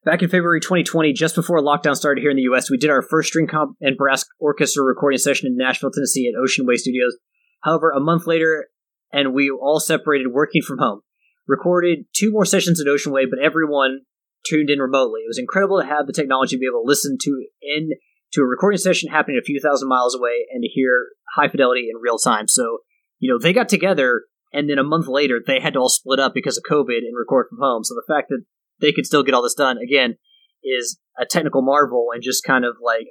Back 0.05 0.23
in 0.23 0.29
February 0.29 0.61
2020, 0.61 1.15
just 1.15 1.35
before 1.35 1.59
lockdown 1.61 1.97
started 1.97 2.21
here 2.21 2.31
in 2.31 2.37
the 2.37 2.43
U.S., 2.43 2.71
we 2.71 2.77
did 2.77 2.91
our 2.91 3.01
first 3.01 3.29
string 3.29 3.47
comp 3.47 3.77
and 3.81 3.97
brass 3.97 4.27
orchestra 4.39 4.85
recording 4.85 5.19
session 5.19 5.47
in 5.47 5.57
Nashville, 5.57 5.91
Tennessee, 5.91 6.31
at 6.31 6.39
Ocean 6.39 6.67
Way 6.67 6.77
Studios. 6.77 7.17
However, 7.63 7.91
a 7.91 8.01
month 8.01 8.27
later, 8.27 8.67
and 9.13 9.33
we 9.33 9.49
all 9.51 9.81
separated, 9.81 10.29
working 10.29 10.61
from 10.61 10.79
home. 10.79 11.01
Recorded 11.47 12.01
two 12.15 12.31
more 12.31 12.45
sessions 12.45 12.81
at 12.81 12.87
Ocean 12.87 13.13
Way, 13.13 13.25
but 13.25 13.39
everyone 13.43 14.01
tuned 14.47 14.69
in 14.69 14.79
remotely. 14.79 15.21
It 15.21 15.29
was 15.29 15.39
incredible 15.39 15.81
to 15.81 15.87
have 15.87 16.07
the 16.07 16.13
technology 16.13 16.57
to 16.57 16.61
be 16.61 16.67
able 16.67 16.83
to 16.83 16.89
listen 16.89 17.17
to 17.23 17.47
in 17.63 17.91
to 18.35 18.43
a 18.43 18.47
recording 18.47 18.79
session 18.79 19.11
happening 19.11 19.39
a 19.41 19.45
few 19.45 19.61
thousand 19.61 19.89
miles 19.89 20.15
away 20.15 20.47
and 20.53 20.63
to 20.63 20.69
hear 20.69 21.09
high 21.37 21.49
fidelity 21.49 21.89
in 21.89 22.01
real 22.03 22.19
time. 22.19 22.49
So, 22.49 22.79
you 23.21 23.33
know, 23.33 23.39
they 23.39 23.53
got 23.53 23.69
together 23.69 24.25
and 24.55 24.71
then 24.71 24.79
a 24.79 24.85
month 24.85 25.07
later 25.09 25.43
they 25.45 25.61
had 25.61 25.75
to 25.75 25.81
all 25.81 25.89
split 25.89 26.21
up 26.21 26.33
because 26.33 26.57
of 26.57 26.65
COVID 26.71 26.99
and 26.99 27.19
record 27.19 27.47
from 27.51 27.59
home. 27.61 27.85
So 27.85 27.95
the 27.95 28.07
fact 28.09 28.29
that 28.31 28.45
they 28.81 28.93
could 28.93 29.05
still 29.05 29.23
get 29.23 29.35
all 29.35 29.43
this 29.43 29.55
done 29.55 29.77
again 29.79 30.17
is 30.63 30.99
a 31.19 31.27
technical 31.27 31.61
marvel 31.61 32.09
and 32.15 32.23
just 32.23 32.45
kind 32.45 32.65
of 32.65 32.77
like 32.83 33.07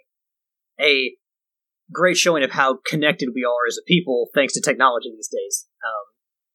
a 0.79 1.13
great 1.91 2.17
showing 2.17 2.43
of 2.43 2.51
how 2.51 2.79
connected 2.85 3.29
we 3.35 3.43
are 3.43 3.67
as 3.67 3.77
a 3.77 3.85
people 3.85 4.29
thanks 4.33 4.53
to 4.53 4.61
technology 4.61 5.11
these 5.11 5.29
days. 5.29 5.67
Um, 5.85 6.05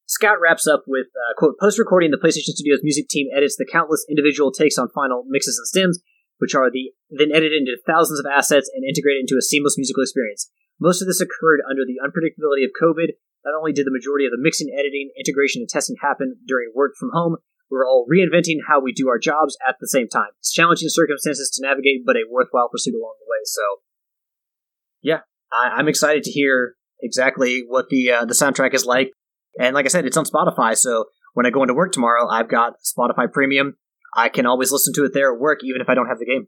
Scott 0.06 0.40
wraps 0.40 0.66
up 0.66 0.84
with 0.88 1.06
uh, 1.12 1.36
quote 1.36 1.60
post 1.60 1.78
recording 1.78 2.10
the 2.10 2.16
PlayStation 2.16 2.56
Studios 2.56 2.80
music 2.82 3.08
team 3.08 3.28
edits 3.36 3.56
the 3.56 3.68
countless 3.70 4.06
individual 4.08 4.50
takes 4.50 4.78
on 4.78 4.88
final 4.94 5.24
mixes 5.28 5.58
and 5.58 5.68
stems, 5.68 6.00
which 6.38 6.54
are 6.54 6.70
the 6.70 6.92
then 7.10 7.28
edited 7.30 7.60
into 7.60 7.76
thousands 7.86 8.18
of 8.18 8.26
assets 8.26 8.70
and 8.74 8.88
integrated 8.88 9.28
into 9.28 9.36
a 9.38 9.44
seamless 9.44 9.76
musical 9.76 10.02
experience. 10.02 10.50
Most 10.80 11.02
of 11.02 11.08
this 11.08 11.20
occurred 11.20 11.60
under 11.68 11.84
the 11.84 12.00
unpredictability 12.00 12.64
of 12.64 12.72
COVID. 12.72 13.18
Not 13.44 13.56
only 13.56 13.72
did 13.72 13.86
the 13.86 13.94
majority 13.94 14.26
of 14.26 14.32
the 14.32 14.40
mixing, 14.40 14.68
editing, 14.74 15.10
integration, 15.18 15.62
and 15.62 15.68
testing 15.68 15.96
happen 16.02 16.36
during 16.46 16.72
work 16.74 16.92
from 16.98 17.10
home, 17.12 17.36
we 17.70 17.78
are 17.78 17.86
all 17.86 18.06
reinventing 18.10 18.58
how 18.66 18.80
we 18.80 18.92
do 18.92 19.08
our 19.08 19.18
jobs 19.18 19.56
at 19.66 19.76
the 19.80 19.88
same 19.88 20.08
time. 20.08 20.30
It's 20.38 20.52
challenging 20.52 20.88
circumstances 20.88 21.50
to 21.50 21.66
navigate, 21.66 22.02
but 22.04 22.16
a 22.16 22.24
worthwhile 22.28 22.68
pursuit 22.68 22.94
along 22.94 23.14
the 23.20 23.28
way. 23.28 23.42
So, 23.44 23.62
yeah, 25.02 25.20
I, 25.52 25.78
am 25.78 25.88
excited 25.88 26.22
to 26.24 26.30
hear 26.30 26.74
exactly 27.00 27.64
what 27.66 27.88
the 27.90 28.10
uh, 28.10 28.24
the 28.24 28.34
soundtrack 28.34 28.74
is 28.74 28.86
like. 28.86 29.12
And 29.60 29.74
like 29.74 29.84
I 29.84 29.88
said, 29.88 30.06
it's 30.06 30.16
on 30.16 30.24
Spotify, 30.24 30.76
so 30.76 31.06
when 31.34 31.46
I 31.46 31.50
go 31.50 31.62
into 31.62 31.74
work 31.74 31.92
tomorrow, 31.92 32.28
I've 32.28 32.48
got 32.48 32.74
Spotify 32.84 33.30
Premium. 33.30 33.76
I 34.14 34.28
can 34.28 34.46
always 34.46 34.72
listen 34.72 34.94
to 34.94 35.04
it 35.04 35.12
there 35.12 35.32
at 35.32 35.40
work, 35.40 35.60
even 35.62 35.80
if 35.80 35.88
I 35.88 35.94
don't 35.94 36.08
have 36.08 36.18
the 36.18 36.26
game. 36.26 36.46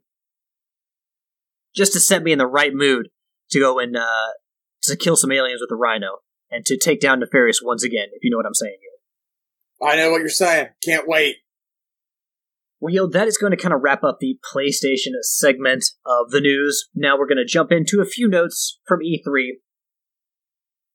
Just 1.75 1.93
to 1.93 1.99
set 1.99 2.23
me 2.23 2.31
in 2.31 2.39
the 2.39 2.47
right 2.47 2.73
mood 2.73 3.09
to 3.51 3.59
go 3.59 3.79
and 3.79 3.95
uh, 3.95 4.31
to 4.83 4.95
kill 4.95 5.15
some 5.15 5.31
aliens 5.31 5.61
with 5.61 5.71
a 5.71 5.75
rhino 5.75 6.17
and 6.51 6.65
to 6.65 6.77
take 6.77 6.99
down 6.99 7.19
Nefarious 7.19 7.61
once 7.63 7.83
again, 7.83 8.07
if 8.13 8.23
you 8.23 8.29
know 8.29 8.37
what 8.37 8.45
I'm 8.45 8.53
saying. 8.53 8.77
Here. 8.79 9.89
I 9.89 9.95
know 9.95 10.11
what 10.11 10.19
you're 10.19 10.29
saying. 10.29 10.67
Can't 10.85 11.07
wait. 11.07 11.37
Well, 12.79 12.93
yo, 12.93 13.07
that 13.07 13.27
is 13.27 13.37
going 13.37 13.51
to 13.51 13.57
kind 13.57 13.73
of 13.73 13.81
wrap 13.81 14.03
up 14.03 14.17
the 14.19 14.39
PlayStation 14.53 15.11
segment 15.21 15.85
of 16.05 16.31
the 16.31 16.41
news. 16.41 16.89
Now 16.95 17.17
we're 17.17 17.27
going 17.27 17.37
to 17.37 17.45
jump 17.45 17.71
into 17.71 18.01
a 18.01 18.05
few 18.05 18.27
notes 18.27 18.79
from 18.87 18.99
E3. 18.99 19.49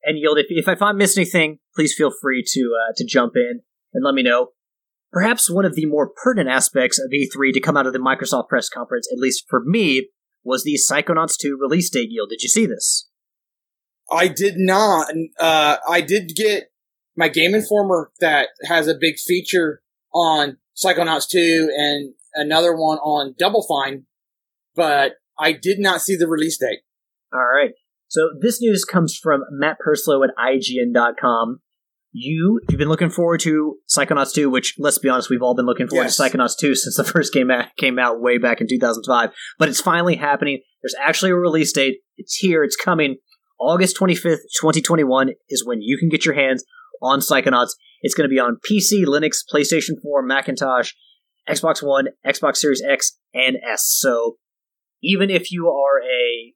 And 0.03 0.19
Yield, 0.19 0.39
if, 0.39 0.47
if 0.49 0.83
I 0.83 0.93
miss 0.93 1.17
anything, 1.17 1.59
please 1.75 1.95
feel 1.95 2.11
free 2.11 2.45
to 2.47 2.61
uh, 2.61 2.93
to 2.97 3.05
jump 3.05 3.33
in 3.37 3.63
and 3.95 4.05
let 4.05 4.15
me 4.15 4.23
know. 4.23 4.49
Perhaps 5.13 5.51
one 5.51 5.65
of 5.65 5.75
the 5.75 5.87
more 5.87 6.11
pertinent 6.23 6.51
aspects 6.51 6.99
of 6.99 7.11
E3 7.11 7.53
to 7.53 7.61
come 7.61 7.77
out 7.77 7.87
of 7.87 7.93
the 7.93 7.99
Microsoft 7.99 8.49
press 8.49 8.69
conference, 8.69 9.09
at 9.13 9.19
least 9.19 9.45
for 9.49 9.63
me, 9.65 10.09
was 10.45 10.65
the 10.65 10.79
Psychonauts 10.79 11.37
2 11.39 11.57
release 11.61 11.89
date. 11.91 12.11
Yield, 12.11 12.31
did 12.31 12.43
you 12.43 12.49
see 12.49 12.67
this? 12.67 13.09
I 14.11 14.29
did 14.29 14.55
not. 14.57 15.09
Uh, 15.39 15.77
I 15.89 16.01
did 16.01 16.33
get 16.37 16.71
my 17.17 17.29
Game 17.29 17.55
Informer 17.55 18.11
that 18.21 18.49
has 18.65 18.89
a 18.89 18.95
big 18.99 19.17
feature 19.19 19.81
on 20.15 20.59
Psychonauts 20.77 21.29
2 21.29 21.71
and 21.77 22.15
another 22.35 22.77
one 22.77 22.99
on 22.99 23.35
Double 23.39 23.67
Fine, 23.67 24.05
but 24.75 25.15
I 25.39 25.53
did 25.53 25.79
not 25.79 26.03
see 26.03 26.17
the 26.17 26.29
release 26.29 26.59
date. 26.59 26.81
All 27.33 27.41
right. 27.41 27.73
So 28.09 28.31
this 28.41 28.61
news 28.61 28.85
comes 28.85 29.19
from 29.21 29.43
Matt 29.51 29.79
Purslow 29.79 30.23
at 30.23 30.31
IGN.com. 30.39 31.61
You, 32.13 32.61
you've 32.71 32.79
been 32.79 32.89
looking 32.89 33.11
forward 33.11 33.41
to 33.41 33.77
Psychonauts 33.95 34.33
2, 34.33 34.49
which 34.49 34.75
let's 34.79 34.99
be 34.99 35.09
honest, 35.09 35.29
we've 35.29 35.43
all 35.43 35.55
been 35.55 35.67
looking 35.67 35.89
forward 35.89 36.05
yes. 36.05 36.17
to 36.17 36.23
Psychonauts 36.23 36.57
2 36.59 36.75
since 36.75 36.97
the 36.97 37.05
first 37.05 37.33
game 37.33 37.51
came 37.77 37.99
out 37.99 38.21
way 38.21 38.39
back 38.39 38.61
in 38.61 38.69
2005, 38.69 39.31
but 39.59 39.69
it's 39.69 39.81
finally 39.81 40.17
happening. 40.17 40.61
There's 40.83 40.95
actually 41.03 41.33
a 41.33 41.37
release 41.37 41.73
date. 41.73 41.99
It's 42.17 42.37
here. 42.37 42.63
It's 42.63 42.77
coming. 42.77 43.17
August 43.59 43.97
25th, 43.99 44.43
2021 44.61 45.31
is 45.49 45.65
when 45.65 45.81
you 45.81 45.99
can 45.99 46.09
get 46.09 46.25
your 46.25 46.35
hands 46.35 46.65
on 47.03 47.21
Psychonauts. 47.21 47.71
It's 48.03 48.15
going 48.15 48.29
to 48.29 48.35
be 48.35 48.41
on 48.41 48.59
PC, 48.69 49.05
Linux, 49.05 49.39
PlayStation 49.53 50.01
4, 50.03 50.23
Macintosh, 50.23 50.93
Xbox 51.49 51.83
One, 51.83 52.09
Xbox 52.27 52.57
Series 52.57 52.83
X, 52.83 53.19
and 53.35 53.57
S. 53.67 53.87
So 53.99 54.37
even 55.03 55.31
if 55.31 55.51
you 55.51 55.69
are 55.69 56.03
a 56.03 56.55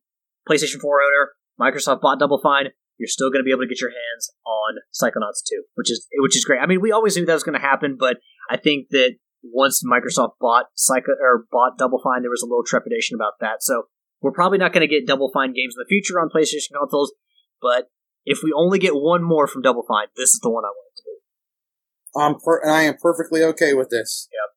PlayStation 0.48 0.80
4 0.80 1.00
owner, 1.02 1.30
Microsoft 1.60 2.00
bought 2.00 2.18
Double 2.18 2.40
Fine, 2.42 2.68
you're 2.98 3.08
still 3.08 3.30
going 3.30 3.40
to 3.40 3.44
be 3.44 3.50
able 3.50 3.62
to 3.62 3.68
get 3.68 3.80
your 3.80 3.90
hands 3.90 4.30
on 4.46 4.76
Psychonauts 4.92 5.42
2, 5.48 5.62
which 5.74 5.90
is 5.90 6.06
which 6.18 6.36
is 6.36 6.44
great. 6.44 6.60
I 6.60 6.66
mean, 6.66 6.80
we 6.80 6.92
always 6.92 7.16
knew 7.16 7.24
that 7.24 7.32
was 7.32 7.42
going 7.42 7.58
to 7.58 7.66
happen, 7.66 7.96
but 7.98 8.18
I 8.50 8.56
think 8.56 8.88
that 8.90 9.14
once 9.42 9.82
Microsoft 9.82 10.32
bought 10.40 10.66
Psycho 10.74 11.12
or 11.20 11.46
bought 11.50 11.78
Double 11.78 12.00
Fine, 12.02 12.22
there 12.22 12.30
was 12.30 12.42
a 12.42 12.46
little 12.46 12.64
trepidation 12.64 13.14
about 13.14 13.34
that. 13.40 13.62
So 13.62 13.84
we're 14.20 14.32
probably 14.32 14.58
not 14.58 14.72
going 14.72 14.86
to 14.86 14.92
get 14.92 15.06
Double 15.06 15.30
Fine 15.32 15.52
games 15.54 15.74
in 15.76 15.82
the 15.82 15.88
future 15.88 16.20
on 16.20 16.28
PlayStation 16.28 16.76
consoles, 16.78 17.12
but 17.60 17.90
if 18.24 18.40
we 18.42 18.52
only 18.54 18.78
get 18.78 18.94
one 18.94 19.22
more 19.22 19.46
from 19.46 19.62
Double 19.62 19.84
Fine, 19.86 20.08
this 20.16 20.30
is 20.30 20.40
the 20.40 20.50
one 20.50 20.64
I 20.64 20.68
want 20.68 20.92
it 20.92 20.96
to 20.96 21.02
do. 21.04 22.20
I'm 22.20 22.40
per- 22.40 22.68
I 22.68 22.82
am 22.82 22.96
perfectly 23.00 23.42
okay 23.44 23.72
with 23.72 23.90
this. 23.90 24.28
Yep. 24.32 24.56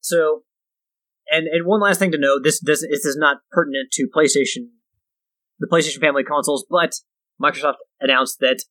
So, 0.00 0.42
and 1.30 1.46
and 1.46 1.66
one 1.66 1.80
last 1.80 1.98
thing 1.98 2.12
to 2.12 2.18
note: 2.18 2.42
this 2.44 2.60
this 2.60 2.80
this 2.80 3.04
is 3.04 3.16
not 3.16 3.38
pertinent 3.50 3.90
to 3.92 4.08
PlayStation, 4.14 4.68
the 5.58 5.68
PlayStation 5.70 6.00
family 6.00 6.24
consoles, 6.24 6.64
but 6.68 6.94
Microsoft 7.42 7.76
announced 8.00 8.38
that 8.40 8.64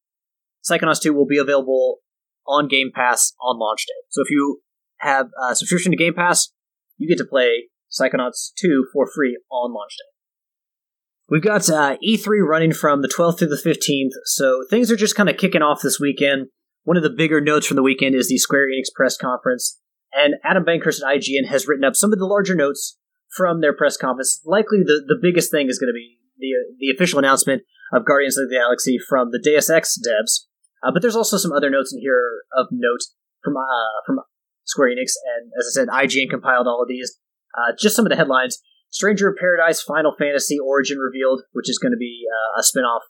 Psychonauts 0.70 1.02
2 1.02 1.14
will 1.14 1.26
be 1.26 1.38
available 1.38 1.98
on 2.48 2.68
Game 2.68 2.92
Pass 2.94 3.34
on 3.42 3.60
launch 3.60 3.86
day. 3.86 4.08
So 4.10 4.22
if 4.22 4.30
you 4.30 4.62
have 4.98 5.30
a 5.50 5.56
subscription 5.56 5.92
to 5.92 5.98
Game 5.98 6.14
Pass, 6.14 6.52
you 6.98 7.08
get 7.08 7.18
to 7.18 7.26
play 7.30 7.70
Psychonauts 7.92 8.52
2 8.58 8.88
for 8.94 9.10
free 9.14 9.40
on 9.52 9.74
launch 9.74 9.92
day. 9.98 10.10
We've 11.30 11.44
got 11.44 11.70
uh, 11.70 11.98
E3 12.04 12.48
running 12.48 12.74
from 12.74 13.02
the 13.02 13.08
12th 13.08 13.40
through 13.40 13.50
the 13.50 13.62
15th, 13.64 14.18
so 14.26 14.64
things 14.70 14.92
are 14.92 14.96
just 14.96 15.16
kind 15.16 15.30
of 15.30 15.38
kicking 15.38 15.62
off 15.62 15.82
this 15.82 16.00
weekend. 16.00 16.48
One 16.84 16.98
of 16.98 17.04
the 17.04 17.10
bigger 17.10 17.40
notes 17.40 17.68
from 17.68 17.76
the 17.76 17.84
weekend 17.84 18.16
is 18.16 18.30
the 18.30 18.38
Square 18.40 18.70
Enix 18.70 18.92
press 18.96 19.16
conference, 19.16 19.80
and 20.12 20.36
Adam 20.44 20.66
Bankhurst 20.66 21.02
at 21.04 21.18
IGN 21.18 21.48
has 21.48 21.68
written 21.68 21.84
up 21.84 21.96
some 21.96 22.12
of 22.12 22.18
the 22.18 22.26
larger 22.26 22.56
notes 22.56 22.98
from 23.36 23.62
their 23.62 23.74
press 23.74 23.96
conference. 23.96 24.42
Likely 24.44 24.80
the, 24.80 25.04
the 25.08 25.20
biggest 25.22 25.52
thing 25.52 25.70
is 25.70 25.78
going 25.78 25.90
to 25.90 25.94
be 25.94 26.18
the, 26.40 26.50
the 26.80 26.90
official 26.96 27.20
announcement 27.20 27.62
of 27.94 28.06
Guardians 28.06 28.38
of 28.38 28.50
the 28.50 28.56
Galaxy 28.56 28.98
from 28.98 29.30
the 29.32 29.40
Deus 29.40 29.70
Ex 29.70 30.00
devs, 30.00 30.48
uh, 30.82 30.92
but 30.92 31.04
there's 31.04 31.16
also 31.16 31.38
some 31.38 31.52
other 31.52 31.70
notes 31.70 31.94
in 31.94 32.00
here 32.00 32.42
of 32.58 32.68
note 32.72 33.02
from 33.44 33.56
uh, 33.56 34.02
from 34.08 34.20
Square 34.66 34.90
Enix, 34.90 35.14
and 35.38 35.52
as 35.60 35.68
I 35.70 35.74
said, 35.74 35.88
IGN 35.90 36.30
compiled 36.30 36.68
all 36.68 36.82
of 36.82 36.88
these. 36.88 37.20
Uh, 37.56 37.74
just 37.78 37.96
some 37.96 38.06
of 38.06 38.10
the 38.10 38.16
headlines. 38.16 38.60
Stranger 38.90 39.30
of 39.30 39.38
Paradise 39.38 39.82
Final 39.82 40.14
Fantasy 40.18 40.58
Origin 40.60 40.98
revealed, 40.98 41.44
which 41.54 41.70
is 41.70 41.78
going 41.78 41.92
to 41.92 41.98
be 41.98 42.26
uh, 42.26 42.60
a 42.60 42.64
spin-off. 42.64 43.04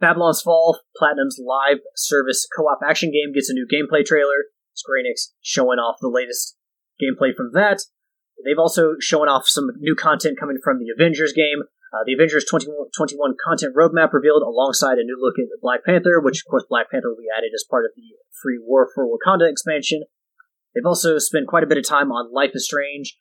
Babylon's 0.00 0.40
Fall, 0.40 0.80
Platinum's 0.96 1.38
live 1.38 1.78
service 1.94 2.48
co-op 2.56 2.80
action 2.84 3.12
game 3.12 3.32
gets 3.34 3.50
a 3.50 3.54
new 3.54 3.66
gameplay 3.70 4.04
trailer. 4.04 4.48
Square 4.74 5.04
Enix 5.04 5.36
showing 5.42 5.78
off 5.78 6.00
the 6.00 6.08
latest 6.08 6.56
gameplay 7.00 7.34
from 7.36 7.50
that. 7.52 7.84
They've 8.44 8.58
also 8.58 8.94
shown 8.98 9.28
off 9.28 9.46
some 9.46 9.68
new 9.78 9.94
content 9.94 10.40
coming 10.40 10.58
from 10.62 10.78
the 10.78 10.88
Avengers 10.88 11.32
game. 11.32 11.68
Uh, 11.92 12.06
the 12.06 12.14
Avengers 12.14 12.46
2021 12.48 13.34
content 13.44 13.74
roadmap 13.76 14.12
revealed 14.12 14.42
alongside 14.42 14.98
a 14.98 15.04
new 15.04 15.18
look 15.20 15.34
at 15.38 15.50
Black 15.60 15.84
Panther, 15.84 16.20
which 16.20 16.40
of 16.40 16.50
course 16.50 16.64
Black 16.68 16.90
Panther 16.90 17.10
will 17.10 17.20
be 17.20 17.32
added 17.36 17.50
as 17.54 17.66
part 17.68 17.84
of 17.84 17.90
the 17.96 18.16
free 18.40 18.58
War 18.62 18.88
for 18.94 19.04
Wakanda 19.04 19.50
expansion. 19.50 20.04
They've 20.74 20.86
also 20.86 21.18
spent 21.18 21.48
quite 21.48 21.64
a 21.64 21.66
bit 21.66 21.78
of 21.78 21.84
time 21.86 22.12
on 22.12 22.32
Life 22.32 22.52
is 22.54 22.64
Strange, 22.64 23.18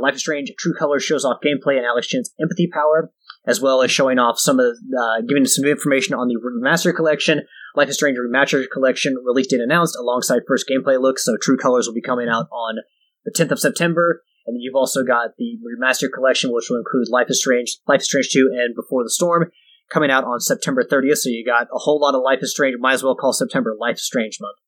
Life 0.00 0.14
is 0.14 0.20
Strange 0.20 0.52
True 0.58 0.74
Colors 0.78 1.04
shows 1.04 1.24
off 1.24 1.38
gameplay 1.44 1.76
and 1.76 1.86
Alex 1.86 2.06
Chen's 2.06 2.32
empathy 2.40 2.68
power, 2.72 3.10
as 3.46 3.60
well 3.60 3.82
as 3.82 3.90
showing 3.90 4.18
off 4.18 4.38
some 4.38 4.60
of, 4.60 4.76
uh, 4.76 5.20
giving 5.28 5.44
some 5.46 5.64
information 5.64 6.14
on 6.14 6.28
the 6.28 6.36
Remaster 6.36 6.94
Collection. 6.94 7.42
Life 7.76 7.88
is 7.88 7.96
Strange 7.96 8.18
Remastered 8.18 8.66
Collection 8.72 9.16
release 9.24 9.48
date 9.48 9.60
announced 9.60 9.96
alongside 9.98 10.42
first 10.46 10.68
gameplay 10.68 11.00
looks, 11.00 11.24
so 11.24 11.36
True 11.40 11.56
Colors 11.56 11.86
will 11.86 11.94
be 11.94 12.02
coming 12.02 12.28
out 12.28 12.46
on 12.52 12.76
the 13.24 13.32
10th 13.32 13.52
of 13.52 13.60
September. 13.60 14.22
And 14.46 14.58
you've 14.60 14.76
also 14.76 15.02
got 15.02 15.30
the 15.38 15.58
Remastered 15.64 16.12
Collection, 16.12 16.52
which 16.52 16.66
will 16.68 16.78
include 16.78 17.08
Life 17.08 17.30
is 17.30 17.40
Strange, 17.40 17.78
Life 17.88 18.00
is 18.00 18.06
Strange 18.06 18.28
2, 18.30 18.50
and 18.52 18.74
Before 18.74 19.02
the 19.02 19.10
Storm, 19.10 19.50
coming 19.90 20.10
out 20.10 20.24
on 20.24 20.40
September 20.40 20.84
30th. 20.84 21.18
So 21.18 21.30
you 21.30 21.44
got 21.44 21.68
a 21.74 21.78
whole 21.78 22.00
lot 22.00 22.14
of 22.14 22.22
Life 22.22 22.40
is 22.42 22.50
Strange. 22.50 22.76
Might 22.78 22.94
as 22.94 23.02
well 23.02 23.14
call 23.14 23.32
September 23.32 23.74
Life 23.78 23.96
is 23.96 24.04
Strange 24.04 24.38
month. 24.40 24.58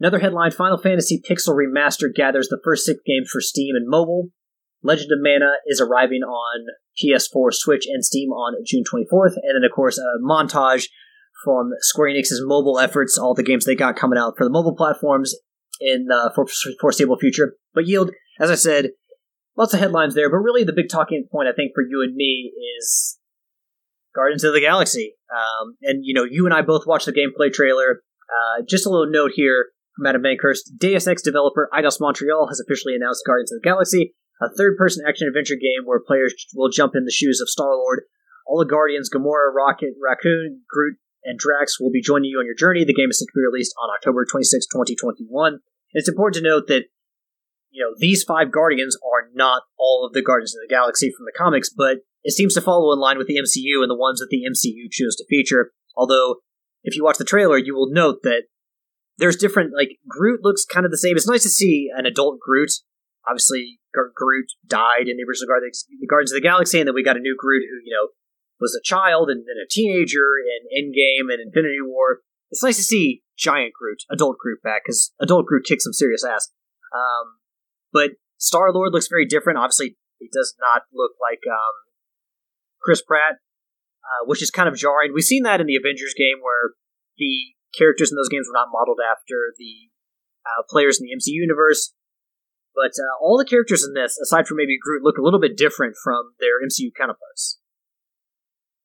Another 0.00 0.18
headline 0.18 0.50
Final 0.50 0.78
Fantasy 0.78 1.20
Pixel 1.20 1.54
Remastered 1.54 2.14
gathers 2.16 2.48
the 2.48 2.60
first 2.64 2.86
six 2.86 2.98
games 3.04 3.28
for 3.30 3.42
Steam 3.42 3.76
and 3.76 3.86
mobile. 3.86 4.30
Legend 4.82 5.12
of 5.12 5.18
Mana 5.20 5.52
is 5.66 5.78
arriving 5.78 6.22
on 6.22 6.66
PS4, 7.04 7.52
Switch, 7.52 7.86
and 7.86 8.02
Steam 8.02 8.30
on 8.30 8.64
June 8.66 8.82
24th. 8.82 9.34
And 9.42 9.56
then, 9.56 9.64
of 9.64 9.74
course, 9.74 9.98
a 9.98 10.18
montage 10.24 10.86
from 11.44 11.70
Square 11.80 12.14
Enix's 12.14 12.42
mobile 12.42 12.78
efforts, 12.78 13.18
all 13.18 13.34
the 13.34 13.42
games 13.42 13.66
they 13.66 13.74
got 13.74 13.96
coming 13.96 14.18
out 14.18 14.34
for 14.38 14.44
the 14.44 14.50
mobile 14.50 14.74
platforms 14.74 15.34
in 15.82 16.06
the 16.06 16.32
foreseeable 16.80 17.18
future. 17.18 17.56
But 17.74 17.86
Yield, 17.86 18.10
as 18.38 18.50
I 18.50 18.54
said, 18.54 18.90
lots 19.54 19.74
of 19.74 19.80
headlines 19.80 20.14
there, 20.14 20.30
but 20.30 20.38
really 20.38 20.64
the 20.64 20.72
big 20.72 20.88
talking 20.90 21.26
point, 21.30 21.48
I 21.48 21.52
think, 21.52 21.72
for 21.74 21.82
you 21.82 22.02
and 22.02 22.14
me 22.14 22.52
is 22.78 23.18
Guardians 24.14 24.44
of 24.44 24.54
the 24.54 24.60
Galaxy. 24.60 25.14
Um, 25.30 25.76
and, 25.82 26.00
you 26.04 26.14
know, 26.14 26.24
you 26.24 26.46
and 26.46 26.54
I 26.54 26.62
both 26.62 26.86
watched 26.86 27.06
the 27.06 27.12
gameplay 27.12 27.52
trailer. 27.52 28.02
Uh, 28.30 28.62
just 28.66 28.86
a 28.86 28.88
little 28.88 29.10
note 29.10 29.32
here 29.34 29.66
from 29.96 30.06
Adam 30.06 30.22
Bankhurst, 30.22 30.78
Deus 30.78 31.06
Ex 31.06 31.22
developer 31.22 31.68
Eidos 31.72 32.00
Montreal 32.00 32.48
has 32.48 32.60
officially 32.60 32.94
announced 32.94 33.24
Guardians 33.26 33.52
of 33.52 33.60
the 33.60 33.68
Galaxy, 33.68 34.14
a 34.40 34.48
third-person 34.56 35.04
action-adventure 35.06 35.56
game 35.60 35.84
where 35.84 36.00
players 36.00 36.34
will 36.54 36.70
jump 36.70 36.94
in 36.94 37.04
the 37.04 37.12
shoes 37.12 37.40
of 37.40 37.48
Star-Lord. 37.48 38.04
All 38.46 38.58
the 38.58 38.64
Guardians, 38.64 39.10
Gamora, 39.10 39.52
Rocket, 39.54 39.94
Raccoon, 40.02 40.62
Groot, 40.68 40.96
and 41.24 41.38
Drax 41.38 41.78
will 41.78 41.90
be 41.90 42.00
joining 42.00 42.30
you 42.30 42.38
on 42.38 42.46
your 42.46 42.54
journey. 42.54 42.84
The 42.84 42.94
game 42.94 43.10
is 43.10 43.18
set 43.18 43.26
to 43.26 43.36
be 43.36 43.44
released 43.44 43.74
on 43.82 43.90
October 43.94 44.24
26, 44.24 44.66
2021. 44.66 45.60
It's 45.92 46.08
important 46.08 46.42
to 46.42 46.48
note 46.48 46.66
that 46.68 46.84
you 47.70 47.84
know 47.84 47.94
these 47.98 48.24
five 48.24 48.50
Guardians 48.50 48.96
are 49.04 49.28
not 49.34 49.62
all 49.78 50.06
of 50.06 50.12
the 50.12 50.22
Guardians 50.22 50.54
of 50.54 50.60
the 50.66 50.72
Galaxy 50.72 51.12
from 51.16 51.26
the 51.26 51.36
comics, 51.36 51.70
but 51.70 51.98
it 52.22 52.32
seems 52.32 52.54
to 52.54 52.60
follow 52.60 52.92
in 52.92 52.98
line 52.98 53.18
with 53.18 53.26
the 53.26 53.36
MCU 53.38 53.82
and 53.82 53.90
the 53.90 53.96
ones 53.96 54.20
that 54.20 54.28
the 54.30 54.42
MCU 54.48 54.90
chose 54.90 55.16
to 55.16 55.26
feature. 55.28 55.72
Although, 55.96 56.36
if 56.82 56.96
you 56.96 57.04
watch 57.04 57.18
the 57.18 57.24
trailer, 57.24 57.58
you 57.58 57.74
will 57.74 57.90
note 57.90 58.22
that 58.22 58.44
there's 59.20 59.36
different. 59.36 59.72
Like 59.76 59.98
Groot 60.08 60.40
looks 60.42 60.64
kind 60.64 60.84
of 60.84 60.90
the 60.90 60.98
same. 60.98 61.16
It's 61.16 61.28
nice 61.28 61.42
to 61.44 61.48
see 61.48 61.88
an 61.94 62.06
adult 62.06 62.40
Groot. 62.40 62.72
Obviously, 63.28 63.78
Groot 63.92 64.46
died 64.66 65.06
in 65.06 65.16
the 65.16 65.24
original 65.28 65.48
Guardians 65.48 66.32
of 66.32 66.36
the 66.36 66.40
Galaxy, 66.40 66.80
and 66.80 66.88
then 66.88 66.94
we 66.94 67.04
got 67.04 67.16
a 67.16 67.20
new 67.20 67.36
Groot 67.38 67.62
who 67.68 67.78
you 67.84 67.94
know 67.94 68.08
was 68.60 68.74
a 68.74 68.82
child 68.82 69.30
and 69.30 69.40
then 69.40 69.56
a 69.62 69.68
teenager 69.68 70.26
in 70.40 70.68
Endgame 70.72 71.32
and 71.32 71.40
Infinity 71.40 71.80
War. 71.82 72.20
It's 72.50 72.62
nice 72.62 72.76
to 72.76 72.82
see 72.82 73.22
giant 73.38 73.72
Groot, 73.78 74.02
adult 74.10 74.38
Groot 74.38 74.62
back 74.62 74.82
because 74.84 75.12
adult 75.20 75.46
Groot 75.46 75.64
kicks 75.64 75.84
some 75.84 75.92
serious 75.92 76.24
ass. 76.24 76.50
Um, 76.94 77.38
but 77.92 78.10
Star 78.38 78.72
Lord 78.72 78.92
looks 78.92 79.08
very 79.08 79.26
different. 79.26 79.58
Obviously, 79.58 79.96
he 80.18 80.28
does 80.32 80.54
not 80.60 80.82
look 80.92 81.12
like 81.20 81.40
um, 81.48 81.74
Chris 82.82 83.02
Pratt, 83.02 83.36
uh, 84.04 84.26
which 84.26 84.42
is 84.42 84.50
kind 84.50 84.68
of 84.68 84.76
jarring. 84.76 85.12
We've 85.14 85.24
seen 85.24 85.44
that 85.44 85.60
in 85.60 85.66
the 85.66 85.76
Avengers 85.76 86.14
game 86.16 86.38
where 86.42 86.74
the 87.16 87.54
characters 87.76 88.10
in 88.10 88.16
those 88.16 88.28
games 88.28 88.46
were 88.48 88.58
not 88.58 88.72
modeled 88.72 88.98
after 89.00 89.54
the 89.58 89.90
uh, 90.46 90.62
players 90.68 91.00
in 91.00 91.06
the 91.06 91.14
MCU 91.14 91.34
universe. 91.34 91.92
But 92.74 92.92
uh, 92.98 93.18
all 93.20 93.36
the 93.36 93.44
characters 93.44 93.84
in 93.84 93.94
this, 93.94 94.18
aside 94.18 94.46
from 94.46 94.56
maybe 94.56 94.78
Groot, 94.80 95.02
look 95.02 95.18
a 95.18 95.22
little 95.22 95.40
bit 95.40 95.56
different 95.56 95.96
from 96.02 96.34
their 96.38 96.62
MCU 96.64 96.90
counterparts. 96.96 97.58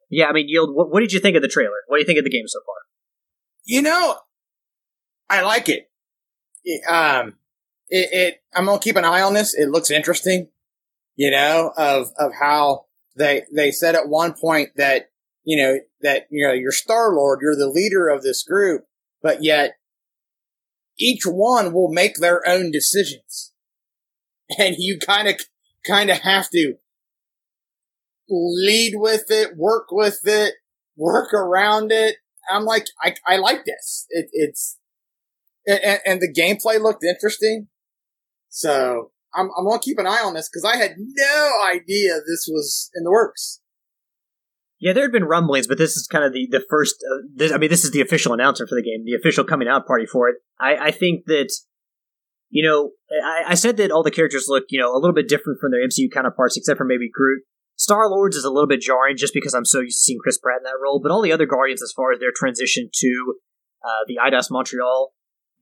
Yeah, 0.10 0.26
I 0.28 0.34
mean, 0.34 0.50
Yield, 0.50 0.74
what, 0.74 0.92
what 0.92 1.02
did 1.02 1.14
you 1.14 1.20
think 1.20 1.36
of 1.36 1.42
the 1.42 1.48
trailer? 1.48 1.86
What 1.88 1.98
do 1.98 2.02
you 2.02 2.06
think 2.06 2.20
of 2.20 2.24
the 2.24 2.32
game 2.32 2.48
so 2.48 2.60
far? 2.66 2.76
You 3.66 3.82
know, 3.82 4.18
I 5.30 5.42
like 5.42 5.70
it. 5.70 5.90
it 6.64 6.88
um, 6.90 7.36
it, 7.90 8.10
it, 8.12 8.44
I'm 8.54 8.66
gonna 8.66 8.80
keep 8.80 8.96
an 8.96 9.06
eye 9.06 9.22
on 9.22 9.34
this. 9.34 9.54
It 9.54 9.70
looks 9.70 9.92
interesting, 9.92 10.50
you 11.16 11.32
know, 11.32 11.72
of, 11.78 12.08
of 12.18 12.32
how 12.40 12.86
they, 13.16 13.44
they 13.54 13.72
said 13.72 13.96
at 13.96 14.08
one 14.08 14.34
point 14.34 14.70
that, 14.78 15.10
you 15.46 15.64
know, 15.64 15.80
that, 16.02 16.26
you 16.30 16.46
know, 16.46 16.54
you're 16.54 16.72
Star 16.72 17.14
Lord, 17.14 17.40
you're 17.42 17.56
the 17.56 17.70
leader 17.70 18.10
of 18.10 18.24
this 18.24 18.44
group, 18.44 18.86
but 19.22 19.44
yet 19.44 19.76
each 20.98 21.24
one 21.26 21.72
will 21.72 21.92
make 21.92 22.16
their 22.16 22.42
own 22.48 22.72
decisions. 22.72 23.52
And 24.60 24.76
you 24.78 25.00
kind 25.00 25.28
of, 25.28 25.42
kind 25.88 26.12
of 26.12 26.20
have 26.20 26.52
to 26.52 26.76
lead 28.30 28.94
with 28.96 29.24
it, 29.30 29.58
work 29.58 29.88
with 29.90 30.20
it, 30.26 30.54
work 30.96 31.34
around 31.34 31.92
it. 31.92 32.18
I'm 32.48 32.64
like, 32.64 32.86
I, 33.02 33.16
I 33.26 33.38
like 33.38 33.66
this. 33.66 34.06
It, 34.12 34.28
it's, 34.34 34.78
and, 35.66 36.00
and, 36.06 36.22
the 36.22 36.32
gameplay 36.32 36.80
looked 36.80 37.04
interesting. 37.04 37.70
So 38.50 39.10
I'm, 39.34 39.50
I'm 39.58 39.66
to 39.68 39.80
keep 39.84 39.98
an 39.98 40.06
eye 40.06 40.22
on 40.24 40.36
this 40.36 40.48
because 40.48 40.64
I 40.64 40.78
had 40.78 40.94
no 41.00 41.52
idea 41.74 42.20
this 42.20 42.48
was 42.48 42.92
in 42.94 43.04
the 43.04 43.10
works. 43.10 43.62
Yeah, 44.80 44.94
there 44.94 45.04
had 45.04 45.12
been 45.12 45.24
rumblings, 45.24 45.68
but 45.68 45.78
this 45.78 45.96
is 45.96 46.08
kind 46.08 46.26
of 46.26 46.34
the, 46.34 46.48
the 46.52 46.64
first. 46.70 46.96
Uh, 47.02 47.28
this, 47.34 47.52
I 47.52 47.58
mean, 47.58 47.70
this 47.70 47.86
is 47.86 47.92
the 47.92 48.02
official 48.02 48.34
announcement 48.34 48.70
for 48.70 48.76
the 48.76 48.84
game, 48.84 49.06
the 49.06 49.16
official 49.16 49.44
coming 49.44 49.68
out 49.68 49.88
party 49.88 50.06
for 50.06 50.28
it. 50.30 50.36
I, 50.60 50.88
I 50.88 50.92
think 50.92 51.26
that, 51.26 51.50
you 52.50 52.68
know, 52.68 52.92
I, 53.24 53.52
I 53.52 53.54
said 53.56 53.78
that 53.78 53.92
all 53.92 54.04
the 54.04 54.12
characters 54.12 54.46
look, 54.50 54.66
you 54.70 54.80
know, 54.80 54.94
a 54.94 55.00
little 55.00 55.14
bit 55.14 55.30
different 55.30 55.60
from 55.62 55.72
their 55.72 55.86
MCU 55.86 56.12
counterparts, 56.12 56.58
except 56.58 56.78
for 56.78 56.86
maybe 56.86 57.10
Groot. 57.12 57.44
Star 57.78 58.10
Lord's 58.10 58.38
is 58.38 58.46
a 58.46 58.50
little 58.50 58.68
bit 58.68 58.82
jarring 58.82 59.18
just 59.18 59.34
because 59.34 59.54
I'm 59.54 59.66
so 59.66 59.82
used 59.82 60.00
to 60.00 60.04
seeing 60.04 60.20
Chris 60.22 60.38
Pratt 60.38 60.60
in 60.60 60.64
that 60.64 60.80
role, 60.82 61.00
but 61.02 61.12
all 61.12 61.22
the 61.22 61.32
other 61.32 61.46
Guardians, 61.46 61.82
as 61.82 61.92
far 61.92 62.12
as 62.12 62.20
their 62.20 62.32
transition 62.34 62.90
to 62.94 63.36
uh, 63.84 64.04
the 64.08 64.18
Eidos 64.24 64.50
Montreal 64.50 65.14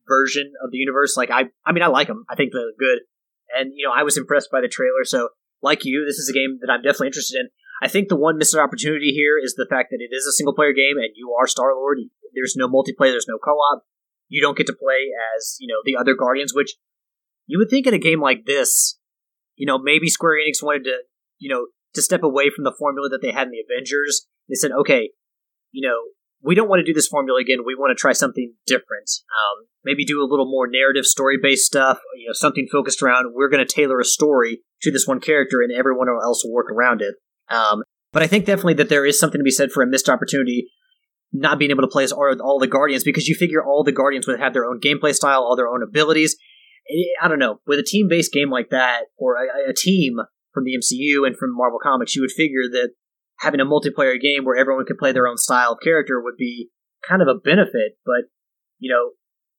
version 0.08 0.54
of 0.64 0.72
the 0.72 0.78
universe, 0.78 1.18
like 1.18 1.32
I, 1.32 1.46
I 1.66 1.72
mean, 1.72 1.84
I 1.84 1.88
like 1.88 2.08
them. 2.08 2.26
I 2.30 2.36
think 2.36 2.54
they're 2.54 2.78
good, 2.78 3.00
and 3.58 3.72
you 3.76 3.88
know, 3.88 3.94
I 3.96 4.04
was 4.04 4.18
impressed 4.18 4.50
by 4.52 4.62
the 4.62 4.68
trailer. 4.68 5.04
So, 5.06 5.30
like 5.62 5.86
you, 5.86 6.06
this 6.06 6.18
is 6.18 6.30
a 6.30 6.34
game 6.34 6.60
that 6.62 6.72
I'm 6.72 6.82
definitely 6.82 7.08
interested 7.08 7.40
in. 7.40 7.50
I 7.82 7.88
think 7.88 8.08
the 8.08 8.16
one 8.16 8.38
missed 8.38 8.56
opportunity 8.56 9.12
here 9.12 9.38
is 9.42 9.56
the 9.56 9.68
fact 9.70 9.90
that 9.92 10.02
it 10.02 10.16
is 10.16 10.26
a 10.26 10.32
single 10.32 10.54
player 10.54 10.74
game, 10.74 10.98
and 10.98 11.10
you 11.16 11.36
are 11.40 11.48
Star 11.48 11.74
Lord. 11.76 12.00
There's 12.34 12.56
no 12.56 12.68
multiplayer. 12.68 13.12
There's 13.12 13.28
no 13.28 13.38
co-op. 13.38 13.84
You 14.30 14.42
don't 14.42 14.58
get 14.58 14.68
to 14.68 14.74
play 14.74 15.12
as 15.36 15.58
you 15.60 15.68
know 15.68 15.82
the 15.84 16.00
other 16.00 16.16
Guardians, 16.16 16.54
which 16.54 16.76
you 17.46 17.60
would 17.60 17.70
think 17.70 17.88
in 17.88 17.94
a 17.94 18.00
game 18.00 18.22
like 18.22 18.46
this, 18.46 18.98
you 19.56 19.66
know, 19.66 19.78
maybe 19.78 20.08
Square 20.08 20.38
Enix 20.38 20.64
wanted 20.64 20.86
to, 20.86 20.98
you 21.40 21.54
know, 21.54 21.68
to 21.94 22.02
step 22.02 22.24
away 22.24 22.50
from 22.50 22.64
the 22.64 22.76
formula 22.78 23.10
that 23.10 23.22
they 23.22 23.32
had 23.32 23.48
in 23.48 23.52
the 23.52 23.64
Avengers. 23.70 24.26
They 24.50 24.56
said, 24.56 24.72
okay, 24.72 25.12
you 25.72 25.88
know, 25.88 25.98
we 26.42 26.56
don't 26.56 26.68
want 26.68 26.80
to 26.80 26.86
do 26.86 26.94
this 26.94 27.08
formula 27.08 27.40
again. 27.40 27.60
We 27.66 27.76
want 27.76 27.98
to 27.98 28.02
try 28.02 28.12
something 28.12 28.54
different. 28.66 29.10
Um, 29.32 29.68
maybe 29.86 30.04
do 30.04 30.22
a 30.22 30.28
little 30.28 30.50
more 30.50 30.68
narrative, 30.68 31.06
story 31.06 31.38
based 31.42 31.66
stuff. 31.66 32.00
You 32.18 32.28
know, 32.28 32.34
something 32.34 32.68
focused 32.72 33.02
around. 33.02 33.34
We're 33.34 33.50
going 33.50 33.66
to 33.66 33.74
tailor 33.74 34.00
a 34.00 34.06
story 34.06 34.62
to 34.82 34.92
this 34.92 35.08
one 35.08 35.22
character, 35.22 35.62
and 35.62 35.72
everyone 35.72 36.10
else 36.10 36.44
will 36.44 36.54
work 36.54 36.70
around 36.70 37.02
it. 37.02 37.16
Um, 37.50 37.84
but 38.12 38.24
I 38.24 38.28
think 38.28 38.46
definitely 38.46 38.76
that 38.76 38.90
there 38.90 39.06
is 39.06 39.20
something 39.20 39.40
to 39.40 39.44
be 39.44 39.52
said 39.52 39.72
for 39.72 39.84
a 39.84 39.88
missed 39.88 40.10
opportunity 40.10 40.70
not 41.34 41.58
being 41.58 41.72
able 41.72 41.82
to 41.82 41.88
play 41.88 42.04
as 42.04 42.12
all 42.12 42.60
the 42.60 42.68
Guardians 42.68 43.04
because 43.04 43.28
you 43.28 43.36
figure 43.36 43.64
all 43.64 43.84
the 43.84 43.92
Guardians 43.92 44.28
would 44.28 44.40
have 44.40 44.54
their 44.54 44.66
own 44.66 44.80
gameplay 44.80 45.14
style, 45.14 45.42
all 45.42 45.56
their 45.56 45.68
own 45.68 45.82
abilities. 45.82 46.38
I 47.22 47.28
don't 47.28 47.40
know. 47.40 47.60
With 47.66 47.80
a 47.80 47.84
team 47.84 48.08
based 48.08 48.32
game 48.32 48.52
like 48.52 48.70
that, 48.70 49.06
or 49.18 49.36
a, 49.36 49.72
a 49.72 49.74
team 49.74 50.18
from 50.54 50.64
the 50.66 50.78
MCU 50.78 51.26
and 51.26 51.36
from 51.36 51.56
Marvel 51.56 51.80
Comics, 51.82 52.16
you 52.16 52.22
would 52.22 52.32
figure 52.32 52.70
that 52.72 52.92
having 53.40 53.60
a 53.60 53.66
multiplayer 53.66 54.20
game 54.20 54.46
where 54.46 54.58
everyone 54.58 54.86
could 54.86 55.00
play 55.00 55.12
their 55.12 55.28
own 55.28 55.38
style 55.38 55.74
of 55.74 55.80
character 55.84 56.22
would 56.22 56.38
be 56.38 56.70
kind 57.08 57.22
of 57.22 57.28
a 57.28 57.40
benefit. 57.40 57.98
But, 58.06 58.30
you 58.78 58.94
know, 58.94 59.12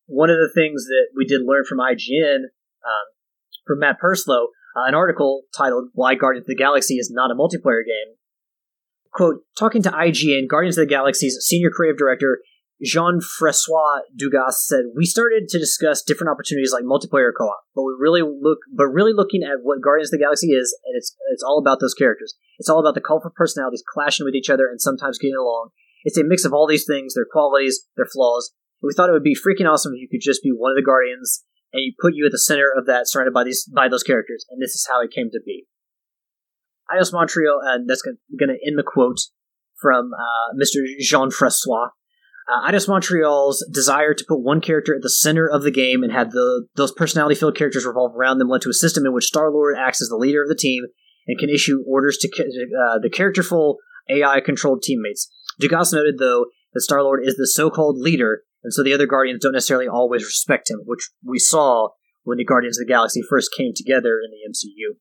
one 0.07 0.31
of 0.31 0.37
the 0.37 0.53
things 0.55 0.85
that 0.85 1.09
we 1.17 1.25
did 1.25 1.41
learn 1.45 1.65
from 1.69 1.79
IGN, 1.79 2.37
um, 2.37 3.07
from 3.67 3.81
Matt 3.81 3.99
Purslow, 3.99 4.49
uh, 4.77 4.85
an 4.87 4.95
article 4.95 5.43
titled 5.57 5.89
Why 5.93 6.15
Guardians 6.15 6.45
of 6.45 6.49
the 6.49 6.57
Galaxy 6.57 6.95
is 6.95 7.11
Not 7.11 7.31
a 7.31 7.35
Multiplayer 7.35 7.85
Game. 7.85 8.17
Quote, 9.13 9.43
talking 9.59 9.83
to 9.83 9.91
IGN, 9.91 10.49
Guardians 10.49 10.77
of 10.77 10.83
the 10.83 10.91
Galaxy's 10.91 11.39
senior 11.41 11.71
creative 11.71 11.99
director 11.99 12.41
Jean-Francois 12.83 14.03
Dugas 14.19 14.67
said, 14.67 14.87
"We 14.95 15.07
started 15.07 15.49
to 15.49 15.59
discuss 15.59 16.03
different 16.03 16.31
opportunities 16.31 16.73
like 16.73 16.85
multiplayer 16.85 17.31
co-op, 17.37 17.63
but 17.75 17.83
we 17.83 17.95
really 17.99 18.23
look, 18.23 18.59
but 18.73 18.87
really 18.89 19.13
looking 19.13 19.43
at 19.43 19.63
what 19.63 19.81
Guardians 19.81 20.09
of 20.09 20.19
the 20.19 20.25
Galaxy 20.25 20.53
is, 20.53 20.77
and 20.85 20.97
it's 20.97 21.17
it's 21.31 21.43
all 21.43 21.59
about 21.59 21.81
those 21.81 21.95
characters. 21.95 22.35
It's 22.59 22.69
all 22.69 22.81
about 22.81 22.95
the 22.95 23.01
colorful 23.01 23.31
personalities 23.35 23.85
clashing 23.87 24.25
with 24.25 24.35
each 24.35 24.51
other 24.51 24.69
and 24.69 24.81
sometimes 24.81 25.19
getting 25.19 25.37
along. 25.37 25.71
It's 26.05 26.19
a 26.19 26.25
mix 26.25 26.45
of 26.45 26.53
all 26.53 26.67
these 26.67 26.85
things, 26.85 27.15
their 27.15 27.27
qualities, 27.31 27.87
their 27.97 28.07
flaws. 28.07 28.53
we 28.83 28.93
thought 28.93 29.09
it 29.09 29.13
would 29.13 29.23
be 29.23 29.37
freaking 29.37 29.71
awesome 29.71 29.95
if 29.95 30.01
you 30.01 30.09
could 30.11 30.21
just 30.21 30.43
be 30.43 30.51
one 30.51 30.71
of 30.71 30.77
the 30.77 30.83
Guardians, 30.83 31.45
and 31.75 31.83
you 31.83 31.93
put 32.01 32.15
you 32.15 32.25
at 32.25 32.33
the 32.33 32.39
center 32.39 32.73
of 32.75 32.87
that, 32.87 33.09
surrounded 33.09 33.35
by 33.35 33.45
these 33.45 33.65
by 33.65 33.89
those 33.89 34.03
characters. 34.03 34.47
And 34.49 34.63
this 34.63 34.75
is 34.75 34.87
how 34.89 35.03
it 35.03 35.11
came 35.11 35.29
to 35.31 35.41
be." 35.45 35.67
Eidos 36.91 37.13
Montreal, 37.13 37.61
and 37.65 37.89
that's 37.89 38.03
going 38.03 38.17
to 38.39 38.67
end 38.67 38.79
the 38.79 38.85
quote 38.87 39.19
from 39.81 40.13
uh, 40.13 40.57
Mr. 40.57 40.85
Jean 41.01 41.31
Francois. 41.31 41.89
Uh, 42.47 42.71
Eidos 42.71 42.89
Montreal's 42.89 43.67
desire 43.73 44.13
to 44.13 44.25
put 44.29 44.41
one 44.41 44.61
character 44.61 44.95
at 44.95 45.03
the 45.03 45.11
center 45.11 45.49
of 45.49 45.63
the 45.63 45.71
game 45.71 46.03
and 46.03 46.13
have 46.13 46.31
the 46.31 46.67
those 46.77 46.93
personality 46.93 47.35
filled 47.35 47.57
characters 47.57 47.87
revolve 47.87 48.15
around 48.15 48.39
them 48.39 48.49
led 48.49 48.61
to 48.63 48.69
a 48.69 48.75
system 48.75 49.07
in 49.07 49.15
which 49.15 49.25
Star 49.25 49.51
Lord 49.51 49.77
acts 49.79 50.03
as 50.03 50.09
the 50.09 50.17
leader 50.17 50.43
of 50.43 50.49
the 50.49 50.55
team 50.55 50.85
and 51.27 51.39
can 51.39 51.49
issue 51.49 51.83
orders 51.87 52.19
to 52.19 52.29
uh, 52.29 52.99
the 52.99 53.11
characterful 53.11 53.79
AI 54.11 54.41
controlled 54.41 54.83
teammates. 54.83 55.31
Dugas 55.61 55.93
noted, 55.93 56.19
though, 56.19 56.47
that 56.75 56.83
Star 56.83 57.03
Lord 57.03 57.21
is 57.25 57.37
the 57.37 57.47
so 57.47 57.71
called 57.71 57.99
leader, 57.99 58.43
and 58.65 58.73
so 58.73 58.83
the 58.83 58.95
other 58.95 59.07
Guardians 59.07 59.43
don't 59.43 59.53
necessarily 59.53 59.87
always 59.87 60.25
respect 60.25 60.71
him, 60.71 60.81
which 60.87 61.11
we 61.23 61.39
saw 61.39 61.91
when 62.25 62.39
the 62.39 62.45
Guardians 62.45 62.79
of 62.79 62.87
the 62.87 62.93
Galaxy 62.93 63.21
first 63.29 63.51
came 63.57 63.73
together 63.77 64.19
in 64.25 64.31
the 64.33 64.51
MCU. 64.51 64.97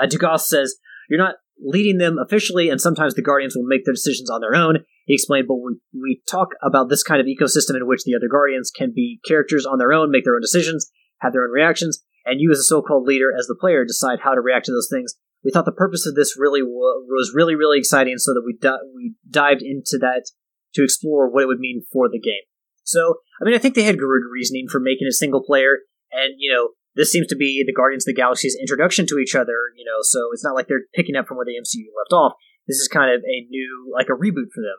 Uh, 0.00 0.06
Dugas 0.06 0.42
says, 0.42 0.76
You're 1.08 1.18
not 1.18 1.36
leading 1.58 1.98
them 1.98 2.18
officially, 2.18 2.68
and 2.68 2.80
sometimes 2.80 3.14
the 3.14 3.22
Guardians 3.22 3.56
will 3.56 3.66
make 3.66 3.84
their 3.84 3.94
decisions 3.94 4.28
on 4.28 4.42
their 4.42 4.54
own. 4.54 4.84
He 5.06 5.14
explained, 5.14 5.46
but 5.48 5.56
we, 5.56 5.76
we 5.94 6.22
talk 6.30 6.48
about 6.62 6.90
this 6.90 7.02
kind 7.02 7.20
of 7.20 7.26
ecosystem 7.26 7.76
in 7.76 7.86
which 7.86 8.04
the 8.04 8.14
other 8.14 8.28
Guardians 8.30 8.70
can 8.70 8.92
be 8.94 9.20
characters 9.26 9.64
on 9.64 9.78
their 9.78 9.92
own, 9.92 10.10
make 10.10 10.24
their 10.24 10.34
own 10.34 10.42
decisions, 10.42 10.90
have 11.20 11.32
their 11.32 11.44
own 11.44 11.50
reactions, 11.50 12.02
and 12.26 12.40
you 12.40 12.50
as 12.50 12.58
a 12.58 12.64
so-called 12.64 13.06
leader, 13.06 13.32
as 13.38 13.46
the 13.46 13.56
player, 13.58 13.84
decide 13.84 14.20
how 14.22 14.34
to 14.34 14.40
react 14.40 14.66
to 14.66 14.72
those 14.72 14.88
things. 14.92 15.14
We 15.44 15.50
thought 15.50 15.66
the 15.66 15.72
purpose 15.72 16.06
of 16.06 16.14
this 16.14 16.38
really 16.38 16.60
w- 16.60 17.04
was 17.08 17.32
really, 17.34 17.54
really 17.54 17.78
exciting, 17.78 18.18
so 18.18 18.32
that 18.32 18.42
we 18.44 18.56
di- 18.60 18.84
we 18.94 19.14
dived 19.28 19.62
into 19.62 19.98
that 20.00 20.30
to 20.74 20.82
explore 20.82 21.30
what 21.30 21.42
it 21.42 21.46
would 21.46 21.60
mean 21.60 21.84
for 21.92 22.08
the 22.08 22.20
game. 22.20 22.44
So, 22.84 23.16
I 23.40 23.44
mean, 23.44 23.54
I 23.54 23.58
think 23.58 23.74
they 23.74 23.82
had 23.82 23.98
good 23.98 24.28
reasoning 24.30 24.66
for 24.70 24.78
making 24.78 25.08
a 25.08 25.12
single 25.12 25.42
player, 25.42 25.78
and 26.12 26.34
you 26.38 26.52
know, 26.52 26.70
this 26.94 27.10
seems 27.10 27.26
to 27.28 27.36
be 27.36 27.64
the 27.66 27.72
Guardians 27.72 28.04
of 28.04 28.14
the 28.14 28.20
Galaxy's 28.20 28.56
introduction 28.60 29.06
to 29.06 29.18
each 29.18 29.34
other, 29.34 29.74
you 29.76 29.84
know, 29.84 29.98
so 30.02 30.30
it's 30.32 30.44
not 30.44 30.54
like 30.54 30.68
they're 30.68 30.86
picking 30.94 31.16
up 31.16 31.26
from 31.26 31.36
where 31.36 31.46
the 31.46 31.58
MCU 31.58 31.90
left 31.96 32.12
off. 32.12 32.34
This 32.68 32.78
is 32.78 32.88
kind 32.88 33.12
of 33.12 33.20
a 33.20 33.46
new, 33.50 33.90
like 33.92 34.08
a 34.08 34.16
reboot 34.16 34.54
for 34.54 34.62
them. 34.62 34.78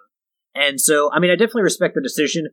And 0.55 0.79
so, 0.79 1.11
I 1.11 1.19
mean, 1.19 1.29
I 1.29 1.35
definitely 1.35 1.63
respect 1.63 1.95
the 1.95 2.01
decision. 2.01 2.47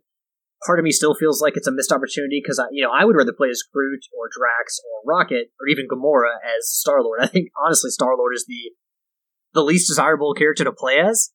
Part 0.66 0.78
of 0.78 0.84
me 0.84 0.90
still 0.90 1.14
feels 1.14 1.40
like 1.40 1.56
it's 1.56 1.66
a 1.66 1.72
missed 1.72 1.92
opportunity 1.92 2.40
because, 2.42 2.58
I, 2.58 2.64
you 2.72 2.82
know, 2.82 2.90
I 2.90 3.04
would 3.04 3.16
rather 3.16 3.32
play 3.32 3.48
as 3.48 3.62
Groot 3.62 4.02
or 4.18 4.28
Drax 4.30 4.80
or 4.84 5.08
Rocket 5.08 5.50
or 5.60 5.68
even 5.68 5.86
Gamora 5.88 6.34
as 6.42 6.68
Star 6.68 7.02
Lord. 7.02 7.20
I 7.22 7.26
think, 7.26 7.48
honestly, 7.64 7.90
Star 7.90 8.16
Lord 8.16 8.34
is 8.34 8.46
the 8.46 8.72
the 9.54 9.62
least 9.62 9.88
desirable 9.88 10.34
character 10.34 10.64
to 10.64 10.72
play 10.72 10.98
as. 10.98 11.30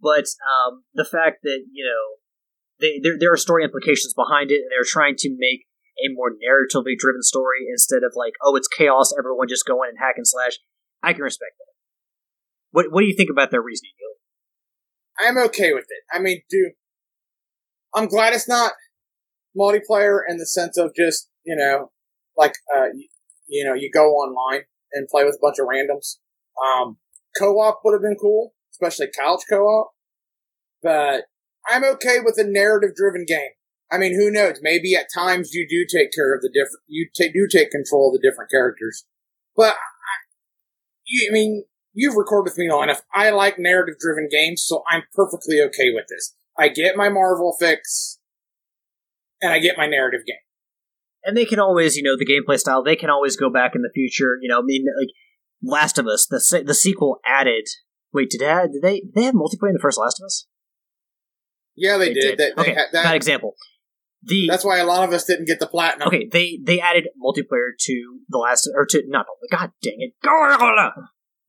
but 0.00 0.24
um, 0.46 0.84
the 0.94 1.04
fact 1.04 1.38
that 1.42 1.60
you 1.72 1.84
know 1.84 2.20
they, 2.80 3.00
there 3.02 3.16
there 3.18 3.32
are 3.32 3.36
story 3.36 3.64
implications 3.64 4.14
behind 4.14 4.50
it, 4.50 4.62
and 4.62 4.70
they're 4.70 4.86
trying 4.86 5.16
to 5.18 5.30
make 5.38 5.66
a 6.00 6.12
more 6.12 6.30
narratively 6.30 6.96
driven 6.96 7.22
story 7.22 7.66
instead 7.68 8.02
of 8.02 8.12
like, 8.16 8.32
oh, 8.42 8.56
it's 8.56 8.68
chaos, 8.68 9.12
everyone 9.18 9.48
just 9.48 9.66
go 9.66 9.82
in 9.82 9.90
and 9.90 9.98
hack 9.98 10.14
and 10.16 10.26
slash. 10.26 10.58
I 11.02 11.12
can 11.12 11.22
respect 11.22 11.52
that. 11.58 11.72
What 12.72 12.86
What 12.90 13.00
do 13.00 13.06
you 13.06 13.16
think 13.16 13.30
about 13.30 13.50
their 13.50 13.62
reasoning? 13.62 13.92
I'm 15.20 15.36
okay 15.48 15.72
with 15.72 15.84
it. 15.88 16.04
I 16.12 16.18
mean, 16.18 16.42
dude, 16.48 16.72
I'm 17.94 18.06
glad 18.06 18.32
it's 18.32 18.48
not 18.48 18.72
multiplayer 19.58 20.20
in 20.26 20.38
the 20.38 20.46
sense 20.46 20.78
of 20.78 20.92
just 20.96 21.28
you 21.44 21.56
know, 21.56 21.90
like 22.36 22.54
uh, 22.74 22.86
you, 22.94 23.08
you 23.48 23.64
know, 23.64 23.74
you 23.74 23.90
go 23.92 24.10
online 24.10 24.62
and 24.92 25.08
play 25.08 25.24
with 25.24 25.34
a 25.34 25.42
bunch 25.42 25.56
of 25.58 25.66
randoms. 25.66 26.16
Um, 26.64 26.98
co-op 27.38 27.80
would 27.84 27.92
have 27.92 28.02
been 28.02 28.16
cool, 28.20 28.54
especially 28.72 29.06
couch 29.16 29.42
co-op. 29.48 29.90
But 30.82 31.24
I'm 31.68 31.84
okay 31.84 32.18
with 32.24 32.38
a 32.38 32.44
narrative-driven 32.44 33.24
game. 33.26 33.50
I 33.90 33.98
mean, 33.98 34.14
who 34.14 34.30
knows? 34.30 34.60
Maybe 34.62 34.94
at 34.94 35.06
times 35.12 35.52
you 35.52 35.66
do 35.68 35.84
take 35.84 36.12
care 36.12 36.34
of 36.34 36.42
the 36.42 36.48
different, 36.48 36.82
you 36.86 37.08
ta- 37.16 37.32
do 37.32 37.48
take 37.50 37.70
control 37.70 38.08
of 38.08 38.20
the 38.20 38.28
different 38.28 38.50
characters. 38.50 39.04
But 39.56 39.74
I, 39.74 40.14
you, 41.06 41.28
I 41.30 41.32
mean, 41.32 41.64
you've 41.92 42.14
recorded 42.14 42.50
with 42.50 42.58
me 42.58 42.70
long 42.70 42.84
enough. 42.84 43.02
I 43.12 43.30
like 43.30 43.58
narrative-driven 43.58 44.28
games, 44.30 44.64
so 44.64 44.84
I'm 44.88 45.02
perfectly 45.14 45.60
okay 45.60 45.90
with 45.92 46.04
this. 46.08 46.36
I 46.56 46.68
get 46.68 46.96
my 46.96 47.08
Marvel 47.08 47.56
fix, 47.58 48.18
and 49.42 49.52
I 49.52 49.58
get 49.58 49.76
my 49.76 49.86
narrative 49.86 50.20
game. 50.26 50.36
And 51.24 51.36
they 51.36 51.44
can 51.44 51.58
always, 51.58 51.96
you 51.96 52.02
know, 52.02 52.16
the 52.16 52.26
gameplay 52.26 52.58
style. 52.58 52.82
They 52.82 52.96
can 52.96 53.10
always 53.10 53.36
go 53.36 53.50
back 53.50 53.72
in 53.74 53.82
the 53.82 53.90
future. 53.92 54.38
You 54.40 54.48
know, 54.48 54.60
I 54.60 54.62
mean, 54.62 54.84
like 54.98 55.10
Last 55.62 55.98
of 55.98 56.06
Us, 56.06 56.26
the 56.30 56.40
se- 56.40 56.62
the 56.62 56.74
sequel 56.74 57.18
added. 57.26 57.68
Wait, 58.12 58.30
did 58.30 58.40
they 58.40 58.46
did 58.72 58.82
they 58.82 59.00
did 59.00 59.14
they 59.14 59.24
have 59.24 59.34
multiplayer 59.34 59.68
in 59.68 59.74
the 59.74 59.80
first 59.82 59.98
Last 59.98 60.20
of 60.20 60.24
Us? 60.24 60.46
Yeah, 61.80 61.96
they, 61.96 62.08
They 62.08 62.14
did. 62.14 62.20
did. 62.20 62.38
They, 62.38 62.50
they 62.54 62.62
Okay, 62.62 62.74
had 62.74 62.86
that, 62.92 63.02
bad 63.04 63.16
example. 63.16 63.54
The 64.22 64.48
that's 64.50 64.64
why 64.64 64.78
a 64.78 64.84
lot 64.84 65.02
of 65.08 65.14
us 65.14 65.24
didn't 65.24 65.46
get 65.46 65.60
the 65.60 65.66
platinum. 65.66 66.08
okay, 66.08 66.28
they 66.30 66.60
they 66.62 66.78
added 66.78 67.08
multiplayer 67.18 67.70
to 67.78 68.18
the 68.28 68.36
last 68.38 68.68
or 68.74 68.84
to 68.84 69.02
not 69.06 69.24
only 69.26 69.48
God 69.50 69.72
dang 69.82 69.96
it, 69.98 70.12
go 70.22 70.30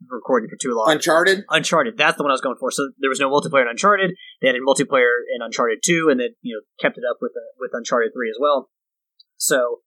recording 0.10 0.50
for 0.50 0.56
too 0.56 0.74
long. 0.74 0.90
Uncharted. 0.90 1.44
Uncharted, 1.50 1.98
that's 1.98 2.16
the 2.18 2.24
one 2.24 2.32
I 2.32 2.34
was 2.34 2.42
going 2.42 2.56
for. 2.60 2.72
So 2.72 2.92
there 3.00 3.10
was 3.10 3.20
no 3.20 3.30
multiplayer 3.30 3.64
in 3.64 3.68
Uncharted. 3.68 4.12
They 4.42 4.48
added 4.48 4.62
multiplayer 4.68 5.20
in 5.36 5.42
Uncharted 5.42 5.80
Two, 5.84 6.08
and 6.10 6.20
then 6.20 6.30
you 6.42 6.56
know 6.56 6.62
kept 6.82 6.98
it 6.98 7.04
up 7.10 7.18
with 7.22 7.34
uh, 7.36 7.44
with 7.60 7.72
Uncharted 7.74 8.12
Three 8.16 8.30
as 8.30 8.38
well. 8.40 8.70
So 9.38 9.80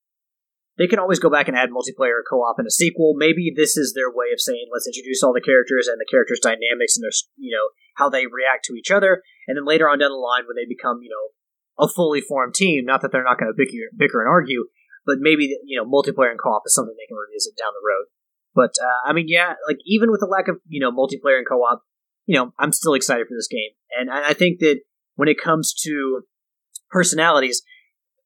they 0.77 0.87
can 0.87 0.99
always 0.99 1.21
go 1.21 1.31
back 1.31 1.47
and 1.47 1.57
add 1.57 1.71
multiplayer 1.71 2.19
co-op 2.29 2.59
in 2.59 2.67
a 2.67 2.71
sequel. 2.71 3.15
Maybe 3.17 3.53
this 3.55 3.77
is 3.77 3.95
their 3.95 4.11
way 4.11 4.33
of 4.33 4.41
saying 4.41 4.67
let's 4.73 4.87
introduce 4.87 5.23
all 5.23 5.33
the 5.33 5.45
characters 5.45 5.87
and 5.87 5.99
the 6.01 6.11
characters' 6.11 6.41
dynamics 6.43 6.97
and 6.97 7.05
their 7.05 7.15
you 7.37 7.55
know 7.55 7.71
how 7.97 8.11
they 8.11 8.27
react 8.27 8.65
to 8.67 8.75
each 8.75 8.91
other, 8.91 9.23
and 9.47 9.57
then 9.57 9.65
later 9.65 9.89
on 9.89 9.99
down 9.99 10.11
the 10.11 10.19
line 10.19 10.47
when 10.47 10.57
they 10.57 10.67
become 10.67 11.01
you 11.03 11.11
know 11.11 11.35
a 11.79 11.89
fully 11.89 12.21
formed 12.21 12.55
team. 12.55 12.85
Not 12.85 13.03
that 13.03 13.13
they're 13.13 13.25
not 13.25 13.39
going 13.39 13.53
to 13.53 13.57
bicker, 13.57 13.91
bicker 13.97 14.21
and 14.21 14.29
argue, 14.29 14.67
but 15.07 15.19
maybe 15.21 15.57
you 15.65 15.79
know 15.79 15.87
multiplayer 15.87 16.31
and 16.31 16.41
co-op 16.41 16.63
is 16.67 16.75
something 16.75 16.95
they 16.99 17.07
can 17.07 17.19
revisit 17.19 17.55
down 17.57 17.73
the 17.75 17.87
road. 17.87 18.07
But 18.55 18.75
uh, 18.83 19.09
I 19.09 19.13
mean, 19.13 19.27
yeah, 19.29 19.55
like 19.67 19.79
even 19.87 20.11
with 20.11 20.21
the 20.21 20.31
lack 20.31 20.49
of 20.49 20.59
you 20.67 20.81
know 20.81 20.91
multiplayer 20.91 21.39
and 21.39 21.49
co-op, 21.49 21.83
you 22.27 22.35
know, 22.35 22.53
I'm 22.59 22.73
still 22.73 22.95
excited 22.95 23.27
for 23.29 23.35
this 23.37 23.49
game, 23.49 23.79
and 23.95 24.11
I 24.11 24.35
think 24.35 24.59
that 24.61 24.81
when 25.15 25.29
it 25.29 25.39
comes 25.39 25.73
to 25.85 26.23
personalities, 26.91 27.63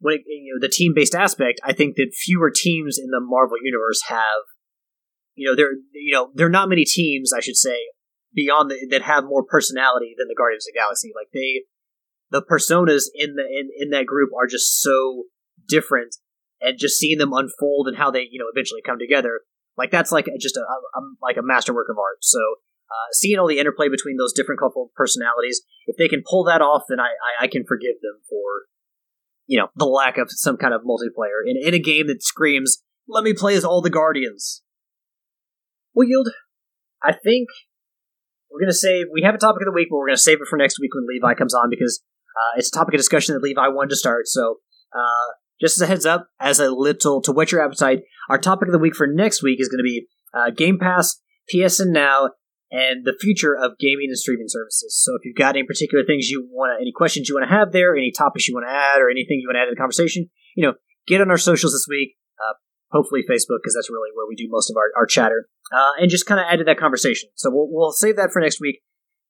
when 0.00 0.14
it, 0.14 0.22
you 0.26 0.54
know 0.54 0.60
the 0.60 0.72
team-based 0.72 1.14
aspect, 1.14 1.60
I 1.64 1.72
think 1.72 1.96
that 1.96 2.14
fewer 2.14 2.50
teams 2.54 2.98
in 2.98 3.10
the 3.10 3.20
Marvel 3.20 3.56
universe 3.62 4.02
have, 4.08 4.46
you 5.34 5.48
know, 5.48 5.56
there 5.56 5.72
you 5.92 6.12
know 6.12 6.30
there 6.34 6.46
are 6.46 6.50
not 6.50 6.68
many 6.68 6.84
teams, 6.84 7.32
I 7.32 7.40
should 7.40 7.56
say, 7.56 7.78
beyond 8.34 8.70
the, 8.70 8.86
that 8.90 9.02
have 9.02 9.24
more 9.24 9.44
personality 9.44 10.14
than 10.16 10.28
the 10.28 10.36
Guardians 10.36 10.66
of 10.66 10.74
the 10.74 10.78
Galaxy. 10.78 11.12
Like 11.14 11.28
they, 11.32 11.64
the 12.30 12.42
personas 12.42 13.04
in 13.14 13.34
the 13.34 13.42
in, 13.42 13.70
in 13.76 13.90
that 13.90 14.06
group 14.06 14.30
are 14.38 14.46
just 14.46 14.80
so 14.80 15.24
different, 15.66 16.16
and 16.60 16.78
just 16.78 16.98
seeing 16.98 17.18
them 17.18 17.32
unfold 17.32 17.88
and 17.88 17.96
how 17.96 18.10
they 18.10 18.26
you 18.30 18.38
know 18.38 18.46
eventually 18.52 18.82
come 18.82 18.98
together, 18.98 19.40
like 19.76 19.90
that's 19.90 20.12
like 20.12 20.26
just 20.40 20.56
a, 20.56 20.60
a 20.60 21.00
like 21.20 21.36
a 21.36 21.42
masterwork 21.42 21.88
of 21.90 21.98
art. 21.98 22.18
So. 22.22 22.38
Uh, 22.90 23.12
seeing 23.12 23.38
all 23.38 23.46
the 23.46 23.58
interplay 23.58 23.86
between 23.90 24.16
those 24.16 24.32
different 24.32 24.58
couple 24.58 24.90
personalities, 24.96 25.60
if 25.86 25.98
they 25.98 26.08
can 26.08 26.22
pull 26.26 26.42
that 26.44 26.62
off, 26.62 26.84
then 26.88 26.98
I, 26.98 27.12
I, 27.38 27.44
I 27.44 27.46
can 27.46 27.66
forgive 27.68 28.00
them 28.00 28.22
for 28.30 28.64
you 29.48 29.58
know 29.58 29.68
the 29.74 29.86
lack 29.86 30.18
of 30.18 30.28
some 30.30 30.56
kind 30.56 30.72
of 30.72 30.82
multiplayer 30.82 31.42
in, 31.44 31.56
in 31.60 31.74
a 31.74 31.80
game 31.80 32.06
that 32.06 32.22
screams 32.22 32.84
let 33.08 33.24
me 33.24 33.32
play 33.32 33.54
as 33.54 33.64
all 33.64 33.80
the 33.80 33.90
guardians. 33.90 34.62
Well 35.94 36.06
yield 36.06 36.28
i 37.02 37.12
think 37.12 37.48
we're 38.50 38.60
going 38.60 38.70
to 38.70 38.74
save 38.74 39.06
we 39.12 39.22
have 39.22 39.34
a 39.34 39.38
topic 39.38 39.62
of 39.62 39.66
the 39.66 39.72
week 39.72 39.88
but 39.90 39.96
we're 39.96 40.06
going 40.06 40.16
to 40.16 40.22
save 40.22 40.40
it 40.40 40.48
for 40.48 40.56
next 40.56 40.78
week 40.80 40.94
when 40.94 41.06
levi 41.08 41.34
comes 41.34 41.54
on 41.54 41.70
because 41.70 42.02
uh, 42.36 42.58
it's 42.58 42.68
a 42.68 42.72
topic 42.72 42.94
of 42.94 42.98
discussion 42.98 43.34
that 43.34 43.42
levi 43.42 43.68
wanted 43.68 43.90
to 43.90 43.96
start 43.96 44.26
so 44.26 44.56
uh, 44.94 45.32
just 45.60 45.76
as 45.76 45.82
a 45.82 45.86
heads 45.86 46.06
up 46.06 46.28
as 46.40 46.60
a 46.60 46.70
little 46.70 47.20
to 47.20 47.32
whet 47.32 47.52
your 47.52 47.64
appetite 47.64 48.02
our 48.28 48.38
topic 48.38 48.68
of 48.68 48.72
the 48.72 48.78
week 48.78 48.94
for 48.94 49.06
next 49.06 49.42
week 49.42 49.60
is 49.60 49.68
going 49.68 49.78
to 49.78 49.84
be 49.84 50.06
uh, 50.34 50.50
game 50.50 50.78
pass 50.78 51.20
psn 51.52 51.92
now 51.92 52.30
and 52.70 53.04
the 53.04 53.16
future 53.20 53.56
of 53.56 53.78
gaming 53.78 54.08
and 54.08 54.18
streaming 54.18 54.48
services. 54.48 54.98
So 55.02 55.14
if 55.16 55.24
you've 55.24 55.36
got 55.36 55.56
any 55.56 55.64
particular 55.64 56.04
things 56.04 56.28
you 56.28 56.46
want 56.50 56.80
any 56.80 56.92
questions 56.94 57.28
you 57.28 57.34
want 57.34 57.48
to 57.48 57.56
have 57.56 57.72
there, 57.72 57.96
any 57.96 58.12
topics 58.12 58.46
you 58.46 58.54
want 58.54 58.66
to 58.68 58.72
add, 58.72 59.00
or 59.00 59.10
anything 59.10 59.40
you 59.40 59.48
want 59.48 59.56
to 59.56 59.60
add 59.60 59.70
to 59.70 59.74
the 59.74 59.80
conversation, 59.80 60.28
you 60.54 60.66
know, 60.66 60.74
get 61.06 61.20
on 61.20 61.30
our 61.30 61.38
socials 61.38 61.72
this 61.72 61.86
week. 61.88 62.16
Uh, 62.38 62.54
hopefully 62.90 63.22
Facebook, 63.22 63.60
because 63.62 63.74
that's 63.74 63.90
really 63.90 64.10
where 64.14 64.28
we 64.28 64.36
do 64.36 64.46
most 64.48 64.70
of 64.70 64.76
our, 64.76 64.92
our 64.96 65.06
chatter, 65.06 65.48
uh, 65.72 65.92
and 65.98 66.10
just 66.10 66.26
kind 66.26 66.40
of 66.40 66.46
add 66.48 66.58
to 66.58 66.64
that 66.64 66.78
conversation. 66.78 67.28
So 67.34 67.50
we'll, 67.50 67.68
we'll 67.70 67.92
save 67.92 68.16
that 68.16 68.32
for 68.32 68.40
next 68.40 68.60
week. 68.60 68.80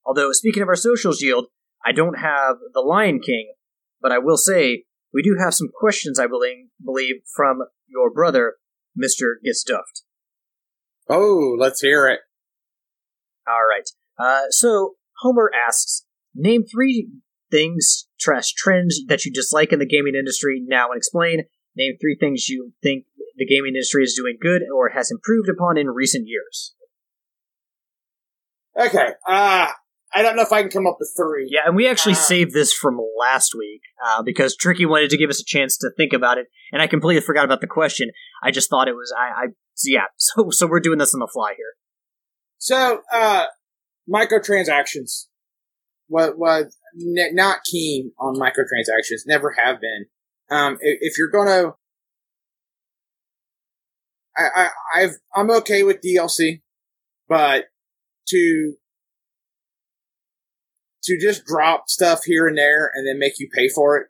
Although 0.04 0.32
speaking 0.32 0.62
of 0.62 0.68
our 0.68 0.76
socials, 0.76 1.22
yield, 1.22 1.46
I 1.84 1.92
don't 1.92 2.18
have 2.18 2.56
the 2.74 2.80
Lion 2.80 3.20
King, 3.20 3.52
but 4.00 4.12
I 4.12 4.18
will 4.18 4.36
say 4.36 4.84
we 5.14 5.22
do 5.22 5.36
have 5.38 5.54
some 5.54 5.68
questions. 5.74 6.18
I 6.18 6.26
believe 6.26 6.66
believe 6.84 7.16
from 7.34 7.60
your 7.86 8.12
brother, 8.12 8.56
Mister 8.94 9.38
Gets 9.44 9.64
Duffed. 9.64 10.02
Oh, 11.08 11.56
let's 11.58 11.80
hear 11.80 12.06
it. 12.08 12.20
All 13.48 13.66
right. 13.68 13.88
Uh, 14.18 14.46
so 14.50 14.94
Homer 15.20 15.50
asks, 15.66 16.04
name 16.34 16.64
three 16.64 17.08
things, 17.50 18.06
trash 18.20 18.52
trends 18.52 19.00
that 19.08 19.24
you 19.24 19.32
dislike 19.32 19.72
in 19.72 19.78
the 19.78 19.86
gaming 19.86 20.14
industry 20.18 20.62
now 20.66 20.90
and 20.90 20.98
explain. 20.98 21.44
Name 21.76 21.94
three 22.00 22.16
things 22.18 22.48
you 22.48 22.72
think 22.82 23.04
the 23.36 23.46
gaming 23.46 23.74
industry 23.74 24.02
is 24.02 24.14
doing 24.14 24.36
good 24.40 24.62
or 24.74 24.90
has 24.90 25.10
improved 25.10 25.48
upon 25.48 25.78
in 25.78 25.88
recent 25.88 26.26
years. 26.26 26.74
Okay. 28.78 29.08
Uh, 29.26 29.68
I 30.14 30.22
don't 30.22 30.36
know 30.36 30.42
if 30.42 30.52
I 30.52 30.62
can 30.62 30.70
come 30.70 30.86
up 30.86 30.96
with 30.98 31.12
three. 31.16 31.48
Yeah, 31.50 31.60
and 31.66 31.76
we 31.76 31.86
actually 31.86 32.12
Uh. 32.12 32.16
saved 32.16 32.52
this 32.52 32.72
from 32.72 32.98
last 33.18 33.54
week 33.56 33.82
uh, 34.04 34.22
because 34.22 34.56
Tricky 34.56 34.86
wanted 34.86 35.10
to 35.10 35.18
give 35.18 35.30
us 35.30 35.40
a 35.40 35.44
chance 35.44 35.76
to 35.78 35.90
think 35.96 36.12
about 36.12 36.38
it, 36.38 36.46
and 36.72 36.80
I 36.80 36.86
completely 36.86 37.20
forgot 37.20 37.44
about 37.44 37.60
the 37.60 37.66
question. 37.66 38.10
I 38.42 38.50
just 38.50 38.70
thought 38.70 38.88
it 38.88 38.94
was 38.96 39.12
I. 39.16 39.44
I 39.44 39.46
yeah, 39.84 40.04
so 40.16 40.50
so 40.50 40.66
we're 40.66 40.80
doing 40.80 40.98
this 40.98 41.14
on 41.14 41.20
the 41.20 41.28
fly 41.32 41.54
here. 41.56 41.74
So, 42.58 43.02
uh, 43.12 43.46
microtransactions. 44.12 45.26
What 46.08 46.38
was 46.38 46.76
n- 46.98 47.34
not 47.34 47.58
keen 47.64 48.12
on 48.18 48.34
microtransactions. 48.34 49.26
Never 49.26 49.54
have 49.62 49.80
been. 49.80 50.06
Um, 50.50 50.74
i- 50.74 50.98
if 51.00 51.18
you're 51.18 51.30
gonna, 51.30 51.74
I, 54.36 54.48
I, 54.54 54.68
I've, 54.94 55.16
I'm 55.34 55.50
okay 55.50 55.82
with 55.82 56.00
DLC, 56.00 56.62
but 57.28 57.66
to, 58.28 58.74
to 61.04 61.18
just 61.20 61.44
drop 61.44 61.88
stuff 61.88 62.20
here 62.24 62.46
and 62.46 62.56
there 62.56 62.90
and 62.94 63.06
then 63.06 63.18
make 63.18 63.38
you 63.38 63.48
pay 63.52 63.68
for 63.68 63.98
it. 63.98 64.06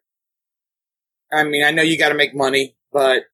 I 1.33 1.45
mean, 1.45 1.65
I 1.65 1.70
know 1.73 1.83
you 1.83 1.99
got 1.99 2.09
to 2.11 2.15
make 2.15 2.35
money, 2.35 2.77
but 2.93 3.25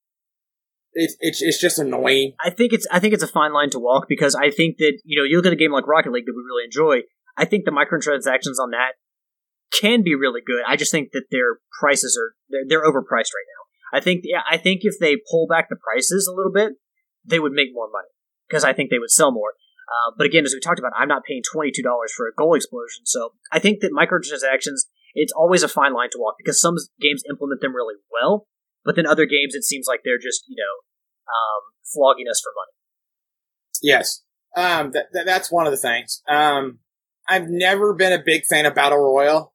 it's, 0.95 1.15
it's, 1.19 1.41
it's 1.41 1.61
just 1.61 1.77
annoying. 1.77 2.33
I 2.43 2.49
think 2.49 2.73
it's 2.73 2.87
I 2.91 2.99
think 2.99 3.13
it's 3.13 3.23
a 3.23 3.27
fine 3.27 3.53
line 3.53 3.69
to 3.71 3.79
walk 3.79 4.05
because 4.07 4.33
I 4.33 4.49
think 4.49 4.77
that 4.77 4.99
you 5.03 5.19
know 5.19 5.25
you 5.25 5.37
look 5.37 5.45
at 5.45 5.53
a 5.53 5.57
game 5.57 5.71
like 5.71 5.87
Rocket 5.87 6.11
League 6.11 6.25
that 6.25 6.33
we 6.35 6.41
really 6.41 6.65
enjoy. 6.65 7.05
I 7.37 7.45
think 7.45 7.65
the 7.65 7.71
microtransactions 7.71 8.63
on 8.63 8.71
that 8.71 8.95
can 9.77 10.03
be 10.03 10.15
really 10.15 10.41
good. 10.45 10.63
I 10.65 10.77
just 10.77 10.91
think 10.91 11.09
that 11.11 11.25
their 11.31 11.59
prices 11.79 12.17
are 12.17 12.33
they're, 12.49 12.65
they're 12.67 12.89
overpriced 12.89 13.35
right 13.35 13.49
now. 13.51 13.97
I 13.97 13.99
think 13.99 14.21
yeah, 14.23 14.41
I 14.49 14.57
think 14.57 14.81
if 14.83 14.95
they 14.99 15.17
pull 15.29 15.47
back 15.47 15.67
the 15.69 15.75
prices 15.75 16.27
a 16.27 16.35
little 16.35 16.51
bit, 16.51 16.73
they 17.25 17.39
would 17.39 17.51
make 17.51 17.69
more 17.73 17.89
money 17.91 18.09
because 18.47 18.63
I 18.63 18.73
think 18.73 18.89
they 18.89 18.99
would 18.99 19.11
sell 19.11 19.31
more. 19.31 19.53
Uh, 19.85 20.15
but 20.17 20.25
again, 20.25 20.45
as 20.45 20.53
we 20.53 20.59
talked 20.59 20.79
about, 20.79 20.93
I'm 20.97 21.09
not 21.09 21.23
paying 21.27 21.41
twenty 21.43 21.71
two 21.71 21.83
dollars 21.83 22.13
for 22.15 22.27
a 22.27 22.33
goal 22.35 22.55
explosion, 22.55 23.05
so 23.05 23.33
I 23.51 23.59
think 23.59 23.81
that 23.81 23.91
microtransactions 23.91 24.87
it's 25.13 25.31
always 25.31 25.63
a 25.63 25.67
fine 25.67 25.93
line 25.93 26.09
to 26.11 26.19
walk 26.19 26.35
because 26.37 26.59
some 26.59 26.75
games 26.99 27.23
implement 27.29 27.61
them 27.61 27.73
really 27.73 27.95
well, 28.11 28.47
but 28.85 28.95
then 28.95 29.07
other 29.07 29.25
games 29.25 29.55
it 29.55 29.63
seems 29.63 29.87
like 29.87 30.01
they're 30.05 30.21
just 30.21 30.45
you 30.47 30.55
know 30.55 30.85
um, 31.27 31.73
flogging 31.83 32.27
us 32.29 32.41
for 32.41 32.51
money. 32.55 32.75
Yes. 33.81 34.21
Um, 34.55 34.91
that, 34.91 35.07
that, 35.13 35.25
that's 35.25 35.51
one 35.51 35.65
of 35.65 35.71
the 35.71 35.77
things. 35.77 36.21
Um, 36.27 36.79
I've 37.27 37.49
never 37.49 37.93
been 37.93 38.13
a 38.13 38.23
big 38.23 38.45
fan 38.45 38.65
of 38.65 38.75
Battle 38.75 38.99
royal. 38.99 39.53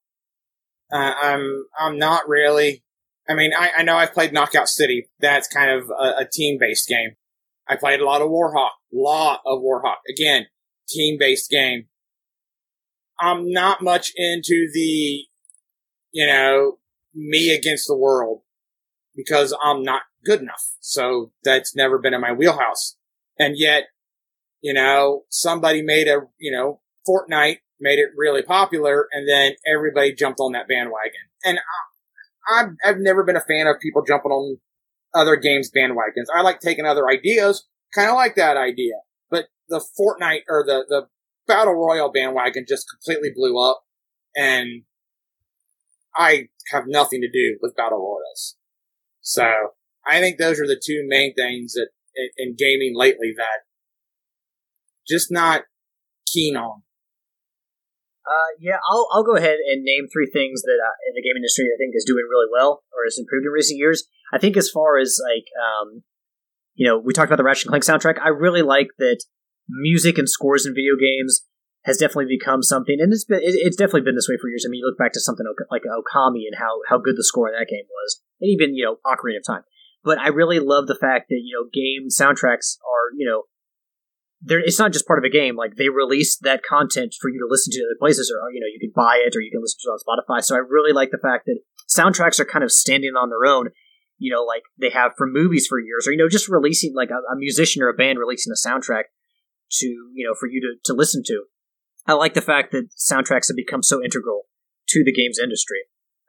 Uh, 0.92 1.14
I'm, 1.22 1.64
I'm 1.78 1.98
not 1.98 2.28
really. 2.28 2.84
I 3.28 3.34
mean, 3.34 3.52
I, 3.56 3.70
I 3.78 3.82
know 3.82 3.96
I've 3.96 4.12
played 4.12 4.32
Knockout 4.32 4.68
City. 4.68 5.08
That's 5.20 5.46
kind 5.48 5.70
of 5.70 5.88
a, 5.90 6.22
a 6.22 6.28
team 6.30 6.58
based 6.60 6.88
game. 6.88 7.12
I 7.68 7.76
played 7.76 8.00
a 8.00 8.04
lot 8.04 8.20
of 8.20 8.28
Warhawk, 8.28 8.70
lot 8.92 9.40
of 9.46 9.60
Warhawk. 9.60 9.98
Again, 10.08 10.46
team 10.88 11.16
based 11.18 11.48
game. 11.48 11.86
I'm 13.20 13.50
not 13.50 13.82
much 13.82 14.12
into 14.16 14.68
the, 14.74 15.24
you 16.12 16.26
know, 16.26 16.78
me 17.14 17.54
against 17.54 17.86
the 17.86 17.96
world 17.96 18.42
because 19.14 19.56
I'm 19.62 19.82
not 19.82 20.02
good 20.24 20.40
enough. 20.40 20.64
So 20.80 21.32
that's 21.44 21.74
never 21.74 21.98
been 21.98 22.14
in 22.14 22.20
my 22.20 22.32
wheelhouse. 22.32 22.96
And 23.38 23.54
yet, 23.56 23.84
you 24.60 24.74
know, 24.74 25.22
somebody 25.28 25.82
made 25.82 26.08
a, 26.08 26.20
you 26.38 26.52
know, 26.52 26.80
Fortnite 27.08 27.58
made 27.80 27.98
it 27.98 28.10
really 28.16 28.42
popular 28.42 29.08
and 29.12 29.28
then 29.28 29.52
everybody 29.66 30.14
jumped 30.14 30.40
on 30.40 30.52
that 30.52 30.68
bandwagon. 30.68 31.30
And 31.44 31.58
I, 31.58 32.60
I've, 32.60 32.68
I've 32.84 32.98
never 32.98 33.24
been 33.24 33.36
a 33.36 33.40
fan 33.40 33.66
of 33.66 33.80
people 33.80 34.02
jumping 34.06 34.30
on 34.30 34.58
other 35.14 35.36
games 35.36 35.70
bandwagons. 35.74 36.26
I 36.34 36.42
like 36.42 36.60
taking 36.60 36.84
other 36.84 37.08
ideas, 37.08 37.66
kind 37.94 38.10
of 38.10 38.16
like 38.16 38.36
that 38.36 38.56
idea. 38.56 38.94
But 39.30 39.46
the 39.68 39.80
Fortnite 39.98 40.42
or 40.48 40.64
the, 40.66 40.84
the 40.88 41.06
Battle 41.46 41.74
Royale 41.74 42.12
bandwagon 42.12 42.66
just 42.68 42.86
completely 42.90 43.30
blew 43.34 43.58
up 43.58 43.82
and 44.36 44.82
I 46.14 46.48
have 46.72 46.84
nothing 46.86 47.20
to 47.22 47.30
do 47.30 47.58
with 47.60 47.76
Battle 47.76 47.98
Royals. 47.98 48.56
So 49.20 49.44
I 50.06 50.20
think 50.20 50.38
those 50.38 50.60
are 50.60 50.66
the 50.66 50.80
two 50.82 51.04
main 51.06 51.34
things 51.34 51.74
that 51.74 51.88
in 52.36 52.56
gaming 52.58 52.92
lately 52.94 53.32
that 53.36 53.64
just 55.08 55.30
not 55.30 55.62
keen 56.26 56.56
on. 56.56 56.82
Uh, 58.26 58.52
yeah, 58.60 58.78
I'll 58.90 59.08
I'll 59.12 59.24
go 59.24 59.36
ahead 59.36 59.58
and 59.70 59.82
name 59.82 60.06
three 60.12 60.30
things 60.30 60.62
that 60.62 60.78
uh, 60.78 60.96
in 61.08 61.14
the 61.14 61.22
game 61.22 61.36
industry 61.36 61.64
I 61.66 61.78
think 61.78 61.94
is 61.96 62.04
doing 62.06 62.26
really 62.30 62.50
well 62.52 62.84
or 62.92 63.04
has 63.04 63.18
improved 63.18 63.46
in 63.46 63.52
recent 63.52 63.78
years. 63.78 64.04
I 64.32 64.38
think 64.38 64.56
as 64.56 64.70
far 64.70 64.98
as 64.98 65.18
like 65.18 65.46
um, 65.58 66.02
you 66.74 66.86
know, 66.86 66.98
we 66.98 67.12
talked 67.12 67.28
about 67.28 67.36
the 67.36 67.44
Ratchet 67.44 67.66
and 67.66 67.72
Clank 67.72 67.84
soundtrack. 67.84 68.20
I 68.22 68.28
really 68.28 68.62
like 68.62 68.88
that 68.98 69.24
music 69.68 70.18
and 70.18 70.28
scores 70.28 70.66
in 70.66 70.74
video 70.74 70.94
games 70.94 71.46
has 71.84 71.96
definitely 71.96 72.28
become 72.28 72.62
something, 72.62 72.98
and 73.00 73.12
it's 73.12 73.24
been 73.24 73.40
it, 73.40 73.56
it's 73.56 73.76
definitely 73.76 74.02
been 74.02 74.14
this 74.14 74.28
way 74.28 74.36
for 74.40 74.48
years. 74.48 74.64
I 74.66 74.70
mean, 74.70 74.80
you 74.80 74.86
look 74.86 74.98
back 74.98 75.12
to 75.12 75.20
something 75.20 75.46
like 75.70 75.82
Okami 75.82 76.46
and 76.46 76.56
how 76.58 76.80
how 76.88 76.98
good 76.98 77.16
the 77.16 77.24
score 77.24 77.48
in 77.48 77.54
that 77.58 77.68
game 77.68 77.88
was, 77.88 78.22
and 78.40 78.50
even 78.50 78.74
you 78.74 78.84
know 78.84 78.96
Ocarina 79.04 79.38
of 79.38 79.46
Time. 79.46 79.62
But 80.02 80.18
I 80.18 80.28
really 80.28 80.60
love 80.60 80.86
the 80.86 80.98
fact 80.98 81.26
that 81.28 81.40
you 81.42 81.52
know 81.54 81.68
game 81.72 82.08
soundtracks 82.08 82.76
are 82.84 83.12
you 83.16 83.26
know 83.26 83.44
there 84.42 84.58
it's 84.58 84.78
not 84.78 84.92
just 84.92 85.06
part 85.06 85.18
of 85.18 85.24
a 85.24 85.30
game. 85.30 85.56
Like 85.56 85.76
they 85.76 85.88
release 85.88 86.38
that 86.38 86.62
content 86.62 87.14
for 87.20 87.28
you 87.28 87.38
to 87.40 87.48
listen 87.50 87.72
to 87.72 87.80
other 87.80 87.98
places, 87.98 88.32
or 88.32 88.50
you 88.52 88.60
know 88.60 88.66
you 88.66 88.80
can 88.80 88.92
buy 88.94 89.22
it 89.24 89.36
or 89.36 89.40
you 89.40 89.50
can 89.50 89.60
listen 89.60 89.78
to 89.82 89.90
it 89.90 89.92
on 89.92 90.00
Spotify. 90.00 90.42
So 90.42 90.54
I 90.54 90.58
really 90.58 90.92
like 90.92 91.10
the 91.10 91.22
fact 91.22 91.46
that 91.46 91.60
soundtracks 91.88 92.40
are 92.40 92.46
kind 92.46 92.64
of 92.64 92.72
standing 92.72 93.14
on 93.16 93.30
their 93.30 93.50
own. 93.50 93.68
You 94.18 94.32
know, 94.32 94.44
like 94.44 94.62
they 94.78 94.90
have 94.90 95.12
for 95.16 95.26
movies 95.26 95.66
for 95.66 95.80
years, 95.80 96.06
or 96.06 96.12
you 96.12 96.18
know, 96.18 96.28
just 96.28 96.48
releasing 96.48 96.94
like 96.94 97.10
a, 97.10 97.20
a 97.32 97.36
musician 97.36 97.82
or 97.82 97.88
a 97.88 97.94
band 97.94 98.18
releasing 98.18 98.52
a 98.52 98.68
soundtrack 98.68 99.04
to 99.72 99.86
you 99.86 100.26
know 100.26 100.34
for 100.38 100.48
you 100.48 100.60
to 100.60 100.92
to 100.92 100.96
listen 100.96 101.22
to. 101.26 101.44
I 102.06 102.14
like 102.14 102.34
the 102.34 102.42
fact 102.42 102.72
that 102.72 102.88
soundtracks 102.96 103.48
have 103.48 103.56
become 103.56 103.82
so 103.82 104.02
integral 104.02 104.42
to 104.88 105.04
the 105.04 105.12
games 105.12 105.38
industry. 105.42 105.80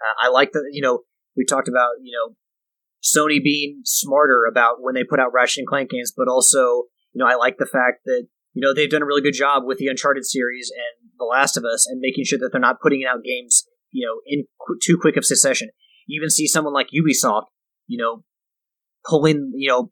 Uh, 0.01 0.27
I 0.27 0.29
like 0.29 0.51
that 0.51 0.69
you 0.71 0.81
know 0.81 1.01
we 1.35 1.45
talked 1.45 1.67
about 1.67 2.01
you 2.01 2.11
know 2.11 2.35
Sony 3.03 3.43
being 3.43 3.81
smarter 3.83 4.45
about 4.49 4.77
when 4.81 4.95
they 4.95 5.03
put 5.03 5.19
out 5.19 5.33
Ratchet 5.33 5.59
and 5.59 5.67
Clank 5.67 5.89
games, 5.89 6.13
but 6.15 6.27
also 6.27 6.83
you 7.13 7.19
know, 7.19 7.29
I 7.29 7.35
like 7.35 7.57
the 7.57 7.65
fact 7.65 8.05
that 8.05 8.27
you 8.53 8.61
know 8.61 8.73
they've 8.73 8.89
done 8.89 9.01
a 9.01 9.05
really 9.05 9.21
good 9.21 9.33
job 9.33 9.63
with 9.65 9.77
the 9.77 9.87
Uncharted 9.87 10.25
series 10.25 10.71
and 10.71 11.09
The 11.17 11.25
Last 11.25 11.57
of 11.57 11.63
Us, 11.65 11.87
and 11.87 11.99
making 11.99 12.25
sure 12.25 12.39
that 12.39 12.49
they're 12.51 12.61
not 12.61 12.81
putting 12.81 13.03
out 13.05 13.23
games 13.23 13.67
you 13.91 14.05
know 14.05 14.21
in 14.25 14.45
qu- 14.59 14.79
too 14.81 14.97
quick 14.99 15.17
of 15.17 15.25
succession. 15.25 15.69
You 16.07 16.19
even 16.19 16.29
see 16.29 16.47
someone 16.47 16.73
like 16.73 16.87
Ubisoft, 16.87 17.45
you 17.87 17.97
know, 17.97 18.23
pulling 19.05 19.51
you 19.55 19.69
know 19.69 19.91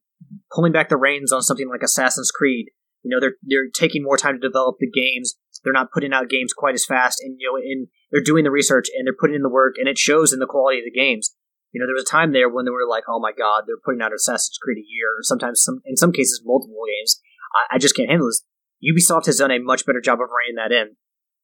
pulling 0.54 0.72
back 0.72 0.90
the 0.90 0.98
reins 0.98 1.32
on 1.32 1.42
something 1.42 1.70
like 1.70 1.84
Assassin's 1.84 2.32
Creed. 2.32 2.68
You 3.04 3.12
know, 3.16 3.20
they're 3.20 3.36
they're 3.44 3.70
taking 3.74 4.04
more 4.04 4.18
time 4.18 4.36
to 4.36 4.48
develop 4.48 4.78
the 4.80 4.90
games. 4.90 5.36
They're 5.64 5.74
not 5.74 5.92
putting 5.92 6.14
out 6.14 6.30
games 6.30 6.54
quite 6.54 6.76
as 6.76 6.86
fast, 6.86 7.20
and 7.22 7.36
you 7.40 7.52
know, 7.52 7.58
and 7.58 7.88
they're 8.12 8.24
doing 8.24 8.44
the 8.44 8.52
research 8.52 8.88
and 8.96 9.06
they're 9.06 9.18
putting 9.20 9.36
in 9.36 9.44
the 9.44 9.50
work, 9.50 9.76
and 9.78 9.88
it 9.88 9.98
shows 9.98 10.34
in 10.34 10.40
the 10.40 10.48
quality 10.48 10.80
of 10.80 10.86
the 10.86 10.98
games. 10.98 11.36
You 11.72 11.80
know, 11.80 11.86
there 11.86 11.94
was 11.94 12.04
a 12.04 12.12
time 12.12 12.32
there 12.34 12.50
when 12.50 12.66
they 12.66 12.72
were 12.72 12.88
like, 12.90 13.04
"Oh 13.08 13.20
my 13.20 13.32
God, 13.32 13.64
they're 13.68 13.84
putting 13.84 14.02
out 14.02 14.14
Assassin's 14.14 14.58
Creed 14.62 14.78
a 14.78 14.88
year," 14.88 15.20
or 15.20 15.24
sometimes 15.24 15.62
some, 15.64 15.82
in 15.86 15.98
some 15.98 16.12
cases, 16.12 16.42
multiple 16.44 16.76
games. 16.88 17.22
I, 17.56 17.76
I 17.76 17.78
just 17.78 17.96
can't 17.96 18.10
handle 18.10 18.28
this. 18.28 18.44
Ubisoft 18.84 19.26
has 19.26 19.38
done 19.38 19.52
a 19.52 19.60
much 19.60 19.86
better 19.86 20.02
job 20.02 20.20
of 20.22 20.30
reining 20.32 20.56
that 20.56 20.72
in. 20.72 20.96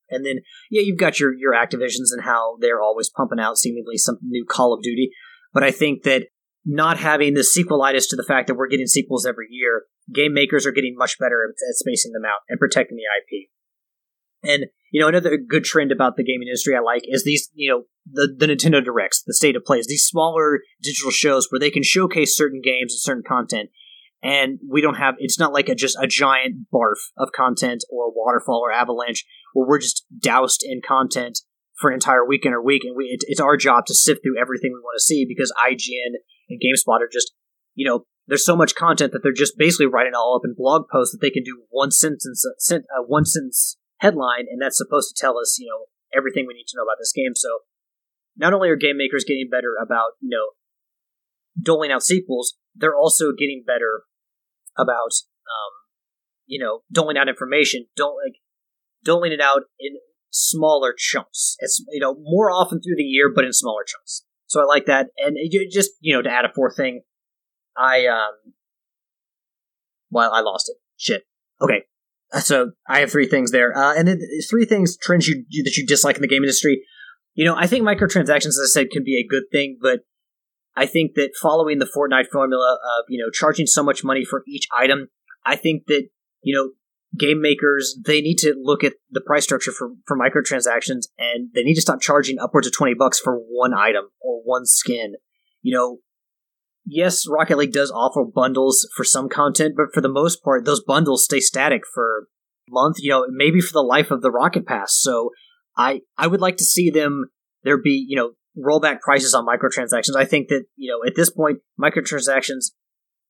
And 0.10 0.26
then, 0.26 0.42
yeah, 0.70 0.82
you've 0.82 1.00
got 1.00 1.20
your 1.20 1.34
your 1.34 1.54
Activisions 1.54 2.12
and 2.12 2.24
how 2.24 2.58
they're 2.60 2.82
always 2.82 3.10
pumping 3.10 3.40
out 3.40 3.58
seemingly 3.58 3.98
some 3.98 4.18
new 4.22 4.46
Call 4.46 4.74
of 4.74 4.82
Duty. 4.82 5.12
But 5.54 5.64
I 5.64 5.72
think 5.72 6.04
that 6.04 6.28
not 6.66 6.98
having 6.98 7.34
the 7.34 7.42
sequelitis 7.42 8.10
to 8.10 8.16
the 8.16 8.26
fact 8.28 8.48
that 8.48 8.56
we're 8.56 8.68
getting 8.68 8.88
sequels 8.88 9.26
every 9.26 9.48
year, 9.50 9.84
game 10.14 10.34
makers 10.34 10.66
are 10.66 10.72
getting 10.72 10.96
much 10.98 11.20
better 11.20 11.48
at 11.48 11.76
spacing 11.76 12.12
them 12.12 12.26
out 12.26 12.42
and 12.50 12.60
protecting 12.60 12.98
the 12.98 13.04
IP. 13.04 13.50
And 14.46 14.66
you 14.96 15.02
know, 15.02 15.10
another 15.10 15.36
good 15.38 15.66
trend 15.66 15.92
about 15.92 16.16
the 16.16 16.24
gaming 16.24 16.48
industry 16.48 16.74
I 16.74 16.80
like 16.80 17.02
is 17.04 17.26
these, 17.26 17.50
you 17.54 17.70
know, 17.70 17.84
the, 18.10 18.34
the 18.38 18.54
Nintendo 18.54 18.82
Directs, 18.82 19.24
the 19.28 19.34
state 19.34 19.58
of 19.58 19.66
plays, 19.66 19.88
these 19.88 20.06
smaller 20.06 20.62
digital 20.82 21.12
shows 21.12 21.50
where 21.50 21.60
they 21.60 21.70
can 21.70 21.84
showcase 21.84 22.38
certain 22.38 22.62
games 22.64 22.94
and 22.94 23.02
certain 23.02 23.24
content. 23.28 23.72
And 24.24 24.58
we 24.66 24.80
don't 24.80 24.96
have, 24.96 25.16
it's 25.18 25.38
not 25.38 25.52
like 25.52 25.68
a, 25.68 25.76
just 25.76 25.98
a 26.02 26.08
giant 26.08 26.68
barf 26.74 27.12
of 27.18 27.34
content 27.36 27.84
or 27.92 28.10
waterfall 28.16 28.62
or 28.64 28.72
avalanche 28.72 29.26
where 29.52 29.68
we're 29.68 29.82
just 29.82 30.06
doused 30.18 30.64
in 30.66 30.80
content 30.80 31.40
for 31.78 31.90
an 31.90 31.96
entire 31.96 32.26
weekend 32.26 32.56
or 32.56 32.64
week. 32.64 32.84
And 32.86 32.96
we, 32.96 33.06
it, 33.06 33.26
it's 33.28 33.42
our 33.42 33.58
job 33.58 33.88
to 33.88 33.94
sift 33.94 34.22
through 34.24 34.40
everything 34.40 34.72
we 34.72 34.80
want 34.80 34.96
to 34.98 35.04
see 35.04 35.26
because 35.28 35.54
IGN 35.60 36.16
and 36.50 36.62
GameSpot 36.62 37.02
are 37.02 37.10
just, 37.12 37.34
you 37.74 37.86
know, 37.86 38.06
there's 38.28 38.46
so 38.46 38.56
much 38.56 38.76
content 38.76 39.12
that 39.12 39.24
they're 39.24 39.34
just 39.34 39.58
basically 39.58 39.88
writing 39.88 40.14
all 40.16 40.38
up 40.38 40.48
in 40.48 40.56
blog 40.58 40.86
posts 40.90 41.12
that 41.12 41.20
they 41.22 41.32
can 41.32 41.44
do 41.44 41.64
one 41.70 41.92
sentence, 41.92 42.46
uh, 42.72 43.04
one 43.06 43.26
sentence 43.26 43.78
headline, 44.06 44.46
and 44.50 44.62
that's 44.62 44.78
supposed 44.78 45.10
to 45.10 45.20
tell 45.20 45.38
us, 45.38 45.58
you 45.60 45.68
know, 45.68 45.86
everything 46.16 46.46
we 46.48 46.54
need 46.54 46.68
to 46.68 46.78
know 46.78 46.84
about 46.84 46.98
this 47.00 47.14
game. 47.16 47.34
So 47.36 47.66
not 48.38 48.54
only 48.54 48.70
are 48.70 48.76
game 48.76 48.98
makers 48.98 49.26
getting 49.28 49.50
better 49.50 49.74
about, 49.82 50.12
you 50.22 50.30
know, 50.30 50.54
doling 51.62 51.92
out 51.92 52.04
sequels, 52.04 52.56
they're 52.76 52.96
also 52.96 53.32
getting 53.32 53.64
better 53.66 54.04
about, 54.78 55.12
um, 55.50 55.74
you 56.46 56.62
know, 56.64 56.82
doling 56.92 57.18
out 57.18 57.30
information, 57.30 57.88
don't 57.96 58.16
like 58.24 58.38
doling 59.04 59.32
it 59.32 59.42
out 59.42 59.64
in 59.80 59.98
smaller 60.32 60.94
chunks. 60.98 61.56
It's 61.60 61.84
you 61.90 62.02
know 62.02 62.16
more 62.20 62.52
often 62.52 62.82
through 62.82 62.98
the 62.98 63.04
year, 63.04 63.32
but 63.34 63.46
in 63.46 63.54
smaller 63.54 63.84
chunks. 63.86 64.26
So 64.48 64.62
I 64.62 64.66
like 64.66 64.86
that, 64.86 65.08
and 65.18 65.38
just 65.72 65.92
you 66.02 66.14
know 66.14 66.22
to 66.22 66.30
add 66.30 66.46
a 66.46 66.54
fourth 66.54 66.76
thing, 66.76 67.02
I 67.78 68.06
um, 68.08 68.54
well 70.10 70.32
I 70.34 70.42
lost 70.42 70.70
it. 70.70 70.76
Shit. 70.98 71.24
Okay, 71.62 71.84
so 72.40 72.72
I 72.88 73.00
have 73.00 73.12
three 73.12 73.28
things 73.28 73.52
there, 73.52 73.76
uh, 73.78 73.94
and 73.96 74.08
then 74.08 74.20
three 74.50 74.66
things 74.66 74.98
trends 74.98 75.28
you 75.28 75.46
that 75.64 75.78
you 75.78 75.86
dislike 75.86 76.16
in 76.16 76.22
the 76.22 76.28
game 76.28 76.44
industry. 76.44 76.84
You 77.34 77.46
know, 77.46 77.56
I 77.56 77.68
think 77.68 77.86
microtransactions, 77.86 78.48
as 78.48 78.62
I 78.64 78.72
said, 78.72 78.90
can 78.92 79.04
be 79.04 79.18
a 79.18 79.28
good 79.28 79.44
thing, 79.52 79.78
but 79.82 80.00
I 80.76 80.86
think 80.86 81.14
that 81.16 81.32
following 81.42 81.80
the 81.80 81.86
Fortnite 81.86 82.28
formula 82.32 82.78
of 83.00 83.06
you 83.10 83.24
know 83.24 83.30
charging 83.32 83.68
so 83.68 83.84
much 83.84 84.04
money 84.04 84.26
for 84.26 84.44
each 84.48 84.68
item, 84.78 85.08
I 85.46 85.56
think 85.56 85.84
that 85.88 86.08
you 86.42 86.56
know 86.56 86.72
game 87.18 87.42
makers 87.42 87.98
they 88.06 88.20
need 88.20 88.38
to 88.38 88.54
look 88.62 88.84
at 88.84 88.94
the 89.10 89.22
price 89.22 89.44
structure 89.44 89.72
for 89.72 89.92
for 90.06 90.18
microtransactions 90.18 91.08
and 91.18 91.50
they 91.54 91.64
need 91.64 91.76
to 91.76 91.82
stop 91.82 92.02
charging 92.02 92.40
upwards 92.40 92.68
of 92.68 92.74
twenty 92.74 92.94
bucks 92.94 93.20
for 93.20 93.38
one 93.38 93.74
item 93.74 94.06
or 94.22 94.42
one 94.44 94.66
skin. 94.66 95.16
You 95.62 95.76
know, 95.76 95.98
yes, 96.86 97.26
Rocket 97.28 97.58
League 97.58 97.74
does 97.74 97.92
offer 97.92 98.24
bundles 98.24 98.88
for 98.96 99.04
some 99.04 99.30
content, 99.30 99.76
but 99.76 99.88
for 99.94 100.02
the 100.02 100.10
most 100.10 100.44
part, 100.44 100.66
those 100.66 100.84
bundles 100.84 101.26
stay 101.26 101.40
static 101.40 101.82
for 101.94 102.28
month, 102.70 102.98
you 103.00 103.10
know, 103.10 103.26
maybe 103.30 103.62
for 103.62 103.74
the 103.74 103.82
life 103.82 104.12
of 104.12 104.22
the 104.22 104.32
Rocket 104.32 104.66
Pass. 104.66 104.98
So 105.00 105.32
I 105.78 106.02
I 106.18 106.28
would 106.28 106.42
like 106.42 106.58
to 106.58 106.64
see 106.64 106.90
them 106.90 107.26
there 107.64 107.82
be, 107.82 108.06
you 108.08 108.16
know, 108.16 108.32
rollback 108.58 109.02
prices 109.02 109.34
on 109.34 109.46
microtransactions. 109.46 110.16
I 110.16 110.26
think 110.26 110.48
that, 110.50 110.66
you 110.76 110.92
know, 110.92 111.06
at 111.08 111.16
this 111.16 111.30
point, 111.30 111.60
microtransactions 111.80 112.72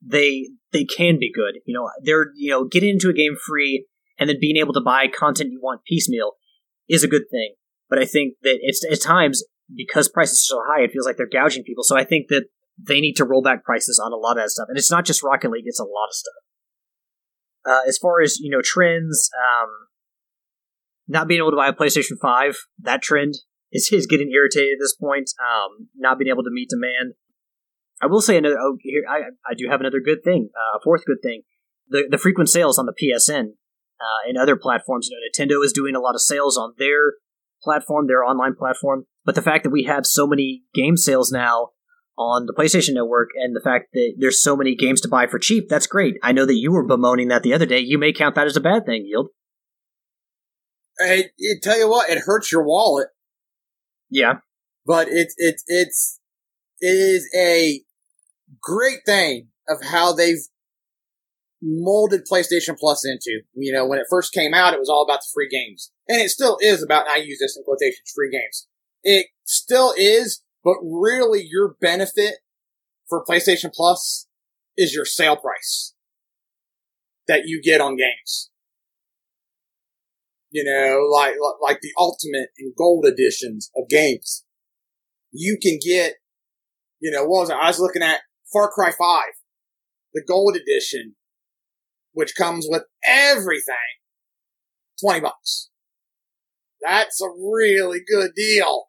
they 0.02 0.50
they 0.72 0.84
can 0.84 1.18
be 1.20 1.32
good. 1.34 1.62
You 1.66 1.74
know, 1.74 1.90
they're 2.04 2.28
you 2.36 2.52
know, 2.52 2.66
getting 2.66 2.90
into 2.90 3.10
a 3.10 3.14
game 3.14 3.36
free 3.48 3.88
and 4.20 4.30
then 4.30 4.38
being 4.40 4.58
able 4.58 4.74
to 4.74 4.82
buy 4.82 5.08
content 5.08 5.52
you 5.52 5.60
want 5.62 5.84
piecemeal 5.86 6.34
is 6.88 7.04
a 7.04 7.08
good 7.08 7.24
thing. 7.32 7.56
But 7.90 8.00
I 8.00 8.06
think 8.06 8.36
that 8.44 8.58
it's 8.62 8.86
at 8.90 9.02
times 9.02 9.44
because 9.74 10.10
prices 10.10 10.40
are 10.40 10.56
so 10.56 10.62
high, 10.68 10.84
it 10.84 10.92
feels 10.92 11.06
like 11.06 11.18
they're 11.18 11.28
gouging 11.28 11.64
people. 11.64 11.84
So 11.84 11.98
I 11.98 12.04
think 12.04 12.28
that 12.30 12.46
they 12.78 13.00
need 13.00 13.16
to 13.16 13.26
roll 13.26 13.42
back 13.42 13.64
prices 13.64 14.02
on 14.04 14.12
a 14.12 14.16
lot 14.16 14.38
of 14.38 14.44
that 14.44 14.50
stuff. 14.50 14.68
And 14.70 14.78
it's 14.78 14.92
not 14.92 15.06
just 15.06 15.24
Rocket 15.24 15.52
League, 15.52 15.66
it's 15.66 15.80
a 15.80 15.84
lot 15.84 16.08
of 16.10 16.14
stuff. 16.14 16.34
Uh, 17.66 17.82
as 17.88 17.98
far 17.98 18.22
as, 18.22 18.38
you 18.40 18.52
know, 18.52 18.62
trends, 18.64 19.30
um, 19.36 19.70
not 21.08 21.28
being 21.28 21.40
able 21.40 21.52
to 21.52 21.58
buy 21.58 21.68
a 21.68 21.74
PlayStation 21.74 22.18
5, 22.22 22.56
that 22.80 23.02
trend 23.02 23.36
is, 23.72 23.90
is 23.92 24.06
getting 24.08 24.32
irritated 24.32 24.74
at 24.74 24.80
this 24.80 24.96
point. 24.96 25.32
Um, 25.40 25.90
not 25.96 26.20
being 26.20 26.30
able 26.30 26.44
to 26.44 26.52
meet 26.52 26.70
demand. 26.70 27.14
I 28.02 28.08
will 28.08 28.22
say 28.22 28.38
another, 28.38 28.58
oh, 28.60 28.78
here, 28.82 29.04
I, 29.10 29.30
I 29.50 29.54
do 29.58 29.68
have 29.70 29.80
another 29.80 30.02
good 30.04 30.24
thing, 30.24 30.50
uh, 30.54 30.78
a 30.78 30.82
fourth 30.84 31.06
good 31.06 31.22
thing. 31.24 31.44
The, 31.88 32.08
the 32.10 32.18
frequent 32.18 32.50
sales 32.50 32.78
on 32.78 32.86
the 32.86 32.94
PSN, 32.94 33.54
uh, 34.00 34.28
and 34.28 34.38
other 34.38 34.56
platforms. 34.56 35.10
You 35.10 35.18
know, 35.18 35.24
Nintendo 35.26 35.64
is 35.64 35.74
doing 35.74 35.96
a 35.96 36.00
lot 36.00 36.16
of 36.16 36.22
sales 36.22 36.58
on 36.58 36.74
their 36.78 37.14
platform, 37.64 38.08
their 38.08 38.24
online 38.24 38.56
platform. 38.56 39.06
But 39.24 39.36
the 39.36 39.42
fact 39.42 39.64
that 39.64 39.72
we 39.72 39.84
have 39.84 40.06
so 40.06 40.28
many 40.28 40.64
game 40.74 40.98
sales 40.98 41.32
now 41.32 41.70
on 42.18 42.46
the 42.46 42.54
PlayStation 42.54 42.94
Network 42.94 43.30
and 43.36 43.56
the 43.56 43.62
fact 43.62 43.88
that 43.94 44.14
there's 44.18 44.42
so 44.42 44.56
many 44.56 44.76
games 44.76 45.02
to 45.02 45.08
buy 45.08 45.28
for 45.28 45.38
cheap, 45.40 45.68
that's 45.70 45.88
great. 45.88 46.16
I 46.24 46.32
know 46.32 46.46
that 46.46 46.56
you 46.56 46.72
were 46.72 46.86
bemoaning 46.86 47.28
that 47.30 47.44
the 47.44 47.54
other 47.54 47.66
day. 47.66 47.80
You 47.80 47.98
may 47.98 48.14
count 48.14 48.36
that 48.36 48.48
as 48.48 48.56
a 48.56 48.62
bad 48.62 48.86
thing, 48.86 49.06
Yield. 49.06 49.28
I, 51.00 51.26
I 51.40 51.54
tell 51.62 51.78
you 51.78 51.90
what, 51.90 52.10
it 52.10 52.20
hurts 52.26 52.52
your 52.52 52.64
wallet, 52.66 53.08
Yeah. 54.10 54.36
but 54.86 55.08
it's 55.10 55.36
it's 55.38 55.64
it's 55.68 56.20
it 56.80 56.88
is 56.88 57.30
a 57.38 57.82
great 58.62 59.00
thing 59.06 59.50
of 59.68 59.84
how 59.84 60.14
they've 60.14 60.48
molded 61.62 62.22
PlayStation 62.32 62.78
Plus 62.80 63.06
into. 63.06 63.42
You 63.54 63.74
know, 63.74 63.86
when 63.86 64.00
it 64.00 64.06
first 64.10 64.34
came 64.34 64.54
out, 64.54 64.74
it 64.74 64.80
was 64.80 64.90
all 64.90 65.04
about 65.04 65.20
the 65.20 65.28
free 65.34 65.50
games, 65.50 65.92
and 66.08 66.22
it 66.22 66.30
still 66.30 66.58
is 66.62 66.82
about. 66.82 67.08
And 67.08 67.14
I 67.16 67.18
use 67.26 67.40
this 67.42 67.58
in 67.58 67.64
quotations, 67.64 68.12
free 68.16 68.32
games. 68.32 68.68
It 69.04 69.28
still 69.44 69.94
is, 69.98 70.42
but 70.66 70.78
really, 70.82 71.48
your 71.48 71.76
benefit 71.80 72.40
for 73.08 73.24
PlayStation 73.24 73.72
Plus 73.72 74.28
is 74.76 74.96
your 74.96 75.06
sale 75.06 75.38
price 75.38 75.94
that 77.28 77.44
you 77.46 77.62
get 77.64 77.80
on 77.80 77.96
games. 77.96 78.50
You 80.50 80.64
know, 80.64 81.08
like 81.12 81.36
like 81.62 81.82
the 81.82 81.92
ultimate 82.00 82.50
and 82.58 82.74
gold 82.76 83.06
editions 83.06 83.70
of 83.78 83.88
games. 83.88 84.44
You 85.32 85.58
can 85.62 85.78
get, 85.86 86.16
you 87.00 87.12
know, 87.12 87.26
what 87.26 87.42
was 87.42 87.50
it? 87.52 87.58
I 87.62 87.68
was 87.68 87.80
looking 87.80 88.02
at 88.02 88.22
Far 88.52 88.72
Cry 88.72 88.90
5, 88.90 89.24
the 90.14 90.24
gold 90.26 90.56
edition, 90.56 91.16
which 92.14 92.36
comes 92.36 92.66
with 92.70 92.84
everything. 93.06 93.76
20 95.04 95.20
bucks. 95.20 95.70
That's 96.82 97.22
a 97.22 97.28
really 97.28 98.00
good 98.00 98.32
deal. 98.34 98.86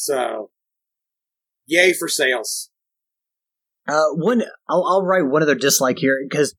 So, 0.00 0.50
yay 1.66 1.92
for 1.92 2.06
sales. 2.06 2.70
Uh, 3.88 4.10
one, 4.14 4.44
I'll, 4.68 4.84
I'll 4.86 5.04
write 5.04 5.26
one 5.26 5.42
other 5.42 5.56
dislike 5.56 5.98
here 5.98 6.24
because, 6.28 6.54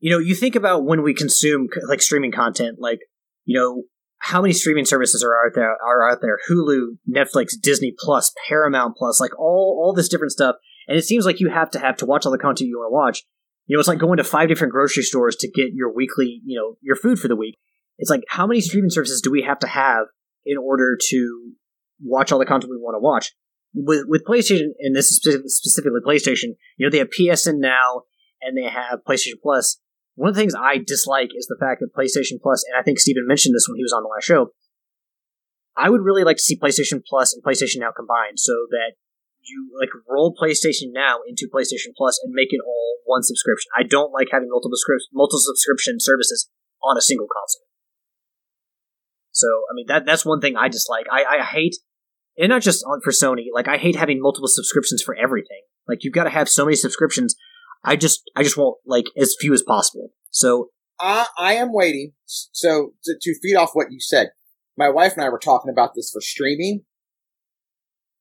you 0.00 0.10
know, 0.10 0.18
you 0.18 0.34
think 0.34 0.54
about 0.56 0.86
when 0.86 1.02
we 1.02 1.12
consume 1.12 1.68
like 1.86 2.00
streaming 2.00 2.32
content, 2.32 2.78
like, 2.80 3.00
you 3.44 3.58
know, 3.58 3.82
how 4.18 4.40
many 4.40 4.54
streaming 4.54 4.86
services 4.86 5.22
are 5.22 5.46
out 5.46 5.52
there? 5.54 5.70
Are 5.70 6.10
out 6.10 6.22
there? 6.22 6.38
Hulu, 6.50 6.96
Netflix, 7.06 7.52
Disney 7.60 7.94
Plus, 7.98 8.32
Paramount 8.48 8.96
Plus, 8.96 9.20
like 9.20 9.38
all 9.38 9.78
all 9.84 9.92
this 9.92 10.08
different 10.08 10.32
stuff. 10.32 10.56
And 10.88 10.96
it 10.96 11.04
seems 11.04 11.26
like 11.26 11.40
you 11.40 11.50
have 11.50 11.70
to 11.72 11.78
have 11.78 11.98
to 11.98 12.06
watch 12.06 12.24
all 12.24 12.32
the 12.32 12.38
content 12.38 12.68
you 12.68 12.78
want 12.78 12.90
to 12.90 12.94
watch. 12.94 13.26
You 13.66 13.76
know, 13.76 13.80
it's 13.80 13.88
like 13.88 13.98
going 13.98 14.16
to 14.16 14.24
five 14.24 14.48
different 14.48 14.72
grocery 14.72 15.02
stores 15.02 15.36
to 15.36 15.50
get 15.50 15.74
your 15.74 15.92
weekly, 15.92 16.40
you 16.46 16.58
know, 16.58 16.78
your 16.80 16.96
food 16.96 17.18
for 17.18 17.28
the 17.28 17.36
week. 17.36 17.58
It's 17.98 18.10
like 18.10 18.22
how 18.28 18.46
many 18.46 18.62
streaming 18.62 18.90
services 18.90 19.20
do 19.20 19.30
we 19.30 19.42
have 19.42 19.58
to 19.58 19.66
have 19.66 20.06
in 20.46 20.56
order 20.56 20.96
to 21.08 21.52
watch 22.02 22.32
all 22.32 22.38
the 22.38 22.46
content 22.46 22.70
we 22.70 22.78
want 22.78 22.94
to 22.94 23.00
watch? 23.00 23.32
With 23.74 24.04
with 24.08 24.24
PlayStation, 24.24 24.72
and 24.80 24.94
this 24.94 25.10
is 25.10 25.20
specifically 25.54 26.00
PlayStation, 26.06 26.56
you 26.76 26.86
know, 26.86 26.90
they 26.90 26.98
have 26.98 27.10
PSN 27.10 27.58
now 27.58 28.02
and 28.40 28.56
they 28.56 28.68
have 28.68 29.00
PlayStation 29.06 29.40
Plus. 29.42 29.80
One 30.14 30.30
of 30.30 30.34
the 30.34 30.40
things 30.40 30.54
I 30.54 30.78
dislike 30.78 31.30
is 31.36 31.46
the 31.46 31.60
fact 31.60 31.80
that 31.80 31.92
PlayStation 31.92 32.40
Plus, 32.40 32.64
and 32.64 32.80
I 32.80 32.82
think 32.82 32.98
Steven 32.98 33.26
mentioned 33.26 33.54
this 33.54 33.68
when 33.68 33.76
he 33.76 33.84
was 33.84 33.92
on 33.92 34.02
the 34.02 34.08
last 34.08 34.24
show. 34.24 34.52
I 35.76 35.90
would 35.90 36.00
really 36.00 36.24
like 36.24 36.38
to 36.38 36.42
see 36.42 36.58
PlayStation 36.58 37.02
Plus 37.04 37.34
and 37.34 37.44
PlayStation 37.44 37.80
Now 37.80 37.92
combined 37.94 38.40
so 38.40 38.52
that 38.70 38.96
you 39.42 39.70
like 39.78 39.90
roll 40.08 40.34
PlayStation 40.34 40.88
Now 40.90 41.20
into 41.28 41.48
PlayStation 41.52 41.92
Plus 41.96 42.18
and 42.24 42.32
make 42.32 42.48
it 42.50 42.64
all 42.64 42.96
one 43.04 43.22
subscription. 43.22 43.68
I 43.76 43.82
don't 43.82 44.12
like 44.12 44.28
having 44.32 44.48
multiple 44.48 44.76
script, 44.76 45.04
multiple 45.12 45.40
subscription 45.40 46.00
services 46.00 46.48
on 46.82 46.96
a 46.96 47.02
single 47.02 47.28
console. 47.28 47.65
So 49.36 49.46
I 49.70 49.74
mean 49.74 49.84
that 49.88 50.06
that's 50.06 50.24
one 50.24 50.40
thing 50.40 50.56
I 50.56 50.68
dislike. 50.68 51.04
I, 51.12 51.24
I 51.24 51.44
hate, 51.44 51.76
and 52.38 52.48
not 52.48 52.62
just 52.62 52.82
on 52.84 53.02
for 53.02 53.10
Sony. 53.10 53.44
Like 53.52 53.68
I 53.68 53.76
hate 53.76 53.94
having 53.94 54.20
multiple 54.20 54.48
subscriptions 54.48 55.02
for 55.02 55.14
everything. 55.14 55.60
Like 55.86 55.98
you've 56.02 56.14
got 56.14 56.24
to 56.24 56.30
have 56.30 56.48
so 56.48 56.64
many 56.64 56.74
subscriptions. 56.74 57.36
I 57.84 57.96
just 57.96 58.22
I 58.34 58.42
just 58.42 58.56
want 58.56 58.78
like 58.86 59.04
as 59.16 59.36
few 59.38 59.52
as 59.52 59.62
possible. 59.62 60.08
So 60.30 60.70
I, 60.98 61.26
I 61.38 61.54
am 61.54 61.74
waiting. 61.74 62.12
So 62.24 62.94
to, 63.04 63.14
to 63.20 63.38
feed 63.42 63.56
off 63.56 63.70
what 63.74 63.92
you 63.92 64.00
said, 64.00 64.30
my 64.76 64.88
wife 64.88 65.12
and 65.12 65.22
I 65.22 65.28
were 65.28 65.38
talking 65.38 65.70
about 65.70 65.90
this 65.94 66.10
for 66.10 66.22
streaming. 66.22 66.84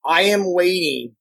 I 0.05 0.23
am 0.23 0.53
waiting 0.53 1.15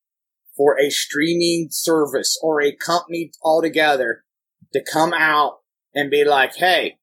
for 0.57 0.77
a 0.79 0.91
streaming 0.91 1.69
service 1.71 2.37
or 2.43 2.61
a 2.61 2.75
company 2.75 3.31
altogether 3.45 4.25
to 4.73 4.85
come 4.93 5.12
out 5.15 5.59
and 5.95 6.11
be 6.11 6.25
like, 6.25 6.57
Hey, 6.57 6.99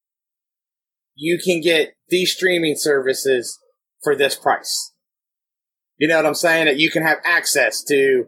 you 1.15 1.39
can 1.43 1.61
get 1.61 1.95
these 2.11 2.33
streaming 2.33 2.75
services 2.75 3.57
for 4.03 4.15
this 4.15 4.35
price. 4.35 4.93
You 5.97 6.07
know 6.07 6.17
what 6.17 6.25
I'm 6.25 6.35
saying? 6.35 6.65
That 6.65 6.77
you 6.77 6.91
can 6.91 7.03
have 7.03 7.17
access 7.25 7.83
to 7.85 8.25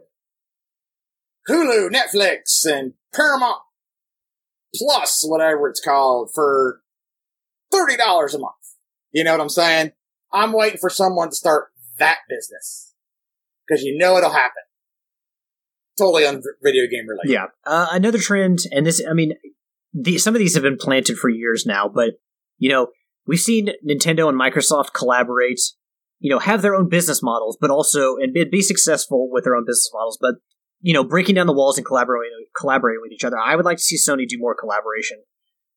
Hulu, 1.48 1.90
Netflix, 1.90 2.64
and 2.66 2.94
Paramount 3.14 3.58
Plus, 4.76 5.24
whatever 5.26 5.68
it's 5.68 5.80
called, 5.80 6.30
for 6.34 6.80
$30 7.72 8.34
a 8.34 8.38
month. 8.38 8.54
You 9.12 9.22
know 9.22 9.32
what 9.32 9.40
I'm 9.40 9.48
saying? 9.48 9.92
I'm 10.32 10.52
waiting 10.52 10.78
for 10.78 10.90
someone 10.90 11.30
to 11.30 11.36
start 11.36 11.66
that 11.98 12.18
business. 12.28 12.92
Cause 13.70 13.82
you 13.82 13.96
know 13.96 14.16
it'll 14.16 14.30
happen. 14.30 14.62
Totally 15.96 16.26
on 16.26 16.42
video 16.62 16.86
game 16.90 17.08
related. 17.08 17.32
Yeah. 17.32 17.46
Uh, 17.64 17.86
another 17.92 18.18
trend, 18.18 18.60
and 18.72 18.84
this, 18.84 19.02
I 19.08 19.14
mean, 19.14 19.34
the, 19.92 20.18
some 20.18 20.34
of 20.34 20.40
these 20.40 20.54
have 20.54 20.64
been 20.64 20.76
planted 20.76 21.16
for 21.16 21.28
years 21.28 21.64
now, 21.66 21.88
but, 21.88 22.14
you 22.58 22.68
know, 22.68 22.88
we've 23.26 23.40
seen 23.40 23.70
Nintendo 23.88 24.28
and 24.28 24.38
Microsoft 24.38 24.92
collaborate, 24.94 25.60
you 26.18 26.30
know, 26.30 26.38
have 26.38 26.62
their 26.62 26.74
own 26.74 26.88
business 26.88 27.22
models, 27.22 27.56
but 27.60 27.70
also, 27.70 28.16
and 28.16 28.32
be, 28.32 28.62
successful 28.62 29.28
with 29.30 29.44
their 29.44 29.56
own 29.56 29.64
business 29.64 29.90
models, 29.92 30.18
but, 30.20 30.34
you 30.80 30.94
know, 30.94 31.04
breaking 31.04 31.34
down 31.34 31.46
the 31.46 31.52
walls 31.52 31.78
and 31.78 31.86
collaborating, 31.86 32.46
collaborating 32.58 33.00
with 33.02 33.12
each 33.12 33.24
other. 33.24 33.38
I 33.38 33.56
would 33.56 33.64
like 33.64 33.78
to 33.78 33.82
see 33.82 33.96
Sony 33.96 34.26
do 34.26 34.38
more 34.38 34.54
collaboration 34.54 35.18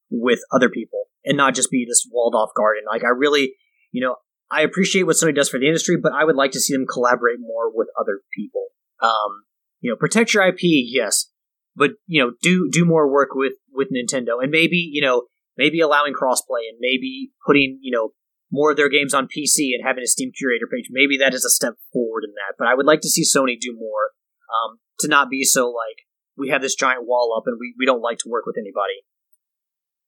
with 0.09 0.39
other 0.51 0.69
people 0.69 1.03
and 1.25 1.37
not 1.37 1.55
just 1.55 1.71
be 1.71 1.85
this 1.87 2.07
walled 2.11 2.35
off 2.35 2.49
garden. 2.55 2.83
Like, 2.89 3.03
I 3.03 3.09
really, 3.09 3.53
you 3.91 4.01
know, 4.01 4.15
I 4.49 4.61
appreciate 4.61 5.03
what 5.03 5.15
Sony 5.15 5.35
does 5.35 5.49
for 5.49 5.59
the 5.59 5.67
industry, 5.67 5.97
but 6.01 6.13
I 6.13 6.23
would 6.23 6.35
like 6.35 6.51
to 6.51 6.59
see 6.59 6.73
them 6.73 6.85
collaborate 6.91 7.39
more 7.39 7.69
with 7.73 7.89
other 7.99 8.21
people. 8.33 8.67
Um, 9.01 9.43
you 9.81 9.91
know, 9.91 9.97
protect 9.97 10.33
your 10.33 10.47
IP, 10.47 10.59
yes, 10.61 11.29
but 11.75 11.91
you 12.07 12.23
know, 12.23 12.31
do 12.41 12.69
do 12.71 12.85
more 12.85 13.11
work 13.11 13.29
with 13.33 13.53
with 13.71 13.89
Nintendo, 13.91 14.41
and 14.41 14.49
maybe 14.49 14.77
you 14.77 15.01
know, 15.01 15.23
maybe 15.57 15.79
allowing 15.79 16.13
crossplay, 16.13 16.69
and 16.69 16.77
maybe 16.79 17.31
putting 17.45 17.79
you 17.81 17.91
know 17.91 18.13
more 18.51 18.71
of 18.71 18.77
their 18.77 18.89
games 18.89 19.13
on 19.13 19.27
PC 19.27 19.75
and 19.75 19.83
having 19.85 20.03
a 20.03 20.07
Steam 20.07 20.31
curator 20.31 20.67
page. 20.71 20.87
Maybe 20.89 21.17
that 21.17 21.33
is 21.33 21.43
a 21.43 21.49
step 21.49 21.75
forward 21.91 22.23
in 22.23 22.31
that. 22.35 22.55
But 22.57 22.67
I 22.67 22.75
would 22.75 22.85
like 22.85 23.01
to 23.01 23.09
see 23.09 23.23
Sony 23.23 23.59
do 23.59 23.75
more 23.77 24.15
um, 24.47 24.79
to 24.99 25.07
not 25.07 25.29
be 25.29 25.43
so 25.43 25.67
like 25.67 26.07
we 26.37 26.49
have 26.49 26.61
this 26.61 26.75
giant 26.75 27.05
wall 27.05 27.35
up 27.35 27.43
and 27.47 27.57
we, 27.59 27.73
we 27.77 27.85
don't 27.85 28.01
like 28.01 28.19
to 28.19 28.29
work 28.29 28.45
with 28.45 28.55
anybody. 28.57 29.03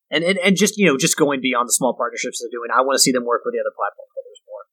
And, 0.09 0.23
and 0.23 0.37
and 0.39 0.57
just 0.57 0.77
you 0.77 0.87
know 0.87 0.97
just 0.97 1.17
going 1.17 1.41
beyond 1.41 1.67
the 1.67 1.73
small 1.73 1.93
partnerships 1.93 2.41
they're 2.41 2.49
doing, 2.49 2.73
I 2.73 2.81
want 2.81 2.95
to 2.95 3.03
see 3.03 3.11
them 3.11 3.25
work 3.25 3.41
with 3.45 3.53
the 3.53 3.61
other 3.61 3.75
platform 3.75 4.09
holders 4.09 4.41
more. 4.49 4.65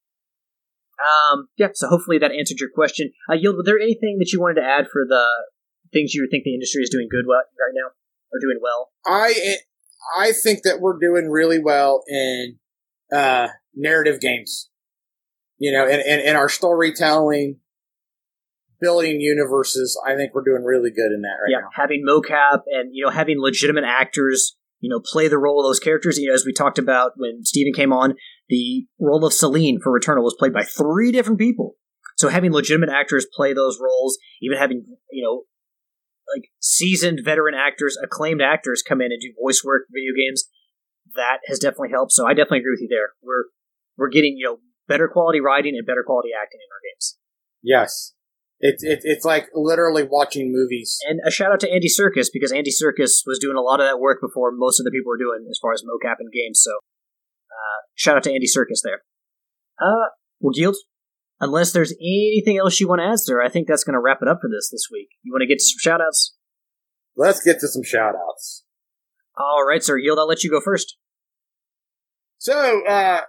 Um, 0.97 1.37
yeah, 1.57 1.69
so 1.73 1.87
hopefully 1.87 2.17
that 2.17 2.31
answered 2.31 2.57
your 2.57 2.73
question. 2.73 3.11
Uh, 3.29 3.35
Yield, 3.35 3.57
was 3.57 3.65
there 3.65 3.77
anything 3.77 4.17
that 4.17 4.33
you 4.33 4.41
wanted 4.41 4.61
to 4.61 4.65
add 4.65 4.89
for 4.89 5.05
the 5.05 5.29
things 5.93 6.15
you 6.15 6.27
think 6.31 6.43
the 6.43 6.55
industry 6.55 6.81
is 6.81 6.89
doing 6.89 7.07
good 7.09 7.25
well, 7.27 7.45
right 7.53 7.75
now 7.77 7.93
or 8.33 8.39
doing 8.41 8.57
well? 8.57 8.89
I, 9.05 9.61
I 10.17 10.31
think 10.31 10.63
that 10.63 10.79
we're 10.79 10.97
doing 10.99 11.29
really 11.29 11.59
well 11.59 12.03
in, 12.07 12.57
uh, 13.13 13.49
narrative 13.75 14.19
games. 14.19 14.69
You 15.59 15.71
know, 15.71 15.83
and, 15.83 16.01
and, 16.01 16.21
and 16.21 16.37
our 16.37 16.49
storytelling, 16.49 17.59
building 18.79 19.19
universes, 19.21 19.99
I 20.05 20.15
think 20.15 20.33
we're 20.33 20.43
doing 20.43 20.63
really 20.63 20.91
good 20.91 21.11
in 21.11 21.21
that 21.21 21.37
right 21.41 21.49
yeah, 21.49 21.59
now. 21.61 21.69
having 21.73 22.05
mocap 22.07 22.61
and 22.67 22.91
you 22.93 23.03
know 23.03 23.09
having 23.09 23.39
legitimate 23.39 23.83
actors, 23.83 24.55
you 24.81 24.89
know, 24.89 25.01
play 25.03 25.27
the 25.27 25.39
role 25.39 25.59
of 25.59 25.67
those 25.67 25.79
characters. 25.79 26.17
You 26.17 26.29
know, 26.29 26.35
as 26.35 26.45
we 26.45 26.53
talked 26.53 26.77
about 26.77 27.13
when 27.17 27.43
Steven 27.43 27.73
came 27.73 27.91
on, 27.91 28.15
the 28.49 28.85
role 28.99 29.25
of 29.25 29.33
Selene 29.33 29.79
for 29.81 29.97
Returnal 29.97 30.23
was 30.23 30.35
played 30.37 30.53
by 30.53 30.63
three 30.63 31.11
different 31.11 31.39
people. 31.39 31.75
So 32.17 32.29
having 32.29 32.51
legitimate 32.51 32.89
actors 32.89 33.27
play 33.35 33.53
those 33.53 33.79
roles, 33.81 34.17
even 34.41 34.57
having 34.57 34.85
you 35.11 35.23
know 35.23 35.43
like 36.35 36.49
seasoned 36.59 37.21
veteran 37.23 37.55
actors, 37.55 37.97
acclaimed 38.03 38.41
actors 38.41 38.83
come 38.87 39.01
in 39.01 39.11
and 39.11 39.21
do 39.21 39.33
voice 39.39 39.63
work 39.63 39.87
for 39.87 39.95
video 39.95 40.13
games, 40.15 40.45
that 41.15 41.39
has 41.47 41.59
definitely 41.59 41.91
helped. 41.91 42.11
So 42.11 42.25
I 42.25 42.33
definitely 42.33 42.59
agree 42.59 42.73
with 42.73 42.81
you 42.81 42.89
there. 42.89 43.13
We're 43.21 43.45
we're 43.97 44.09
getting 44.09 44.35
you 44.37 44.45
know 44.45 44.57
better 44.87 45.07
quality 45.07 45.39
writing 45.39 45.75
and 45.77 45.85
better 45.85 46.03
quality 46.05 46.29
acting 46.35 46.59
in 46.59 46.71
our 46.71 46.83
games. 46.83 47.17
Yes. 47.61 48.13
It's, 48.59 48.83
it, 48.83 49.01
it's 49.03 49.25
like 49.25 49.49
literally 49.53 50.03
watching 50.03 50.51
movies. 50.51 50.97
And 51.07 51.19
a 51.25 51.29
shout 51.29 51.51
out 51.51 51.59
to 51.59 51.71
Andy 51.71 51.87
Serkis 51.87 52.27
because 52.33 52.51
Andy 52.51 52.71
Serkis 52.71 53.21
was 53.25 53.37
doing 53.39 53.55
a 53.55 53.61
lot 53.61 53.79
of 53.79 53.85
that 53.85 53.99
work 53.99 54.19
before 54.19 54.51
most 54.51 54.79
of 54.79 54.83
the 54.83 54.91
people 54.91 55.09
were 55.09 55.17
doing 55.17 55.45
as 55.49 55.59
far 55.61 55.73
as 55.73 55.83
mocap 55.83 56.15
and 56.19 56.31
games. 56.31 56.59
So 56.63 56.71
uh, 56.71 57.79
shout 57.93 58.17
out 58.17 58.23
to 58.23 58.33
Andy 58.33 58.47
Serkis 58.47 58.81
there. 58.83 59.03
Uh, 59.79 60.09
well, 60.39 60.53
Yield, 60.55 60.75
unless 61.39 61.71
there's 61.71 61.93
anything 61.99 62.57
else 62.57 62.79
you 62.79 62.87
want 62.87 63.01
to 63.01 63.07
add, 63.07 63.19
sir, 63.19 63.41
I 63.41 63.49
think 63.49 63.67
that's 63.67 63.83
going 63.83 63.93
to 63.93 63.99
wrap 63.99 64.19
it 64.21 64.27
up 64.27 64.39
for 64.41 64.49
this 64.49 64.69
this 64.69 64.87
week. 64.91 65.09
You 65.23 65.31
want 65.31 65.41
to 65.41 65.47
get 65.47 65.59
to 65.59 65.63
some 65.63 65.79
shout 65.79 66.01
outs? 66.01 66.35
Let's 67.15 67.43
get 67.43 67.59
to 67.59 67.67
some 67.67 67.83
shout 67.83 68.13
outs. 68.15 68.63
All 69.37 69.65
right, 69.67 69.83
sir. 69.83 69.97
Yield, 69.97 70.19
I'll 70.19 70.27
let 70.27 70.43
you 70.43 70.49
go 70.49 70.61
first. 70.61 70.97
So, 72.37 72.85
uh, 72.85 73.21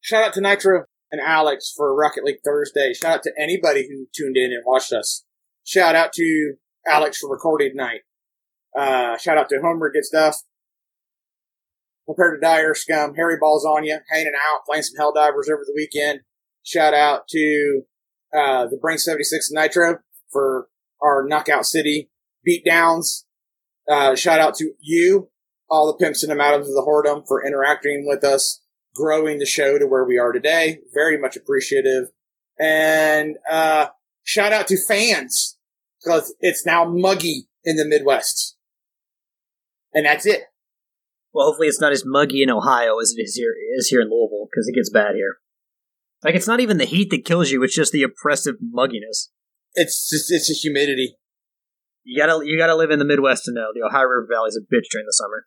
shout 0.00 0.24
out 0.24 0.32
to 0.34 0.40
Nitro 0.40 0.84
and 1.10 1.20
Alex 1.20 1.72
for 1.76 1.94
Rocket 1.94 2.24
League 2.24 2.40
Thursday. 2.44 2.92
Shout 2.94 3.16
out 3.16 3.22
to 3.24 3.32
anybody 3.38 3.86
who 3.88 4.06
tuned 4.14 4.36
in 4.36 4.52
and 4.52 4.62
watched 4.66 4.92
us. 4.92 5.24
Shout 5.64 5.94
out 5.94 6.12
to 6.14 6.54
Alex 6.86 7.18
for 7.18 7.30
recording 7.30 7.72
night. 7.74 8.00
Uh, 8.76 9.16
shout 9.18 9.36
out 9.36 9.48
to 9.50 9.60
Homer 9.62 9.90
Good 9.92 10.04
Stuff. 10.04 10.38
Prepare 12.06 12.34
to 12.34 12.40
Die, 12.40 12.62
Earth 12.62 12.78
Scum, 12.78 13.14
Harry 13.14 13.36
Balls 13.38 13.64
on 13.64 13.84
you, 13.84 13.98
hanging 14.10 14.32
out, 14.34 14.64
playing 14.66 14.82
some 14.82 14.98
Helldivers 14.98 15.52
over 15.52 15.62
the 15.64 15.74
weekend. 15.76 16.20
Shout 16.62 16.94
out 16.94 17.28
to 17.28 17.82
uh, 18.36 18.66
the 18.66 18.78
Brain 18.80 18.98
76 18.98 19.50
Nitro 19.50 19.98
for 20.30 20.68
our 21.02 21.26
Knockout 21.26 21.66
City 21.66 22.10
beatdowns. 22.46 23.24
Uh, 23.88 24.14
shout 24.14 24.40
out 24.40 24.54
to 24.56 24.72
you, 24.80 25.28
all 25.68 25.86
the 25.86 26.04
pimps 26.04 26.22
and 26.22 26.30
them 26.30 26.40
out 26.40 26.54
of 26.54 26.66
the 26.66 26.84
whoredom 26.86 27.24
for 27.26 27.44
interacting 27.44 28.06
with 28.06 28.22
us, 28.24 28.62
growing 28.94 29.38
the 29.38 29.46
show 29.46 29.78
to 29.78 29.86
where 29.86 30.04
we 30.04 30.18
are 30.18 30.32
today. 30.32 30.78
Very 30.94 31.18
much 31.18 31.36
appreciative. 31.36 32.08
And, 32.58 33.36
uh, 33.50 33.88
shout 34.22 34.52
out 34.52 34.68
to 34.68 34.76
fans 34.76 35.58
because 36.02 36.34
it's 36.40 36.64
now 36.64 36.84
muggy 36.84 37.48
in 37.64 37.76
the 37.76 37.84
Midwest. 37.84 38.56
And 39.92 40.06
that's 40.06 40.26
it. 40.26 40.42
Well, 41.32 41.46
hopefully 41.46 41.68
it's 41.68 41.80
not 41.80 41.92
as 41.92 42.04
muggy 42.04 42.42
in 42.42 42.50
Ohio 42.50 42.98
as 42.98 43.14
it 43.16 43.22
is 43.22 43.34
here 43.34 43.54
is 43.76 43.88
here 43.88 44.00
in 44.00 44.10
Louisville 44.10 44.48
because 44.50 44.68
it 44.68 44.74
gets 44.74 44.90
bad 44.90 45.14
here. 45.14 45.38
Like 46.24 46.34
it's 46.34 46.46
not 46.46 46.60
even 46.60 46.78
the 46.78 46.84
heat 46.84 47.10
that 47.10 47.24
kills 47.24 47.50
you; 47.50 47.62
it's 47.62 47.74
just 47.74 47.92
the 47.92 48.02
oppressive 48.02 48.56
mugginess. 48.62 49.28
It's 49.74 50.08
just, 50.08 50.30
it's 50.30 50.50
a 50.50 50.54
humidity. 50.54 51.16
You 52.04 52.22
gotta 52.22 52.46
you 52.46 52.58
gotta 52.58 52.76
live 52.76 52.90
in 52.90 52.98
the 52.98 53.04
Midwest 53.04 53.44
to 53.44 53.52
know 53.52 53.68
the 53.74 53.86
Ohio 53.86 54.04
River 54.04 54.28
Valley 54.30 54.48
is 54.48 54.56
a 54.56 54.60
bitch 54.60 54.90
during 54.90 55.06
the 55.06 55.12
summer. 55.12 55.46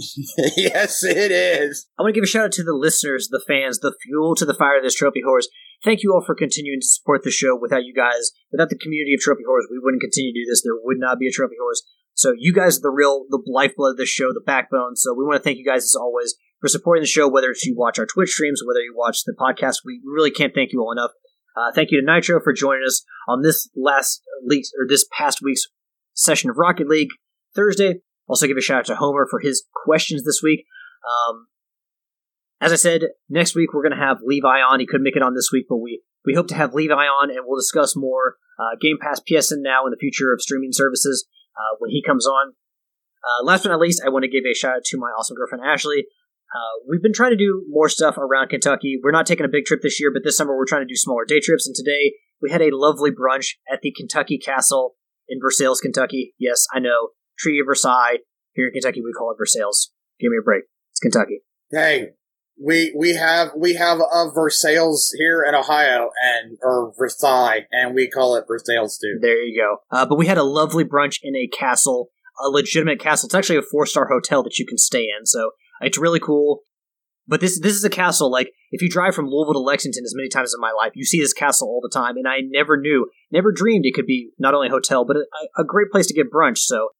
yes, 0.56 1.04
it 1.04 1.32
is. 1.32 1.86
I 1.98 2.02
want 2.02 2.14
to 2.14 2.18
give 2.18 2.24
a 2.24 2.30
shout 2.30 2.44
out 2.44 2.52
to 2.52 2.64
the 2.64 2.72
listeners, 2.72 3.28
the 3.28 3.42
fans, 3.46 3.80
the 3.80 3.94
fuel 4.02 4.34
to 4.36 4.46
the 4.46 4.54
fire 4.54 4.78
of 4.78 4.84
this 4.84 4.94
trophy 4.94 5.20
whores. 5.20 5.44
Thank 5.84 6.02
you 6.02 6.12
all 6.12 6.24
for 6.24 6.34
continuing 6.34 6.80
to 6.80 6.86
support 6.86 7.22
the 7.22 7.30
show. 7.30 7.56
Without 7.56 7.84
you 7.84 7.94
guys, 7.94 8.30
without 8.52 8.68
the 8.70 8.78
community 8.78 9.14
of 9.14 9.20
trophy 9.20 9.44
whores, 9.44 9.68
we 9.70 9.78
wouldn't 9.78 10.00
continue 10.00 10.32
to 10.32 10.40
do 10.40 10.48
this. 10.48 10.62
There 10.62 10.76
would 10.76 10.98
not 10.98 11.18
be 11.18 11.28
a 11.28 11.32
trophy 11.32 11.56
whores. 11.60 11.84
So 12.14 12.32
you 12.36 12.52
guys 12.52 12.78
are 12.78 12.82
the 12.82 12.90
real, 12.90 13.24
the 13.28 13.42
lifeblood 13.46 13.92
of 13.92 13.96
this 13.96 14.08
show, 14.08 14.32
the 14.32 14.44
backbone. 14.44 14.96
So 14.96 15.14
we 15.14 15.24
want 15.24 15.36
to 15.36 15.42
thank 15.42 15.58
you 15.58 15.64
guys 15.64 15.84
as 15.84 15.96
always 15.98 16.34
for 16.60 16.68
supporting 16.68 17.02
the 17.02 17.08
show, 17.08 17.28
whether 17.28 17.50
it's 17.50 17.64
you 17.64 17.74
watch 17.76 17.98
our 17.98 18.06
Twitch 18.06 18.30
streams, 18.30 18.62
whether 18.64 18.80
you 18.80 18.94
watch 18.96 19.24
the 19.24 19.34
podcast. 19.38 19.78
We 19.84 20.00
really 20.04 20.30
can't 20.30 20.54
thank 20.54 20.72
you 20.72 20.80
all 20.80 20.92
enough. 20.92 21.12
Uh, 21.56 21.72
thank 21.74 21.90
you 21.90 22.00
to 22.00 22.06
Nitro 22.06 22.40
for 22.42 22.52
joining 22.52 22.84
us 22.86 23.04
on 23.28 23.42
this 23.42 23.68
last 23.74 24.22
week 24.46 24.66
or 24.78 24.86
this 24.88 25.06
past 25.16 25.40
week's 25.42 25.64
session 26.14 26.50
of 26.50 26.56
Rocket 26.58 26.86
League 26.86 27.10
Thursday. 27.54 28.00
Also, 28.28 28.46
give 28.46 28.56
a 28.56 28.60
shout 28.60 28.80
out 28.80 28.86
to 28.86 28.96
Homer 28.96 29.26
for 29.28 29.40
his 29.40 29.64
questions 29.84 30.22
this 30.24 30.40
week. 30.42 30.64
Um, 31.04 31.48
as 32.60 32.72
I 32.72 32.76
said, 32.76 33.02
next 33.28 33.56
week 33.56 33.72
we're 33.72 33.82
going 33.82 33.98
to 33.98 34.04
have 34.04 34.18
Levi 34.22 34.60
on. 34.60 34.80
He 34.80 34.86
couldn't 34.86 35.02
make 35.02 35.16
it 35.16 35.22
on 35.22 35.34
this 35.34 35.50
week, 35.52 35.66
but 35.68 35.78
we 35.78 36.02
we 36.24 36.34
hope 36.34 36.48
to 36.48 36.54
have 36.54 36.74
Levi 36.74 36.92
on, 36.92 37.30
and 37.30 37.40
we'll 37.44 37.58
discuss 37.58 37.96
more 37.96 38.36
uh, 38.58 38.76
Game 38.80 38.98
Pass, 39.00 39.20
PSN 39.20 39.62
now, 39.62 39.84
and 39.84 39.92
the 39.92 39.98
future 39.98 40.32
of 40.32 40.42
streaming 40.42 40.72
services 40.72 41.26
uh, 41.56 41.76
when 41.78 41.90
he 41.90 42.02
comes 42.06 42.26
on. 42.26 42.52
Uh, 43.24 43.44
last 43.44 43.62
but 43.62 43.70
not 43.70 43.80
least, 43.80 44.02
I 44.04 44.10
want 44.10 44.24
to 44.24 44.30
give 44.30 44.44
a 44.44 44.54
shout 44.54 44.76
out 44.76 44.84
to 44.84 44.98
my 44.98 45.08
awesome 45.08 45.36
girlfriend 45.36 45.64
Ashley. 45.64 46.06
Uh, 46.52 46.82
we've 46.88 47.02
been 47.02 47.12
trying 47.12 47.30
to 47.30 47.36
do 47.36 47.64
more 47.68 47.88
stuff 47.88 48.18
around 48.18 48.48
Kentucky. 48.48 48.98
We're 49.02 49.12
not 49.12 49.26
taking 49.26 49.46
a 49.46 49.48
big 49.48 49.64
trip 49.64 49.82
this 49.82 50.00
year, 50.00 50.10
but 50.12 50.22
this 50.24 50.36
summer 50.36 50.56
we're 50.56 50.66
trying 50.66 50.82
to 50.82 50.92
do 50.92 50.96
smaller 50.96 51.24
day 51.24 51.40
trips. 51.40 51.66
And 51.66 51.76
today 51.76 52.14
we 52.42 52.50
had 52.50 52.60
a 52.60 52.70
lovely 52.72 53.10
brunch 53.10 53.54
at 53.72 53.82
the 53.82 53.92
Kentucky 53.96 54.38
Castle 54.38 54.96
in 55.28 55.38
Versailles, 55.40 55.78
Kentucky. 55.80 56.34
Yes, 56.38 56.66
I 56.74 56.80
know, 56.80 57.10
Treaty 57.38 57.60
of 57.60 57.66
Versailles. 57.66 58.18
Here 58.52 58.66
in 58.66 58.72
Kentucky, 58.72 59.00
we 59.00 59.12
call 59.12 59.30
it 59.30 59.36
Versailles. 59.38 59.90
Give 60.18 60.30
me 60.30 60.38
a 60.40 60.44
break. 60.44 60.64
It's 60.90 60.98
Kentucky. 60.98 61.42
Hey, 61.70 62.08
we 62.62 62.92
we 62.98 63.14
have 63.14 63.52
we 63.56 63.74
have 63.74 64.00
a 64.00 64.30
Versailles 64.34 65.12
here 65.16 65.44
in 65.48 65.54
Ohio 65.54 66.10
and 66.20 66.58
or 66.62 66.92
Versailles, 66.98 67.66
and 67.70 67.94
we 67.94 68.10
call 68.10 68.34
it 68.34 68.44
Versailles 68.48 68.98
too. 69.00 69.18
There 69.20 69.42
you 69.42 69.62
go. 69.62 69.76
Uh, 69.96 70.04
but 70.04 70.18
we 70.18 70.26
had 70.26 70.36
a 70.36 70.42
lovely 70.42 70.84
brunch 70.84 71.18
in 71.22 71.36
a 71.36 71.46
castle, 71.46 72.10
a 72.44 72.48
legitimate 72.48 72.98
castle. 72.98 73.28
It's 73.28 73.34
actually 73.36 73.58
a 73.58 73.62
four 73.62 73.86
star 73.86 74.08
hotel 74.08 74.42
that 74.42 74.58
you 74.58 74.66
can 74.66 74.78
stay 74.78 75.04
in, 75.04 75.26
so 75.26 75.52
it's 75.80 75.98
really 75.98 76.20
cool. 76.20 76.60
But 77.26 77.40
this 77.40 77.60
this 77.60 77.74
is 77.74 77.84
a 77.84 77.90
castle. 77.90 78.30
Like 78.30 78.50
if 78.70 78.82
you 78.82 78.88
drive 78.88 79.14
from 79.14 79.26
Louisville 79.28 79.54
to 79.54 79.60
Lexington 79.60 80.04
as 80.04 80.14
many 80.16 80.28
times 80.28 80.52
in 80.54 80.60
my 80.60 80.72
life, 80.76 80.92
you 80.94 81.04
see 81.04 81.20
this 81.20 81.32
castle 81.32 81.68
all 81.68 81.80
the 81.80 81.92
time, 81.92 82.16
and 82.16 82.26
I 82.26 82.38
never 82.42 82.76
knew, 82.80 83.08
never 83.30 83.52
dreamed 83.52 83.84
it 83.86 83.94
could 83.94 84.06
be 84.06 84.30
not 84.38 84.54
only 84.54 84.68
a 84.68 84.72
hotel 84.72 85.04
but 85.04 85.16
a, 85.16 85.60
a 85.60 85.64
great 85.64 85.90
place 85.90 86.06
to 86.08 86.14
get 86.14 86.32
brunch. 86.32 86.58
So 86.58 86.90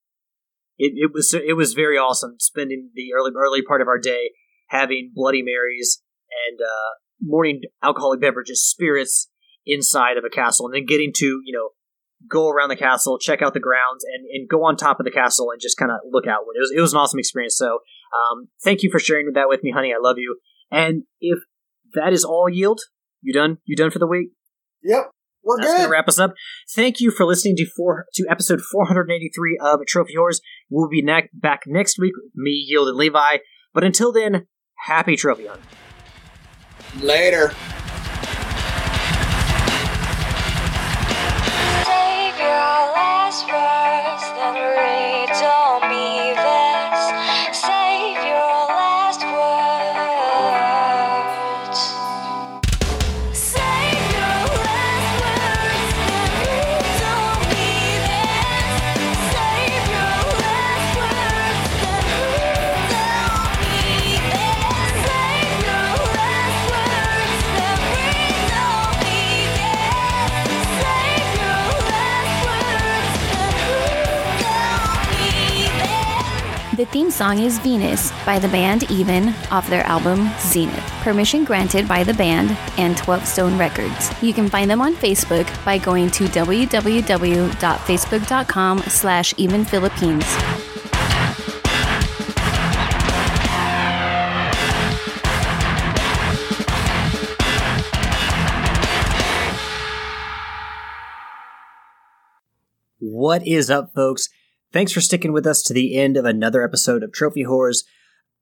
it, 0.78 0.92
it 0.96 1.10
was 1.12 1.34
it 1.34 1.56
was 1.56 1.74
very 1.74 1.96
awesome 1.96 2.36
spending 2.38 2.90
the 2.94 3.12
early 3.14 3.32
early 3.36 3.62
part 3.62 3.82
of 3.82 3.88
our 3.88 3.98
day 3.98 4.30
having 4.68 5.10
Bloody 5.14 5.42
Marys 5.42 6.02
and 6.48 6.60
uh, 6.60 6.90
morning 7.20 7.62
alcoholic 7.82 8.20
beverages, 8.20 8.62
spirits 8.62 9.28
inside 9.66 10.16
of 10.16 10.24
a 10.24 10.30
castle, 10.30 10.66
and 10.66 10.74
then 10.74 10.86
getting 10.86 11.12
to 11.16 11.42
you 11.44 11.52
know 11.52 11.70
go 12.28 12.48
around 12.48 12.68
the 12.68 12.76
castle, 12.76 13.18
check 13.18 13.42
out 13.42 13.54
the 13.54 13.60
grounds, 13.60 14.04
and, 14.04 14.26
and 14.32 14.48
go 14.48 14.64
on 14.64 14.76
top 14.76 15.00
of 15.00 15.04
the 15.04 15.10
castle 15.10 15.50
and 15.50 15.60
just 15.60 15.76
kind 15.76 15.90
of 15.90 15.98
look 16.10 16.26
outward. 16.26 16.54
It 16.56 16.60
was 16.60 16.72
it 16.76 16.80
was 16.80 16.92
an 16.92 17.00
awesome 17.00 17.18
experience. 17.18 17.56
So 17.56 17.80
um, 18.14 18.48
thank 18.64 18.82
you 18.82 18.90
for 18.90 18.98
sharing 18.98 19.30
that 19.34 19.48
with 19.48 19.62
me, 19.62 19.72
honey. 19.74 19.92
I 19.92 19.98
love 20.00 20.16
you. 20.18 20.38
And 20.70 21.04
if 21.20 21.38
that 21.94 22.12
is 22.12 22.24
all, 22.24 22.48
yield, 22.48 22.80
you 23.22 23.32
done? 23.32 23.58
You 23.64 23.76
done 23.76 23.90
for 23.90 23.98
the 23.98 24.06
week? 24.06 24.30
Yep, 24.82 25.10
we're 25.44 25.56
That's 25.58 25.68
good. 25.72 25.76
going 25.78 25.88
to 25.88 25.92
wrap 25.92 26.08
us 26.08 26.18
up. 26.18 26.34
Thank 26.74 27.00
you 27.00 27.10
for 27.10 27.26
listening 27.26 27.56
to 27.56 27.66
four 27.76 28.06
to 28.14 28.26
episode 28.30 28.60
483 28.62 29.58
of 29.62 29.80
Trophy 29.86 30.14
Whores. 30.16 30.40
We'll 30.70 30.88
be 30.88 31.02
ne- 31.02 31.28
back 31.34 31.62
next 31.66 31.98
week, 31.98 32.12
me, 32.34 32.52
Yield, 32.52 32.88
and 32.88 32.96
Levi. 32.96 33.38
But 33.74 33.84
until 33.84 34.12
then, 34.12 34.46
happy 34.86 35.16
trophy 35.16 35.46
hunt. 35.46 35.60
Later. 37.02 37.52
Save 41.84 42.38
your 42.38 42.70
last 42.94 43.44
words, 43.46 44.22
then 44.36 44.54
read 44.54 45.09
The 76.80 76.86
theme 76.86 77.10
song 77.10 77.40
is 77.40 77.58
Venus 77.58 78.10
by 78.24 78.38
the 78.38 78.48
band 78.48 78.90
Even 78.90 79.34
off 79.50 79.68
their 79.68 79.86
album 79.86 80.30
Zenith. 80.38 80.82
Permission 81.02 81.44
granted 81.44 81.86
by 81.86 82.02
the 82.02 82.14
band 82.14 82.56
and 82.78 82.96
12 82.96 83.26
Stone 83.26 83.58
Records. 83.58 84.10
You 84.22 84.32
can 84.32 84.48
find 84.48 84.70
them 84.70 84.80
on 84.80 84.94
Facebook 84.94 85.46
by 85.62 85.76
going 85.76 86.10
to 86.12 86.24
www.facebook.com 86.24 88.78
slash 88.78 89.34
Even 89.36 89.66
Philippines. 89.66 90.24
What 103.00 103.46
is 103.46 103.68
up, 103.68 103.92
folks? 103.94 104.30
Thanks 104.72 104.92
for 104.92 105.00
sticking 105.00 105.32
with 105.32 105.48
us 105.48 105.64
to 105.64 105.74
the 105.74 105.96
end 105.96 106.16
of 106.16 106.24
another 106.24 106.62
episode 106.62 107.02
of 107.02 107.12
Trophy 107.12 107.44
Whores. 107.44 107.82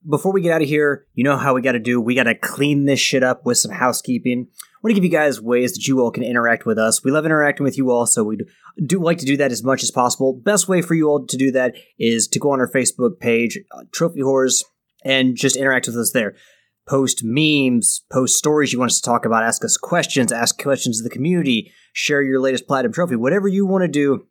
Before 0.06 0.30
we 0.30 0.42
get 0.42 0.52
out 0.52 0.60
of 0.60 0.68
here, 0.68 1.06
you 1.14 1.24
know 1.24 1.38
how 1.38 1.54
we 1.54 1.62
got 1.62 1.72
to 1.72 1.78
do. 1.78 2.02
We 2.02 2.14
got 2.14 2.24
to 2.24 2.34
clean 2.34 2.84
this 2.84 3.00
shit 3.00 3.22
up 3.22 3.46
with 3.46 3.56
some 3.56 3.70
housekeeping. 3.70 4.46
I 4.50 4.78
want 4.82 4.90
to 4.90 4.94
give 4.94 5.04
you 5.04 5.10
guys 5.10 5.40
ways 5.40 5.72
that 5.72 5.88
you 5.88 6.00
all 6.00 6.10
can 6.10 6.22
interact 6.22 6.66
with 6.66 6.78
us. 6.78 7.02
We 7.02 7.10
love 7.10 7.24
interacting 7.24 7.64
with 7.64 7.78
you 7.78 7.90
all, 7.90 8.04
so 8.04 8.24
we 8.24 8.40
do 8.84 9.02
like 9.02 9.16
to 9.18 9.24
do 9.24 9.38
that 9.38 9.52
as 9.52 9.64
much 9.64 9.82
as 9.82 9.90
possible. 9.90 10.34
Best 10.34 10.68
way 10.68 10.82
for 10.82 10.92
you 10.92 11.08
all 11.08 11.24
to 11.24 11.36
do 11.38 11.50
that 11.52 11.76
is 11.98 12.28
to 12.28 12.38
go 12.38 12.50
on 12.50 12.60
our 12.60 12.70
Facebook 12.70 13.18
page, 13.18 13.58
uh, 13.72 13.84
Trophy 13.90 14.20
Whores, 14.20 14.62
and 15.06 15.34
just 15.34 15.56
interact 15.56 15.86
with 15.86 15.96
us 15.96 16.12
there. 16.12 16.36
Post 16.86 17.22
memes, 17.24 18.02
post 18.12 18.36
stories 18.36 18.70
you 18.70 18.78
want 18.78 18.90
us 18.90 19.00
to 19.00 19.10
talk 19.10 19.24
about, 19.24 19.44
ask 19.44 19.64
us 19.64 19.78
questions, 19.78 20.30
ask 20.30 20.62
questions 20.62 21.00
of 21.00 21.04
the 21.04 21.10
community, 21.10 21.72
share 21.94 22.22
your 22.22 22.38
latest 22.38 22.66
platinum 22.66 22.92
trophy, 22.92 23.16
whatever 23.16 23.48
you 23.48 23.64
want 23.64 23.82
to 23.82 23.88
do 23.88 24.26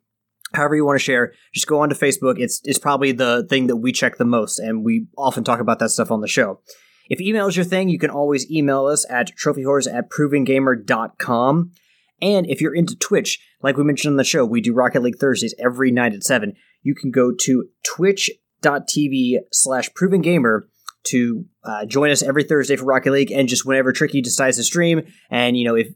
however 0.54 0.76
you 0.76 0.84
want 0.84 0.98
to 0.98 1.04
share, 1.04 1.32
just 1.54 1.66
go 1.66 1.80
onto 1.80 1.94
Facebook. 1.94 2.38
It's 2.38 2.60
it's 2.64 2.78
probably 2.78 3.12
the 3.12 3.46
thing 3.48 3.66
that 3.66 3.76
we 3.76 3.92
check 3.92 4.16
the 4.16 4.24
most, 4.24 4.58
and 4.58 4.84
we 4.84 5.06
often 5.16 5.44
talk 5.44 5.60
about 5.60 5.78
that 5.80 5.90
stuff 5.90 6.10
on 6.10 6.20
the 6.20 6.28
show. 6.28 6.60
If 7.08 7.20
email 7.20 7.46
is 7.46 7.56
your 7.56 7.64
thing, 7.64 7.88
you 7.88 7.98
can 7.98 8.10
always 8.10 8.50
email 8.50 8.86
us 8.86 9.06
at 9.10 9.32
trophywhores 9.36 9.92
at 9.92 10.10
provengamer.com. 10.10 11.72
And 12.20 12.46
if 12.46 12.60
you're 12.60 12.74
into 12.74 12.96
Twitch, 12.96 13.40
like 13.62 13.76
we 13.76 13.84
mentioned 13.84 14.12
on 14.12 14.16
the 14.16 14.24
show, 14.24 14.44
we 14.44 14.60
do 14.60 14.74
Rocket 14.74 15.02
League 15.02 15.18
Thursdays 15.18 15.54
every 15.58 15.90
night 15.90 16.12
at 16.12 16.24
7. 16.24 16.54
You 16.82 16.94
can 16.94 17.10
go 17.10 17.32
to 17.32 17.68
twitch.tv 17.84 19.38
slash 19.52 19.90
provengamer 19.90 20.62
to 21.04 21.46
uh, 21.64 21.86
join 21.86 22.10
us 22.10 22.22
every 22.22 22.44
Thursday 22.44 22.76
for 22.76 22.84
Rocket 22.84 23.12
League 23.12 23.30
and 23.30 23.48
just 23.48 23.64
whenever 23.64 23.92
Tricky 23.92 24.20
decides 24.20 24.56
to 24.56 24.64
stream. 24.64 25.02
And, 25.30 25.56
you 25.56 25.64
know, 25.64 25.76
if 25.76 25.88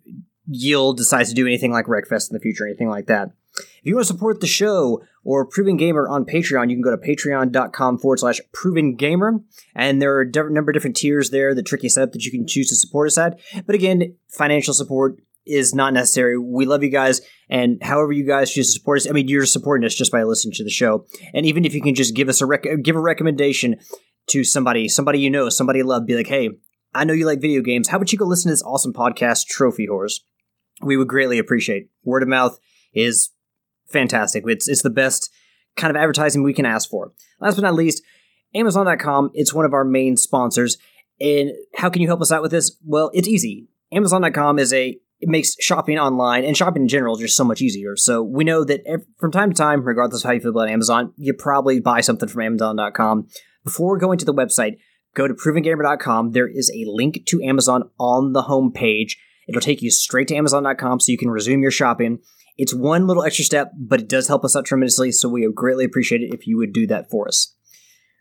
Yield 0.46 0.96
decides 0.96 1.28
to 1.28 1.34
do 1.34 1.46
anything 1.46 1.72
like 1.72 1.86
Wreckfest 1.86 2.30
in 2.30 2.34
the 2.34 2.40
future, 2.40 2.66
anything 2.66 2.88
like 2.88 3.06
that. 3.06 3.30
If 3.54 3.80
you 3.84 3.94
want 3.94 4.06
to 4.06 4.12
support 4.12 4.40
the 4.40 4.46
show 4.46 5.02
or 5.24 5.46
Proven 5.46 5.76
Gamer 5.76 6.08
on 6.08 6.24
Patreon, 6.24 6.70
you 6.70 6.76
can 6.76 6.82
go 6.82 6.90
to 6.90 6.96
patreon.com 6.96 7.98
forward 7.98 8.18
slash 8.18 8.40
proven 8.52 8.96
gamer. 8.96 9.40
And 9.74 10.00
there 10.00 10.16
are 10.16 10.22
a 10.22 10.50
number 10.50 10.70
of 10.70 10.74
different 10.74 10.96
tiers 10.96 11.30
there, 11.30 11.54
the 11.54 11.62
tricky 11.62 11.88
setup 11.88 12.12
that 12.12 12.24
you 12.24 12.30
can 12.30 12.46
choose 12.46 12.68
to 12.68 12.76
support 12.76 13.08
us 13.08 13.18
at. 13.18 13.38
But 13.66 13.74
again, 13.74 14.16
financial 14.28 14.74
support 14.74 15.16
is 15.44 15.74
not 15.74 15.92
necessary. 15.92 16.38
We 16.38 16.66
love 16.66 16.82
you 16.82 16.90
guys, 16.90 17.20
and 17.48 17.82
however 17.82 18.12
you 18.12 18.24
guys 18.24 18.52
choose 18.52 18.68
to 18.68 18.78
support 18.78 18.98
us, 19.00 19.08
I 19.08 19.12
mean, 19.12 19.28
you're 19.28 19.44
supporting 19.44 19.84
us 19.84 19.94
just 19.94 20.12
by 20.12 20.22
listening 20.22 20.54
to 20.54 20.64
the 20.64 20.70
show. 20.70 21.06
And 21.34 21.44
even 21.46 21.64
if 21.64 21.74
you 21.74 21.82
can 21.82 21.94
just 21.94 22.14
give 22.14 22.28
us 22.28 22.40
a 22.40 22.46
rec- 22.46 22.82
give 22.82 22.96
a 22.96 23.00
recommendation 23.00 23.76
to 24.28 24.44
somebody, 24.44 24.88
somebody 24.88 25.18
you 25.18 25.30
know, 25.30 25.48
somebody 25.48 25.80
you 25.80 25.84
love, 25.84 26.06
be 26.06 26.14
like, 26.14 26.28
hey, 26.28 26.50
I 26.94 27.04
know 27.04 27.12
you 27.12 27.26
like 27.26 27.40
video 27.40 27.62
games. 27.62 27.88
How 27.88 27.96
about 27.96 28.12
you 28.12 28.18
go 28.18 28.24
listen 28.24 28.50
to 28.50 28.52
this 28.52 28.62
awesome 28.62 28.92
podcast, 28.92 29.46
Trophy 29.46 29.88
Whores? 29.88 30.20
We 30.80 30.96
would 30.96 31.08
greatly 31.08 31.38
appreciate. 31.38 31.88
Word 32.04 32.22
of 32.22 32.28
mouth 32.28 32.58
is 32.94 33.30
fantastic. 33.92 34.44
It's 34.46 34.68
it's 34.68 34.82
the 34.82 34.90
best 34.90 35.30
kind 35.76 35.90
of 35.90 36.00
advertising 36.00 36.42
we 36.42 36.54
can 36.54 36.66
ask 36.66 36.88
for. 36.88 37.12
Last 37.40 37.56
but 37.56 37.62
not 37.62 37.74
least, 37.74 38.02
Amazon.com. 38.54 39.30
It's 39.34 39.54
one 39.54 39.64
of 39.64 39.72
our 39.72 39.84
main 39.84 40.16
sponsors. 40.16 40.78
And 41.20 41.52
how 41.76 41.88
can 41.88 42.02
you 42.02 42.08
help 42.08 42.20
us 42.20 42.32
out 42.32 42.42
with 42.42 42.50
this? 42.50 42.76
Well, 42.84 43.10
it's 43.14 43.28
easy. 43.28 43.68
Amazon.com 43.92 44.58
is 44.58 44.72
a 44.72 44.98
it 45.20 45.28
makes 45.28 45.54
shopping 45.60 46.00
online 46.00 46.44
and 46.44 46.56
shopping 46.56 46.82
in 46.82 46.88
general 46.88 47.14
just 47.14 47.36
so 47.36 47.44
much 47.44 47.62
easier. 47.62 47.96
So 47.96 48.24
we 48.24 48.42
know 48.42 48.64
that 48.64 48.82
ev- 48.84 49.06
from 49.20 49.30
time 49.30 49.50
to 49.50 49.56
time, 49.56 49.84
regardless 49.84 50.24
of 50.24 50.28
how 50.28 50.34
you 50.34 50.40
feel 50.40 50.50
about 50.50 50.68
Amazon, 50.68 51.12
you 51.16 51.32
probably 51.32 51.78
buy 51.78 52.00
something 52.00 52.28
from 52.28 52.42
Amazon.com. 52.42 53.28
Before 53.64 53.98
going 53.98 54.18
to 54.18 54.24
the 54.24 54.34
website, 54.34 54.78
go 55.14 55.28
to 55.28 55.34
provengamer.com. 55.34 56.32
There 56.32 56.48
is 56.48 56.72
a 56.74 56.90
link 56.90 57.24
to 57.26 57.40
Amazon 57.40 57.88
on 58.00 58.32
the 58.32 58.42
homepage. 58.42 59.12
It'll 59.46 59.60
take 59.60 59.80
you 59.80 59.92
straight 59.92 60.26
to 60.28 60.34
Amazon.com 60.34 60.98
so 60.98 61.12
you 61.12 61.18
can 61.18 61.30
resume 61.30 61.62
your 61.62 61.70
shopping. 61.70 62.18
It's 62.56 62.74
one 62.74 63.06
little 63.06 63.24
extra 63.24 63.44
step, 63.44 63.72
but 63.76 64.00
it 64.00 64.08
does 64.08 64.28
help 64.28 64.44
us 64.44 64.54
out 64.54 64.64
tremendously. 64.64 65.12
So 65.12 65.28
we 65.28 65.46
would 65.46 65.54
greatly 65.54 65.84
appreciate 65.84 66.20
it 66.20 66.34
if 66.34 66.46
you 66.46 66.56
would 66.58 66.72
do 66.72 66.86
that 66.88 67.10
for 67.10 67.26
us. 67.26 67.54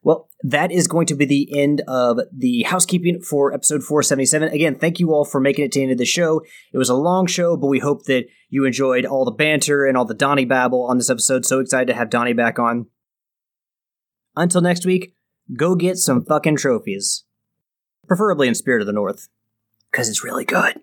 Well, 0.03 0.29
that 0.43 0.71
is 0.71 0.87
going 0.87 1.05
to 1.07 1.15
be 1.15 1.25
the 1.25 1.59
end 1.59 1.83
of 1.87 2.19
the 2.35 2.63
housekeeping 2.63 3.21
for 3.21 3.53
episode 3.53 3.83
477. 3.83 4.47
Again, 4.49 4.75
thank 4.75 4.99
you 4.99 5.13
all 5.13 5.25
for 5.25 5.39
making 5.39 5.65
it 5.65 5.71
to 5.73 5.79
the 5.79 5.83
end 5.83 5.91
of 5.91 5.99
the 5.99 6.05
show. 6.05 6.41
It 6.73 6.79
was 6.79 6.89
a 6.89 6.95
long 6.95 7.27
show, 7.27 7.55
but 7.55 7.67
we 7.67 7.79
hope 7.79 8.05
that 8.05 8.25
you 8.49 8.65
enjoyed 8.65 9.05
all 9.05 9.25
the 9.25 9.31
banter 9.31 9.85
and 9.85 9.95
all 9.95 10.05
the 10.05 10.15
Donnie 10.15 10.45
babble 10.45 10.85
on 10.85 10.97
this 10.97 11.11
episode. 11.11 11.45
So 11.45 11.59
excited 11.59 11.87
to 11.87 11.93
have 11.93 12.09
Donnie 12.09 12.33
back 12.33 12.57
on. 12.57 12.87
Until 14.35 14.61
next 14.61 14.87
week, 14.87 15.13
go 15.55 15.75
get 15.75 15.97
some 15.97 16.25
fucking 16.25 16.55
trophies. 16.55 17.25
Preferably 18.07 18.47
in 18.47 18.55
Spirit 18.55 18.81
of 18.81 18.87
the 18.87 18.93
North, 18.93 19.29
because 19.91 20.09
it's 20.09 20.23
really 20.23 20.45
good. 20.45 20.81